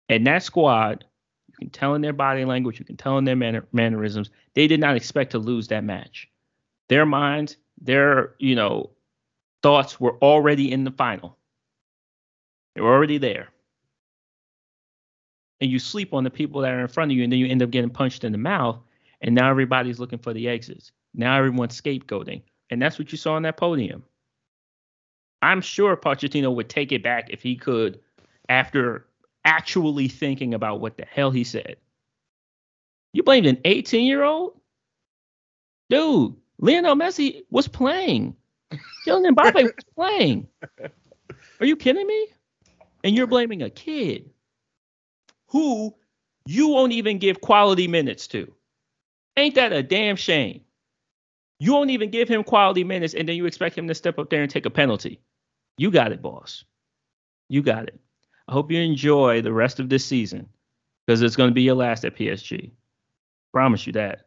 And 0.08 0.26
that 0.26 0.42
squad, 0.42 1.04
you 1.48 1.54
can 1.58 1.70
tell 1.70 1.94
in 1.94 2.02
their 2.02 2.12
body 2.12 2.44
language, 2.44 2.78
you 2.78 2.84
can 2.84 2.96
tell 2.96 3.18
in 3.18 3.24
their 3.24 3.36
manner, 3.36 3.66
mannerisms, 3.72 4.30
they 4.54 4.66
did 4.66 4.80
not 4.80 4.96
expect 4.96 5.32
to 5.32 5.38
lose 5.38 5.68
that 5.68 5.84
match. 5.84 6.28
Their 6.88 7.06
minds, 7.06 7.56
their, 7.80 8.34
you 8.38 8.54
know, 8.54 8.90
thoughts 9.62 9.98
were 10.00 10.18
already 10.18 10.70
in 10.70 10.84
the 10.84 10.90
final. 10.90 11.38
They 12.74 12.80
were 12.80 12.92
already 12.92 13.18
there. 13.18 13.48
And 15.60 15.70
you 15.70 15.78
sleep 15.78 16.12
on 16.12 16.24
the 16.24 16.30
people 16.30 16.62
that 16.62 16.72
are 16.72 16.80
in 16.80 16.88
front 16.88 17.10
of 17.10 17.16
you, 17.16 17.22
and 17.24 17.32
then 17.32 17.38
you 17.38 17.46
end 17.46 17.62
up 17.62 17.70
getting 17.70 17.90
punched 17.90 18.24
in 18.24 18.32
the 18.32 18.38
mouth. 18.38 18.78
And 19.24 19.34
now 19.34 19.50
everybody's 19.50 19.98
looking 19.98 20.18
for 20.18 20.34
the 20.34 20.48
exits. 20.48 20.92
Now 21.14 21.36
everyone's 21.38 21.80
scapegoating. 21.80 22.42
And 22.70 22.80
that's 22.80 22.98
what 22.98 23.10
you 23.10 23.16
saw 23.16 23.34
on 23.34 23.42
that 23.42 23.56
podium. 23.56 24.04
I'm 25.40 25.62
sure 25.62 25.96
Pochettino 25.96 26.54
would 26.54 26.68
take 26.68 26.92
it 26.92 27.02
back 27.02 27.30
if 27.30 27.42
he 27.42 27.56
could 27.56 28.00
after 28.50 29.06
actually 29.44 30.08
thinking 30.08 30.52
about 30.52 30.80
what 30.80 30.98
the 30.98 31.06
hell 31.06 31.30
he 31.30 31.42
said. 31.42 31.76
You 33.14 33.22
blamed 33.22 33.46
an 33.46 33.58
18 33.64 34.06
year 34.06 34.22
old? 34.22 34.60
Dude, 35.88 36.34
Lionel 36.58 36.94
Messi 36.94 37.44
was 37.50 37.66
playing. 37.66 38.36
Kylian 39.06 39.34
Mbappe 39.34 39.62
was 39.62 39.72
playing. 39.94 40.48
Are 41.60 41.66
you 41.66 41.76
kidding 41.76 42.06
me? 42.06 42.26
And 43.04 43.16
you're 43.16 43.26
blaming 43.26 43.62
a 43.62 43.70
kid 43.70 44.30
who 45.48 45.94
you 46.46 46.68
won't 46.68 46.92
even 46.92 47.18
give 47.18 47.40
quality 47.40 47.88
minutes 47.88 48.26
to. 48.28 48.52
Ain't 49.36 49.54
that 49.56 49.72
a 49.72 49.82
damn 49.82 50.16
shame? 50.16 50.60
You 51.58 51.72
won't 51.72 51.90
even 51.90 52.10
give 52.10 52.28
him 52.28 52.44
quality 52.44 52.84
minutes, 52.84 53.14
and 53.14 53.28
then 53.28 53.36
you 53.36 53.46
expect 53.46 53.76
him 53.76 53.88
to 53.88 53.94
step 53.94 54.18
up 54.18 54.30
there 54.30 54.42
and 54.42 54.50
take 54.50 54.66
a 54.66 54.70
penalty. 54.70 55.20
You 55.78 55.90
got 55.90 56.12
it, 56.12 56.22
boss. 56.22 56.64
You 57.48 57.62
got 57.62 57.84
it. 57.88 57.98
I 58.48 58.52
hope 58.52 58.70
you 58.70 58.80
enjoy 58.80 59.40
the 59.40 59.52
rest 59.52 59.80
of 59.80 59.88
this 59.88 60.04
season 60.04 60.48
because 61.06 61.22
it's 61.22 61.36
going 61.36 61.50
to 61.50 61.54
be 61.54 61.62
your 61.62 61.74
last 61.74 62.04
at 62.04 62.16
PSG. 62.16 62.72
Promise 63.52 63.86
you 63.86 63.92
that. 63.94 64.26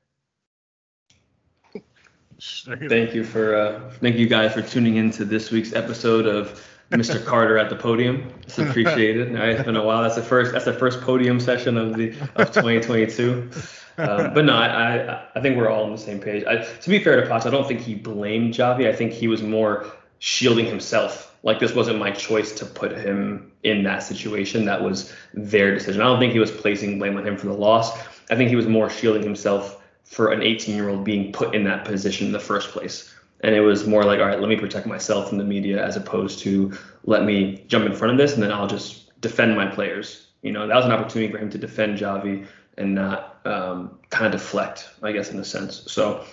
Thank 2.40 3.16
you 3.16 3.24
for 3.24 3.56
uh, 3.56 3.90
thank 4.00 4.16
you 4.18 4.28
guys 4.28 4.54
for 4.54 4.62
tuning 4.62 4.98
in 4.98 5.10
to 5.12 5.26
this 5.26 5.50
week's 5.50 5.74
episode 5.74 6.28
of 6.28 6.64
Mr. 6.92 7.24
Carter 7.24 7.58
at 7.58 7.70
the 7.70 7.76
podium. 7.76 8.32
It's 8.44 8.58
appreciated. 8.58 9.36
All 9.36 9.42
right, 9.42 9.50
it's 9.50 9.64
been 9.64 9.76
a 9.76 9.84
while. 9.84 10.04
That's 10.04 10.16
the 10.16 10.22
first 10.22 10.54
that's 10.54 10.66
the 10.66 10.74
first 10.74 11.02
podium 11.02 11.40
session 11.40 11.78
of 11.78 11.96
the 11.96 12.10
of 12.36 12.52
2022. 12.52 13.50
Um, 13.98 14.34
but 14.34 14.46
no, 14.46 14.54
I, 14.54 15.24
I 15.36 15.42
think 15.42 15.58
we're 15.58 15.70
all 15.70 15.84
on 15.84 15.92
the 15.92 15.98
same 15.98 16.20
page. 16.20 16.46
I, 16.46 16.58
to 16.58 16.90
be 16.90 17.04
fair 17.04 17.20
to 17.20 17.28
Poch, 17.28 17.46
I 17.46 17.50
don't 17.50 17.68
think 17.68 17.82
he 17.82 17.96
blamed 17.96 18.54
Xavi. 18.54 18.88
I 18.88 18.96
think 18.96 19.12
he 19.12 19.28
was 19.28 19.42
more 19.42 19.88
shielding 20.20 20.66
himself. 20.66 21.36
Like 21.44 21.60
this 21.60 21.74
wasn't 21.74 22.00
my 22.00 22.12
choice 22.12 22.52
to 22.54 22.66
put 22.66 22.92
him 22.92 23.52
in 23.64 23.84
that 23.84 24.04
situation. 24.04 24.66
That 24.66 24.84
was 24.84 25.14
their 25.34 25.74
decision. 25.74 26.02
I 26.02 26.06
don't 26.06 26.20
think 26.20 26.34
he 26.34 26.40
was 26.40 26.52
placing 26.52 27.00
blame 27.00 27.18
on 27.18 27.26
him 27.26 27.38
for 27.38 27.48
the 27.48 27.54
loss. 27.54 27.98
I 28.30 28.36
think 28.36 28.50
he 28.50 28.56
was 28.56 28.68
more 28.68 28.90
shielding 28.90 29.24
himself 29.24 29.84
for 30.04 30.32
an 30.32 30.42
18 30.42 30.76
year 30.76 30.90
old 30.90 31.04
being 31.04 31.32
put 31.32 31.54
in 31.54 31.64
that 31.66 31.86
position 31.86 32.28
in 32.28 32.34
the 32.34 32.40
first 32.40 32.70
place. 32.70 33.14
And 33.42 33.54
it 33.54 33.62
was 33.62 33.86
more 33.86 34.04
like, 34.04 34.20
all 34.20 34.26
right, 34.26 34.40
let 34.40 34.50
me 34.50 34.56
protect 34.56 34.88
myself 34.88 35.30
from 35.30 35.38
the 35.38 35.44
media 35.44 35.84
as 35.86 35.96
opposed 35.96 36.40
to 36.40 36.76
let 37.04 37.24
me 37.24 37.64
jump 37.68 37.86
in 37.86 37.94
front 37.94 38.12
of 38.12 38.18
this 38.18 38.34
and 38.34 38.42
then 38.42 38.52
I'll 38.52 38.68
just 38.68 39.20
defend 39.22 39.56
my 39.56 39.68
players. 39.68 40.28
You 40.42 40.52
know, 40.52 40.68
that 40.68 40.76
was 40.76 40.86
an 40.86 40.92
opportunity 40.92 41.32
for 41.32 41.38
him 41.38 41.50
to 41.52 41.58
defend 41.58 42.00
Xavi 42.00 42.48
and 42.78 42.96
not 42.96 43.40
um, 43.46 44.00
kind 44.10 44.26
of 44.26 44.40
deflect, 44.40 44.90
I 45.04 45.12
guess, 45.12 45.32
in 45.32 45.40
a 45.40 45.46
sense. 45.46 45.84
So, 45.88 46.26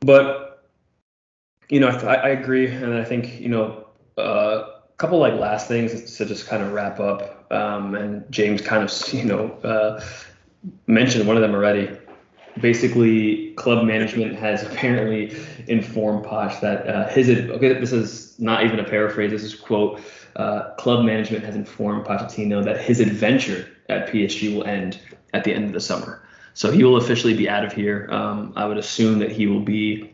but, 0.00 0.64
you 1.68 1.80
know, 1.80 1.88
I, 1.88 2.14
I 2.14 2.28
agree. 2.30 2.68
And 2.68 2.94
I 2.94 3.04
think, 3.04 3.40
you 3.40 3.48
know, 3.48 3.86
uh, 4.16 4.64
a 4.88 4.96
couple 4.98 5.18
like 5.18 5.34
last 5.34 5.68
things 5.68 6.16
to 6.16 6.24
just 6.24 6.46
kind 6.46 6.62
of 6.62 6.72
wrap 6.72 7.00
up. 7.00 7.50
Um, 7.52 7.94
and 7.94 8.30
James 8.30 8.60
kind 8.60 8.82
of, 8.82 8.92
you 9.12 9.24
know, 9.24 9.50
uh, 9.64 10.04
mentioned 10.86 11.26
one 11.26 11.36
of 11.36 11.42
them 11.42 11.54
already 11.54 11.97
basically 12.60 13.52
club 13.54 13.84
management 13.86 14.36
has 14.36 14.62
apparently 14.62 15.36
informed 15.66 16.24
Poch 16.24 16.60
that 16.60 16.86
uh, 16.86 17.08
his 17.08 17.28
okay 17.28 17.74
this 17.74 17.92
is 17.92 18.38
not 18.38 18.64
even 18.64 18.78
a 18.78 18.84
paraphrase 18.84 19.30
this 19.30 19.42
is 19.42 19.54
quote. 19.54 20.00
Uh, 20.36 20.74
club 20.74 21.04
management 21.04 21.44
has 21.44 21.56
informed 21.56 22.06
Pochettino 22.06 22.62
that 22.64 22.80
his 22.80 23.00
adventure 23.00 23.68
at 23.88 24.08
PSG 24.08 24.54
will 24.54 24.64
end 24.64 25.00
at 25.34 25.42
the 25.42 25.52
end 25.52 25.64
of 25.64 25.72
the 25.72 25.80
summer. 25.80 26.22
So 26.54 26.70
he 26.70 26.84
will 26.84 26.96
officially 26.96 27.34
be 27.34 27.48
out 27.48 27.64
of 27.64 27.72
here. 27.72 28.08
Um, 28.10 28.52
I 28.54 28.64
would 28.66 28.78
assume 28.78 29.18
that 29.18 29.32
he 29.32 29.46
will 29.46 29.62
be 29.62 30.12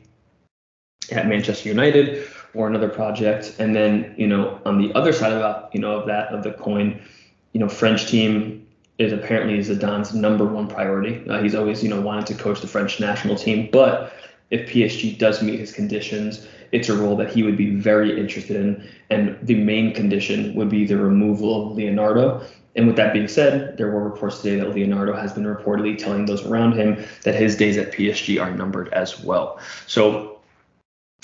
at 1.10 1.26
Manchester 1.26 1.68
United 1.68 2.26
or 2.54 2.68
another 2.68 2.88
project. 2.88 3.56
And 3.58 3.74
then 3.76 4.14
you 4.16 4.26
know 4.26 4.60
on 4.64 4.80
the 4.80 4.94
other 4.94 5.12
side 5.12 5.32
of 5.32 5.74
you 5.74 5.80
know 5.80 5.98
of 6.00 6.06
that 6.06 6.28
of 6.28 6.42
the 6.42 6.52
coin 6.52 7.02
you 7.52 7.60
know 7.60 7.68
French 7.68 8.06
team 8.06 8.63
is 8.98 9.12
apparently 9.12 9.58
Zidane's 9.58 10.14
number 10.14 10.44
one 10.44 10.68
priority. 10.68 11.28
Uh, 11.28 11.42
he's 11.42 11.54
always, 11.54 11.82
you 11.82 11.88
know, 11.88 12.00
wanted 12.00 12.26
to 12.26 12.34
coach 12.34 12.60
the 12.60 12.68
French 12.68 13.00
national 13.00 13.36
team, 13.36 13.68
but 13.72 14.14
if 14.50 14.70
PSG 14.70 15.18
does 15.18 15.42
meet 15.42 15.58
his 15.58 15.72
conditions, 15.72 16.46
it's 16.70 16.88
a 16.88 16.96
role 16.96 17.16
that 17.16 17.32
he 17.32 17.42
would 17.42 17.56
be 17.56 17.74
very 17.74 18.18
interested 18.18 18.56
in. 18.56 18.88
And 19.10 19.38
the 19.42 19.54
main 19.54 19.94
condition 19.94 20.54
would 20.54 20.68
be 20.68 20.86
the 20.86 20.96
removal 20.96 21.70
of 21.70 21.76
Leonardo. 21.76 22.44
And 22.76 22.86
with 22.86 22.96
that 22.96 23.12
being 23.12 23.28
said, 23.28 23.76
there 23.78 23.90
were 23.90 24.08
reports 24.08 24.42
today 24.42 24.56
that 24.60 24.74
Leonardo 24.74 25.14
has 25.14 25.32
been 25.32 25.44
reportedly 25.44 25.96
telling 25.96 26.26
those 26.26 26.44
around 26.44 26.72
him 26.72 27.04
that 27.22 27.34
his 27.34 27.56
days 27.56 27.76
at 27.78 27.92
PSG 27.92 28.40
are 28.40 28.50
numbered 28.50 28.92
as 28.92 29.22
well. 29.22 29.60
So 29.86 30.40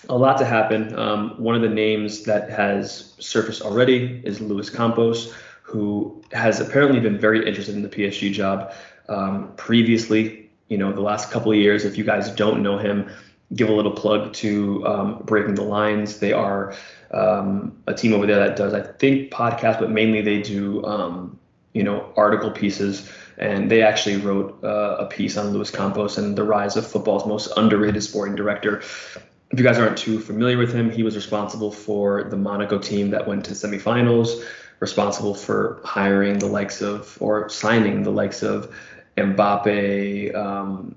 a 0.08 0.16
lot 0.16 0.38
to 0.38 0.44
happen. 0.44 0.96
Um, 0.98 1.30
one 1.42 1.54
of 1.54 1.62
the 1.62 1.68
names 1.68 2.22
that 2.24 2.50
has 2.50 3.14
surfaced 3.18 3.62
already 3.62 4.22
is 4.24 4.40
Luis 4.40 4.70
Campos 4.70 5.34
who 5.70 6.20
has 6.32 6.60
apparently 6.60 6.98
been 6.98 7.16
very 7.16 7.46
interested 7.46 7.76
in 7.76 7.82
the 7.82 7.88
PSG 7.88 8.32
job 8.32 8.72
um, 9.08 9.52
previously. 9.56 10.50
You 10.68 10.78
know, 10.78 10.92
the 10.92 11.00
last 11.00 11.30
couple 11.30 11.52
of 11.52 11.58
years. 11.58 11.84
If 11.84 11.96
you 11.96 12.02
guys 12.02 12.28
don't 12.30 12.60
know 12.60 12.76
him, 12.76 13.08
give 13.54 13.68
a 13.68 13.72
little 13.72 13.92
plug 13.92 14.32
to 14.34 14.84
um, 14.84 15.22
Breaking 15.24 15.54
the 15.54 15.62
Lines. 15.62 16.18
They 16.18 16.32
are 16.32 16.74
um, 17.12 17.80
a 17.86 17.94
team 17.94 18.12
over 18.14 18.26
there 18.26 18.40
that 18.40 18.56
does, 18.56 18.74
I 18.74 18.80
think, 18.80 19.30
podcasts, 19.30 19.78
but 19.78 19.90
mainly 19.90 20.22
they 20.22 20.42
do, 20.42 20.84
um, 20.84 21.38
you 21.72 21.84
know, 21.84 22.12
article 22.16 22.50
pieces. 22.50 23.08
And 23.38 23.70
they 23.70 23.82
actually 23.82 24.16
wrote 24.16 24.62
uh, 24.64 24.96
a 24.98 25.06
piece 25.06 25.36
on 25.36 25.50
Luis 25.50 25.70
Campos 25.70 26.18
and 26.18 26.36
the 26.36 26.44
rise 26.44 26.76
of 26.76 26.84
football's 26.84 27.26
most 27.26 27.52
underrated 27.56 28.02
sporting 28.02 28.34
director. 28.34 28.78
If 28.78 29.58
you 29.58 29.62
guys 29.62 29.78
aren't 29.78 29.98
too 29.98 30.18
familiar 30.18 30.58
with 30.58 30.72
him, 30.72 30.90
he 30.90 31.04
was 31.04 31.14
responsible 31.14 31.70
for 31.70 32.24
the 32.24 32.36
Monaco 32.36 32.78
team 32.78 33.10
that 33.10 33.26
went 33.26 33.44
to 33.46 33.52
semifinals 33.52 34.44
responsible 34.80 35.34
for 35.34 35.80
hiring 35.84 36.38
the 36.38 36.46
likes 36.46 36.82
of 36.82 37.16
or 37.20 37.48
signing 37.48 38.02
the 38.02 38.10
likes 38.10 38.42
of 38.42 38.74
Mbappe 39.16 40.34
um, 40.34 40.96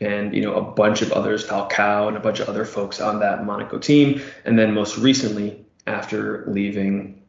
and 0.00 0.34
you 0.34 0.42
know 0.42 0.54
a 0.54 0.62
bunch 0.62 1.02
of 1.02 1.12
others, 1.12 1.46
Falcao 1.46 2.08
and 2.08 2.16
a 2.16 2.20
bunch 2.20 2.40
of 2.40 2.48
other 2.48 2.64
folks 2.64 3.00
on 3.00 3.20
that 3.20 3.44
Monaco 3.44 3.78
team. 3.78 4.20
And 4.44 4.58
then 4.58 4.74
most 4.74 4.98
recently, 4.98 5.64
after 5.86 6.44
leaving 6.46 7.19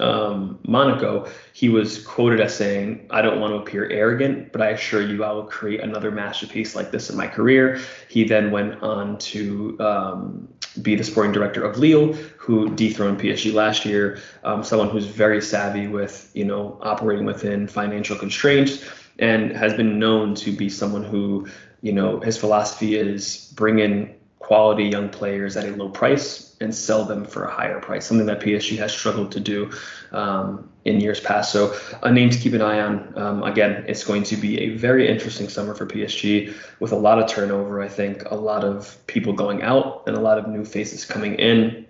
um, 0.00 0.58
Monaco, 0.66 1.28
he 1.52 1.68
was 1.68 2.04
quoted 2.04 2.40
as 2.40 2.56
saying, 2.56 3.06
I 3.10 3.22
don't 3.22 3.40
want 3.40 3.52
to 3.52 3.58
appear 3.58 3.88
arrogant, 3.90 4.52
but 4.52 4.60
I 4.60 4.70
assure 4.70 5.02
you 5.02 5.24
I 5.24 5.32
will 5.32 5.44
create 5.44 5.80
another 5.80 6.10
masterpiece 6.10 6.74
like 6.74 6.90
this 6.90 7.10
in 7.10 7.16
my 7.16 7.26
career. 7.26 7.80
He 8.08 8.24
then 8.24 8.50
went 8.50 8.82
on 8.82 9.18
to 9.18 9.76
um, 9.80 10.48
be 10.82 10.94
the 10.94 11.04
sporting 11.04 11.32
director 11.32 11.64
of 11.64 11.78
Lille, 11.78 12.12
who 12.36 12.74
dethroned 12.74 13.20
PSG 13.20 13.52
last 13.52 13.84
year. 13.84 14.18
Um, 14.42 14.64
someone 14.64 14.90
who's 14.90 15.06
very 15.06 15.40
savvy 15.40 15.86
with, 15.86 16.30
you 16.34 16.44
know, 16.44 16.78
operating 16.82 17.24
within 17.24 17.66
financial 17.68 18.16
constraints 18.16 18.84
and 19.18 19.52
has 19.56 19.74
been 19.74 19.98
known 19.98 20.34
to 20.34 20.50
be 20.50 20.68
someone 20.68 21.04
who, 21.04 21.46
you 21.82 21.92
know, 21.92 22.20
his 22.20 22.36
philosophy 22.36 22.96
is 22.96 23.52
bring 23.54 23.78
in 23.78 24.14
quality 24.40 24.84
young 24.84 25.08
players 25.08 25.56
at 25.56 25.64
a 25.66 25.76
low 25.76 25.88
price 25.88 26.43
and 26.60 26.74
sell 26.74 27.04
them 27.04 27.24
for 27.24 27.44
a 27.44 27.50
higher 27.50 27.80
price, 27.80 28.06
something 28.06 28.26
that 28.26 28.40
PSG 28.40 28.78
has 28.78 28.92
struggled 28.92 29.32
to 29.32 29.40
do 29.40 29.70
um, 30.12 30.70
in 30.84 31.00
years 31.00 31.20
past. 31.20 31.52
So, 31.52 31.76
a 32.02 32.10
name 32.10 32.30
to 32.30 32.38
keep 32.38 32.52
an 32.52 32.62
eye 32.62 32.80
on. 32.80 33.12
Um, 33.16 33.42
again, 33.42 33.84
it's 33.88 34.04
going 34.04 34.22
to 34.24 34.36
be 34.36 34.60
a 34.60 34.76
very 34.76 35.08
interesting 35.08 35.48
summer 35.48 35.74
for 35.74 35.86
PSG 35.86 36.54
with 36.80 36.92
a 36.92 36.96
lot 36.96 37.18
of 37.18 37.28
turnover, 37.28 37.82
I 37.82 37.88
think, 37.88 38.24
a 38.30 38.34
lot 38.34 38.64
of 38.64 38.96
people 39.06 39.32
going 39.32 39.62
out 39.62 40.04
and 40.06 40.16
a 40.16 40.20
lot 40.20 40.38
of 40.38 40.48
new 40.48 40.64
faces 40.64 41.04
coming 41.04 41.34
in. 41.34 41.86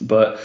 But 0.00 0.40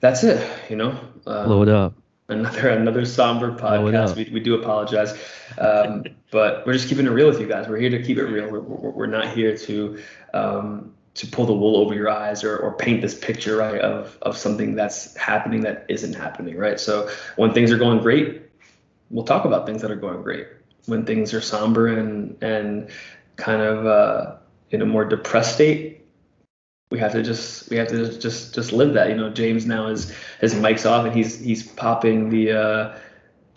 that's 0.00 0.24
it, 0.24 0.46
you 0.70 0.76
know. 0.76 0.98
Um, 1.26 1.62
it 1.62 1.68
up. 1.68 1.94
Another 2.30 2.68
another 2.68 3.06
somber 3.06 3.52
podcast. 3.52 4.14
We, 4.14 4.30
we 4.30 4.40
do 4.40 4.54
apologize, 4.54 5.18
um, 5.56 6.04
but 6.30 6.66
we're 6.66 6.74
just 6.74 6.88
keeping 6.88 7.06
it 7.06 7.10
real 7.10 7.26
with 7.26 7.40
you 7.40 7.46
guys. 7.46 7.68
We're 7.68 7.78
here 7.78 7.90
to 7.90 8.02
keep 8.02 8.18
it 8.18 8.24
real. 8.24 8.50
We're, 8.50 8.60
we're, 8.60 8.90
we're 8.90 9.06
not 9.06 9.28
here 9.30 9.56
to 9.56 9.98
um, 10.34 10.94
to 11.18 11.26
pull 11.26 11.46
the 11.46 11.52
wool 11.52 11.76
over 11.76 11.94
your 11.94 12.08
eyes 12.08 12.44
or, 12.44 12.56
or 12.56 12.72
paint 12.74 13.02
this 13.02 13.18
picture 13.18 13.56
right 13.56 13.80
of 13.80 14.16
of 14.22 14.36
something 14.36 14.74
that's 14.74 15.16
happening 15.16 15.60
that 15.60 15.84
isn't 15.88 16.14
happening 16.14 16.56
right? 16.56 16.80
So 16.80 17.10
when 17.36 17.52
things 17.52 17.70
are 17.70 17.78
going 17.78 18.00
great 18.00 18.42
we'll 19.10 19.24
talk 19.24 19.44
about 19.44 19.66
things 19.66 19.82
that 19.82 19.90
are 19.90 19.96
going 19.96 20.22
great. 20.22 20.46
When 20.86 21.04
things 21.04 21.34
are 21.34 21.40
somber 21.40 21.88
and 21.88 22.42
and 22.42 22.90
kind 23.36 23.62
of 23.62 23.86
uh, 23.86 24.36
in 24.70 24.82
a 24.82 24.86
more 24.86 25.04
depressed 25.04 25.54
state 25.54 25.98
we 26.90 26.98
have 26.98 27.12
to 27.12 27.22
just 27.22 27.68
we 27.70 27.76
have 27.76 27.88
to 27.88 28.18
just 28.18 28.54
just 28.54 28.72
live 28.72 28.94
that. 28.94 29.08
You 29.10 29.16
know 29.16 29.30
james 29.30 29.66
now 29.66 29.88
is 29.88 30.14
his 30.40 30.54
mic's 30.54 30.86
off 30.86 31.04
and 31.04 31.14
he's 31.14 31.38
he's 31.38 31.62
popping 31.62 32.30
the 32.30 32.52
uh 32.52 32.98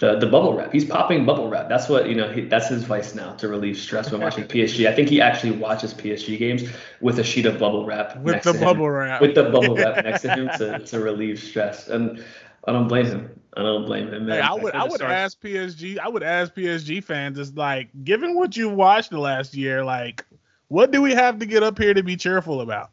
the, 0.02 0.16
the 0.16 0.26
bubble 0.26 0.56
wrap. 0.56 0.74
He's 0.74 0.84
popping 0.84 1.28
bubble 1.28 1.48
wrap. 1.48 1.70
That's 1.70 1.88
what 1.88 2.10
you 2.10 2.16
know. 2.16 2.28
He, 2.28 2.42
that's 2.42 2.70
his 2.70 2.84
vice 2.84 3.14
now 3.14 3.34
to 3.34 3.48
relieve 3.48 3.78
stress 3.78 4.12
when 4.12 4.20
watching 4.20 4.46
PSG. 4.46 4.90
I 4.90 4.96
think 4.96 5.10
he 5.10 5.22
actually 5.22 5.52
watches 5.52 5.94
PSG 5.94 6.40
games 6.40 6.64
with 7.02 7.20
a 7.20 7.24
sheet 7.24 7.46
of 7.46 7.60
bubble 7.60 7.86
wrap 7.86 8.18
with 8.18 8.34
next 8.34 8.46
the 8.46 8.54
to 8.54 8.60
bubble 8.60 8.88
him, 8.88 8.94
wrap 8.94 9.22
with 9.22 9.36
the 9.36 9.44
bubble 9.44 9.76
wrap 9.76 10.04
next 10.04 10.24
to 10.24 10.34
him 10.34 10.50
to, 10.58 10.80
to 10.80 11.00
relieve 11.00 11.40
stress. 11.40 11.88
And 11.88 12.26
I 12.68 12.72
don't 12.72 12.88
blame 12.88 13.06
him. 13.06 13.40
I 13.56 13.62
don't 13.62 13.86
blame 13.86 14.08
him. 14.08 14.26
Man. 14.26 14.38
Hey, 14.38 14.42
I 14.42 14.56
would 14.56 14.74
I, 14.74 14.86
I 14.86 14.88
would 14.88 15.04
ask 15.04 15.40
PSG. 15.40 16.00
I 16.00 16.10
would 16.10 16.24
ask 16.24 16.52
PSG 16.56 17.04
fans, 17.04 17.38
is 17.38 17.54
like, 17.54 17.90
given 18.04 18.34
what 18.34 18.58
you 18.58 18.70
watched 18.70 19.12
the 19.12 19.20
last 19.20 19.54
year, 19.54 19.86
like, 19.86 20.26
what 20.70 20.90
do 20.90 21.04
we 21.04 21.14
have 21.14 21.38
to 21.38 21.46
get 21.46 21.62
up 21.62 21.78
here 21.78 21.94
to 21.94 22.02
be 22.02 22.18
cheerful 22.18 22.62
about? 22.62 22.90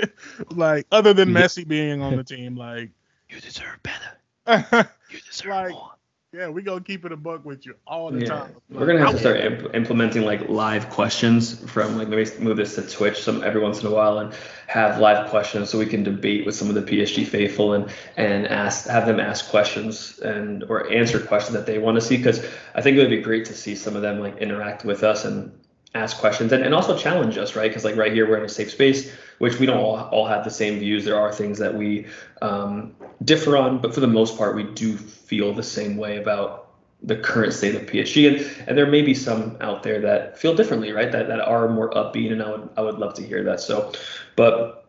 like, 0.50 0.86
other 0.92 1.14
than 1.14 1.30
Messi 1.30 1.66
being 1.66 2.02
on 2.02 2.16
the 2.16 2.24
team, 2.24 2.54
like, 2.54 2.90
you 3.30 3.40
deserve 3.40 3.78
better. 3.82 4.90
you 5.10 5.20
deserve 5.26 5.50
like, 5.50 5.70
more 5.70 5.92
Yeah, 6.32 6.48
we 6.48 6.62
gonna 6.62 6.80
keep 6.80 7.04
it 7.04 7.10
a 7.10 7.16
buck 7.16 7.44
with 7.44 7.66
you 7.66 7.74
all 7.88 8.08
the 8.12 8.20
Yeah. 8.20 8.26
time. 8.26 8.54
We're 8.70 8.86
gonna 8.86 9.00
have 9.00 9.10
to 9.10 9.18
start 9.18 9.38
imp- 9.40 9.74
implementing 9.74 10.24
like 10.24 10.48
live 10.48 10.88
questions 10.88 11.58
from 11.68 11.98
like 11.98 12.06
maybe 12.06 12.30
move 12.38 12.56
this 12.56 12.76
to 12.76 12.82
Twitch 12.82 13.20
some 13.20 13.42
every 13.42 13.60
once 13.60 13.80
in 13.80 13.88
a 13.88 13.90
while 13.90 14.18
and 14.20 14.32
have 14.68 15.00
live 15.00 15.28
questions 15.28 15.70
so 15.70 15.78
we 15.78 15.86
can 15.86 16.04
debate 16.04 16.46
with 16.46 16.54
some 16.54 16.68
of 16.68 16.76
the 16.76 16.82
PSG 16.82 17.24
faithful 17.24 17.72
and 17.72 17.90
and 18.16 18.46
ask 18.46 18.86
have 18.86 19.06
them 19.06 19.18
ask 19.18 19.50
questions 19.50 20.20
and 20.20 20.62
or 20.68 20.88
answer 20.92 21.18
questions 21.18 21.56
that 21.56 21.66
they 21.66 21.78
want 21.78 21.96
to 21.96 22.00
see 22.00 22.16
because 22.16 22.46
I 22.76 22.80
think 22.80 22.96
it 22.96 23.00
would 23.00 23.10
be 23.10 23.20
great 23.22 23.46
to 23.46 23.54
see 23.54 23.74
some 23.74 23.96
of 23.96 24.02
them 24.02 24.20
like 24.20 24.38
interact 24.38 24.84
with 24.84 25.02
us 25.02 25.24
and 25.24 25.50
ask 25.94 26.18
questions 26.18 26.52
and, 26.52 26.62
and 26.62 26.74
also 26.74 26.96
challenge 26.96 27.36
us 27.36 27.56
right? 27.56 27.68
Because 27.68 27.84
like 27.84 27.96
right 27.96 28.12
here 28.12 28.28
we're 28.28 28.38
in 28.38 28.44
a 28.44 28.48
safe 28.48 28.70
space 28.70 29.12
which 29.38 29.58
we 29.58 29.66
don't 29.66 29.78
all, 29.78 29.96
all 30.10 30.26
have 30.26 30.44
the 30.44 30.50
same 30.50 30.78
views. 30.78 31.04
There 31.04 31.18
are 31.18 31.32
things 31.32 31.58
that 31.58 31.74
we 31.74 32.06
um, 32.42 32.94
differ 33.24 33.56
on 33.56 33.78
but 33.78 33.92
for 33.94 34.00
the 34.00 34.06
most 34.06 34.38
part 34.38 34.54
we 34.54 34.64
do 34.64 34.96
feel 34.96 35.52
the 35.52 35.62
same 35.62 35.96
way 35.96 36.18
about 36.18 36.68
the 37.02 37.16
current 37.16 37.52
state 37.52 37.74
of 37.74 37.82
PSG 37.82 38.28
and, 38.28 38.68
and 38.68 38.78
there 38.78 38.86
may 38.86 39.02
be 39.02 39.14
some 39.14 39.56
out 39.60 39.82
there 39.82 40.00
that 40.00 40.38
feel 40.38 40.54
differently 40.54 40.92
right? 40.92 41.10
That, 41.10 41.26
that 41.28 41.40
are 41.40 41.68
more 41.68 41.90
upbeat 41.90 42.30
and 42.30 42.42
I 42.42 42.50
would 42.50 42.68
I 42.76 42.82
would 42.82 42.98
love 42.98 43.14
to 43.14 43.22
hear 43.22 43.42
that. 43.44 43.60
So 43.60 43.92
but 44.36 44.88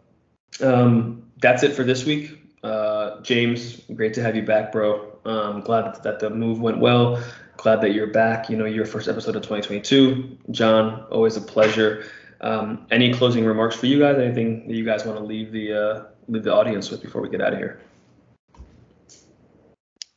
um, 0.61 1.23
that's 1.41 1.63
it 1.63 1.73
for 1.73 1.83
this 1.83 2.05
week. 2.05 2.37
Uh, 2.63 3.21
James 3.21 3.81
great 3.95 4.13
to 4.13 4.21
have 4.21 4.35
you 4.35 4.43
back 4.43 4.71
bro. 4.71 5.07
Um, 5.25 5.61
glad 5.61 6.03
that 6.03 6.19
the 6.19 6.29
move 6.29 6.59
went 6.59 6.79
well 6.79 7.23
glad 7.61 7.79
that 7.81 7.93
you're 7.93 8.07
back 8.07 8.49
you 8.49 8.57
know 8.57 8.65
your 8.65 8.85
first 8.85 9.07
episode 9.07 9.35
of 9.35 9.41
2022 9.43 10.37
John 10.51 11.03
always 11.11 11.37
a 11.37 11.41
pleasure 11.41 12.05
um, 12.41 12.87
any 12.89 13.13
closing 13.13 13.45
remarks 13.45 13.75
for 13.75 13.85
you 13.85 13.99
guys 13.99 14.17
anything 14.17 14.67
that 14.67 14.73
you 14.73 14.83
guys 14.83 15.05
want 15.05 15.17
to 15.19 15.23
leave 15.23 15.51
the 15.51 15.73
uh, 15.73 16.03
leave 16.27 16.43
the 16.43 16.53
audience 16.53 16.89
with 16.89 17.01
before 17.01 17.21
we 17.21 17.29
get 17.29 17.41
out 17.41 17.53
of 17.53 17.59
here 17.59 17.81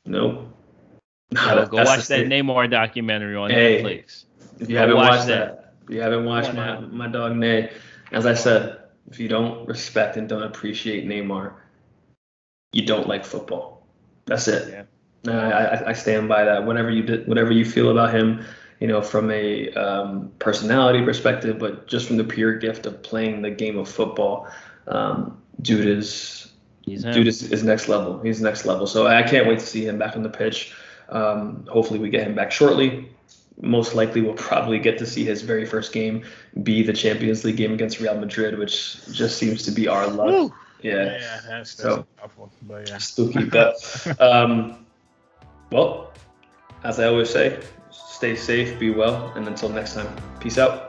no 0.06 0.50
Yo, 1.34 1.66
go 1.66 1.78
watch 1.78 2.06
that. 2.08 2.26
Neymar 2.26 2.70
documentary 2.70 3.34
on 3.36 3.50
Hey. 3.50 3.82
Netflix. 3.82 4.24
If 4.60 4.68
you 4.68 4.74
Go 4.76 4.80
haven't 4.80 4.96
watch 4.96 5.10
watched 5.10 5.26
that. 5.26 5.56
that, 5.56 5.74
if 5.88 5.94
you 5.94 6.00
haven't 6.00 6.24
watched 6.24 6.54
my, 6.54 6.78
my 6.80 7.08
dog 7.08 7.34
Nay, 7.36 7.72
as 8.12 8.24
I 8.24 8.34
said, 8.34 8.78
if 9.10 9.18
you 9.18 9.28
don't 9.28 9.66
respect 9.66 10.16
and 10.16 10.28
don't 10.28 10.44
appreciate 10.44 11.06
Neymar, 11.06 11.54
you 12.72 12.86
don't 12.86 13.08
like 13.08 13.24
football. 13.24 13.86
That's 14.26 14.46
it. 14.48 14.68
Yeah. 14.70 14.82
No, 15.24 15.38
I, 15.38 15.76
I- 15.76 15.88
I 15.90 15.92
stand 15.92 16.28
by 16.28 16.44
that. 16.44 16.64
Whatever 16.66 16.90
you 16.90 17.02
did, 17.02 17.26
whatever 17.26 17.52
you 17.52 17.64
feel 17.64 17.90
about 17.90 18.12
him, 18.14 18.44
you 18.80 18.88
know, 18.88 19.00
from 19.00 19.30
a 19.30 19.70
um, 19.72 20.32
personality 20.38 21.02
perspective, 21.04 21.58
but 21.58 21.86
just 21.86 22.06
from 22.06 22.16
the 22.16 22.24
pure 22.24 22.56
gift 22.58 22.86
of 22.86 23.02
playing 23.02 23.42
the 23.42 23.50
game 23.50 23.78
of 23.78 23.88
football, 23.88 24.48
um, 24.88 25.40
dude 25.62 25.86
is 25.86 26.50
He's 26.82 27.02
dude 27.02 27.26
is, 27.26 27.50
is 27.50 27.62
next 27.64 27.88
level. 27.88 28.20
He's 28.20 28.42
next 28.42 28.66
level. 28.66 28.86
So 28.86 29.06
I 29.06 29.22
can't 29.22 29.46
wait 29.48 29.58
to 29.60 29.66
see 29.66 29.86
him 29.86 29.98
back 29.98 30.16
on 30.16 30.22
the 30.22 30.28
pitch. 30.28 30.74
Um, 31.08 31.66
hopefully 31.70 31.98
we 31.98 32.10
get 32.10 32.26
him 32.26 32.34
back 32.34 32.52
shortly. 32.52 33.08
Most 33.60 33.94
likely 33.94 34.20
we'll 34.20 34.34
probably 34.50 34.78
get 34.78 34.98
to 34.98 35.06
see 35.06 35.24
his 35.24 35.40
very 35.40 35.64
first 35.64 35.94
game 35.94 36.24
be 36.62 36.82
the 36.82 36.92
Champions 36.92 37.42
League 37.44 37.56
game 37.56 37.72
against 37.72 38.00
Real 38.00 38.18
Madrid, 38.18 38.58
which 38.58 38.98
just 39.12 39.38
seems 39.38 39.62
to 39.62 39.70
be 39.70 39.88
our 39.88 40.06
luck. 40.08 40.26
Woo. 40.26 40.54
Yeah. 40.82 40.92
Yeah, 41.04 41.18
that's, 41.20 41.40
that's 41.48 41.70
So- 41.76 42.06
a 42.18 42.20
tough 42.20 42.36
one. 42.36 42.50
But 42.62 42.88
yeah. 42.90 42.98
Spooky. 42.98 43.44
But 43.44 43.76
um, 44.20 44.83
well, 45.74 46.12
as 46.84 47.00
I 47.00 47.06
always 47.08 47.30
say, 47.30 47.58
stay 47.90 48.36
safe, 48.36 48.78
be 48.78 48.90
well, 48.90 49.32
and 49.34 49.48
until 49.48 49.68
next 49.68 49.94
time, 49.94 50.08
peace 50.38 50.56
out. 50.56 50.83